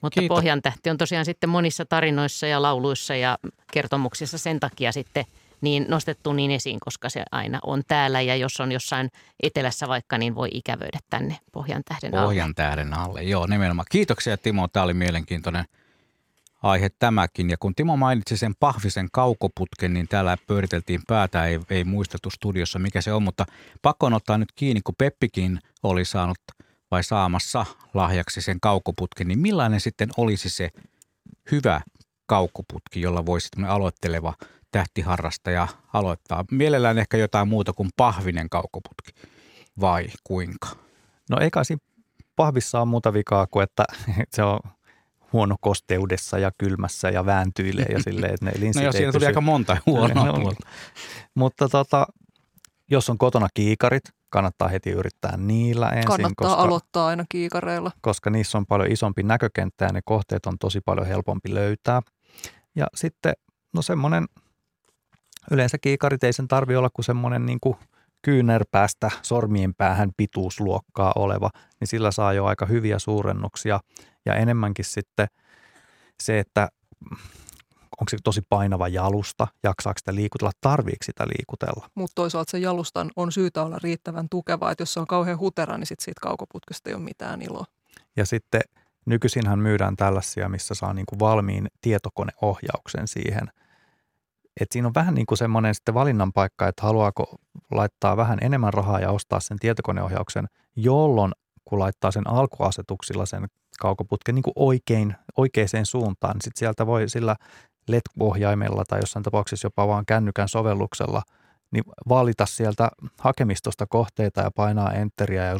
Mutta 0.00 0.20
Kiitos. 0.20 0.36
pohjan 0.36 0.62
tähti 0.62 0.90
on 0.90 0.96
tosiaan 0.98 1.24
sitten 1.24 1.50
monissa 1.50 1.84
tarinoissa 1.86 2.46
ja 2.46 2.62
lauluissa 2.62 3.14
ja 3.16 3.38
kertomuksissa 3.72 4.38
sen 4.38 4.60
takia 4.60 4.92
sitten 4.92 5.24
niin 5.64 5.86
nostettu 5.88 6.32
niin 6.32 6.50
esiin, 6.50 6.80
koska 6.80 7.08
se 7.08 7.22
aina 7.30 7.58
on 7.62 7.82
täällä 7.88 8.20
ja 8.20 8.36
jos 8.36 8.60
on 8.60 8.72
jossain 8.72 9.10
etelässä 9.42 9.88
vaikka, 9.88 10.18
niin 10.18 10.34
voi 10.34 10.48
ikävöidä 10.52 10.98
tänne 11.10 11.38
pohjan 11.52 11.82
tähden 11.84 12.14
alle. 12.14 12.26
Pohjan 12.26 12.54
tähden 12.54 12.94
alle. 12.94 13.22
Joo, 13.22 13.46
nimenomaan. 13.46 13.86
Kiitoksia 13.90 14.36
Timo, 14.36 14.68
tämä 14.68 14.84
oli 14.84 14.94
mielenkiintoinen 14.94 15.64
aihe 16.62 16.88
tämäkin. 16.98 17.50
Ja 17.50 17.56
kun 17.60 17.74
Timo 17.74 17.96
mainitsi 17.96 18.36
sen 18.36 18.54
pahvisen 18.60 19.08
kaukoputken, 19.12 19.94
niin 19.94 20.08
täällä 20.08 20.36
pyöriteltiin 20.46 21.00
päätä, 21.08 21.46
ei, 21.46 21.60
ei 21.70 21.84
muisteltu 21.84 22.30
studiossa 22.30 22.78
mikä 22.78 23.00
se 23.00 23.12
on, 23.12 23.22
mutta 23.22 23.44
pakko 23.82 24.06
ottaa 24.06 24.38
nyt 24.38 24.52
kiinni, 24.54 24.80
kun 24.84 24.94
Peppikin 24.98 25.58
oli 25.82 26.04
saanut 26.04 26.38
vai 26.90 27.04
saamassa 27.04 27.66
lahjaksi 27.94 28.40
sen 28.40 28.60
kaukoputken, 28.60 29.28
niin 29.28 29.38
millainen 29.38 29.80
sitten 29.80 30.08
olisi 30.16 30.50
se 30.50 30.70
hyvä 31.50 31.80
kaukoputki, 32.26 33.00
jolla 33.00 33.26
voisi 33.26 33.48
aloitteleva 33.66 34.34
tähtiharrastaja 34.78 35.68
aloittaa? 35.92 36.44
Mielellään 36.50 36.98
ehkä 36.98 37.16
jotain 37.16 37.48
muuta 37.48 37.72
kuin 37.72 37.88
pahvinen 37.96 38.48
kaukoputki, 38.50 39.10
vai 39.80 40.06
kuinka? 40.24 40.68
No 41.30 41.38
ei 41.40 41.50
kai 41.50 41.64
siinä 41.64 41.80
pahvissa 42.36 42.80
on 42.80 42.88
muuta 42.88 43.12
vikaa 43.12 43.46
kuin, 43.50 43.62
että 43.64 43.84
se 44.34 44.42
on 44.42 44.58
huono 45.32 45.56
kosteudessa 45.60 46.38
ja 46.38 46.50
kylmässä 46.58 47.08
ja 47.10 47.26
vääntyilee 47.26 47.86
ja 47.92 48.02
silleen, 48.02 48.34
että 48.34 48.44
ne 48.46 48.52
linsit 48.60 48.80
No 48.80 48.84
joo, 48.84 48.92
ei 48.92 48.98
siinä 48.98 49.12
tuli 49.12 49.26
aika 49.26 49.40
monta 49.40 49.76
huonoa 49.86 50.26
No, 50.26 50.34
puolta. 50.34 50.68
Mutta 51.34 51.68
tota, 51.68 52.06
jos 52.90 53.10
on 53.10 53.18
kotona 53.18 53.48
kiikarit, 53.54 54.02
kannattaa 54.30 54.68
heti 54.68 54.90
yrittää 54.90 55.36
niillä 55.36 55.88
ensin, 55.88 56.04
Kannattaa 56.06 56.48
koska, 56.48 56.62
aloittaa 56.62 57.06
aina 57.06 57.24
kiikareilla. 57.28 57.90
koska 58.00 58.30
niissä 58.30 58.58
on 58.58 58.66
paljon 58.66 58.92
isompi 58.92 59.22
näkökenttä 59.22 59.84
ja 59.84 59.92
ne 59.92 60.00
kohteet 60.04 60.46
on 60.46 60.58
tosi 60.60 60.80
paljon 60.80 61.06
helpompi 61.06 61.54
löytää. 61.54 62.02
Ja 62.76 62.86
sitten, 62.94 63.32
no 63.74 63.82
semmoinen, 63.82 64.26
yleensä 65.50 65.78
kiikarit 65.78 66.24
ei 66.24 66.32
sen 66.32 66.48
tarvi 66.48 66.76
olla 66.76 66.90
kuin 66.90 67.04
semmoinen 67.04 67.46
niin 67.46 67.58
kuin 67.60 67.76
kyynärpäästä 68.22 69.10
sormien 69.22 69.74
päähän 69.74 70.10
pituusluokkaa 70.16 71.12
oleva, 71.16 71.50
niin 71.80 71.88
sillä 71.88 72.10
saa 72.10 72.32
jo 72.32 72.44
aika 72.44 72.66
hyviä 72.66 72.98
suurennuksia. 72.98 73.80
Ja 74.26 74.34
enemmänkin 74.34 74.84
sitten 74.84 75.26
se, 76.22 76.38
että 76.38 76.68
onko 78.00 78.10
se 78.10 78.16
tosi 78.24 78.42
painava 78.48 78.88
jalusta, 78.88 79.46
jaksaako 79.62 79.98
sitä 79.98 80.14
liikutella, 80.14 80.50
tarviiko 80.60 81.04
sitä 81.04 81.24
liikutella. 81.26 81.90
Mutta 81.94 82.14
toisaalta 82.14 82.50
se 82.50 82.58
jalustan 82.58 83.10
on 83.16 83.32
syytä 83.32 83.62
olla 83.62 83.78
riittävän 83.82 84.26
tukeva, 84.30 84.70
että 84.70 84.82
jos 84.82 84.94
se 84.94 85.00
on 85.00 85.06
kauhean 85.06 85.38
hutera, 85.38 85.78
niin 85.78 85.86
sit 85.86 86.00
siitä 86.00 86.20
kaukoputkesta 86.20 86.90
ei 86.90 86.94
ole 86.94 87.02
mitään 87.02 87.42
iloa. 87.42 87.64
Ja 88.16 88.26
sitten 88.26 88.60
nykyisinhän 89.06 89.58
myydään 89.58 89.96
tällaisia, 89.96 90.48
missä 90.48 90.74
saa 90.74 90.94
niin 90.94 91.06
kuin 91.06 91.18
valmiin 91.18 91.68
tietokoneohjauksen 91.80 93.08
siihen. 93.08 93.50
Et 94.60 94.72
siinä 94.72 94.88
on 94.88 94.94
vähän 94.94 95.14
niin 95.14 95.26
kuin 95.26 95.38
semmoinen 95.38 95.74
sitten 95.74 95.94
valinnan 95.94 96.32
paikka, 96.32 96.68
että 96.68 96.82
haluaako 96.82 97.36
laittaa 97.70 98.16
vähän 98.16 98.38
enemmän 98.42 98.74
rahaa 98.74 99.00
ja 99.00 99.10
ostaa 99.10 99.40
sen 99.40 99.58
tietokoneohjauksen, 99.58 100.48
jolloin 100.76 101.32
kun 101.64 101.78
laittaa 101.78 102.10
sen 102.10 102.30
alkuasetuksilla 102.30 103.26
sen 103.26 103.46
kaukoputken 103.80 104.34
niin 104.34 104.42
kuin 104.42 104.54
oikein, 104.56 105.14
oikeaan 105.36 105.68
suuntaan, 105.86 106.34
niin 106.34 106.42
sitten 106.42 106.58
sieltä 106.58 106.86
voi 106.86 107.08
sillä 107.08 107.36
LED-ohjaimella 107.88 108.84
tai 108.88 109.00
jossain 109.00 109.22
tapauksessa 109.22 109.66
jopa 109.66 109.88
vaan 109.88 110.06
kännykän 110.06 110.48
sovelluksella 110.48 111.22
niin 111.70 111.84
valita 112.08 112.46
sieltä 112.46 112.90
hakemistosta 113.20 113.86
kohteita 113.86 114.40
ja 114.40 114.50
painaa 114.50 114.92
enteriä 114.92 115.44
ja 115.44 115.56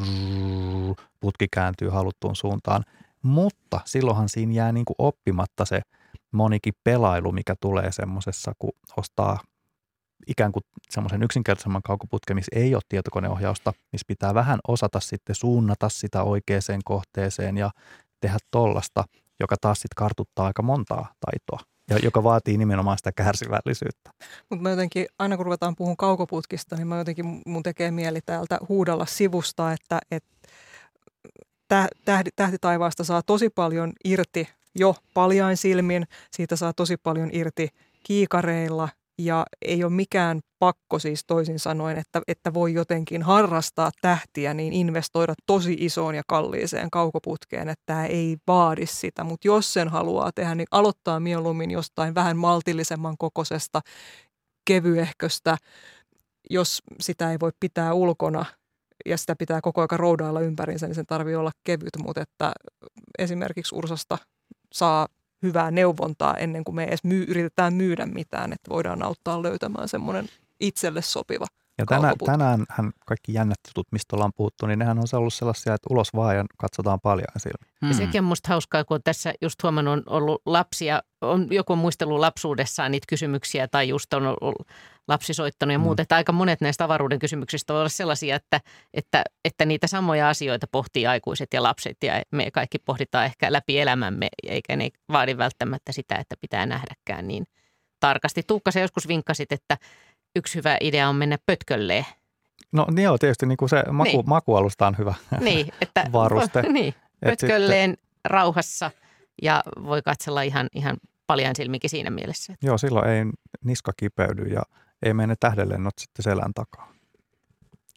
putki 1.21 1.47
kääntyy 1.53 1.89
haluttuun 1.89 2.37
suuntaan. 2.37 2.85
Mutta 3.23 3.81
silloinhan 3.85 4.29
siinä 4.29 4.53
jää 4.53 4.73
niin 4.73 4.85
kuin 4.85 4.97
oppimatta 4.99 5.65
se 5.65 5.81
monikin 6.35 6.73
pelailu, 6.85 7.33
mikä 7.33 7.55
tulee 7.61 7.93
semmoisessa, 7.93 8.53
kun 8.59 8.73
ostaa 8.97 9.41
ikään 10.27 10.53
kuin 10.53 10.63
semmoisen 10.91 11.23
yksinkertaisemman 11.23 11.83
kaukoputken, 11.83 12.37
missä 12.37 12.53
ei 12.55 12.75
ole 12.75 12.83
tietokoneohjausta, 12.89 13.73
missä 13.93 14.05
pitää 14.09 14.35
vähän 14.35 14.59
osata 14.69 15.01
sitten 15.01 15.35
suunnata 15.35 15.89
sitä 15.89 16.23
oikeaan 16.23 16.81
kohteeseen 16.85 17.57
ja 17.57 17.71
tehdä 18.21 18.39
tollasta, 18.51 19.05
joka 19.41 19.57
taas 19.61 19.79
sitten 19.81 19.97
kartuttaa 19.97 20.47
aika 20.47 20.63
montaa 20.63 21.15
taitoa 21.27 21.75
ja 21.91 21.99
joka 22.03 22.23
vaatii 22.23 22.57
nimenomaan 22.57 22.99
sitä 22.99 23.13
kärsivällisyyttä. 23.13 24.11
Mutta 24.51 24.63
mä 24.63 24.71
jotenkin, 24.71 25.07
aina 25.19 25.37
kun 25.37 25.47
ruvetaan 25.47 25.77
puhumaan 25.77 25.97
kaukoputkista, 25.97 26.77
niin 26.77 26.87
mä 26.87 26.99
jotenkin 26.99 27.43
mun 27.47 27.63
tekee 27.63 27.91
mieli 27.91 28.21
täältä 28.27 28.59
huudella 28.69 29.07
sivusta, 29.07 29.73
että, 29.73 29.99
että 30.11 30.29
tähti, 32.05 32.31
tähti 32.37 32.57
taivaasta 32.61 33.05
saa 33.05 33.23
tosi 33.23 33.51
paljon 33.51 33.93
irti 34.05 34.49
jo 34.75 34.95
paljain 35.15 35.57
silmin, 35.57 36.07
siitä 36.31 36.57
saa 36.57 36.73
tosi 36.73 36.97
paljon 36.97 37.31
irti 37.33 37.69
kiikareilla. 38.07 38.89
Ja 39.19 39.47
ei 39.63 39.85
ole 39.85 39.93
mikään 39.93 40.41
pakko 40.59 40.99
siis 40.99 41.25
toisin 41.27 41.59
sanoen, 41.59 41.99
että, 41.99 42.23
että 42.29 42.55
voi 42.55 42.75
jotenkin 42.75 43.23
harrastaa 43.23 43.91
tähtiä, 44.01 44.55
niin 44.55 44.73
investoida 44.73 45.35
tosi 45.47 45.77
isoon 45.81 46.15
ja 46.15 46.23
kalliiseen 46.29 46.91
kaukoputkeen, 46.91 47.69
että 47.69 47.83
tämä 47.87 48.07
ei 48.07 48.37
vaadi 48.47 48.87
sitä. 48.87 49.25
Mutta 49.25 49.49
jos 49.49 49.73
sen 49.73 49.89
haluaa 49.89 50.31
tehdä, 50.35 50.55
niin 50.55 50.67
aloittaa 50.71 51.21
mieluummin 51.21 51.71
jostain 51.71 52.15
vähän 52.15 52.37
maltillisemman 52.37 53.17
kokoisesta, 53.19 53.81
kevyehköstä, 54.65 55.57
jos 56.51 56.83
sitä 57.01 57.31
ei 57.31 57.41
voi 57.41 57.51
pitää 57.61 57.95
ulkona 57.95 58.45
ja 59.07 59.17
sitä 59.17 59.37
pitää 59.37 59.61
koko 59.61 59.81
ajan 59.81 60.01
roudailla 60.01 60.41
ympärinsä, 60.41 60.87
niin 60.87 60.95
sen 60.95 61.07
tarvii 61.07 61.35
olla 61.35 61.53
kevyt, 61.65 61.97
mutta 61.99 62.21
että 62.21 62.53
esimerkiksi 63.19 63.75
Ursasta 63.75 64.19
saa 64.75 65.09
hyvää 65.43 65.71
neuvontaa 65.71 66.37
ennen 66.37 66.65
kuin 66.65 66.75
me 66.75 66.85
edes 66.85 67.05
myy, 67.05 67.25
yritetään 67.29 67.75
myydä 67.75 68.07
mitään, 68.07 68.53
että 68.53 68.71
voidaan 68.71 69.03
auttaa 69.03 69.43
löytämään 69.43 69.89
semmoinen 69.89 70.29
itselle 70.61 71.03
sopiva 71.03 71.47
ja 71.79 71.87
tänään, 71.87 72.15
tänään 72.27 72.65
hän 72.71 72.93
kaikki 73.07 73.35
jännät 73.35 73.59
jutut, 73.69 73.87
mistä 73.93 74.17
ollaan 74.17 74.33
puhuttu, 74.37 74.67
niin 74.67 74.79
nehän 74.79 74.99
on 74.99 75.05
ollut 75.13 75.35
sellaisia, 75.35 75.75
että 75.75 75.87
ulos 75.91 76.15
vaan 76.15 76.37
ja 76.37 76.45
katsotaan 76.59 77.01
paljon 77.01 77.27
silmiin. 77.37 77.75
Hmm. 77.81 77.89
Ja 77.89 77.95
sekin 77.95 78.21
on 78.21 78.25
musta 78.25 78.49
hauskaa, 78.49 78.85
kun 78.85 79.01
tässä 79.05 79.35
just 79.43 79.63
huomannut 79.63 79.93
on 79.93 80.03
ollut 80.07 80.43
lapsia, 80.47 81.03
on 81.21 81.47
joku 81.51 81.77
muistellut 81.77 82.21
lapsuudessaan 82.21 82.91
niitä 82.91 83.05
kysymyksiä 83.09 83.69
tai 83.69 83.89
just 83.89 84.15
on 84.15 84.27
ollut 84.27 84.69
lapsi 85.09 85.35
soittanut 85.35 85.73
ja 85.73 85.79
muuta. 85.79 86.01
Hmm. 86.01 86.03
Että 86.03 86.17
aika 86.17 86.33
monet 86.33 86.61
näistä 86.61 86.85
avaruuden 86.85 87.19
kysymyksistä 87.19 87.73
voi 87.73 87.81
olla 87.81 87.89
sellaisia, 87.89 88.37
että, 88.37 88.61
että, 88.95 89.25
että 89.45 89.65
niitä 89.65 89.87
samoja 89.87 90.29
asioita 90.29 90.67
pohtii 90.73 91.07
aikuiset 91.07 91.49
ja 91.55 91.63
lapset 91.63 91.97
ja 92.03 92.23
me 92.31 92.51
kaikki 92.51 92.79
pohditaan 92.79 93.25
ehkä 93.25 93.53
läpi 93.53 93.79
elämämme, 93.81 94.29
eikä 94.43 94.77
ne 94.77 94.89
vaadi 95.13 95.37
välttämättä 95.39 95.93
sitä, 95.93 96.15
että 96.15 96.35
pitää 96.41 96.67
nähdäkään 96.67 97.29
niin 97.29 97.45
tarkasti. 98.01 98.43
Tuukka, 98.47 98.71
sä 98.71 98.81
joskus 98.81 99.09
vinkkasit, 99.09 99.53
että 99.53 99.77
yksi 100.37 100.55
hyvä 100.55 100.77
idea 100.81 101.09
on 101.09 101.17
mennä 101.17 101.39
pötkölleen. 101.47 102.07
No 102.73 102.87
niin 102.91 103.05
joo, 103.05 103.19
tietysti 103.19 103.47
niin 103.47 103.57
kuin 103.57 103.69
se 103.69 103.83
maku, 103.91 104.11
niin. 104.11 104.29
makualusta 104.29 104.87
on 104.87 104.99
hyvä 104.99 105.15
niin, 105.41 105.73
että, 105.81 106.05
varuste. 106.13 106.63
Niin, 106.73 106.95
pötkölleen 107.25 107.91
sitten, 107.91 108.09
rauhassa 108.25 108.91
ja 109.43 109.63
voi 109.87 110.03
katsella 110.03 110.43
ihan, 110.43 110.69
ihan 110.75 110.97
paljon 111.27 111.57
silmikin 111.57 111.91
siinä 111.91 112.11
mielessä. 112.11 112.55
Joo, 112.63 112.79
silloin 112.79 113.09
ei 113.09 113.25
niska 113.65 113.93
kipeydy 113.97 114.43
ja 114.43 114.63
ei 115.03 115.15
mene 115.15 115.35
tähdenlennot 115.41 115.99
sitten 115.99 116.23
selän 116.23 116.55
takaa. 116.55 116.95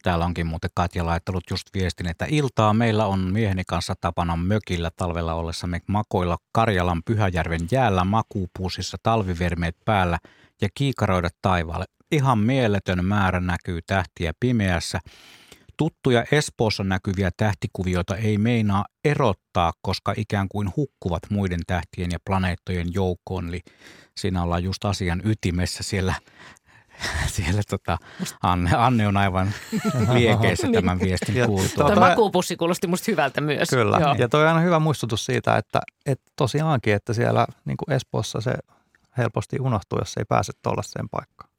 Täällä 0.02 0.24
onkin 0.24 0.46
muuten 0.46 0.70
Katja 0.74 1.06
laittanut 1.06 1.44
just 1.50 1.68
viestin, 1.74 2.08
että 2.08 2.26
iltaa 2.28 2.74
meillä 2.74 3.06
on 3.06 3.20
mieheni 3.20 3.62
kanssa 3.66 3.94
tapana 4.00 4.36
mökillä 4.36 4.90
talvella 4.96 5.34
ollessamme 5.34 5.80
makoilla 5.86 6.38
Karjalan 6.52 7.02
Pyhäjärven 7.02 7.60
jäällä 7.70 8.04
makuupuusissa 8.04 8.96
talvivermeet 9.02 9.76
päällä 9.84 10.18
ja 10.60 10.68
kiikaroida 10.74 11.28
taivaalle 11.42 11.84
ihan 12.12 12.38
mieletön 12.38 13.04
määrä 13.04 13.40
näkyy 13.40 13.80
tähtiä 13.86 14.32
pimeässä. 14.40 15.00
Tuttuja 15.76 16.24
Espoossa 16.32 16.84
näkyviä 16.84 17.30
tähtikuvioita 17.36 18.16
ei 18.16 18.38
meinaa 18.38 18.84
erottaa, 19.04 19.72
koska 19.82 20.14
ikään 20.16 20.48
kuin 20.48 20.72
hukkuvat 20.76 21.22
muiden 21.30 21.60
tähtien 21.66 22.10
ja 22.10 22.18
planeettojen 22.24 22.86
joukkoon. 22.94 23.48
Eli 23.48 23.60
siinä 24.18 24.42
ollaan 24.42 24.64
just 24.64 24.84
asian 24.84 25.22
ytimessä 25.24 25.82
siellä 25.82 26.14
siellä 27.34 27.62
tota, 27.70 27.98
Anne, 28.42 28.70
Anne 28.76 29.08
on 29.08 29.16
aivan 29.16 29.50
liekeissä 30.12 30.68
tämän 30.72 31.00
viestin 31.00 31.46
kuultua. 31.46 31.86
Tuo 31.86 31.94
makuupussi 31.94 32.56
kuulosti 32.56 32.86
musta 32.86 33.10
hyvältä 33.10 33.40
myös. 33.40 33.68
Kyllä, 33.70 33.98
Joo. 34.00 34.14
ja 34.18 34.28
toi 34.28 34.42
on 34.42 34.48
aina 34.48 34.60
hyvä 34.60 34.78
muistutus 34.78 35.26
siitä, 35.26 35.56
että, 35.56 35.80
että 36.06 36.32
tosiaankin, 36.36 36.94
että 36.94 37.12
siellä 37.12 37.46
niin 37.64 37.76
kuin 37.76 37.96
Espoossa 37.96 38.40
se 38.40 38.54
helposti 39.18 39.56
unohtuu, 39.60 39.98
jos 39.98 40.14
ei 40.16 40.24
pääse 40.28 40.52
tuollaiseen 40.62 41.08
paikkaan. 41.08 41.50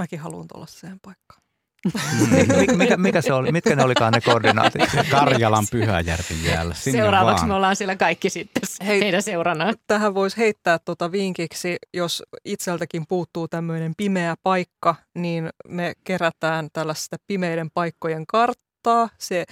Mäkin 0.00 0.18
haluan 0.18 0.48
tuollaiseen 0.48 1.00
paikkaan. 1.00 1.42
Mm. 1.84 2.76
mikä, 2.76 2.96
mikä 2.96 3.20
se 3.20 3.32
oli? 3.32 3.52
Mitkä 3.52 3.76
ne 3.76 3.84
olikaan 3.84 4.12
ne 4.12 4.20
koordinaatit? 4.20 4.82
Karjalan 5.10 5.64
Pyhäjärven 5.70 6.44
jäällä. 6.44 6.74
Sinne 6.74 6.98
Seuraavaksi 6.98 7.40
vaan. 7.40 7.48
me 7.48 7.54
ollaan 7.54 7.76
siellä 7.76 7.96
kaikki 7.96 8.30
sitten 8.30 8.62
Hei, 8.86 9.00
heidän 9.00 9.22
seuranaan. 9.22 9.74
Tähän 9.86 10.14
voisi 10.14 10.36
heittää 10.36 10.78
tuota 10.78 11.12
vinkiksi, 11.12 11.76
jos 11.94 12.22
itseltäkin 12.44 13.04
puuttuu 13.08 13.48
tämmöinen 13.48 13.92
pimeä 13.96 14.34
paikka, 14.42 14.94
niin 15.14 15.50
me 15.68 15.92
kerätään 16.04 16.68
tällaista 16.72 17.16
pimeiden 17.26 17.70
paikkojen 17.74 18.26
karttaa. 18.26 19.08
Se 19.18 19.44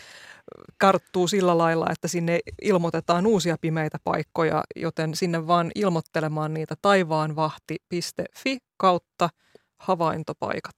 karttuu 0.78 1.28
sillä 1.28 1.58
lailla, 1.58 1.86
että 1.90 2.08
sinne 2.08 2.40
ilmoitetaan 2.62 3.26
uusia 3.26 3.56
pimeitä 3.60 3.98
paikkoja, 4.04 4.64
joten 4.76 5.14
sinne 5.14 5.46
vaan 5.46 5.70
ilmoittelemaan 5.74 6.54
niitä 6.54 6.74
taivaanvahti.fi 6.82 8.58
kautta– 8.76 9.28
havaintopaikat. 9.78 10.74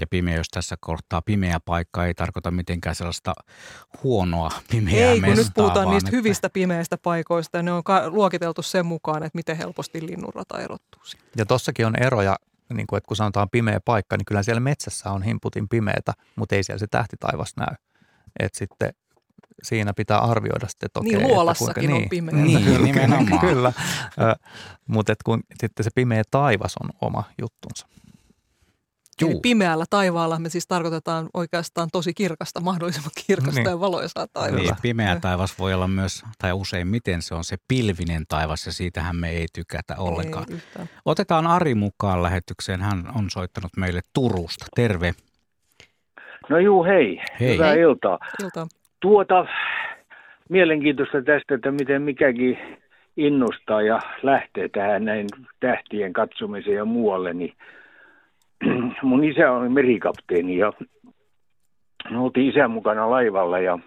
Ja 0.00 0.06
pimeys 0.06 0.48
tässä 0.48 0.76
kohtaa, 0.80 1.22
pimeä 1.22 1.60
paikka 1.64 2.06
ei 2.06 2.14
tarkoita 2.14 2.50
mitenkään 2.50 2.94
sellaista 2.94 3.34
huonoa 4.02 4.50
pimeää 4.70 5.10
Ei, 5.10 5.20
kun 5.20 5.28
mestaa, 5.28 5.44
nyt 5.44 5.54
puhutaan 5.54 5.90
niistä 5.90 6.08
että... 6.08 6.16
hyvistä 6.16 6.50
pimeistä 6.50 6.98
paikoista 6.98 7.56
ja 7.58 7.62
ne 7.62 7.72
on 7.72 7.82
luokiteltu 8.06 8.62
sen 8.62 8.86
mukaan, 8.86 9.22
että 9.22 9.36
miten 9.36 9.56
helposti 9.56 10.06
linnunrata 10.06 10.60
erottuu 10.60 11.04
siitä. 11.04 11.26
Ja 11.36 11.46
tossakin 11.46 11.86
on 11.86 12.02
eroja, 12.02 12.36
niin 12.74 12.86
kuin, 12.86 12.96
että 12.98 13.08
kun 13.08 13.16
sanotaan 13.16 13.50
pimeä 13.50 13.80
paikka, 13.84 14.16
niin 14.16 14.24
kyllä 14.24 14.42
siellä 14.42 14.60
metsässä 14.60 15.10
on 15.10 15.22
himputin 15.22 15.68
pimeätä, 15.68 16.12
mutta 16.36 16.54
ei 16.54 16.62
siellä 16.62 16.78
se 16.78 16.86
tähtitaivas 16.86 17.52
näy. 17.56 17.74
Et 18.40 18.54
sitten 18.54 18.90
siinä 19.62 19.94
pitää 19.94 20.18
arvioida 20.18 20.68
sitten, 20.68 20.86
että 20.86 21.00
okei. 21.00 21.16
Niin 21.16 21.28
luolassakin 21.28 21.74
kuinka, 21.74 21.94
on 21.94 22.00
niin, 22.00 22.08
pimeä. 22.08 22.34
Niin, 22.34 22.64
kyllä, 22.64 22.86
nimenomaan. 22.86 23.40
kyllä. 23.40 23.72
mutta 24.86 25.14
kun 25.24 25.42
sitten 25.60 25.84
se 25.84 25.90
pimeä 25.94 26.22
taivas 26.30 26.74
on 26.82 26.90
oma 27.00 27.24
juttunsa. 27.40 27.86
Juu. 29.20 29.30
Eli 29.30 29.40
pimeällä 29.42 29.84
taivaalla 29.90 30.38
me 30.38 30.48
siis 30.48 30.66
tarkoitetaan 30.66 31.28
oikeastaan 31.34 31.88
tosi 31.92 32.14
kirkasta, 32.14 32.60
mahdollisimman 32.60 33.10
kirkasta 33.26 33.60
niin. 33.60 33.70
ja 33.70 33.80
valoisaa 33.80 34.26
taivasta. 34.32 34.62
Niin, 34.62 34.82
pimeä 34.82 35.20
taivas 35.20 35.58
voi 35.58 35.74
olla 35.74 35.88
myös, 35.88 36.22
tai 36.38 36.52
useimmiten 36.52 37.22
se 37.22 37.34
on 37.34 37.44
se 37.44 37.56
pilvinen 37.68 38.24
taivas 38.28 38.66
ja 38.66 38.72
siitähän 38.72 39.16
me 39.16 39.30
ei 39.30 39.46
tykätä 39.52 39.96
ollenkaan. 39.98 40.46
Ei 40.50 40.86
Otetaan 41.04 41.46
Ari 41.46 41.74
mukaan 41.74 42.22
lähetykseen. 42.22 42.82
Hän 42.82 43.12
on 43.14 43.30
soittanut 43.30 43.76
meille 43.76 44.00
Turusta. 44.12 44.66
Terve. 44.76 45.14
No 46.50 46.58
juu, 46.58 46.84
hei. 46.84 47.20
hei. 47.40 47.54
Hyvää 47.54 47.72
hei. 47.72 47.80
iltaa. 47.80 48.18
iltaa. 48.42 48.66
Tuota, 49.00 49.46
mielenkiintoista 50.48 51.22
tästä, 51.22 51.54
että 51.54 51.70
miten 51.70 52.02
mikäkin 52.02 52.58
innostaa 53.16 53.82
ja 53.82 54.00
lähtee 54.22 54.68
tähän 54.68 55.04
näin 55.04 55.26
tähtien 55.60 56.12
katsomiseen 56.12 56.76
ja 56.76 56.84
muualle, 56.84 57.34
niin 57.34 57.52
mun 59.02 59.24
isä 59.24 59.52
oli 59.52 59.68
merikapteeni 59.68 60.56
ja 60.56 60.72
me 62.10 62.18
oltiin 62.18 62.50
isän 62.50 62.70
mukana 62.70 63.10
laivalla 63.10 63.58
ja 63.58 63.78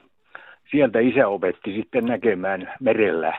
sieltä 0.71 0.99
isä 0.99 1.27
opetti 1.27 1.75
sitten 1.75 2.05
näkemään 2.05 2.73
merellä 2.79 3.33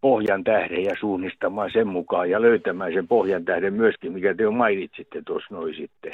pohjan 0.00 0.44
tähden 0.44 0.84
ja 0.84 0.94
suunnistamaan 1.00 1.70
sen 1.72 1.88
mukaan 1.88 2.30
ja 2.30 2.42
löytämään 2.42 2.92
sen 2.92 3.08
pohjan 3.08 3.44
tähden 3.44 3.74
myöskin, 3.74 4.12
mikä 4.12 4.34
te 4.34 4.42
jo 4.42 4.50
mainitsitte 4.50 5.22
tuossa 5.26 5.54
noin 5.54 5.74
sitten 5.74 6.12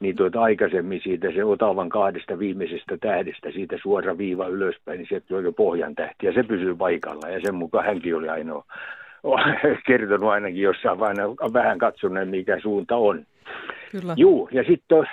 niin 0.00 0.16
tuota 0.16 0.42
aikaisemmin 0.42 1.00
siitä 1.04 1.32
se 1.34 1.44
Otavan 1.44 1.88
kahdesta 1.88 2.38
viimeisestä 2.38 2.96
tähdestä, 3.00 3.50
siitä 3.50 3.76
suora 3.82 4.18
viiva 4.18 4.46
ylöspäin, 4.46 4.98
niin 4.98 5.22
se 5.28 5.34
oli 5.34 5.52
pohjan 5.52 5.94
tähti 5.94 6.26
ja 6.26 6.32
se 6.32 6.42
pysyy 6.42 6.76
paikalla 6.76 7.28
ja 7.28 7.40
sen 7.40 7.54
mukaan 7.54 7.84
hänkin 7.84 8.16
oli 8.16 8.28
ainoa 8.28 8.64
kertonut 9.86 10.30
ainakin 10.30 10.62
jossain 10.62 10.98
vain 10.98 11.16
vähän 11.52 11.78
katsoneen, 11.78 12.28
mikä 12.28 12.60
suunta 12.60 12.96
on. 12.96 13.26
Kyllä. 13.92 14.14
Juu, 14.16 14.48
ja 14.52 14.64
sitten 14.64 15.06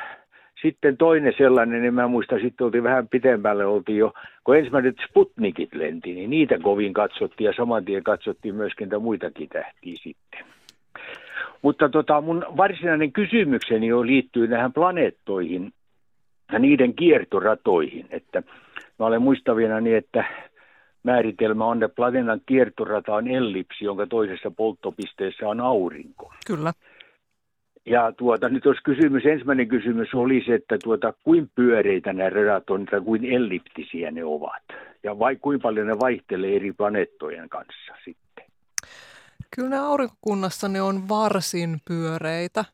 sitten 0.62 0.98
toinen 0.98 1.34
sellainen, 1.38 1.82
niin 1.82 1.94
mä 1.94 2.07
muistan, 2.07 2.40
sitten 2.41 2.66
oltiin 2.66 2.84
vähän 2.84 3.07
pitemmälle, 3.07 3.66
oltiin 3.66 3.98
jo, 3.98 4.14
kun 4.44 4.57
ensimmäiset 4.57 4.95
Sputnikit 5.10 5.76
lenti, 5.76 6.14
niin 6.14 6.30
niitä 6.30 6.57
kovin 6.64 6.94
katsottiin 6.94 7.45
ja 7.45 7.53
saman 7.57 7.86
tien 7.86 8.03
katsottiin 8.03 8.56
myöskin 8.56 8.90
muitakin 8.99 9.49
tähtiä 9.49 9.95
sitten. 9.95 10.45
Mutta 11.66 11.90
tota, 11.90 12.22
mun 12.22 12.46
varsinainen 12.58 13.12
kysymykseni 13.12 13.88
jo 13.88 14.06
liittyy 14.06 14.48
näihin 14.48 14.74
planeettoihin 14.74 15.74
ja 16.52 16.60
niiden 16.60 16.96
kiertoratoihin. 16.96 18.08
Että 18.10 18.44
mä 19.00 19.06
olen 19.06 19.22
muistavina 19.22 19.82
niin, 19.82 19.98
että 19.98 20.24
määritelmä 21.04 21.66
on, 21.66 21.84
että 21.84 21.96
planeetan 21.96 22.42
kiertorata 22.46 23.16
on 23.16 23.28
ellipsi, 23.28 23.86
jonka 23.86 24.08
toisessa 24.08 24.52
polttopisteessä 24.52 25.48
on 25.48 25.62
aurinko. 25.62 26.34
Kyllä. 26.48 26.74
Ja 27.86 28.12
tuota, 28.18 28.50
nyt 28.50 28.66
olisi 28.66 28.84
kysymys, 28.84 29.26
ensimmäinen 29.26 29.68
kysymys 29.68 30.14
oli 30.14 30.44
se, 30.46 30.54
että 30.54 30.78
tuota, 30.84 31.14
kuin 31.24 31.50
pyöreitä 31.56 32.14
nämä 32.14 32.30
radat 32.30 32.70
on, 32.70 32.86
tai 32.86 33.02
kuin 33.02 33.26
elliptisiä 33.26 34.12
ne 34.12 34.26
ovat. 34.26 34.64
Ja 35.04 35.20
vai, 35.20 35.36
kuinka 35.36 35.64
paljon 35.64 35.88
ne 35.88 35.94
vaihtelee 36.00 36.56
eri 36.56 36.74
planeettojen 36.74 37.50
kanssa 37.50 37.94
sitten. 38.06 38.24
Kyllä 39.56 39.70
ne 39.70 39.78
aurinkokunnassa 39.78 40.68
ne 40.68 40.82
on 40.82 41.10
varsin 41.10 41.82
pyöreitä, 41.86 42.66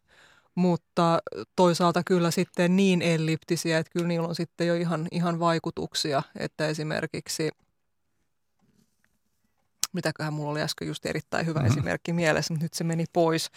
mutta 0.55 1.19
toisaalta 1.55 2.03
kyllä 2.03 2.31
sitten 2.31 2.75
niin 2.75 3.01
elliptisiä, 3.01 3.77
että 3.77 3.91
kyllä 3.91 4.07
niillä 4.07 4.27
on 4.27 4.35
sitten 4.35 4.67
jo 4.67 4.75
ihan, 4.75 5.07
ihan 5.11 5.39
vaikutuksia, 5.39 6.23
että 6.39 6.67
esimerkiksi 6.67 7.49
mitäköhän 9.93 10.33
mulla 10.33 10.51
oli 10.51 10.61
äsken 10.61 10.87
just 10.87 11.05
erittäin 11.05 11.45
hyvä 11.45 11.59
mm-hmm. 11.59 11.71
esimerkki 11.71 12.13
mielessä, 12.13 12.53
mutta 12.53 12.65
nyt 12.65 12.73
se 12.73 12.83
meni 12.83 13.05
pois. 13.13 13.49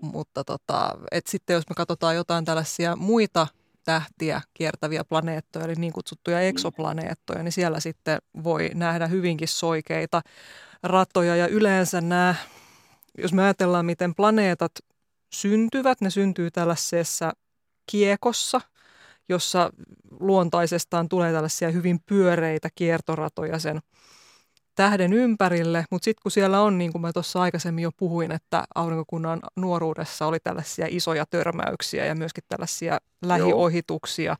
Mutta 0.00 0.44
tota, 0.44 0.98
et 1.10 1.26
sitten 1.26 1.54
jos 1.54 1.68
me 1.68 1.74
katsotaan 1.74 2.16
jotain 2.16 2.44
tällaisia 2.44 2.96
muita 2.96 3.46
tähtiä 3.84 4.40
kiertäviä 4.54 5.04
planeettoja, 5.04 5.64
eli 5.64 5.74
niin 5.74 5.92
kutsuttuja 5.92 6.36
mm. 6.38 6.44
eksoplaneettoja, 6.44 7.42
niin 7.42 7.52
siellä 7.52 7.80
sitten 7.80 8.18
voi 8.44 8.70
nähdä 8.74 9.06
hyvinkin 9.06 9.48
soikeita 9.48 10.22
ratoja. 10.82 11.36
Ja 11.36 11.48
yleensä 11.48 12.00
nämä, 12.00 12.34
jos 13.18 13.32
me 13.32 13.42
ajatellaan, 13.42 13.86
miten 13.86 14.14
planeetat 14.14 14.72
syntyvät, 15.34 16.00
ne 16.00 16.10
syntyy 16.10 16.50
tällaisessa 16.50 17.32
kiekossa, 17.90 18.60
jossa 19.28 19.70
luontaisestaan 20.20 21.08
tulee 21.08 21.32
tällaisia 21.32 21.70
hyvin 21.70 22.00
pyöreitä 22.06 22.68
kiertoratoja 22.74 23.58
sen 23.58 23.80
tähden 24.74 25.12
ympärille, 25.12 25.84
mutta 25.90 26.04
sitten 26.04 26.22
kun 26.22 26.32
siellä 26.32 26.60
on, 26.60 26.78
niin 26.78 26.92
kuin 26.92 27.02
mä 27.02 27.12
tuossa 27.12 27.40
aikaisemmin 27.40 27.82
jo 27.82 27.90
puhuin, 27.96 28.32
että 28.32 28.64
aurinkokunnan 28.74 29.40
nuoruudessa 29.56 30.26
oli 30.26 30.40
tällaisia 30.40 30.86
isoja 30.90 31.26
törmäyksiä 31.26 32.04
ja 32.04 32.14
myöskin 32.14 32.44
tällaisia 32.48 32.98
lähiohituksia, 33.22 34.30
Joo. 34.30 34.36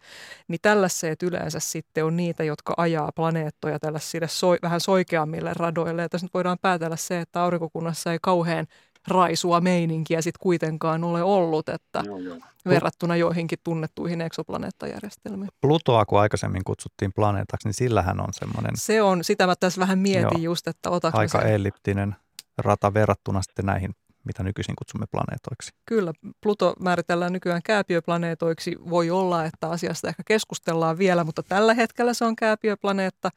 niin 0.48 0.58
tällaiset 0.62 1.22
yleensä 1.22 1.60
sitten 1.60 2.04
on 2.04 2.16
niitä, 2.16 2.44
jotka 2.44 2.74
ajaa 2.76 3.12
planeettoja 3.16 3.78
tällaisille 3.78 4.28
so, 4.28 4.56
vähän 4.62 4.80
soikeammille 4.80 5.52
radoille. 5.56 6.02
Ja 6.02 6.08
tässä 6.08 6.24
nyt 6.24 6.34
voidaan 6.34 6.58
päätellä 6.62 6.96
se, 6.96 7.20
että 7.20 7.42
aurinkokunnassa 7.42 8.12
ei 8.12 8.18
kauhean 8.22 8.66
raisua 9.08 9.60
meininkiä 9.60 10.22
sitten 10.22 10.40
kuitenkaan 10.42 11.04
ole 11.04 11.22
ollut, 11.22 11.68
että 11.68 12.02
joo, 12.06 12.18
joo. 12.18 12.36
verrattuna 12.66 13.16
joihinkin 13.16 13.58
tunnettuihin 13.64 14.20
eksoplaneettajärjestelmiin. 14.20 15.48
Plutoa, 15.60 16.04
kun 16.04 16.20
aikaisemmin 16.20 16.64
kutsuttiin 16.64 17.12
planeetaksi, 17.12 17.68
niin 17.68 17.74
sillähän 17.74 18.20
on 18.20 18.32
semmoinen... 18.32 18.72
Se 18.74 19.02
on, 19.02 19.24
sitä 19.24 19.46
mä 19.46 19.54
tässä 19.60 19.80
vähän 19.80 19.98
mietin 19.98 20.42
joo, 20.42 20.52
just, 20.52 20.68
että 20.68 20.90
otako 20.90 21.18
Aika 21.18 21.40
se... 21.40 21.54
elliptinen 21.54 22.16
rata 22.58 22.94
verrattuna 22.94 23.42
sitten 23.42 23.66
näihin 23.66 23.94
mitä 24.24 24.42
nykyisin 24.42 24.76
kutsumme 24.76 25.06
planeetoiksi. 25.10 25.72
Kyllä, 25.86 26.12
Pluto 26.40 26.74
määritellään 26.80 27.32
nykyään 27.32 27.62
kääpiöplaneetoiksi. 27.64 28.76
Voi 28.90 29.10
olla, 29.10 29.44
että 29.44 29.70
asiasta 29.70 30.08
ehkä 30.08 30.22
keskustellaan 30.26 30.98
vielä, 30.98 31.24
mutta 31.24 31.42
tällä 31.42 31.74
hetkellä 31.74 32.14
se 32.14 32.24
on 32.24 32.36
kääpiöplaneetta 32.36 33.30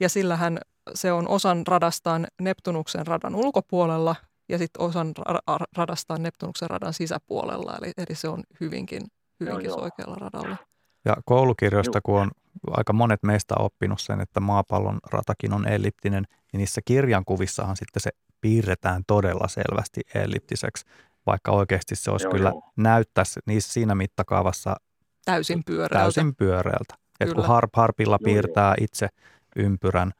ja 0.00 0.08
sillähän 0.08 0.58
se 0.94 1.12
on 1.12 1.28
osan 1.28 1.66
radastaan 1.66 2.26
Neptunuksen 2.40 3.06
radan 3.06 3.34
ulkopuolella 3.34 4.16
ja 4.50 4.58
sitten 4.58 4.82
osan 4.82 5.12
ra- 5.28 5.64
radasta 5.76 6.14
on 6.14 6.22
Neptunuksen 6.22 6.70
radan 6.70 6.92
sisäpuolella, 6.92 7.78
eli, 7.78 7.92
eli 7.96 8.14
se 8.16 8.28
on 8.28 8.42
hyvinkin, 8.60 9.02
hyvinkin 9.40 9.68
joo, 9.68 9.82
oikealla 9.82 10.14
radalla. 10.14 10.56
Ja 11.04 11.16
koulukirjoista, 11.24 12.00
kun 12.00 12.20
on 12.20 12.30
aika 12.70 12.92
monet 12.92 13.22
meistä 13.22 13.54
oppinut 13.58 14.00
sen, 14.00 14.20
että 14.20 14.40
maapallon 14.40 14.98
ratakin 15.12 15.52
on 15.52 15.68
elliptinen, 15.68 16.24
niin 16.52 16.58
niissä 16.58 16.80
kirjankuvissahan 16.84 17.76
sitten 17.76 18.00
se 18.00 18.10
piirretään 18.40 19.02
todella 19.06 19.48
selvästi 19.48 20.00
elliptiseksi, 20.14 20.84
vaikka 21.26 21.52
oikeasti 21.52 21.96
se 21.96 22.10
olisi 22.10 22.26
joo, 22.26 22.32
kyllä 22.32 22.48
joo. 22.48 22.72
näyttäisi 22.76 23.40
niissä 23.46 23.72
siinä 23.72 23.94
mittakaavassa 23.94 24.76
täysin 25.24 25.62
pyöreältä. 25.66 25.98
Täysin 25.98 26.36
pyöreältä. 26.36 26.94
Et 27.20 27.34
kun 27.34 27.44
harp 27.46 27.70
harpilla 27.76 28.18
piirtää 28.24 28.64
joo, 28.64 28.74
joo. 28.78 28.84
itse 28.84 29.08
ympyrän, 29.56 30.12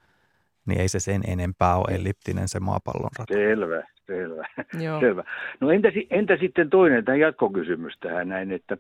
niin 0.70 0.80
ei 0.80 0.88
se 0.88 1.00
sen 1.00 1.22
enempää 1.28 1.76
ole 1.76 1.94
elliptinen 1.94 2.48
se 2.48 2.60
maapallon 2.60 3.10
rata. 3.18 3.34
Selvä, 3.34 3.82
selvä. 4.06 4.48
Joo. 4.84 5.00
selvä. 5.04 5.24
No 5.60 5.70
entä, 5.70 5.88
entä 6.10 6.36
sitten 6.40 6.70
toinen, 6.70 7.04
tämä 7.04 7.16
jatkokysymys 7.16 7.94
tähän 8.00 8.28
näin, 8.28 8.52
että 8.52 8.76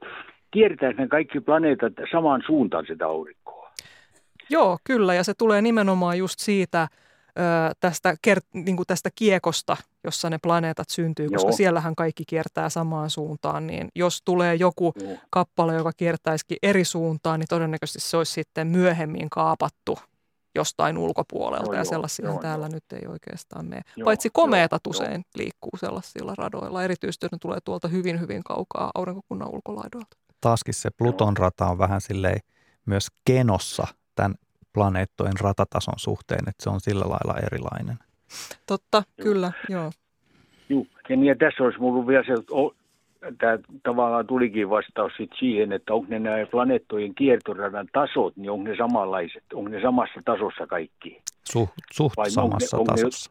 kiertääkö 0.50 1.02
ne 1.02 1.08
kaikki 1.08 1.40
planeetat 1.40 1.92
samaan 2.12 2.42
suuntaan 2.46 2.86
sitä 2.86 3.06
aurinkoa? 3.06 3.72
Joo, 4.50 4.78
kyllä, 4.84 5.14
ja 5.14 5.24
se 5.24 5.32
tulee 5.34 5.62
nimenomaan 5.62 6.18
just 6.18 6.38
siitä, 6.38 6.88
tästä, 7.80 8.14
niin 8.52 8.76
kuin 8.76 8.86
tästä 8.86 9.10
kiekosta, 9.14 9.76
jossa 10.04 10.30
ne 10.30 10.38
planeetat 10.42 10.88
syntyy, 10.88 11.26
Joo. 11.26 11.32
koska 11.32 11.52
siellähän 11.52 11.94
kaikki 11.94 12.24
kiertää 12.26 12.68
samaan 12.68 13.10
suuntaan, 13.10 13.66
niin 13.66 13.88
jos 13.94 14.22
tulee 14.24 14.54
joku 14.54 14.92
Joo. 15.00 15.16
kappale, 15.30 15.74
joka 15.74 15.92
kiertäisikin 15.96 16.56
eri 16.62 16.84
suuntaan, 16.84 17.40
niin 17.40 17.48
todennäköisesti 17.48 18.00
se 18.00 18.16
olisi 18.16 18.32
sitten 18.32 18.66
myöhemmin 18.66 19.30
kaapattu 19.30 19.98
jostain 20.54 20.98
ulkopuolelta 20.98 21.66
joo, 21.66 21.74
ja 21.74 21.84
sellaisia 21.84 22.26
joo, 22.26 22.38
täällä 22.38 22.66
joo. 22.66 22.74
nyt 22.74 22.84
ei 22.92 23.08
oikeastaan 23.08 23.66
mene. 23.66 23.82
Joo, 23.96 24.04
Paitsi 24.04 24.30
komeetat 24.32 24.80
joo, 24.86 24.90
usein 24.90 25.12
joo. 25.12 25.22
liikkuu 25.36 25.70
sellaisilla 25.76 26.34
radoilla, 26.38 26.84
erityisesti 26.84 27.26
ne 27.32 27.38
tulee 27.40 27.58
tuolta 27.64 27.88
hyvin 27.88 28.20
hyvin 28.20 28.44
kaukaa 28.44 28.90
aurinkokunnan 28.94 29.48
ulkolaidoilta. 29.54 30.16
Taaskin 30.40 30.74
se 30.74 30.90
Pluton 30.98 31.36
rata 31.36 31.66
on 31.66 31.78
vähän 31.78 32.00
silleen 32.00 32.40
myös 32.86 33.06
kenossa 33.24 33.86
tämän 34.14 34.34
planeettojen 34.72 35.40
ratatason 35.40 35.94
suhteen, 35.96 36.48
että 36.48 36.62
se 36.62 36.70
on 36.70 36.80
sillä 36.80 37.04
lailla 37.04 37.46
erilainen. 37.46 37.98
Totta, 38.66 39.02
joo. 39.18 39.24
kyllä, 39.24 39.52
joo. 39.68 39.90
Joo, 40.68 40.84
ja, 41.08 41.16
niin, 41.16 41.26
ja 41.26 41.36
tässä 41.36 41.64
olisi 41.64 41.78
minulla 41.78 42.06
vielä 42.06 42.24
se, 42.24 42.32
tämä 43.38 43.58
tavallaan 43.82 44.26
tulikin 44.26 44.70
vastaus 44.70 45.12
sit 45.16 45.30
siihen, 45.38 45.72
että 45.72 45.94
onko 45.94 46.06
ne 46.10 46.18
nämä 46.18 46.46
planeettojen 46.50 47.14
kiertoradan 47.14 47.88
tasot, 47.92 48.36
niin 48.36 48.50
onko 48.50 48.70
ne 48.70 48.76
samanlaiset, 48.76 49.44
onko 49.54 49.70
ne 49.70 49.82
samassa 49.82 50.20
tasossa 50.24 50.66
kaikki? 50.66 51.22
Suht, 51.44 51.72
suht 51.92 52.16
Vai 52.16 52.30
samassa 52.30 52.78
onko 52.78 52.92
ne, 52.92 52.96
tasossa. 53.02 53.30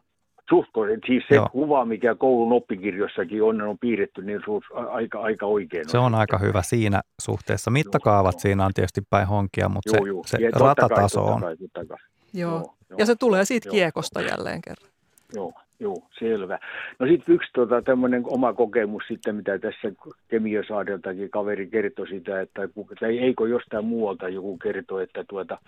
Suht, 0.50 0.68
siis 1.06 1.24
se 1.28 1.34
Joo. 1.34 1.48
kuva, 1.52 1.84
mikä 1.84 2.14
koulun 2.14 2.52
oppikirjossakin 2.52 3.42
on, 3.42 3.62
on 3.62 3.78
piirretty, 3.78 4.22
niin 4.22 4.40
suht, 4.44 4.66
aika, 4.90 5.20
aika 5.20 5.46
oikein. 5.46 5.88
Se 5.88 5.98
on 5.98 6.14
aika 6.14 6.38
hyvä 6.38 6.62
siinä 6.62 7.00
suhteessa. 7.20 7.70
Mittakaavat 7.70 8.34
joo, 8.34 8.40
siinä 8.40 8.66
on 8.66 8.72
tietysti 8.74 9.00
päin 9.10 9.26
honkia, 9.26 9.68
mutta 9.68 9.96
joo, 9.96 10.04
se, 10.04 10.08
joo. 10.08 10.22
se 10.26 10.38
ja 10.38 10.50
ratataso 10.50 11.24
kai, 11.24 11.34
on. 11.34 11.40
Kai, 11.40 11.86
kai. 11.86 11.98
Joo. 12.34 12.50
joo, 12.50 12.74
ja 12.98 13.06
se 13.06 13.16
tulee 13.16 13.44
siitä 13.44 13.68
joo, 13.68 13.72
kiekosta 13.72 14.20
joo. 14.20 14.30
jälleen 14.30 14.62
kerran. 14.62 14.90
Joo, 15.34 15.52
Joo, 15.80 15.96
selvä. 16.18 16.58
No 16.98 17.06
sitten 17.06 17.34
yksi 17.34 17.50
tota, 17.52 17.82
tämmöinen 17.82 18.22
oma 18.26 18.52
kokemus 18.52 19.02
sitten, 19.08 19.36
mitä 19.36 19.58
tässä 19.58 19.92
Kemiosaadeltakin 20.28 21.30
kaveri 21.30 21.66
kertoi 21.66 22.08
sitä, 22.08 22.40
että 22.40 22.68
tai 23.00 23.18
eikö 23.18 23.48
jostain 23.48 23.84
muualta 23.84 24.28
joku 24.28 24.58
kertoi, 24.58 25.02
että 25.02 25.24
tuota, 25.28 25.58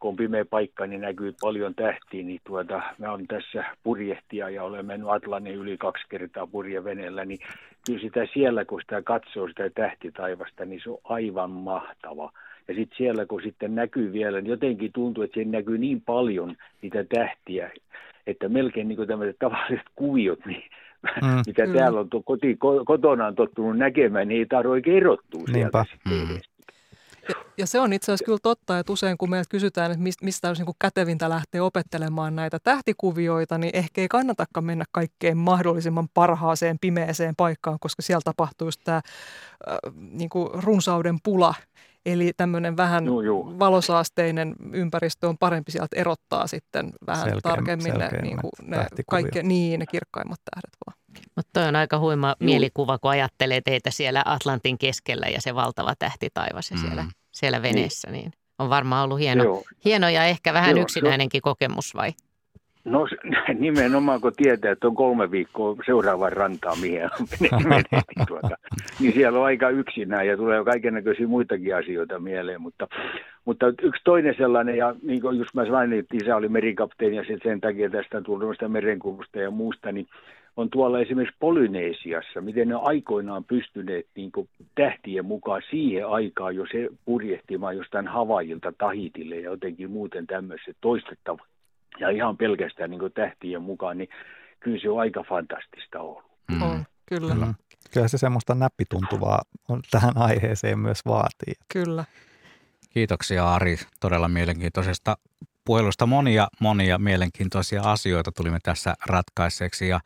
kun 0.00 0.10
on 0.10 0.16
pimeä 0.16 0.44
paikka, 0.44 0.86
niin 0.86 1.00
näkyy 1.00 1.34
paljon 1.40 1.74
tähtiä, 1.74 2.22
niin 2.22 2.40
tuota, 2.46 2.82
mä 2.98 3.12
olen 3.12 3.26
tässä 3.26 3.64
purjehtija 3.82 4.50
ja 4.50 4.64
olen 4.64 4.86
mennyt 4.86 5.08
Atlantin 5.10 5.54
yli 5.54 5.78
kaksi 5.78 6.04
kertaa 6.08 6.46
purjeveneellä, 6.46 7.24
niin 7.24 7.38
kyllä 7.86 8.00
sitä 8.00 8.26
siellä, 8.34 8.64
kun 8.64 8.80
sitä 8.80 9.02
katsoo 9.02 9.48
sitä 9.48 9.70
tähtitaivasta, 9.70 10.64
niin 10.64 10.80
se 10.84 10.90
on 10.90 10.98
aivan 11.04 11.50
mahtava. 11.50 12.32
Ja 12.68 12.74
sitten 12.74 12.96
siellä, 12.96 13.26
kun 13.26 13.42
sitten 13.42 13.74
näkyy 13.74 14.12
vielä, 14.12 14.40
niin 14.40 14.50
jotenkin 14.50 14.92
tuntuu, 14.92 15.24
että 15.24 15.34
siinä 15.34 15.58
näkyy 15.58 15.78
niin 15.78 16.00
paljon 16.00 16.56
niitä 16.82 17.04
tähtiä, 17.04 17.70
että 18.26 18.48
melkein 18.48 18.88
niin 18.88 19.08
tämmöiset 19.08 19.36
tavalliset 19.38 19.86
kuviot, 19.94 20.46
niin 20.46 20.62
mm. 21.22 21.42
mitä 21.46 21.66
mm. 21.66 21.72
täällä 21.72 22.00
on 22.00 22.08
koti, 22.24 22.56
kotona 22.86 23.26
on 23.26 23.34
tottunut 23.34 23.78
näkemään, 23.78 24.28
niin 24.28 24.38
ei 24.38 24.46
tarvitse 24.46 24.70
oikein 24.70 24.96
erottua 24.96 25.42
sieltä. 25.52 25.84
Mm. 26.10 26.40
Ja, 27.58 27.66
se 27.66 27.80
on 27.80 27.92
itse 27.92 28.12
asiassa 28.12 28.24
kyllä 28.24 28.38
totta, 28.42 28.78
että 28.78 28.92
usein 28.92 29.18
kun 29.18 29.30
meiltä 29.30 29.48
kysytään, 29.50 29.90
että 29.90 30.04
mistä 30.22 30.48
olisi 30.48 30.64
niin 30.64 30.76
kätevintä 30.78 31.28
lähteä 31.28 31.64
opettelemaan 31.64 32.36
näitä 32.36 32.58
tähtikuvioita, 32.62 33.58
niin 33.58 33.76
ehkä 33.76 34.00
ei 34.00 34.08
kannatakaan 34.08 34.64
mennä 34.64 34.84
kaikkein 34.92 35.36
mahdollisimman 35.36 36.08
parhaaseen 36.14 36.78
pimeeseen 36.80 37.34
paikkaan, 37.36 37.78
koska 37.80 38.02
siellä 38.02 38.22
tapahtuu 38.24 38.68
just 38.68 38.80
tämä 38.84 38.96
äh, 38.96 39.02
niin 40.10 40.28
kuin 40.28 40.50
runsauden 40.52 41.18
pula. 41.22 41.54
Eli 42.06 42.32
tämmöinen 42.36 42.76
vähän 42.76 43.06
juu, 43.06 43.20
juu. 43.20 43.58
valosaasteinen 43.58 44.54
ympäristö 44.72 45.28
on 45.28 45.38
parempi 45.38 45.72
sieltä 45.72 45.96
erottaa 45.96 46.46
sitten 46.46 46.92
vähän 47.06 47.24
Selkeä, 47.24 47.40
tarkemmin 47.40 47.94
ne, 47.94 48.08
niin 48.22 48.38
kuin 48.40 48.52
ne 48.62 48.86
kaikke, 49.10 49.42
niin, 49.42 49.80
ne 49.80 49.86
kirkkaimmat 49.86 50.40
tähdet 50.54 50.76
vaan. 50.86 50.98
Mutta 51.36 51.50
toi 51.52 51.68
on 51.68 51.76
aika 51.76 51.98
huima 51.98 52.34
Juu. 52.40 52.46
mielikuva, 52.46 52.98
kun 52.98 53.10
ajattelee 53.10 53.60
teitä 53.60 53.90
siellä 53.90 54.22
Atlantin 54.24 54.78
keskellä 54.78 55.26
ja 55.26 55.40
se 55.40 55.54
valtava 55.54 55.94
tähti 55.98 56.28
taivas 56.34 56.70
mm. 56.70 56.78
siellä, 56.78 57.04
siellä 57.32 57.62
veneessä. 57.62 58.10
Niin. 58.10 58.22
niin 58.22 58.32
on 58.58 58.70
varmaan 58.70 59.04
ollut 59.04 59.18
hieno, 59.18 59.62
hieno 59.84 60.08
ja 60.08 60.24
ehkä 60.24 60.52
vähän 60.52 60.76
Joo, 60.76 60.82
yksinäinenkin 60.82 61.42
kokemus 61.42 61.94
vai? 61.94 62.12
No 62.86 63.06
nimenomaan 63.58 64.20
kun 64.20 64.32
tietää, 64.36 64.72
että 64.72 64.86
on 64.86 64.94
kolme 64.94 65.30
viikkoa 65.30 65.76
seuraavaan 65.86 66.32
rantaan, 66.32 66.78
mihin 66.80 67.00
menee, 67.68 67.82
niin, 67.92 68.26
tuota, 68.28 68.56
niin 69.00 69.12
siellä 69.12 69.38
on 69.38 69.44
aika 69.44 69.70
yksinään 69.70 70.26
ja 70.26 70.36
tulee 70.36 70.64
kaikenlaisia 70.64 71.28
muitakin 71.28 71.76
asioita 71.76 72.18
mieleen. 72.18 72.62
Mutta, 72.62 72.88
mutta 73.44 73.66
yksi 73.82 74.02
toinen 74.04 74.34
sellainen, 74.38 74.76
ja 74.76 74.94
niin 75.02 75.20
kuin 75.20 75.38
just 75.38 75.54
mä 75.54 75.64
sanoin, 75.64 75.92
että 75.92 76.16
isä 76.22 76.36
oli 76.36 76.48
merikapteeni 76.48 77.16
ja 77.16 77.24
sen 77.42 77.60
takia 77.60 77.90
tästä 77.90 78.16
on 78.16 78.24
tullut 78.24 78.56
merenkulusta 78.68 79.38
ja 79.38 79.50
muusta, 79.50 79.92
niin 79.92 80.06
on 80.56 80.70
tuolla 80.70 81.00
esimerkiksi 81.00 81.36
Polyneesiassa, 81.38 82.40
miten 82.40 82.68
ne 82.68 82.74
aikoinaan 82.74 83.44
pystyneet 83.44 84.06
niin 84.14 84.32
kuin 84.32 84.48
tähtien 84.74 85.24
mukaan 85.24 85.62
siihen 85.70 86.08
aikaan 86.08 86.56
jo 86.56 86.64
se 86.72 86.88
purjehtimaan 87.04 87.76
jostain 87.76 88.08
Havajilta 88.08 88.72
Tahitille 88.78 89.36
ja 89.36 89.50
jotenkin 89.50 89.90
muuten 89.90 90.26
tämmöiset 90.26 90.76
toistettava. 90.80 91.46
Ja 92.00 92.10
ihan 92.10 92.36
pelkästään 92.36 92.90
niin 92.90 93.00
kuin 93.00 93.12
tähtien 93.12 93.62
mukaan, 93.62 93.98
niin 93.98 94.08
kyllä 94.60 94.78
se 94.82 94.90
on 94.90 95.00
aika 95.00 95.24
fantastista 95.28 96.00
ollut. 96.00 96.24
Mm. 96.52 96.62
On, 96.62 96.84
kyllä. 97.06 97.34
Mm. 97.34 97.54
Kyllä 97.92 98.08
se 98.08 98.18
semmoista 98.18 98.54
näppituntuvaa 98.54 99.42
on 99.68 99.80
tähän 99.90 100.16
aiheeseen 100.16 100.78
myös 100.78 101.06
vaatii. 101.06 101.54
Kyllä. 101.72 102.04
Kiitoksia 102.90 103.54
Ari 103.54 103.76
todella 104.00 104.28
mielenkiintoisesta 104.28 105.16
puhelusta. 105.64 106.06
Monia, 106.06 106.48
monia 106.60 106.98
mielenkiintoisia 106.98 107.82
asioita 107.82 108.32
tulimme 108.32 108.58
tässä 108.62 108.94
ratkaiseksi 109.06 109.88
ja 109.88 110.00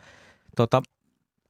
tota, 0.61 0.83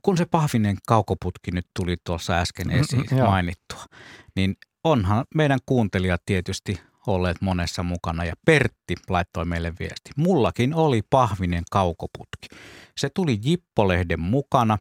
kun 0.02 0.16
se 0.16 0.24
pahvinen 0.24 0.76
kaukoputki 0.86 1.50
nyt 1.50 1.66
tuli 1.74 1.96
tuossa 2.04 2.32
äsken 2.32 2.70
esiin 2.70 3.06
mm, 3.10 3.18
mainittua, 3.18 3.84
niin 4.36 4.56
onhan 4.84 5.24
meidän 5.34 5.58
kuuntelijat 5.66 6.22
tietysti 6.26 6.80
olleet 7.06 7.40
monessa 7.40 7.82
mukana 7.82 8.24
ja 8.24 8.34
Pertti 8.46 8.94
laittoi 9.08 9.44
meille 9.44 9.72
viesti. 9.80 10.10
Mullakin 10.16 10.74
oli 10.74 11.02
pahvinen 11.10 11.62
kaukoputki. 11.70 12.48
Se 12.96 13.10
tuli 13.14 13.38
Jippolehden 13.44 14.20
mukana. 14.20 14.78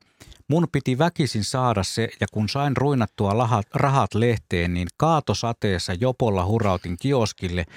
Mun 0.48 0.68
piti 0.72 0.98
väkisin 0.98 1.44
saada 1.44 1.84
se 1.84 2.10
ja 2.20 2.28
kun 2.32 2.50
sain 2.50 2.78
ruinattua 2.78 3.34
rahat, 3.34 3.68
rahat 3.74 4.14
lehteen, 4.14 4.74
niin 4.74 4.88
kaatosateessa 4.98 5.94
Jopolla 5.94 6.46
hurautin 6.46 6.98
kioskille– 6.98 7.66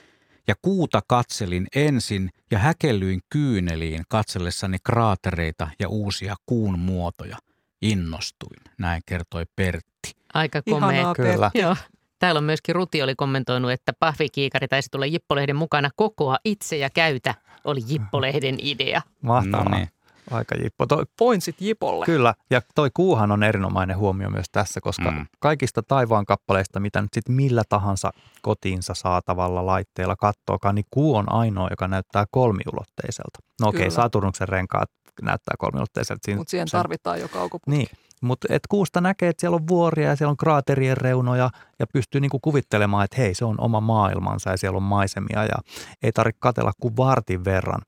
ja 0.48 0.54
kuuta 0.62 1.00
katselin 1.08 1.66
ensin 1.76 2.30
ja 2.50 2.58
häkellyin 2.58 3.20
kyyneliin 3.30 4.02
katsellessani 4.08 4.78
kraatereita 4.84 5.68
ja 5.78 5.88
uusia 5.88 6.36
kuun 6.46 6.78
muotoja. 6.78 7.36
Innostuin, 7.82 8.60
näin 8.78 9.02
kertoi 9.06 9.44
Pertti. 9.56 10.12
Aika 10.34 10.62
komea. 10.70 11.14
Kyllä. 11.14 11.50
Joo. 11.54 11.76
Täällä 12.18 12.38
on 12.38 12.44
myöskin 12.44 12.74
Ruti 12.74 13.02
oli 13.02 13.14
kommentoinut, 13.14 13.70
että 13.70 13.92
pahvikiikari 13.92 14.68
taisi 14.68 14.88
tulla 14.90 15.06
Jippolehden 15.06 15.56
mukana 15.56 15.90
kokoa 15.96 16.36
itse 16.44 16.76
ja 16.76 16.90
käytä, 16.90 17.34
oli 17.64 17.80
Jippolehden 17.88 18.56
idea. 18.58 19.02
Mahtavaa. 19.22 19.68
No 19.68 19.76
niin. 19.76 19.88
Aika 20.30 20.54
Jippo. 20.54 20.86
Toi, 20.86 21.04
Pointsit 21.18 21.60
Jipolle. 21.60 22.06
Kyllä, 22.06 22.34
ja 22.50 22.60
toi 22.74 22.90
kuuhan 22.94 23.32
on 23.32 23.42
erinomainen 23.42 23.98
huomio 23.98 24.30
myös 24.30 24.46
tässä, 24.52 24.80
koska 24.80 25.10
mm. 25.10 25.26
kaikista 25.38 25.82
taivaan 25.82 26.26
kappaleista, 26.26 26.80
mitä 26.80 27.02
nyt 27.02 27.12
sitten 27.12 27.34
millä 27.34 27.62
tahansa 27.68 28.10
kotiinsa 28.42 28.94
saatavalla 28.94 29.66
laitteella 29.66 30.16
kattookaan, 30.16 30.74
niin 30.74 30.86
kuu 30.90 31.16
on 31.16 31.32
ainoa, 31.32 31.68
joka 31.70 31.88
näyttää 31.88 32.24
kolmiulotteiselta. 32.30 33.38
No 33.60 33.68
okei, 33.68 33.80
okay, 33.80 33.90
Saturnuksen 33.90 34.48
renkaat 34.48 34.90
näyttää 35.22 35.54
kolmiulotteiselta. 35.58 36.36
Mutta 36.36 36.50
siihen 36.50 36.68
tarvitaan 36.72 37.20
jo 37.20 37.28
kaukoputki. 37.28 37.70
Niin, 37.70 37.88
mutta 38.22 38.48
et 38.50 38.62
kuusta 38.68 39.00
näkee, 39.00 39.28
että 39.28 39.40
siellä 39.40 39.54
on 39.54 39.68
vuoria 39.68 40.08
ja 40.08 40.16
siellä 40.16 40.30
on 40.30 40.36
kraaterien 40.36 40.96
reunoja 40.96 41.50
ja 41.78 41.86
pystyy 41.92 42.20
niinku 42.20 42.38
kuvittelemaan, 42.38 43.04
että 43.04 43.16
hei, 43.16 43.34
se 43.34 43.44
on 43.44 43.60
oma 43.60 43.80
maailmansa 43.80 44.50
ja 44.50 44.56
siellä 44.56 44.76
on 44.76 44.82
maisemia 44.82 45.44
ja 45.44 45.56
ei 46.02 46.12
tarvitse 46.12 46.38
katella 46.40 46.72
kuin 46.80 46.96
vartin 46.96 47.44
verran, 47.44 47.80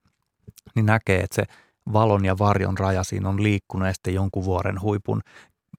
niin 0.74 0.86
näkee, 0.86 1.20
että 1.20 1.34
se 1.34 1.42
valon 1.92 2.24
ja 2.24 2.38
varjon 2.38 2.78
raja 2.78 3.04
siinä 3.04 3.28
on 3.28 3.42
liikkunut 3.42 3.88
ja 3.88 3.92
sitten 3.92 4.14
jonkun 4.14 4.44
vuoren 4.44 4.80
huipun 4.80 5.20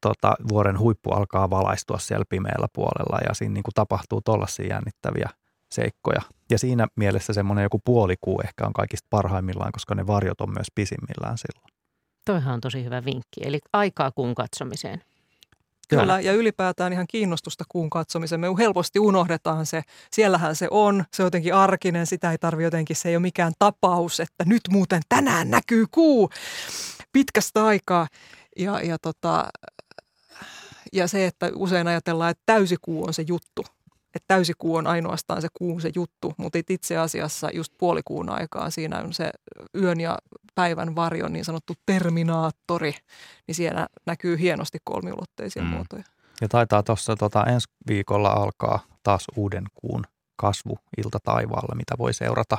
tota, 0.02 0.36
vuoren 0.48 0.80
huippu 0.80 1.12
alkaa 1.12 1.50
valaistua 1.50 2.00
siellä 2.00 2.26
pimeällä 2.30 2.68
puolella 2.74 3.20
ja 3.28 3.34
siinä 3.34 3.54
niin 3.54 3.64
kuin 3.64 3.74
tapahtuu 3.74 4.22
tuollaisia 4.22 4.68
jännittäviä 4.68 5.30
seikkoja. 5.72 6.22
Ja 6.52 6.60
siinä 6.60 6.88
mielessä 6.96 7.34
semmoinen 7.34 7.64
joku 7.64 7.80
puolikuu 7.86 8.42
ehkä 8.44 8.68
on 8.68 8.74
kaikista 8.74 9.08
parhaimmillaan, 9.10 9.72
koska 9.72 9.96
ne 9.96 10.08
varjot 10.08 10.42
on 10.42 10.50
myös 10.50 10.68
pisimmillään 10.76 11.38
silloin. 11.38 11.74
Toihan 12.26 12.54
on 12.54 12.62
tosi 12.62 12.84
hyvä 12.84 13.06
vinkki, 13.06 13.42
eli 13.42 13.60
aikaa 13.74 14.12
kuun 14.12 14.36
katsomiseen. 14.36 15.02
Kyllä, 15.88 16.20
ja 16.20 16.34
ylipäätään 16.34 16.94
ihan 16.94 17.08
kiinnostusta 17.08 17.64
kuun 17.70 17.90
katsomiseen. 17.90 18.40
Me 18.40 18.48
helposti 18.58 19.00
unohdetaan 19.00 19.66
se. 19.66 19.82
Siellähän 20.12 20.56
se 20.56 20.68
on, 20.72 21.06
se 21.14 21.24
on 21.24 21.28
jotenkin 21.28 21.54
arkinen, 21.54 22.08
sitä 22.08 22.32
ei 22.32 22.38
tarvi 22.38 22.64
jotenkin, 22.64 22.96
se 22.96 23.10
ei 23.10 23.16
ole 23.16 23.22
mikään 23.22 23.54
tapaus, 23.60 24.20
että 24.20 24.46
nyt 24.46 24.62
muuten 24.70 25.02
tänään 25.10 25.50
näkyy 25.52 25.86
kuu 25.92 26.30
pitkästä 27.12 27.66
aikaa. 27.66 28.08
Ja, 28.58 28.80
ja, 28.82 28.98
tota, 29.02 29.50
ja 30.94 31.08
se, 31.08 31.26
että 31.26 31.52
usein 31.56 31.88
ajatellaan, 31.88 32.32
että 32.32 32.44
täysikuu 32.46 33.06
on 33.08 33.14
se 33.14 33.24
juttu 33.28 33.66
että 34.16 34.28
täysikuu 34.28 34.76
on 34.76 34.88
ainoastaan 34.88 35.42
se 35.42 35.48
kuun 35.54 35.82
se 35.82 35.92
juttu, 35.96 36.34
mutta 36.38 36.60
itse 36.70 36.98
asiassa 36.98 37.50
just 37.54 37.74
puolikuun 37.78 38.30
aikaa 38.30 38.70
siinä 38.70 39.00
on 39.00 39.14
se 39.14 39.30
yön 39.76 40.00
ja 40.00 40.18
päivän 40.56 40.96
varjon 40.96 41.34
niin 41.34 41.46
sanottu 41.46 41.74
terminaattori, 41.86 42.96
niin 43.48 43.56
siellä 43.56 43.88
näkyy 44.06 44.40
hienosti 44.40 44.78
kolmiulotteisia 44.84 45.64
mm. 45.64 45.70
muotoja. 45.70 46.04
Ja 46.42 46.48
taitaa 46.48 46.84
tuossa 46.84 47.16
tota, 47.16 47.44
ensi 47.44 47.68
viikolla 47.88 48.30
alkaa 48.30 48.80
taas 49.04 49.26
uuden 49.36 49.64
kuun 49.74 50.04
kasvu 50.36 50.80
ilta 50.98 51.20
taivaalla, 51.24 51.76
mitä 51.76 51.96
voi 51.98 52.14
seurata, 52.14 52.58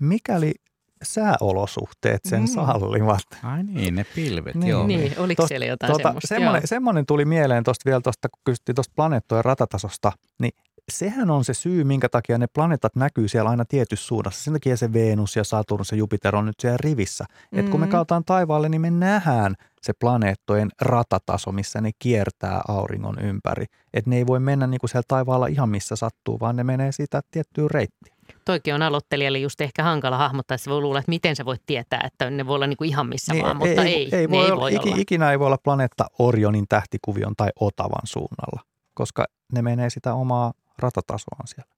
mikäli 0.00 0.54
sääolosuhteet 1.02 2.20
sen 2.24 2.40
mm. 2.40 2.46
sallivat. 2.46 3.22
Ai 3.42 3.62
niin, 3.62 3.94
ne 3.94 4.04
pilvet, 4.14 4.54
niin. 4.54 4.68
joo. 4.68 4.86
Niin, 4.86 5.18
oliko 5.18 5.42
Tost, 5.42 5.48
siellä 5.48 5.66
jotain 5.66 5.90
tuota, 5.90 6.02
semmoista? 6.02 6.28
Semmoinen, 6.28 6.68
semmoinen 6.68 7.06
tuli 7.06 7.24
mieleen 7.24 7.64
tuosta 7.64 7.82
vielä 7.86 8.00
tuosta, 8.00 8.28
kun 8.28 8.40
kysyttiin 8.44 8.74
tuosta 8.74 8.92
planeettojen 8.96 9.44
ratatasosta, 9.44 10.12
niin 10.40 10.52
sehän 10.92 11.30
on 11.30 11.44
se 11.44 11.54
syy, 11.54 11.84
minkä 11.84 12.08
takia 12.08 12.38
ne 12.38 12.46
planeetat 12.54 12.96
näkyy 12.96 13.28
siellä 13.28 13.50
aina 13.50 13.64
tietyssä 13.64 14.06
suunnassa. 14.06 14.44
Sen 14.44 14.52
takia 14.52 14.76
se 14.76 14.92
Venus 14.92 15.36
ja 15.36 15.44
Saturnus 15.44 15.92
ja 15.92 15.96
Jupiter 15.96 16.36
on 16.36 16.46
nyt 16.46 16.60
siellä 16.60 16.78
rivissä. 16.80 17.24
Mm-hmm. 17.24 17.58
Et 17.58 17.68
kun 17.68 17.80
me 17.80 17.86
mm. 17.86 17.92
kautaan 17.92 18.24
taivaalle, 18.24 18.68
niin 18.68 18.80
me 18.80 18.90
nähdään 18.90 19.54
se 19.82 19.92
planeettojen 20.00 20.68
ratataso, 20.80 21.52
missä 21.52 21.80
ne 21.80 21.90
kiertää 21.98 22.60
auringon 22.68 23.18
ympäri. 23.18 23.64
Että 23.94 24.10
ne 24.10 24.16
ei 24.16 24.26
voi 24.26 24.40
mennä 24.40 24.66
niin 24.66 24.80
kuin 24.80 24.90
siellä 24.90 25.04
taivaalla 25.08 25.46
ihan 25.46 25.68
missä 25.68 25.96
sattuu, 25.96 26.40
vaan 26.40 26.56
ne 26.56 26.64
menee 26.64 26.92
siitä 26.92 27.20
tiettyyn 27.30 27.70
reittiin. 27.70 28.14
Toikin 28.44 28.74
on 28.74 28.82
aloittelijalle 28.82 29.38
just 29.38 29.60
ehkä 29.60 29.82
hankala 29.82 30.18
hahmottaa, 30.18 30.54
että 30.54 30.64
se 30.64 30.70
voi 30.70 30.80
luulla, 30.80 30.98
että 30.98 31.10
miten 31.10 31.36
sä 31.36 31.44
voit 31.44 31.62
tietää, 31.66 32.00
että 32.04 32.30
ne 32.30 32.46
voi 32.46 32.54
olla 32.54 32.66
niin 32.66 32.76
kuin 32.76 32.90
ihan 32.90 33.06
missä 33.06 33.32
niin, 33.32 33.44
vaan, 33.44 33.56
mutta 33.56 33.82
ei, 33.82 33.94
ei, 33.94 34.08
ei, 34.12 34.30
voi, 34.30 34.44
ei 34.44 34.52
olla, 34.52 34.60
voi 34.60 34.76
olla. 34.76 34.96
Ikinä 34.96 35.30
ei 35.30 35.38
voi 35.38 35.46
olla 35.46 35.58
planeetta 35.64 36.06
Orionin 36.18 36.64
tähtikuvion 36.68 37.36
tai 37.36 37.48
Otavan 37.60 38.06
suunnalla, 38.06 38.62
koska 38.94 39.24
ne 39.52 39.62
menee 39.62 39.90
sitä 39.90 40.14
omaa 40.14 40.52
ratatasoaan 40.78 41.48
siellä. 41.48 41.74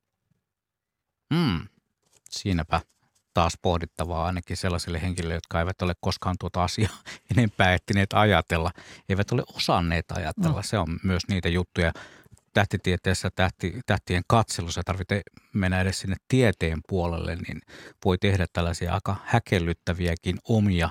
Mm, 1.30 1.68
siinäpä 2.30 2.80
taas 3.34 3.52
pohdittavaa 3.62 4.26
ainakin 4.26 4.56
sellaisille 4.56 5.02
henkilöille, 5.02 5.34
jotka 5.34 5.60
eivät 5.60 5.82
ole 5.82 5.94
koskaan 6.00 6.36
tuota 6.40 6.64
asiaa 6.64 6.98
enempää 7.36 7.72
ehtineet 7.72 8.12
ajatella, 8.12 8.70
eivät 9.08 9.32
ole 9.32 9.42
osanneet 9.56 10.10
ajatella. 10.10 10.56
No. 10.56 10.62
Se 10.62 10.78
on 10.78 10.98
myös 11.02 11.22
niitä 11.28 11.48
juttuja. 11.48 11.92
Tähtitieteessä, 12.52 13.30
tähti, 13.34 13.80
tähtien 13.86 14.22
katselussa 14.26 14.82
tarvitsee 14.84 15.22
mennä 15.52 15.80
edes 15.80 16.00
sinne 16.00 16.16
tieteen 16.28 16.80
puolelle, 16.88 17.36
niin 17.36 17.60
voi 18.04 18.18
tehdä 18.18 18.46
tällaisia 18.52 18.94
aika 18.94 19.16
häkellyttäviäkin 19.24 20.38
omia 20.48 20.90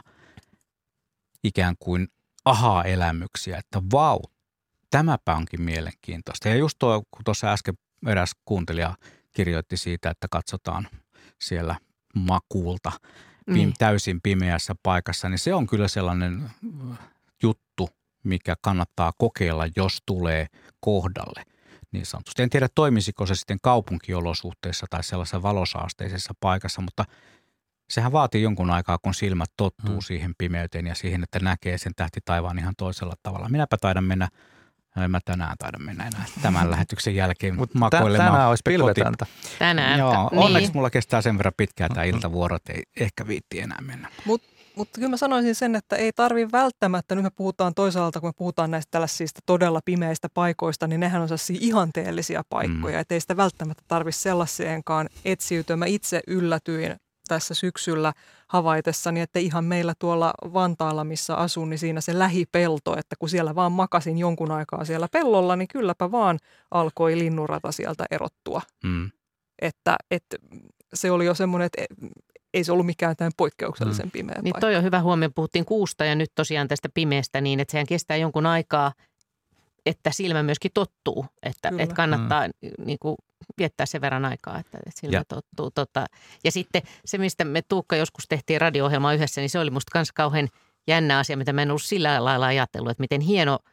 ikään 1.43 1.75
kuin 1.79 2.07
aha-elämyksiä, 2.45 3.57
että 3.57 3.81
vau, 3.91 4.19
tämäpä 4.89 5.35
onkin 5.35 5.61
mielenkiintoista. 5.61 6.49
Ja 6.49 6.55
just 6.55 6.75
tuo, 6.79 7.03
kun 7.11 7.23
tuossa 7.23 7.53
äsken 7.53 7.77
eräs 8.07 8.31
kuuntelija 8.45 8.95
kirjoitti 9.33 9.77
siitä, 9.77 10.09
että 10.09 10.27
katsotaan 10.31 10.87
siellä 11.41 11.75
makuulta 12.15 12.91
niin. 13.47 13.73
täysin 13.77 14.21
pimeässä 14.21 14.75
paikassa, 14.83 15.29
niin 15.29 15.39
se 15.39 15.53
on 15.53 15.67
kyllä 15.67 15.87
sellainen 15.87 16.49
juttu, 17.43 17.89
mikä 18.23 18.55
kannattaa 18.61 19.11
kokeilla, 19.17 19.65
jos 19.75 19.97
tulee 20.05 20.47
kohdalle 20.79 21.43
niin 21.91 22.05
sanotusti. 22.05 22.43
En 22.43 22.49
tiedä, 22.49 22.67
toimisiko 22.75 23.25
se 23.25 23.35
sitten 23.35 23.57
kaupunkiolosuhteissa 23.61 24.85
tai 24.89 25.03
sellaisessa 25.03 25.41
valosaasteisessa 25.41 26.33
paikassa, 26.39 26.81
mutta 26.81 27.05
sehän 27.89 28.11
vaatii 28.11 28.41
jonkun 28.41 28.69
aikaa, 28.69 28.97
kun 28.97 29.13
silmät 29.13 29.51
tottuu 29.57 29.91
hmm. 29.91 30.01
siihen 30.01 30.33
pimeyteen 30.37 30.87
ja 30.87 30.95
siihen, 30.95 31.23
että 31.23 31.39
näkee 31.39 31.77
sen 31.77 31.93
tähti 31.95 32.19
taivaan 32.25 32.59
ihan 32.59 32.73
toisella 32.77 33.15
tavalla. 33.23 33.49
Minäpä 33.49 33.77
taidan 33.81 34.03
mennä 34.03 34.29
No 34.95 35.03
en 35.03 35.11
mä 35.11 35.19
tänään 35.25 35.55
taida 35.59 35.79
mennä 35.79 36.07
enää 36.07 36.25
tämän 36.41 36.71
lähetyksen 36.71 37.15
jälkeen 37.15 37.55
Mut 37.55 37.73
makoilemaan. 37.73 38.31
Tänään 38.31 38.49
olisi 38.49 38.61
pilvetöntä. 38.65 39.25
Tänään. 39.59 39.99
Joo, 39.99 40.29
niin. 40.31 40.43
onneksi 40.43 40.71
mulla 40.73 40.89
kestää 40.89 41.21
sen 41.21 41.37
verran 41.37 41.53
pitkään 41.57 41.89
tämä 41.93 42.03
iltavuoro, 42.03 42.55
että 42.55 42.73
ei 42.73 42.83
ehkä 42.99 43.27
viitti 43.27 43.59
enää 43.59 43.81
mennä. 43.81 44.09
Mutta 44.25 44.55
mutta 44.75 44.99
kyllä 44.99 45.09
mä 45.09 45.17
sanoisin 45.17 45.55
sen, 45.55 45.75
että 45.75 45.95
ei 45.95 46.11
tarvi 46.13 46.51
välttämättä, 46.51 47.15
nyt 47.15 47.23
me 47.23 47.29
puhutaan 47.29 47.73
toisaalta, 47.73 48.19
kun 48.19 48.29
me 48.29 48.33
puhutaan 48.37 48.71
näistä 48.71 48.91
tällaisista 48.91 49.39
todella 49.45 49.79
pimeistä 49.85 50.27
paikoista, 50.33 50.87
niin 50.87 50.99
nehän 50.99 51.21
on 51.21 51.27
sellaisia 51.27 51.57
ihanteellisia 51.59 52.43
paikkoja, 52.49 52.95
mm. 52.95 53.01
että 53.01 53.13
ei 53.13 53.21
sitä 53.21 53.37
välttämättä 53.37 53.83
tarvitse 53.87 54.21
sellaiseenkaan 54.21 55.09
etsiytyä. 55.25 55.75
Mä 55.75 55.85
itse 55.85 56.21
yllätyin 56.27 56.95
tässä 57.27 57.53
syksyllä 57.53 58.13
havaitessani, 58.47 59.21
että 59.21 59.39
ihan 59.39 59.65
meillä 59.65 59.93
tuolla 59.99 60.33
Vantaalla, 60.53 61.03
missä 61.03 61.35
asun, 61.35 61.69
niin 61.69 61.79
siinä 61.79 62.01
se 62.01 62.19
lähipelto, 62.19 62.97
että 62.97 63.15
kun 63.19 63.29
siellä 63.29 63.55
vaan 63.55 63.71
makasin 63.71 64.17
jonkun 64.17 64.51
aikaa 64.51 64.85
siellä 64.85 65.07
pellolla, 65.11 65.55
niin 65.55 65.67
kylläpä 65.67 66.11
vaan 66.11 66.39
alkoi 66.71 67.17
linnunrata 67.17 67.71
sieltä 67.71 68.05
erottua. 68.11 68.61
Mm. 68.83 69.11
Että, 69.61 69.95
että 70.11 70.37
se 70.93 71.11
oli 71.11 71.25
jo 71.25 71.33
semmoinen, 71.33 71.65
että 71.65 71.95
ei 72.53 72.63
se 72.63 72.71
ollut 72.71 72.85
mikään 72.85 73.15
tämän 73.15 73.31
poikkeuksellisen 73.37 74.05
mm. 74.05 74.11
pimeä 74.11 74.41
Niin 74.41 74.53
toi 74.59 74.75
on 74.75 74.83
hyvä 74.83 75.01
huomio. 75.01 75.29
Puhuttiin 75.35 75.65
kuusta 75.65 76.05
ja 76.05 76.15
nyt 76.15 76.31
tosiaan 76.35 76.67
tästä 76.67 76.89
pimeästä 76.93 77.41
niin, 77.41 77.59
että 77.59 77.71
sehän 77.71 77.87
kestää 77.87 78.17
jonkun 78.17 78.45
aikaa, 78.45 78.93
että 79.85 80.11
silmä 80.11 80.43
myöskin 80.43 80.71
tottuu. 80.73 81.25
Että, 81.43 81.71
että 81.77 81.95
kannattaa 81.95 82.47
mm. 82.47 82.85
niin 82.85 82.97
kuin, 83.01 83.15
viettää 83.57 83.85
sen 83.85 84.01
verran 84.01 84.25
aikaa, 84.25 84.59
että, 84.59 84.77
että 84.77 85.01
silmä 85.01 85.17
ja. 85.17 85.23
tottuu. 85.27 85.71
Tota. 85.71 86.05
Ja 86.43 86.51
sitten 86.51 86.81
se, 87.05 87.17
mistä 87.17 87.45
me 87.45 87.61
Tuukka 87.61 87.95
joskus 87.95 88.25
tehtiin 88.29 88.61
radio-ohjelmaa 88.61 89.13
yhdessä, 89.13 89.41
niin 89.41 89.49
se 89.49 89.59
oli 89.59 89.69
musta 89.69 89.99
myös 89.99 90.11
kauhean 90.11 90.49
jännä 90.87 91.17
asia, 91.17 91.37
mitä 91.37 91.53
mä 91.53 91.61
en 91.61 91.71
ollut 91.71 91.83
sillä 91.83 92.23
lailla 92.23 92.45
ajatellut, 92.45 92.91
että 92.91 93.01
miten 93.03 93.21
hieno– 93.21 93.59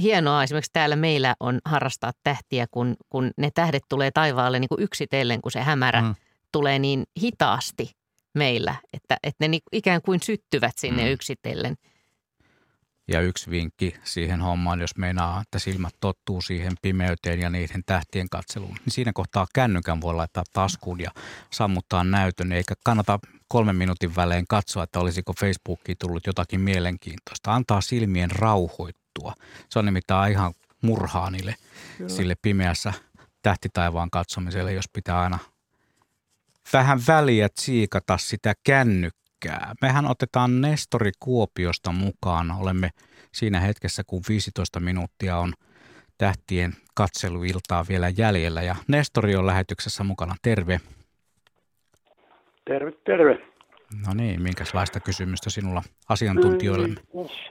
hienoa 0.00 0.42
esimerkiksi 0.42 0.70
täällä 0.72 0.96
meillä 0.96 1.34
on 1.40 1.60
harrastaa 1.64 2.12
tähtiä, 2.22 2.66
kun, 2.70 2.96
kun 3.08 3.30
ne 3.36 3.50
tähdet 3.54 3.82
tulee 3.88 4.10
taivaalle 4.10 4.60
niin 4.60 4.68
kuin 4.68 4.82
yksitellen, 4.82 5.42
kun 5.42 5.52
se 5.52 5.60
hämärä 5.60 6.00
mm. 6.00 6.14
tulee 6.52 6.78
niin 6.78 7.04
hitaasti 7.22 7.90
meillä, 8.34 8.74
että, 8.92 9.16
että 9.22 9.48
ne 9.48 9.58
ikään 9.72 10.02
kuin 10.02 10.22
syttyvät 10.22 10.78
sinne 10.78 11.02
mm. 11.02 11.08
yksitellen. 11.08 11.76
Ja 13.08 13.20
yksi 13.20 13.50
vinkki 13.50 13.94
siihen 14.04 14.40
hommaan, 14.40 14.80
jos 14.80 14.96
meinaa, 14.96 15.40
että 15.40 15.58
silmät 15.58 15.94
tottuu 16.00 16.42
siihen 16.42 16.72
pimeyteen 16.82 17.40
ja 17.40 17.50
niiden 17.50 17.82
tähtien 17.86 18.28
katseluun, 18.28 18.74
niin 18.74 18.92
siinä 18.92 19.12
kohtaa 19.14 19.46
kännykän 19.54 20.00
voi 20.00 20.14
laittaa 20.14 20.44
taskuun 20.52 21.00
ja 21.00 21.10
sammuttaa 21.50 22.04
näytön, 22.04 22.52
eikä 22.52 22.74
kannata 22.84 23.18
kolmen 23.48 23.76
minuutin 23.76 24.16
välein 24.16 24.44
katsoa, 24.48 24.82
että 24.82 25.00
olisiko 25.00 25.32
Facebookiin 25.40 25.98
tullut 25.98 26.26
jotakin 26.26 26.60
mielenkiintoista. 26.60 27.54
Antaa 27.54 27.80
silmien 27.80 28.30
rauhoittua. 28.30 29.34
Se 29.68 29.78
on 29.78 29.84
nimittäin 29.84 30.32
ihan 30.32 30.54
murhaa 30.82 31.30
niille 31.30 31.54
Kyllä. 31.98 32.10
sille 32.10 32.34
pimeässä 32.42 32.92
tähtitaivaan 33.42 34.10
katsomiselle, 34.10 34.72
jos 34.72 34.88
pitää 34.92 35.20
aina 35.20 35.38
vähän 36.72 37.00
väliä 37.08 37.48
tsiikata 37.48 38.18
sitä 38.18 38.54
kännykkää. 38.64 39.21
Mehän 39.82 40.06
otetaan 40.10 40.60
Nestori 40.60 41.10
Kuopiosta 41.20 41.92
mukaan. 41.92 42.50
Olemme 42.60 42.90
siinä 43.32 43.60
hetkessä, 43.60 44.02
kun 44.06 44.22
15 44.28 44.80
minuuttia 44.80 45.36
on 45.36 45.52
tähtien 46.18 46.72
katseluiltaa 46.94 47.84
vielä 47.88 48.08
jäljellä. 48.08 48.62
Ja 48.62 48.74
Nestori 48.88 49.36
on 49.36 49.46
lähetyksessä 49.46 50.04
mukana. 50.04 50.34
Terve. 50.42 50.80
Terve, 52.64 52.92
terve. 53.04 53.52
No 54.06 54.14
niin, 54.14 54.42
minkälaista 54.42 55.00
kysymystä 55.00 55.50
sinulla 55.50 55.82
asiantuntijoille? 56.08 56.88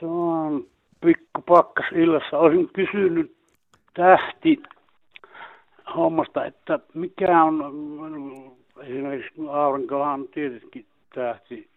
Se 0.00 0.06
on 0.06 0.66
pikku 1.00 1.42
pakkas 1.42 1.86
illassa. 1.92 2.38
Olisin 2.38 2.68
kysynyt 2.72 3.36
tähti 3.94 4.62
hommasta, 5.96 6.44
että 6.44 6.78
mikä 6.94 7.44
on, 7.44 8.56
esimerkiksi 8.82 9.32
aurinkohan 9.50 10.28
tietysti 10.34 10.86
tähti, 11.14 11.70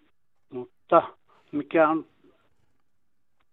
mutta 0.91 1.15
mikä 1.51 1.89
on 1.89 2.05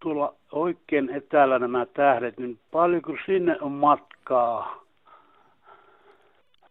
tuolla 0.01 0.35
oikein 0.53 1.11
etäällä 1.11 1.59
nämä 1.59 1.87
tähdet, 1.87 2.39
niin 2.39 2.61
paljonko 2.73 3.13
sinne 3.27 3.59
on 3.61 3.73
matkaa, 3.73 4.83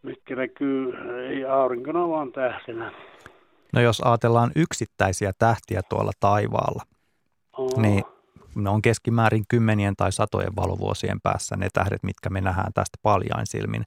mitkä 0.04 0.36
näkyy 0.36 0.94
ei 1.30 1.46
aurinkona 1.46 2.10
vaan 2.10 2.32
tähtenä. 2.32 2.92
No 3.74 3.82
jos 3.82 4.02
ajatellaan 4.02 4.52
yksittäisiä 4.56 5.32
tähtiä 5.40 5.82
tuolla 5.90 6.12
taivaalla, 6.20 6.84
oh. 7.58 7.78
niin 7.78 8.04
ne 8.56 8.70
on 8.70 8.82
keskimäärin 8.82 9.44
kymmenien 9.50 9.96
tai 9.96 10.12
satojen 10.12 10.56
valovuosien 10.56 11.22
päässä 11.24 11.56
ne 11.56 11.68
tähdet, 11.74 12.04
mitkä 12.04 12.30
me 12.30 12.42
nähdään 12.42 12.74
tästä 12.74 12.98
paljain 13.04 13.48
silmin. 13.48 13.84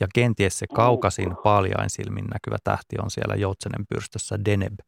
Ja 0.00 0.06
kenties 0.14 0.58
se 0.58 0.66
kaukasin 0.74 1.36
paljain 1.42 1.90
silmin 1.90 2.24
näkyvä 2.24 2.56
tähti 2.64 2.96
on 3.02 3.10
siellä 3.10 3.34
Joutsenen 3.34 3.86
pyrstössä 3.88 4.44
Deneb, 4.44 4.78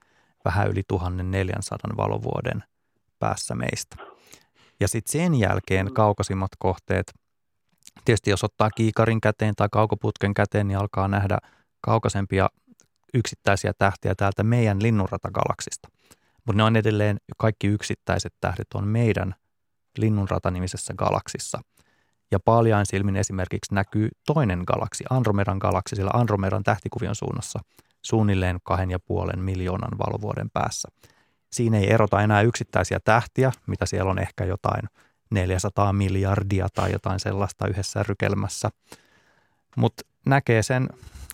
vähän 0.46 0.70
yli 0.70 0.82
1400 0.88 1.96
valovuoden 1.96 2.64
päässä 3.18 3.54
meistä. 3.54 3.96
Ja 4.80 4.88
sitten 4.88 5.12
sen 5.12 5.34
jälkeen 5.34 5.94
kaukaisimmat 5.94 6.50
kohteet, 6.58 7.14
tietysti 8.04 8.30
jos 8.30 8.44
ottaa 8.44 8.70
kiikarin 8.70 9.20
käteen 9.20 9.54
tai 9.56 9.68
kaukoputken 9.72 10.34
käteen, 10.34 10.68
niin 10.68 10.78
alkaa 10.78 11.08
nähdä 11.08 11.38
kaukaisempia 11.80 12.48
yksittäisiä 13.14 13.72
tähtiä 13.78 14.14
täältä 14.14 14.42
meidän 14.42 14.82
linnunratagalaksista. 14.82 15.88
Mutta 16.46 16.56
ne 16.56 16.62
on 16.62 16.76
edelleen, 16.76 17.18
kaikki 17.38 17.66
yksittäiset 17.66 18.34
tähdet 18.40 18.66
on 18.74 18.88
meidän 18.88 19.34
linnunrata-nimisessä 19.98 20.94
galaksissa. 20.94 21.60
Ja 22.30 22.40
paljain 22.40 22.86
silmin 22.86 23.16
esimerkiksi 23.16 23.74
näkyy 23.74 24.08
toinen 24.26 24.62
galaksi, 24.66 25.04
Andromedan 25.10 25.58
galaksi, 25.58 25.96
sillä 25.96 26.10
Andromedan 26.14 26.62
tähtikuvion 26.62 27.14
suunnassa 27.14 27.60
suunnilleen 28.06 28.58
kahden 28.62 28.90
ja 28.90 28.98
puolen 28.98 29.38
miljoonan 29.38 29.98
valovuoden 29.98 30.50
päässä. 30.50 30.88
Siinä 31.52 31.78
ei 31.78 31.92
erota 31.92 32.22
enää 32.22 32.42
yksittäisiä 32.42 32.98
tähtiä, 33.04 33.52
mitä 33.66 33.86
siellä 33.86 34.10
on 34.10 34.18
ehkä 34.18 34.44
jotain 34.44 34.82
400 35.30 35.92
miljardia 35.92 36.68
tai 36.74 36.92
jotain 36.92 37.20
sellaista 37.20 37.68
yhdessä 37.68 38.02
rykelmässä, 38.02 38.70
mutta 39.76 40.02
näkee 40.26 40.62
sen 40.62 40.88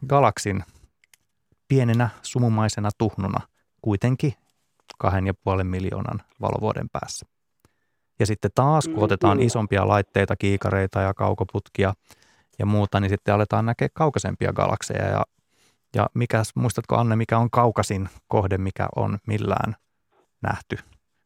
galaksin 0.07 0.65
pienenä 1.69 2.09
sumumaisena 2.23 2.91
tuhnuna 2.99 3.41
kuitenkin 3.83 4.35
kahden 4.99 5.27
ja 5.27 5.35
puolen 5.35 5.67
miljoonan 5.67 6.23
valovuoden 6.41 6.89
päässä. 6.93 7.27
Ja 8.19 8.27
sitten 8.27 8.51
taas, 8.55 8.89
kun 8.89 9.05
otetaan 9.05 9.39
mm, 9.39 9.43
isompia 9.43 9.89
laitteita, 9.89 10.37
kiikareita 10.37 11.01
ja 11.01 11.15
kaukoputkia 11.15 11.95
ja 12.59 12.67
muuta, 12.67 13.01
niin 13.01 13.11
sitten 13.11 13.35
aletaan 13.35 13.67
näkeä 13.67 13.89
kaukaisempia 13.93 14.53
galakseja. 14.53 15.05
Ja, 15.05 15.23
ja 15.97 16.07
mikäs, 16.15 16.51
muistatko 16.55 16.97
Anne, 16.97 17.17
mikä 17.17 17.39
on 17.39 17.51
kaukasin 17.51 18.09
kohde, 18.29 18.59
mikä 18.59 18.89
on 18.97 19.19
millään 19.27 19.77
nähty 20.43 20.79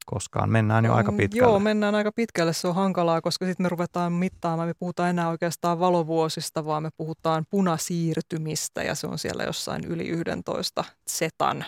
koskaan. 0.07 0.51
Mennään 0.51 0.85
jo 0.85 0.95
aika 0.95 1.11
mm, 1.11 1.17
pitkälle. 1.17 1.53
Joo, 1.53 1.59
mennään 1.59 1.95
aika 1.95 2.13
pitkälle. 2.13 2.53
Se 2.53 2.69
on 2.69 2.75
hankalaa, 2.75 3.21
koska 3.21 3.47
sitten 3.47 3.65
me 3.65 3.69
ruvetaan 3.69 4.13
mittaamaan. 4.13 4.69
Me 4.69 4.75
puhutaan 4.79 5.11
enää 5.11 5.29
oikeastaan 5.29 5.81
valovuosista, 5.81 6.65
vaan 6.65 6.83
me 6.83 6.89
puhutaan 6.97 7.45
punasiirtymistä 7.51 8.83
ja 8.83 8.95
se 8.95 9.07
on 9.07 9.19
siellä 9.19 9.45
jossain 9.45 9.85
yli 9.85 10.09
11 10.09 10.85
setan 11.07 11.65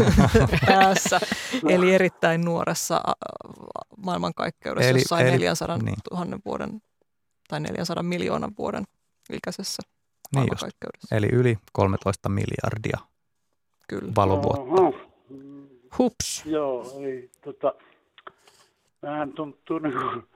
päässä. 0.66 1.20
Eli 1.68 1.94
erittäin 1.94 2.44
nuoressa 2.44 3.02
maailmankaikkeudessa, 4.04 4.90
eli, 4.90 4.98
jossain 4.98 5.26
eli, 5.26 5.32
400 5.32 5.78
niin. 5.78 5.96
000 6.12 6.38
vuoden 6.44 6.80
tai 7.48 7.60
400 7.60 8.02
miljoonan 8.02 8.50
vuoden 8.58 8.84
ikäisessä 9.32 9.82
niin. 10.36 10.48
Eli 11.10 11.28
yli 11.32 11.58
13 11.72 12.28
miljardia 12.28 12.98
Kyllä. 13.88 14.12
valovuotta. 14.16 15.00
Hups. 15.98 16.42
Joo, 16.46 17.00
ei, 17.00 17.30
tota, 17.44 17.74
vähän 19.02 19.32
tuntuu 19.32 19.78
niin 19.78 19.92
kuin, 19.92 20.28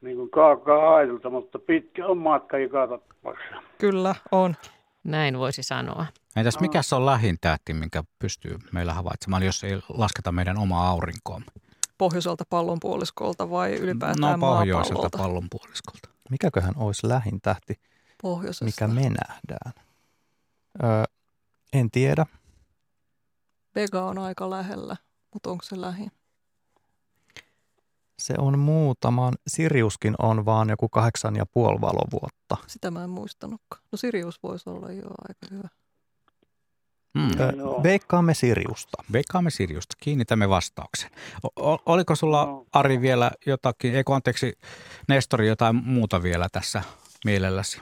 niin 0.00 0.16
kuin 0.16 0.30
kaukaa 0.30 0.90
haitulta, 0.90 1.30
mutta 1.30 1.58
pitkä 1.58 2.06
on 2.06 2.18
matka 2.18 2.58
joka 2.58 2.86
tapauksessa. 2.86 3.62
Kyllä, 3.78 4.14
on. 4.32 4.56
Näin 5.04 5.38
voisi 5.38 5.62
sanoa. 5.62 6.06
Entäs 6.36 6.60
mikä 6.60 6.82
se 6.82 6.94
on 6.94 7.06
lähin 7.06 7.38
tähti, 7.40 7.74
minkä 7.74 8.04
pystyy 8.18 8.58
meillä 8.72 8.92
havaitsemaan, 8.92 9.42
jos 9.42 9.64
ei 9.64 9.80
lasketa 9.88 10.32
meidän 10.32 10.58
omaa 10.58 10.88
aurinkoa? 10.88 11.40
Pohjoiselta 11.98 12.44
pallonpuoliskolta 12.50 13.50
vai 13.50 13.74
ylipäätään 13.74 14.40
No 14.40 14.46
pohjoiselta 14.46 15.08
pallonpuoliskolta. 15.18 16.08
Mikäköhän 16.30 16.74
olisi 16.76 17.08
lähin 17.08 17.40
tähti, 17.40 17.80
mikä 18.64 18.88
me 18.88 19.02
nähdään? 19.02 19.72
Öö, 20.84 21.04
en 21.72 21.90
tiedä. 21.90 22.26
Vega 23.74 24.04
on 24.04 24.18
aika 24.18 24.50
lähellä, 24.50 24.96
mutta 25.32 25.50
onko 25.50 25.64
se 25.64 25.80
lähin? 25.80 26.12
Se 28.18 28.34
on 28.38 28.58
muutaman, 28.58 29.34
Siriuskin 29.46 30.14
on 30.18 30.44
vaan 30.44 30.68
joku 30.68 30.88
kahdeksan 30.88 31.36
ja 31.36 31.46
puoli 31.46 31.80
valovuotta. 31.80 32.56
Sitä 32.66 32.90
mä 32.90 33.04
en 33.04 33.10
muistanutkaan. 33.10 33.82
No 33.92 33.96
Sirius 33.96 34.42
voisi 34.42 34.70
olla 34.70 34.92
jo 34.92 35.04
aika 35.28 35.46
hyvä. 35.50 35.68
Hmm. 37.18 37.82
veikkaamme 37.82 38.34
Siriusta. 38.34 39.04
Veikkaamme 39.12 39.50
Siriusta. 39.50 39.96
Kiinnitämme 40.00 40.48
vastauksen. 40.48 41.10
O- 41.44 41.92
oliko 41.92 42.16
sulla, 42.16 42.44
no. 42.44 42.66
Ari, 42.72 43.00
vielä 43.00 43.30
jotakin, 43.46 43.94
eikö 43.94 44.14
anteeksi, 44.14 44.52
Nestori, 45.08 45.48
jotain 45.48 45.76
muuta 45.76 46.22
vielä 46.22 46.48
tässä 46.52 46.82
mielelläsi? 47.24 47.80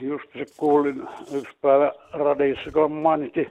just 0.00 0.32
se 0.32 0.44
kuulin 0.56 1.08
yksi 1.32 1.56
päivä 1.60 1.92
radiossa, 2.12 2.70
kun 2.72 2.92
mainitsi 2.92 3.46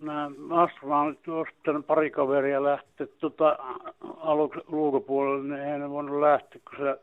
nämä 0.00 0.30
astronaamit 0.50 1.22
tuosta 1.22 1.82
pari 1.86 2.10
kaveria 2.10 2.64
lähteä 2.64 3.06
tuota, 3.18 3.56
aluksi 4.20 4.60
ulkopuolelle, 4.72 5.48
niin 5.48 5.64
eihän 5.64 5.80
ne 5.80 5.90
voinut 5.90 6.20
lähteä, 6.20 6.60
kun 6.68 6.86
se 6.86 7.00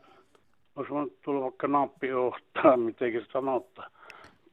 olisi 0.76 0.90
voinut 0.90 1.20
tulla 1.22 1.40
vaikka 1.44 1.68
nappi 1.68 2.12
ohtaa, 2.12 2.76
miten 2.76 3.12
se 3.12 3.32
sanottaa. 3.32 3.86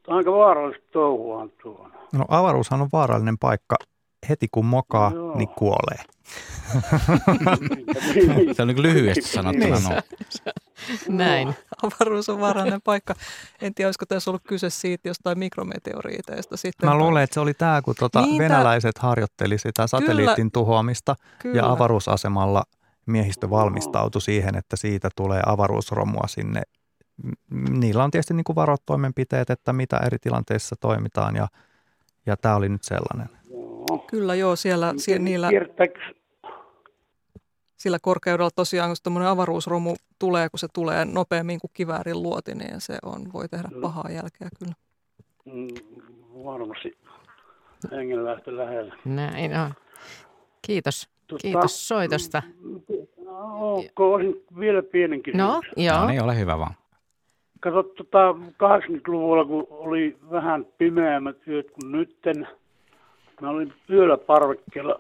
Aika 0.07 0.31
vaarallista 0.31 0.85
touhua 0.91 1.47
tuo. 1.63 1.89
No 2.13 2.25
avaruushan 2.27 2.81
on 2.81 2.89
vaarallinen 2.93 3.37
paikka. 3.37 3.75
Heti 4.29 4.47
kun 4.51 4.65
mokaa, 4.65 5.11
Joo. 5.15 5.37
niin 5.37 5.49
kuolee. 5.49 6.03
se 8.53 8.61
on 8.61 8.67
niin 8.67 8.81
lyhyesti 8.81 9.21
sanottuna. 9.21 9.75
No. 9.75 10.01
Näin. 11.09 11.55
Avaruus 11.83 12.29
on 12.29 12.39
vaarallinen 12.39 12.81
paikka. 12.81 13.15
En 13.61 13.73
tiedä, 13.73 13.87
olisiko 13.87 14.05
tässä 14.05 14.31
ollut 14.31 14.43
kyse 14.47 14.69
siitä 14.69 15.09
jostain 15.09 15.39
mikrometeoriiteista. 15.39 16.57
Sitten 16.57 16.89
Mä 16.89 16.97
luulen, 16.97 17.23
että 17.23 17.33
se 17.33 17.39
oli 17.39 17.53
tämä, 17.53 17.81
kun 17.81 17.95
tuota 17.99 18.21
niin, 18.21 18.37
venäläiset 18.37 18.95
tää... 18.95 19.09
harjoitteli 19.09 19.57
sitä 19.57 19.87
satelliitin 19.87 20.35
Kyllä. 20.35 20.49
tuhoamista 20.53 21.15
Kyllä. 21.39 21.57
ja 21.57 21.71
avaruusasemalla 21.71 22.63
miehistö 23.05 23.49
valmistautui 23.49 24.21
siihen, 24.21 24.57
että 24.57 24.75
siitä 24.75 25.09
tulee 25.15 25.41
avaruusromua 25.45 26.27
sinne. 26.27 26.61
Niillä 27.69 28.03
on 28.03 28.11
tietysti 28.11 28.33
niin 28.33 28.55
varotoimenpiteet, 28.55 29.49
että 29.49 29.73
mitä 29.73 29.97
eri 29.97 30.17
tilanteissa 30.19 30.75
toimitaan 30.79 31.35
ja, 31.35 31.47
ja 32.25 32.37
tämä 32.37 32.55
oli 32.55 32.69
nyt 32.69 32.83
sellainen. 32.83 33.29
Kyllä 34.07 34.35
joo, 34.35 34.55
siellä, 34.55 34.93
siellä 34.97 35.23
niillä, 35.23 35.49
sillä 37.77 37.97
korkeudella 38.01 38.49
tosiaan, 38.55 38.89
kun 38.89 38.95
tuommoinen 39.03 39.29
avaruusromu 39.29 39.95
tulee, 40.19 40.49
kun 40.49 40.59
se 40.59 40.67
tulee 40.73 41.05
nopeammin 41.05 41.59
kuin 41.59 41.71
kiväärin 41.73 42.23
luoti, 42.23 42.55
niin 42.55 42.81
se 42.81 42.97
on, 43.05 43.33
voi 43.33 43.49
tehdä 43.49 43.67
mm. 43.75 43.81
pahaa 43.81 44.11
jälkeä 44.11 44.49
kyllä. 44.59 44.73
Mm, 45.45 45.67
varmasti 46.43 46.97
hengenlähtö 47.91 48.57
lähellä. 48.57 48.95
Näin 49.05 49.59
on. 49.59 49.71
Kiitos. 50.61 51.09
Tota, 51.27 51.41
Kiitos 51.41 51.87
soitosta. 51.87 52.41
Onko 53.27 54.13
olisin 54.13 54.43
vielä 54.59 54.83
pienen 54.83 55.23
kysymyksen? 55.23 55.47
No, 55.47 55.83
joo. 55.83 55.99
No 55.99 56.07
niin, 56.07 56.23
ole 56.23 56.39
hyvä 56.39 56.59
vaan. 56.59 56.73
Kato, 57.59 57.83
tota, 57.83 58.31
80-luvulla, 58.33 59.45
kun 59.45 59.67
oli 59.69 60.17
vähän 60.31 60.65
pimeämmät 60.77 61.47
yöt 61.47 61.71
kuin 61.71 61.91
nytten, 61.91 62.47
mä 63.41 63.49
olin 63.49 63.73
yöllä 63.89 64.17
parvekkeella 64.17 64.99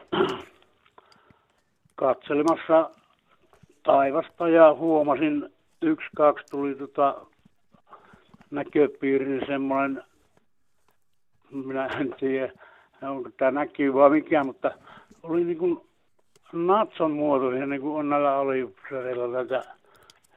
katselemassa 1.95 2.89
taivasta 3.83 4.49
ja 4.49 4.73
huomasin, 4.73 5.49
yksi, 5.81 6.07
kaksi 6.15 6.45
tuli 6.51 6.75
tota 6.75 7.25
näköpiiriin 8.51 9.45
semmoinen, 9.47 10.03
minä 11.51 11.85
en 11.85 12.15
tiedä, 12.19 12.51
onko 13.01 13.29
tämä 13.37 13.51
näkyy 13.51 13.93
vai 13.93 14.09
mikä, 14.09 14.43
mutta 14.43 14.71
oli 15.23 15.43
niin 15.43 15.57
kuin 15.57 15.81
natson 16.53 17.11
muotoisia, 17.11 17.65
niin 17.65 17.81
kuin 17.81 17.95
on 17.95 18.09
näillä 18.09 18.37
olipsareilla 18.37 19.27
näitä 19.27 19.61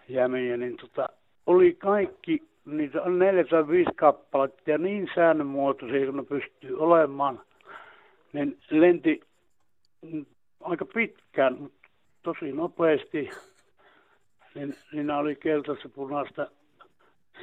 jämiä, 0.08 0.56
niin 0.56 0.76
tota, 0.76 1.08
oli 1.46 1.74
kaikki, 1.74 2.42
niitä 2.64 3.02
on 3.02 3.18
neljä 3.18 3.44
tai 3.44 3.68
viisi 3.68 3.90
kappaletta 3.96 4.70
ja 4.70 4.78
niin 4.78 5.08
säännönmuotoisia, 5.14 6.06
kun 6.06 6.16
ne 6.16 6.22
pystyy 6.22 6.78
olemaan, 6.78 7.40
niin 8.32 8.58
lenti 8.70 9.20
aika 10.60 10.84
pitkään, 10.84 11.70
tosi 12.22 12.52
nopeasti. 12.52 13.30
Niin, 14.54 14.74
niin 14.92 15.10
oli 15.10 15.36
keltaista, 15.36 15.88
punaista, 15.88 16.46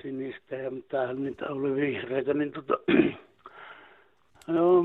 sinistä 0.01 0.55
ja 0.55 0.71
mitä 0.71 1.13
niitä 1.13 1.45
oli 1.49 1.75
vihreitä, 1.75 2.33
niin 2.33 2.51
tota, 2.51 2.73
no, 4.47 4.83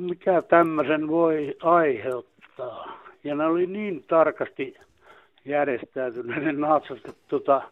mikä 0.00 0.42
tämmöisen 0.42 1.08
voi 1.08 1.56
aiheuttaa. 1.62 3.00
Ja 3.24 3.34
ne 3.34 3.46
oli 3.46 3.66
niin 3.66 4.04
tarkasti 4.08 4.74
järjestäytyneet 5.44 6.44
ne 6.44 6.52
natsat, 6.52 6.98
että 6.98 7.12
tota, 7.28 7.62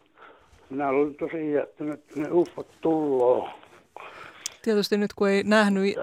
minä 0.70 0.88
olin 0.88 1.14
tosi 1.14 1.52
jättänyt, 1.52 1.94
että 1.94 2.20
ne 2.20 2.28
uffot 2.30 2.68
tulloo 2.80 3.48
tietysti 4.68 4.96
nyt 4.96 5.14
kun 5.14 5.28
ei 5.28 5.42
nähnyt, 5.42 5.94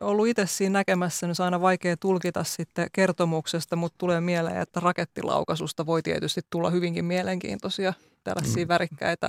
ollut 0.00 0.26
itse 0.26 0.46
siinä 0.46 0.78
näkemässä, 0.78 1.26
niin 1.26 1.34
on 1.38 1.44
aina 1.44 1.60
vaikea 1.60 1.96
tulkita 1.96 2.44
sitten 2.44 2.86
kertomuksesta, 2.92 3.76
mutta 3.76 3.98
tulee 3.98 4.20
mieleen, 4.20 4.60
että 4.60 4.80
rakettilaukasusta 4.80 5.86
voi 5.86 6.02
tietysti 6.02 6.40
tulla 6.50 6.70
hyvinkin 6.70 7.04
mielenkiintoisia 7.04 7.92
tällaisia 8.24 8.64
mm. 8.64 8.68
värikkäitä 8.68 9.28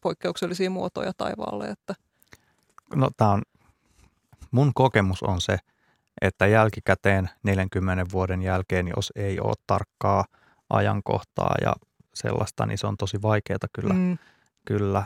poikkeuksellisia 0.00 0.70
muotoja 0.70 1.12
taivaalle. 1.16 1.68
Että. 1.68 1.94
No 2.94 3.10
tämä 3.16 3.30
on, 3.30 3.42
mun 4.50 4.74
kokemus 4.74 5.22
on 5.22 5.40
se, 5.40 5.58
että 6.22 6.46
jälkikäteen 6.46 7.30
40 7.42 8.04
vuoden 8.12 8.42
jälkeen, 8.42 8.88
jos 8.96 9.12
ei 9.16 9.40
ole 9.40 9.54
tarkkaa 9.66 10.24
ajankohtaa 10.70 11.54
ja 11.62 11.72
sellaista, 12.14 12.66
niin 12.66 12.78
se 12.78 12.86
on 12.86 12.96
tosi 12.96 13.22
vaikeaa 13.22 13.58
kyllä, 13.72 13.94
mm. 13.94 14.18
kyllä 14.64 15.02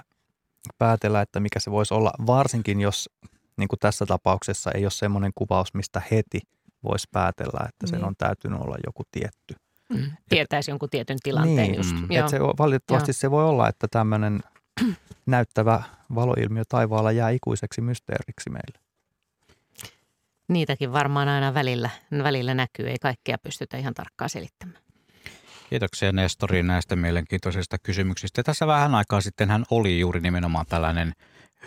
päätellä, 0.79 1.21
että 1.21 1.41
mikä 1.41 1.61
se 1.61 1.71
voisi 1.71 1.95
olla, 1.95 2.13
varsinkin 2.27 2.81
jos 2.81 3.11
niin 3.57 3.69
kuin 3.69 3.81
tässä 3.81 4.07
tapauksessa 4.07 4.71
ei 4.73 4.85
ole 4.85 4.91
semmoinen 4.91 5.33
kuvaus, 5.35 5.75
mistä 5.75 6.03
heti 6.11 6.41
voisi 6.85 7.09
päätellä, 7.13 7.67
että 7.69 7.87
sen 7.87 7.99
niin. 7.99 8.07
on 8.07 8.15
täytynyt 8.19 8.61
olla 8.61 8.77
joku 8.87 9.03
tietty. 9.11 9.55
Mm. 9.89 10.11
Tietäisi 10.29 10.71
jonkun 10.71 10.91
tietyn 10.91 11.19
tilanteen 11.23 11.57
niin, 11.57 11.75
just. 11.75 11.95
Mm. 11.95 12.11
Että 12.11 12.31
se, 12.31 12.41
valitettavasti 12.41 13.11
Joo. 13.11 13.15
se 13.15 13.31
voi 13.31 13.45
olla, 13.45 13.69
että 13.69 13.87
tämmöinen 13.91 14.41
näyttävä 15.27 15.83
valoilmiö 16.15 16.63
taivaalla 16.69 17.13
jää 17.13 17.31
ikuiseksi 17.31 17.81
mysteeriksi 17.81 18.51
meille. 18.51 18.79
Niitäkin 20.49 20.93
varmaan 20.93 21.29
aina 21.29 21.55
välillä, 21.55 21.91
välillä 22.23 22.55
näkyy, 22.55 22.89
ei 22.89 22.99
kaikkea 22.99 23.39
pystytä 23.39 23.77
ihan 23.77 23.95
tarkkaan 23.95 24.31
selittämään. 24.31 24.88
Kiitoksia 25.69 26.13
Nestori 26.13 26.63
näistä 26.63 26.97
mielenkiintoisista 26.97 27.77
kysymyksistä. 27.83 28.43
Tässä 28.43 28.67
vähän 28.67 28.95
aikaa 28.95 29.21
sitten 29.21 29.51
hän 29.51 29.65
oli 29.71 30.01
juuri 30.01 30.21
nimenomaan 30.21 30.67
tällainen 30.69 31.13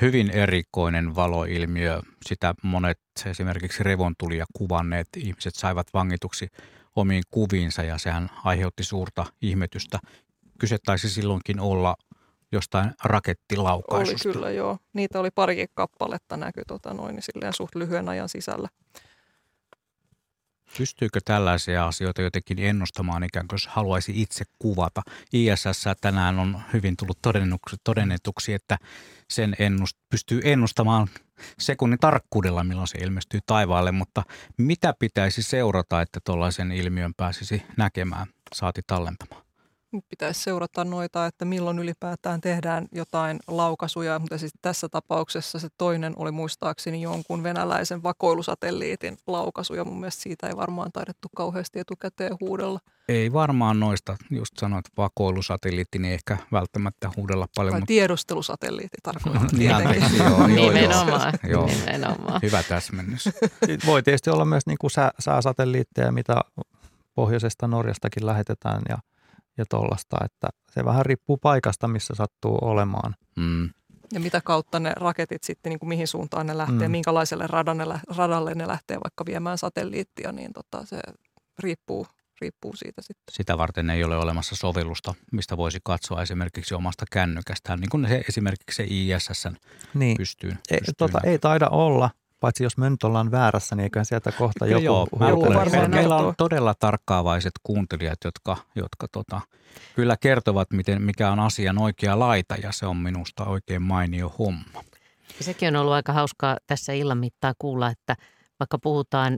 hyvin 0.02 0.30
erikoinen 0.30 1.15
valoilmiö. 1.15 2.02
Sitä 2.26 2.53
monet 2.64 2.99
esimerkiksi 3.26 3.84
revontulia 3.84 4.45
kuvanneet 4.53 5.07
ihmiset 5.18 5.56
saivat 5.56 5.88
vangituksi 5.94 6.48
omiin 6.95 7.23
kuviinsa 7.32 7.84
ja 7.84 7.98
sehän 7.98 8.30
aiheutti 8.44 8.84
suurta 8.84 9.26
ihmetystä. 9.41 9.99
Kyse 10.60 10.78
taisi 10.86 11.10
silloinkin 11.10 11.60
olla 11.60 11.95
jostain 12.52 12.91
rakettilaukaisusta. 13.03 14.30
Oli 14.30 14.34
kyllä 14.34 14.52
joo. 14.52 14.78
Niitä 14.94 15.19
oli 15.19 15.30
parikin 15.36 15.68
kappaletta 15.73 16.38
näky 16.38 16.61
tota 16.68 16.94
noin, 16.94 17.15
niin 17.15 17.23
silleen 17.23 17.53
suht 17.53 17.76
lyhyen 17.76 18.10
ajan 18.10 18.30
sisällä. 18.30 18.68
Pystyykö 20.77 21.19
tällaisia 21.26 21.88
asioita 21.88 22.22
jotenkin 22.22 22.60
ennustamaan 22.60 23.23
ikään 23.23 23.48
kuin 23.48 23.56
jos 23.57 23.68
haluaisi 23.68 24.22
itse 24.22 24.45
kuvata? 24.60 25.02
ISS 25.34 25.85
tänään 26.02 26.39
on 26.39 26.61
hyvin 26.73 26.98
tullut 26.98 27.19
todennetuksi, 27.84 28.53
että 28.53 28.77
sen 29.30 29.56
ennust, 29.60 29.98
pystyy 30.10 30.41
ennustamaan 30.43 31.07
sekunnin 31.60 31.99
tarkkuudella, 31.99 32.64
milloin 32.64 32.88
se 32.88 32.98
ilmestyy 32.98 33.39
taivaalle, 33.45 33.91
mutta 33.91 34.23
mitä 34.57 34.93
pitäisi 34.99 35.43
seurata, 35.43 36.02
että 36.02 36.19
tuollaisen 36.23 36.72
ilmiön 36.72 37.14
pääsisi 37.18 37.64
näkemään, 37.77 38.27
saati 38.56 38.81
tallentamaan? 38.88 39.40
Pitäisi 40.09 40.43
seurata 40.43 40.84
noita, 40.85 41.26
että 41.26 41.45
milloin 41.45 41.80
ylipäätään 41.80 42.41
tehdään 42.41 42.88
jotain 42.91 43.39
laukaisuja, 43.47 44.19
mutta 44.19 44.38
siis 44.38 44.51
tässä 44.61 44.89
tapauksessa 44.89 45.59
se 45.59 45.68
toinen 45.77 46.13
oli 46.15 46.31
muistaakseni 46.31 47.01
jonkun 47.01 47.43
venäläisen 47.43 48.03
vakoilusatelliitin 48.03 49.18
laukaisu 49.27 49.73
ja 49.73 49.85
mun 49.85 49.99
mielestä 49.99 50.23
siitä 50.23 50.47
ei 50.47 50.55
varmaan 50.55 50.91
taidettu 50.91 51.27
kauheasti 51.35 51.80
etukäteen 51.80 52.38
huudella. 52.41 52.80
Ei 53.07 53.34
varmaan 53.34 53.80
noista, 53.80 54.18
just 54.30 54.57
sanoit 54.57 54.85
vakoilusatelliitti, 54.97 55.99
niin 55.99 56.13
ehkä 56.13 56.38
välttämättä 56.51 57.09
huudella 57.18 57.47
paljon. 57.55 57.76
Mutta... 57.76 57.85
tiedustelusatelliitti 57.85 58.97
tarkoittaa 59.03 59.47
tietenkin. 59.57 60.18
joo, 60.18 60.47
Nimenomaan. 60.47 61.34
Joo. 61.49 61.65
Nimenomaan. 61.65 62.39
Hyvä 62.41 62.63
täsmennys. 62.63 63.30
Voi 63.85 64.03
tietysti 64.03 64.30
olla 64.30 64.45
myös 64.45 64.65
niin 64.65 64.77
kuin 64.81 64.91
sää, 64.91 65.11
sääsatelliitteja, 65.19 66.11
mitä 66.11 66.41
pohjoisesta 67.15 67.68
Norjastakin 67.68 68.26
lähetetään 68.26 68.81
ja– 68.89 68.97
ja 69.57 69.65
tuollaista, 69.69 70.18
että 70.26 70.48
se 70.72 70.86
vähän 70.86 71.06
riippuu 71.06 71.38
paikasta, 71.38 71.88
missä 71.88 72.15
sattuu 72.15 72.57
olemaan. 72.61 73.15
Mm. 73.38 73.69
Ja 74.14 74.19
mitä 74.19 74.41
kautta 74.41 74.80
ne 74.80 74.94
raketit 74.95 75.44
sitten, 75.44 75.69
niin 75.69 75.80
kuin 75.80 75.90
mihin 75.90 76.07
suuntaan 76.07 76.48
ne 76.48 76.57
lähtee, 76.57 76.88
mm. 76.88 76.91
minkälaiselle 76.91 77.48
radalle, 77.48 77.99
radalle 78.18 78.56
ne 78.56 78.68
lähtee 78.68 78.98
vaikka 79.03 79.26
viemään 79.26 79.57
satelliittia, 79.57 80.32
niin 80.32 80.53
tota, 80.53 80.86
se 80.86 80.99
riippuu, 81.60 82.07
riippuu 82.41 82.76
siitä 82.76 83.02
sitten. 83.02 83.23
Sitä 83.32 83.57
varten 83.57 83.90
ei 83.90 84.03
ole 84.03 84.18
olemassa 84.18 84.56
sovellusta, 84.56 85.14
mistä 85.32 85.57
voisi 85.57 85.80
katsoa 85.84 86.22
esimerkiksi 86.22 86.73
omasta 86.73 87.06
kännykästään, 87.11 87.80
niin 87.80 87.90
kuin 87.90 88.07
se, 88.07 88.23
esimerkiksi 88.30 88.76
se 88.76 88.86
ISS 88.90 89.48
niin. 89.94 90.18
pystyy. 90.18 90.49
Ei, 90.49 90.78
pystyy 90.78 90.94
tota, 90.98 91.19
ei 91.23 91.40
taida 91.40 91.69
olla, 91.69 92.10
Paitsi 92.41 92.63
jos 92.63 92.77
me 92.77 92.89
nyt 92.89 93.03
ollaan 93.03 93.31
väärässä, 93.31 93.76
niin 93.76 93.84
eiköhän 93.84 94.05
sieltä 94.05 94.31
kohta 94.31 94.65
joku 94.65 94.84
Joo, 94.84 95.07
huutele. 95.11 95.88
Meillä 95.88 96.15
on 96.15 96.34
todella 96.38 96.73
tarkkaavaiset 96.80 97.51
kuuntelijat, 97.63 98.18
jotka, 98.26 98.57
jotka 98.76 99.07
tota, 99.11 99.41
kyllä 99.95 100.18
kertovat, 100.18 100.72
miten, 100.73 101.01
mikä 101.01 101.31
on 101.31 101.39
asian 101.39 101.77
oikea 101.77 102.19
laita 102.19 102.55
ja 102.55 102.72
se 102.72 102.85
on 102.85 102.97
minusta 102.97 103.45
oikein 103.45 103.81
mainio 103.81 104.35
homma. 104.39 104.84
Ja 105.38 105.43
sekin 105.43 105.76
on 105.76 105.81
ollut 105.81 105.93
aika 105.93 106.13
hauskaa 106.13 106.57
tässä 106.68 106.93
illan 106.93 107.18
mittaan 107.18 107.55
kuulla, 107.59 107.89
että 107.89 108.15
vaikka 108.59 108.80
puhutaan 108.80 109.38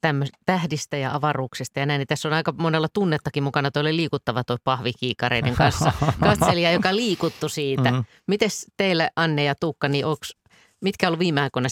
tämmöis, 0.00 0.30
tähdistä 0.46 0.96
ja 0.96 1.14
avaruuksista 1.14 1.80
ja 1.80 1.86
näin, 1.86 1.98
niin 1.98 2.06
tässä 2.06 2.28
on 2.28 2.34
aika 2.34 2.54
monella 2.58 2.88
tunnettakin 2.94 3.42
mukana. 3.42 3.70
Tuo 3.70 3.80
oli 3.80 3.96
liikuttava 3.96 4.44
tuo 4.44 4.56
pahvikiikareiden 4.64 5.54
kanssa 5.54 5.92
katselija, 6.24 6.72
joka 6.72 6.96
liikuttu 6.96 7.48
siitä. 7.48 7.90
Mm-hmm. 7.90 8.04
Mites 8.26 8.66
teille 8.76 9.10
Anne 9.16 9.44
ja 9.44 9.54
Tuukka, 9.60 9.88
niin 9.88 10.06
onks, 10.06 10.36
mitkä 10.84 11.06
on 11.06 11.08
ollut 11.08 11.18
viime 11.18 11.40
aikoina 11.40 11.68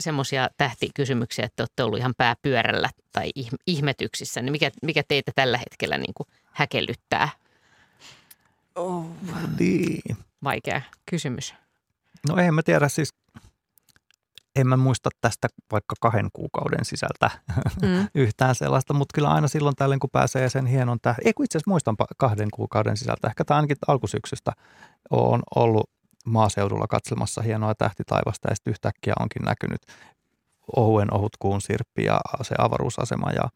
semmoisia 0.00 0.48
tähtikysymyksiä, 0.56 1.44
että 1.44 1.62
olette 1.62 1.82
ollut 1.82 1.98
ihan 1.98 2.14
pääpyörällä 2.16 2.90
tai 3.12 3.30
ihmetyksissä, 3.66 4.42
niin 4.42 4.52
mikä, 4.52 4.70
mikä 4.82 5.02
teitä 5.08 5.32
tällä 5.34 5.58
hetkellä 5.58 5.98
niin 5.98 6.14
kuin 6.14 6.26
häkellyttää? 6.52 7.28
Oh. 8.74 9.06
Niin. 9.58 10.16
Vaikea 10.44 10.82
kysymys. 11.10 11.54
No 12.28 12.36
en 12.36 12.54
mä 12.54 12.62
tiedä, 12.62 12.88
siis 12.88 13.14
en 14.56 14.66
mä 14.66 14.76
muista 14.76 15.10
tästä 15.20 15.48
vaikka 15.72 15.94
kahden 16.00 16.28
kuukauden 16.32 16.84
sisältä 16.84 17.30
mm. 17.82 18.08
yhtään 18.22 18.54
sellaista, 18.54 18.94
mutta 18.94 19.14
kyllä 19.14 19.30
aina 19.30 19.48
silloin 19.48 19.76
tällöin, 19.76 20.00
kun 20.00 20.10
pääsee 20.12 20.48
sen 20.48 20.66
hienon 20.66 20.98
tähden, 21.02 21.26
ei 21.26 21.32
kun 21.32 21.44
itse 21.44 21.58
asiassa 21.58 21.70
muistan 21.70 21.96
kahden 22.18 22.48
kuukauden 22.54 22.96
sisältä, 22.96 23.28
ehkä 23.28 23.44
tämä 23.44 23.56
ainakin 23.56 23.76
alkusyksystä 23.88 24.52
on 25.10 25.42
ollut 25.56 25.90
maaseudulla 26.26 26.86
katselemassa 26.86 27.42
hienoa 27.42 27.74
tähtitaivasta 27.74 28.48
ja 28.48 28.54
sitten 28.54 28.70
yhtäkkiä 28.70 29.14
onkin 29.20 29.42
näkynyt 29.42 29.80
ohuen 30.76 31.14
ohut 31.14 31.32
kuun 31.38 31.60
sirppi 31.60 32.04
ja 32.04 32.20
se 32.42 32.54
avaruusasema 32.58 33.30
ja, 33.30 33.48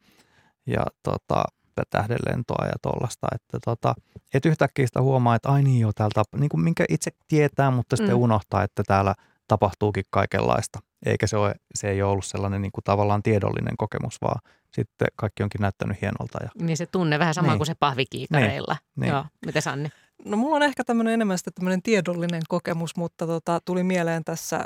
ja 0.66 0.86
tota, 1.02 1.44
tähdenlentoa 1.90 2.66
ja 2.66 2.72
tuollaista, 2.82 3.26
että 3.34 3.58
tota, 3.64 3.94
et 4.34 4.46
yhtäkkiä 4.46 4.86
sitä 4.86 5.02
huomaa, 5.02 5.34
että 5.34 5.48
ai 5.48 5.62
niin 5.62 5.80
jo 5.80 5.92
täältä, 5.94 6.22
niin 6.36 6.48
kuin 6.48 6.60
minkä 6.60 6.84
itse 6.88 7.10
tietää, 7.28 7.70
mutta 7.70 7.96
sitten 7.96 8.16
mm. 8.16 8.22
unohtaa, 8.22 8.62
että 8.62 8.82
täällä 8.86 9.14
tapahtuukin 9.48 10.04
kaikenlaista. 10.10 10.78
Eikä 11.06 11.26
se, 11.26 11.36
ole, 11.36 11.54
se 11.74 11.90
ei 11.90 12.02
ole 12.02 12.10
ollut 12.10 12.24
sellainen 12.24 12.62
niin 12.62 12.72
kuin 12.72 12.84
tavallaan 12.84 13.22
tiedollinen 13.22 13.76
kokemus, 13.76 14.20
vaan 14.22 14.40
sitten 14.70 15.08
kaikki 15.16 15.42
onkin 15.42 15.60
näyttänyt 15.60 16.00
hienolta. 16.00 16.38
Ja... 16.42 16.48
Niin 16.60 16.76
se 16.76 16.86
tunne 16.86 17.18
vähän 17.18 17.34
sama 17.34 17.48
niin. 17.48 17.58
kuin 17.58 17.66
se 17.66 17.74
pahvikiikareilla. 17.80 18.76
Niin. 18.96 19.00
niin. 19.00 19.10
Joo. 19.10 19.24
Miten 19.46 19.62
Sanni? 19.62 19.88
No 20.24 20.36
mulla 20.36 20.56
on 20.56 20.62
ehkä 20.62 20.84
tämmöinen 20.84 21.14
enemmän 21.14 21.38
sitten 21.38 21.54
tämmöinen 21.54 21.82
tiedollinen 21.82 22.42
kokemus, 22.48 22.96
mutta 22.96 23.26
tota, 23.26 23.60
tuli 23.64 23.82
mieleen 23.82 24.24
tässä 24.24 24.64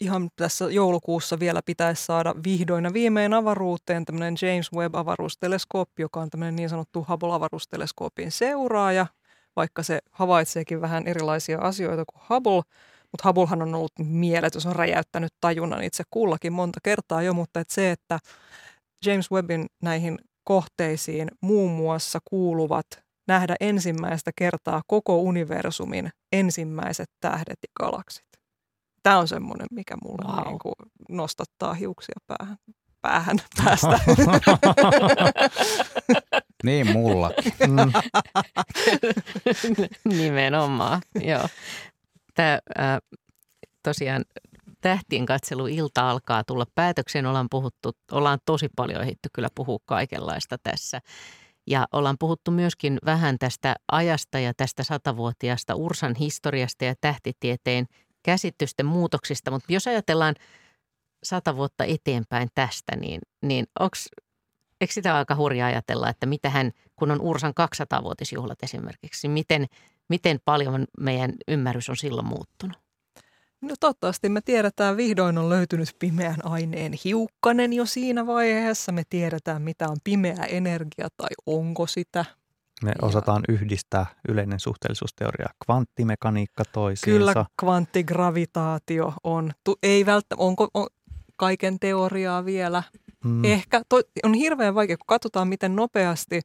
ihan 0.00 0.30
tässä 0.36 0.64
joulukuussa 0.64 1.38
vielä 1.40 1.60
pitäisi 1.66 2.04
saada 2.04 2.34
vihdoin 2.44 2.84
ja 2.84 2.92
viimein 2.92 3.34
avaruuteen 3.34 4.04
tämmöinen 4.04 4.34
James 4.42 4.72
Webb-avaruusteleskooppi, 4.72 6.02
joka 6.02 6.20
on 6.20 6.30
tämmöinen 6.30 6.56
niin 6.56 6.68
sanottu 6.68 7.06
Hubble-avaruusteleskoopin 7.08 8.30
seuraaja, 8.30 9.06
vaikka 9.56 9.82
se 9.82 9.98
havaitseekin 10.10 10.80
vähän 10.80 11.06
erilaisia 11.06 11.58
asioita 11.58 12.04
kuin 12.12 12.22
Hubble. 12.30 12.62
Mutta 13.12 13.28
Hubblehan 13.28 13.62
on 13.62 13.74
ollut 13.74 13.92
mieletön, 13.98 14.60
se 14.60 14.68
on 14.68 14.76
räjäyttänyt 14.76 15.32
tajunnan 15.40 15.82
itse 15.82 16.04
kullakin 16.10 16.52
monta 16.52 16.80
kertaa 16.82 17.22
jo, 17.22 17.32
mutta 17.34 17.60
et 17.60 17.70
se, 17.70 17.90
että 17.90 18.18
James 19.06 19.30
Webbin 19.30 19.66
näihin 19.82 20.18
kohteisiin 20.44 21.28
muun 21.40 21.70
muassa 21.70 22.18
kuuluvat 22.24 22.86
nähdä 23.30 23.56
ensimmäistä 23.60 24.30
kertaa 24.36 24.82
koko 24.86 25.16
universumin 25.16 26.10
ensimmäiset 26.32 27.10
tähdet 27.20 27.58
ja 27.62 27.68
galaksit. 27.80 28.26
Tämä 29.02 29.18
on 29.18 29.28
semmoinen, 29.28 29.66
mikä 29.70 29.96
mulle 30.04 30.36
wow. 30.36 30.46
niin 30.46 30.58
kuin 30.58 30.74
nostattaa 31.08 31.74
hiuksia 31.74 32.14
päähän, 32.26 32.56
päähän 33.00 33.36
päästä. 33.64 33.98
niin 36.64 36.92
mulla. 36.92 37.30
Mm. 37.68 37.92
Nimenomaan, 40.18 41.02
joo. 41.20 41.48
Tämä, 42.34 42.58
äh, 42.78 42.98
tosiaan 43.82 44.24
tähtien 44.80 45.26
katselu 45.26 45.66
ilta 45.66 46.10
alkaa 46.10 46.44
tulla 46.44 46.66
päätökseen. 46.74 47.26
Ollaan 47.26 47.48
puhuttu, 47.50 47.92
ollaan 48.12 48.38
tosi 48.44 48.68
paljon 48.76 49.02
ehditty 49.02 49.28
kyllä 49.34 49.48
puhua 49.54 49.78
kaikenlaista 49.86 50.56
tässä. 50.62 51.00
Ja 51.70 51.86
ollaan 51.92 52.16
puhuttu 52.18 52.50
myöskin 52.50 52.98
vähän 53.04 53.38
tästä 53.38 53.76
ajasta 53.92 54.38
ja 54.38 54.54
tästä 54.56 54.82
satavuotiaasta 54.82 55.74
Ursan 55.74 56.14
historiasta 56.14 56.84
ja 56.84 56.94
tähtitieteen 57.00 57.86
käsitysten 58.22 58.86
muutoksista. 58.86 59.50
Mutta 59.50 59.72
jos 59.72 59.86
ajatellaan 59.86 60.34
sata 61.22 61.56
vuotta 61.56 61.84
eteenpäin 61.84 62.48
tästä, 62.54 62.96
niin, 62.96 63.20
niin 63.42 63.66
onks, 63.80 64.08
eikö 64.80 64.94
sitä 64.94 65.16
aika 65.16 65.36
hurja 65.36 65.66
ajatella, 65.66 66.08
että 66.08 66.26
mitä 66.26 66.50
hän, 66.50 66.70
kun 66.96 67.10
on 67.10 67.20
Ursan 67.20 67.54
200-vuotisjuhlat 67.60 68.62
esimerkiksi, 68.62 69.28
miten, 69.28 69.66
miten 70.08 70.38
paljon 70.44 70.84
meidän 71.00 71.32
ymmärrys 71.48 71.88
on 71.88 71.96
silloin 71.96 72.26
muuttunut? 72.26 72.89
No 73.60 73.74
toivottavasti 73.80 74.28
me 74.28 74.40
tiedetään, 74.40 74.96
vihdoin 74.96 75.38
on 75.38 75.48
löytynyt 75.48 75.96
pimeän 75.98 76.46
aineen 76.46 76.92
hiukkanen 77.04 77.72
jo 77.72 77.86
siinä 77.86 78.26
vaiheessa. 78.26 78.92
Me 78.92 79.02
tiedetään, 79.10 79.62
mitä 79.62 79.88
on 79.88 79.96
pimeä 80.04 80.44
energia 80.48 81.08
tai 81.16 81.28
onko 81.46 81.86
sitä. 81.86 82.24
Me 82.82 82.90
ja. 82.90 83.06
osataan 83.08 83.42
yhdistää 83.48 84.06
yleinen 84.28 84.60
suhteellisuusteoria 84.60 85.48
kvanttimekaniikka 85.64 86.64
toisiinsa. 86.72 87.18
Kyllä 87.18 87.46
kvanttigravitaatio 87.60 89.12
on, 89.24 89.52
tu, 89.64 89.78
ei 89.82 90.06
välttämättä, 90.06 90.44
onko 90.44 90.68
on 90.74 90.86
kaiken 91.36 91.78
teoriaa 91.78 92.44
vielä. 92.44 92.82
Mm. 93.24 93.44
Ehkä 93.44 93.82
to, 93.88 94.00
on 94.24 94.34
hirveän 94.34 94.74
vaikea, 94.74 94.96
kun 94.96 95.06
katsotaan 95.06 95.48
miten 95.48 95.76
nopeasti, 95.76 96.40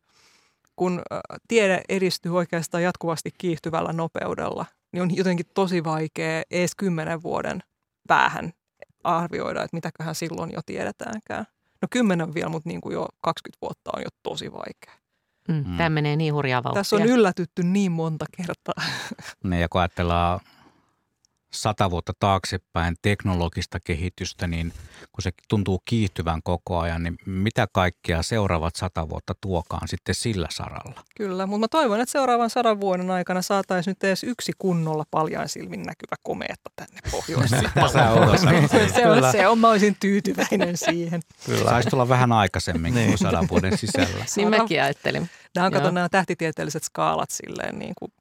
kun 0.75 1.01
tiede 1.47 1.81
edistyy 1.89 2.35
oikeastaan 2.35 2.83
jatkuvasti 2.83 3.29
kiihtyvällä 3.37 3.93
nopeudella, 3.93 4.65
niin 4.91 5.03
on 5.03 5.15
jotenkin 5.15 5.45
tosi 5.53 5.83
vaikea 5.83 6.43
edes 6.51 6.75
kymmenen 6.75 7.23
vuoden 7.23 7.63
päähän 8.07 8.53
arvioida, 9.03 9.63
että 9.63 9.77
mitäköhän 9.77 10.15
silloin 10.15 10.51
jo 10.53 10.59
tiedetäänkään. 10.65 11.45
No 11.81 11.87
kymmenen 11.91 12.33
vielä, 12.33 12.49
mutta 12.49 12.69
niin 12.69 12.81
kuin 12.81 12.93
jo 12.93 13.07
20 13.21 13.57
vuotta 13.61 13.91
on 13.95 14.01
jo 14.01 14.09
tosi 14.23 14.51
vaikea. 14.51 15.05
Mm, 15.47 15.55
mm. 15.55 15.77
Tämä 15.77 15.89
menee 15.89 16.15
niin 16.15 16.33
hurjaa 16.33 16.63
vauhtia. 16.63 16.79
Tässä 16.79 16.95
on 16.95 17.05
yllätytty 17.05 17.63
niin 17.63 17.91
monta 17.91 18.25
kertaa. 18.37 18.85
Niin, 19.43 19.61
ja 19.61 19.69
kun 19.69 19.81
ajatellaan 19.81 20.39
sata 21.61 21.91
vuotta 21.91 22.13
taaksepäin 22.19 22.95
teknologista 23.01 23.79
kehitystä, 23.79 24.47
niin 24.47 24.73
kun 25.11 25.21
se 25.21 25.31
tuntuu 25.47 25.81
kiihtyvän 25.85 26.41
koko 26.43 26.79
ajan, 26.79 27.03
niin 27.03 27.17
mitä 27.25 27.67
kaikkea 27.71 28.23
seuraavat 28.23 28.75
sata 28.75 29.09
vuotta 29.09 29.33
tuokaan 29.41 29.87
sitten 29.87 30.15
sillä 30.15 30.47
saralla? 30.51 31.03
Kyllä, 31.17 31.45
mutta 31.45 31.59
mä 31.59 31.67
toivon, 31.67 32.01
että 32.01 32.11
seuraavan 32.11 32.49
sadan 32.49 32.81
vuoden 32.81 33.11
aikana 33.11 33.41
saataisiin 33.41 33.91
nyt 33.91 34.03
edes 34.03 34.23
yksi 34.23 34.51
kunnolla 34.57 35.03
paljain 35.11 35.49
silmin 35.49 35.83
näkyvä 35.83 36.15
komeetta 36.23 36.69
tänne 36.75 36.99
pohjoiseen. 37.11 37.63
se, 38.95 39.07
on, 39.07 39.31
se 39.31 39.47
on, 39.47 39.59
mä 39.59 39.69
olisin 39.69 39.97
tyytyväinen 39.99 40.77
siihen. 40.77 41.21
Kyllä, 41.45 41.69
saisi 41.69 41.89
tulla 41.89 42.09
vähän 42.09 42.31
aikaisemmin 42.31 42.93
kuin 42.93 43.05
niin. 43.05 43.17
sadan 43.17 43.49
vuoden 43.49 43.77
sisällä. 43.77 44.25
niin 44.35 44.49
mäkin 44.49 44.83
ajattelin. 44.83 45.29
Nämä 45.55 45.67
on 45.67 45.73
kato 45.73 45.91
nämä 45.91 46.09
tähtitieteelliset 46.09 46.83
skaalat 46.83 47.29
silleen 47.31 47.79
niin 47.79 47.93
kuin 47.99 48.11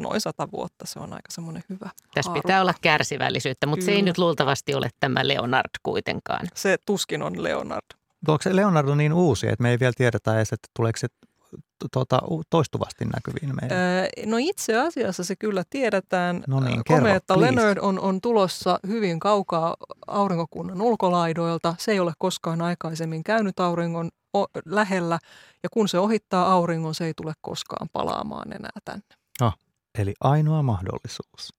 noin 0.00 0.20
sata 0.20 0.48
vuotta. 0.52 0.86
Se 0.86 0.98
on 0.98 1.12
aika 1.12 1.28
semmoinen 1.30 1.62
hyvä 1.68 1.90
Tässä 2.14 2.30
haarukka. 2.30 2.46
pitää 2.46 2.60
olla 2.60 2.74
kärsivällisyyttä, 2.82 3.66
mutta 3.66 3.84
Kyllä. 3.84 3.92
se 3.94 3.96
ei 3.96 4.02
nyt 4.02 4.18
luultavasti 4.18 4.74
ole 4.74 4.90
tämä 5.00 5.28
Leonard 5.28 5.70
kuitenkaan. 5.82 6.46
Se 6.54 6.76
tuskin 6.86 7.22
on 7.22 7.42
Leonard. 7.42 7.86
Onko 8.28 8.42
se 8.42 8.56
Leonardo 8.56 8.94
niin 8.94 9.12
uusi, 9.12 9.46
että 9.46 9.62
me 9.62 9.70
ei 9.70 9.80
vielä 9.80 9.92
tiedetä 9.96 10.36
edes, 10.36 10.52
että 10.52 10.68
tuleeko 10.76 10.96
se 10.96 11.06
tuota, 11.92 12.22
toistuvasti 12.50 13.04
näkyviin 13.04 13.56
meidän? 13.60 13.78
Öö, 13.78 14.08
no 14.26 14.36
itse 14.40 14.76
asiassa 14.76 15.24
se 15.24 15.36
kyllä 15.36 15.62
tiedetään. 15.70 16.44
No 16.46 16.60
niin, 16.60 16.84
kerro, 16.84 17.00
Komeetta 17.00 17.40
Leonard 17.40 17.78
on, 17.82 18.00
on 18.00 18.20
tulossa 18.20 18.80
hyvin 18.86 19.20
kaukaa 19.20 19.76
aurinkokunnan 20.06 20.82
ulkolaidoilta. 20.82 21.74
Se 21.78 21.92
ei 21.92 22.00
ole 22.00 22.12
koskaan 22.18 22.62
aikaisemmin 22.62 23.24
käynyt 23.24 23.60
auringon 23.60 24.08
lähellä 24.64 25.18
ja 25.62 25.68
kun 25.72 25.88
se 25.88 25.98
ohittaa 25.98 26.52
auringon, 26.52 26.94
se 26.94 27.04
ei 27.04 27.12
tule 27.16 27.32
koskaan 27.40 27.88
palaamaan 27.92 28.52
enää 28.52 28.70
tänne. 28.84 29.04
Eli 29.98 30.14
ainoa 30.20 30.62
mahdollisuus. 30.62 31.58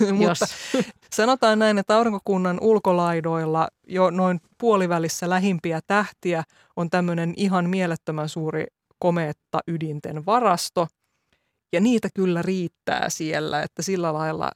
Mutta 0.18 0.46
sanotaan 1.16 1.58
näin, 1.58 1.78
että 1.78 1.96
aurinkokunnan 1.96 2.58
ulkolaidoilla 2.60 3.68
jo 3.86 4.10
noin 4.10 4.40
puolivälissä 4.58 5.30
lähimpiä 5.30 5.80
tähtiä 5.86 6.44
on 6.76 6.90
tämmöinen 6.90 7.34
ihan 7.36 7.70
mielettömän 7.70 8.28
suuri 8.28 8.66
komeetta 8.98 9.58
ydinten 9.66 10.26
varasto. 10.26 10.86
Ja 11.72 11.80
niitä 11.80 12.08
kyllä 12.14 12.42
riittää 12.42 13.10
siellä, 13.10 13.62
että 13.62 13.82
sillä 13.82 14.12
lailla 14.12 14.50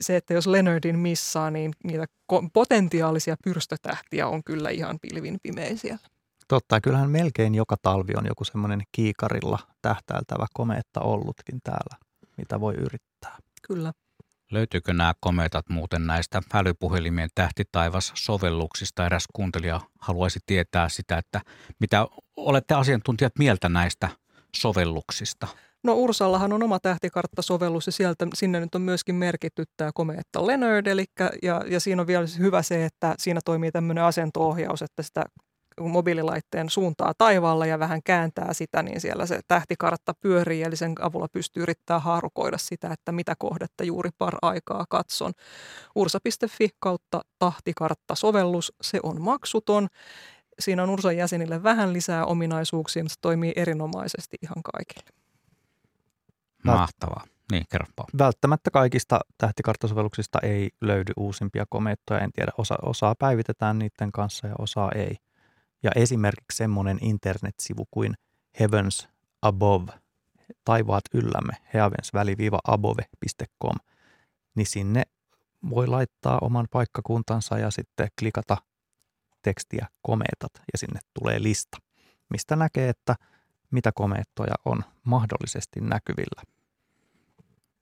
se, 0.00 0.16
että 0.16 0.34
jos 0.34 0.46
Leonardin 0.46 0.98
missaa, 0.98 1.50
niin 1.50 1.72
niitä 1.84 2.06
potentiaalisia 2.52 3.36
pyrstötähtiä 3.44 4.28
on 4.28 4.44
kyllä 4.44 4.70
ihan 4.70 4.98
pilvin 5.02 5.38
pimeisiä. 5.42 5.98
Totta, 6.50 6.80
kyllähän 6.80 7.10
melkein 7.10 7.54
joka 7.54 7.76
talvi 7.82 8.12
on 8.16 8.26
joku 8.26 8.44
semmoinen 8.44 8.82
kiikarilla 8.92 9.58
tähtäiltävä 9.82 10.46
komeetta 10.54 11.00
ollutkin 11.00 11.60
täällä, 11.64 11.96
mitä 12.36 12.60
voi 12.60 12.74
yrittää. 12.74 13.36
Kyllä. 13.68 13.92
Löytyykö 14.50 14.92
nämä 14.92 15.14
komeetat 15.20 15.68
muuten 15.68 16.06
näistä 16.06 16.42
älypuhelimien 16.54 17.28
tähtitaivas-sovelluksista? 17.34 19.06
Eräs 19.06 19.24
kuuntelija 19.32 19.80
haluaisi 20.00 20.40
tietää 20.46 20.88
sitä, 20.88 21.18
että 21.18 21.40
mitä 21.80 22.06
olette 22.36 22.74
asiantuntijat 22.74 23.32
mieltä 23.38 23.68
näistä 23.68 24.08
sovelluksista? 24.56 25.46
No 25.82 25.94
Ursallahan 25.94 26.52
on 26.52 26.62
oma 26.62 26.80
tähtikarttasovellus 26.80 27.86
ja 27.86 27.92
sieltä, 27.92 28.26
sinne 28.34 28.60
nyt 28.60 28.74
on 28.74 28.82
myöskin 28.82 29.14
merkitty 29.14 29.64
tämä 29.76 29.90
komeetta 29.94 30.46
Leonard, 30.46 30.86
eli, 30.86 31.04
ja, 31.42 31.62
ja 31.66 31.80
siinä 31.80 32.02
on 32.02 32.06
vielä 32.06 32.26
hyvä 32.38 32.62
se, 32.62 32.84
että 32.84 33.14
siinä 33.18 33.40
toimii 33.44 33.72
tämmöinen 33.72 34.04
asentoohjaus, 34.04 34.82
että 34.82 35.02
sitä 35.02 35.24
mobiililaitteen 35.80 36.70
suuntaa 36.70 37.12
taivaalla 37.18 37.66
ja 37.66 37.78
vähän 37.78 38.00
kääntää 38.04 38.52
sitä, 38.52 38.82
niin 38.82 39.00
siellä 39.00 39.26
se 39.26 39.40
tähtikartta 39.48 40.14
pyörii, 40.14 40.62
eli 40.62 40.76
sen 40.76 40.94
avulla 41.00 41.28
pystyy 41.32 41.62
yrittää 41.62 41.98
haarukoida 41.98 42.58
sitä, 42.58 42.92
että 42.92 43.12
mitä 43.12 43.34
kohdetta 43.38 43.84
juuri 43.84 44.10
par 44.18 44.34
aikaa 44.42 44.84
katson. 44.88 45.32
Ursa.fi 45.94 46.68
kautta 46.78 47.20
tahtikartta-sovellus, 47.38 48.72
se 48.82 49.00
on 49.02 49.20
maksuton. 49.20 49.88
Siinä 50.58 50.82
on 50.82 50.90
Ursan 50.90 51.16
jäsenille 51.16 51.62
vähän 51.62 51.92
lisää 51.92 52.24
ominaisuuksia, 52.24 53.02
mutta 53.02 53.14
se 53.14 53.20
toimii 53.20 53.52
erinomaisesti 53.56 54.36
ihan 54.42 54.62
kaikille. 54.62 55.10
Mahtavaa. 56.64 57.24
Niin, 57.52 57.64
kerropa. 57.70 58.04
Välttämättä 58.18 58.70
kaikista 58.70 59.20
tähtikarttasovelluksista 59.38 60.38
ei 60.42 60.70
löydy 60.80 61.12
uusimpia 61.16 61.64
komeettoja. 61.70 62.20
En 62.20 62.32
tiedä, 62.32 62.52
osa, 62.58 62.76
osaa 62.82 63.14
päivitetään 63.18 63.78
niiden 63.78 64.12
kanssa 64.12 64.46
ja 64.46 64.54
osaa 64.58 64.90
ei. 64.94 65.16
Ja 65.82 65.90
esimerkiksi 65.94 66.56
semmoinen 66.56 66.98
internetsivu 67.00 67.88
kuin 67.90 68.14
Heavens 68.60 69.08
Above, 69.42 69.92
taivaat 70.64 71.04
yllämme, 71.14 71.52
heavens-above.com, 71.74 73.76
niin 74.54 74.66
sinne 74.66 75.02
voi 75.70 75.86
laittaa 75.86 76.38
oman 76.42 76.66
paikkakuntansa 76.70 77.58
ja 77.58 77.70
sitten 77.70 78.08
klikata 78.18 78.56
tekstiä 79.42 79.86
komeetat 80.02 80.52
ja 80.54 80.78
sinne 80.78 81.00
tulee 81.18 81.42
lista, 81.42 81.78
mistä 82.30 82.56
näkee, 82.56 82.88
että 82.88 83.16
mitä 83.70 83.92
komeettoja 83.94 84.54
on 84.64 84.84
mahdollisesti 85.04 85.80
näkyvillä. 85.80 86.42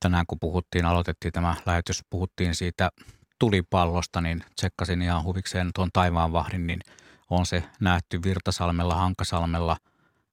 Tänään 0.00 0.26
kun 0.26 0.38
puhuttiin, 0.40 0.84
aloitettiin 0.84 1.32
tämä 1.32 1.56
lähetys, 1.66 2.02
puhuttiin 2.10 2.54
siitä 2.54 2.90
tulipallosta, 3.38 4.20
niin 4.20 4.44
tsekkasin 4.56 5.02
ihan 5.02 5.24
huvikseen 5.24 5.70
tuon 5.74 5.90
taivaanvahdin, 5.92 6.66
niin– 6.66 6.80
on 7.30 7.46
se 7.46 7.64
nähty 7.80 8.22
Virtasalmella, 8.22 8.94
Hankasalmella, 8.94 9.76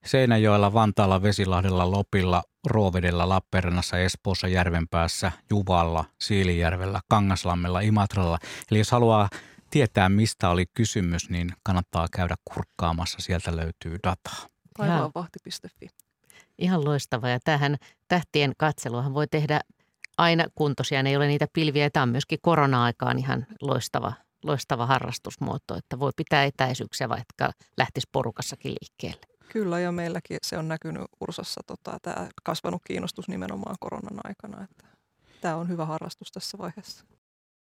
Seinäjoella, 0.05 0.73
Vantaalla, 0.73 1.21
Vesilahdella, 1.21 1.91
Lopilla, 1.91 2.43
Ruovedellä, 2.67 3.29
Lappeenrannassa, 3.29 3.97
Espoossa, 3.97 4.47
Järvenpäässä, 4.47 5.31
Juvalla, 5.49 6.05
Siilijärvellä, 6.21 7.01
Kangaslammella, 7.09 7.79
Imatralla. 7.79 8.37
Eli 8.71 8.79
jos 8.79 8.91
haluaa 8.91 9.29
tietää, 9.69 10.09
mistä 10.09 10.49
oli 10.49 10.65
kysymys, 10.73 11.29
niin 11.29 11.53
kannattaa 11.63 12.07
käydä 12.11 12.35
kurkkaamassa. 12.53 13.17
Sieltä 13.21 13.55
löytyy 13.55 13.97
dataa. 14.03 14.47
Taivaanvahti.fi. 14.77 15.87
Ihan 16.57 16.85
loistava. 16.85 17.29
Ja 17.29 17.39
tähän 17.43 17.77
tähtien 18.07 18.53
katseluahan 18.57 19.13
voi 19.13 19.27
tehdä 19.27 19.59
aina, 20.17 20.45
kun 20.55 20.75
tosiaan 20.75 21.07
ei 21.07 21.15
ole 21.15 21.27
niitä 21.27 21.47
pilviä. 21.53 21.89
Tämä 21.89 22.03
on 22.03 22.09
myöskin 22.09 22.39
korona-aikaan 22.41 23.19
ihan 23.19 23.47
loistava 23.61 24.13
loistava 24.45 24.85
harrastusmuoto, 24.85 25.75
että 25.75 25.99
voi 25.99 26.11
pitää 26.15 26.43
etäisyyksiä, 26.43 27.09
vaikka 27.09 27.51
lähtisi 27.77 28.07
porukassakin 28.11 28.75
liikkeelle. 28.81 29.35
Kyllä, 29.49 29.79
ja 29.79 29.91
meilläkin 29.91 30.37
se 30.43 30.57
on 30.57 30.67
näkynyt 30.67 31.05
Ursassa 31.21 31.61
tota, 31.67 31.97
tämä 32.01 32.29
kasvanut 32.43 32.81
kiinnostus 32.87 33.27
nimenomaan 33.27 33.75
koronan 33.79 34.19
aikana. 34.23 34.63
Että 34.63 34.87
tämä 35.41 35.55
on 35.55 35.69
hyvä 35.69 35.85
harrastus 35.85 36.31
tässä 36.31 36.57
vaiheessa. 36.57 37.05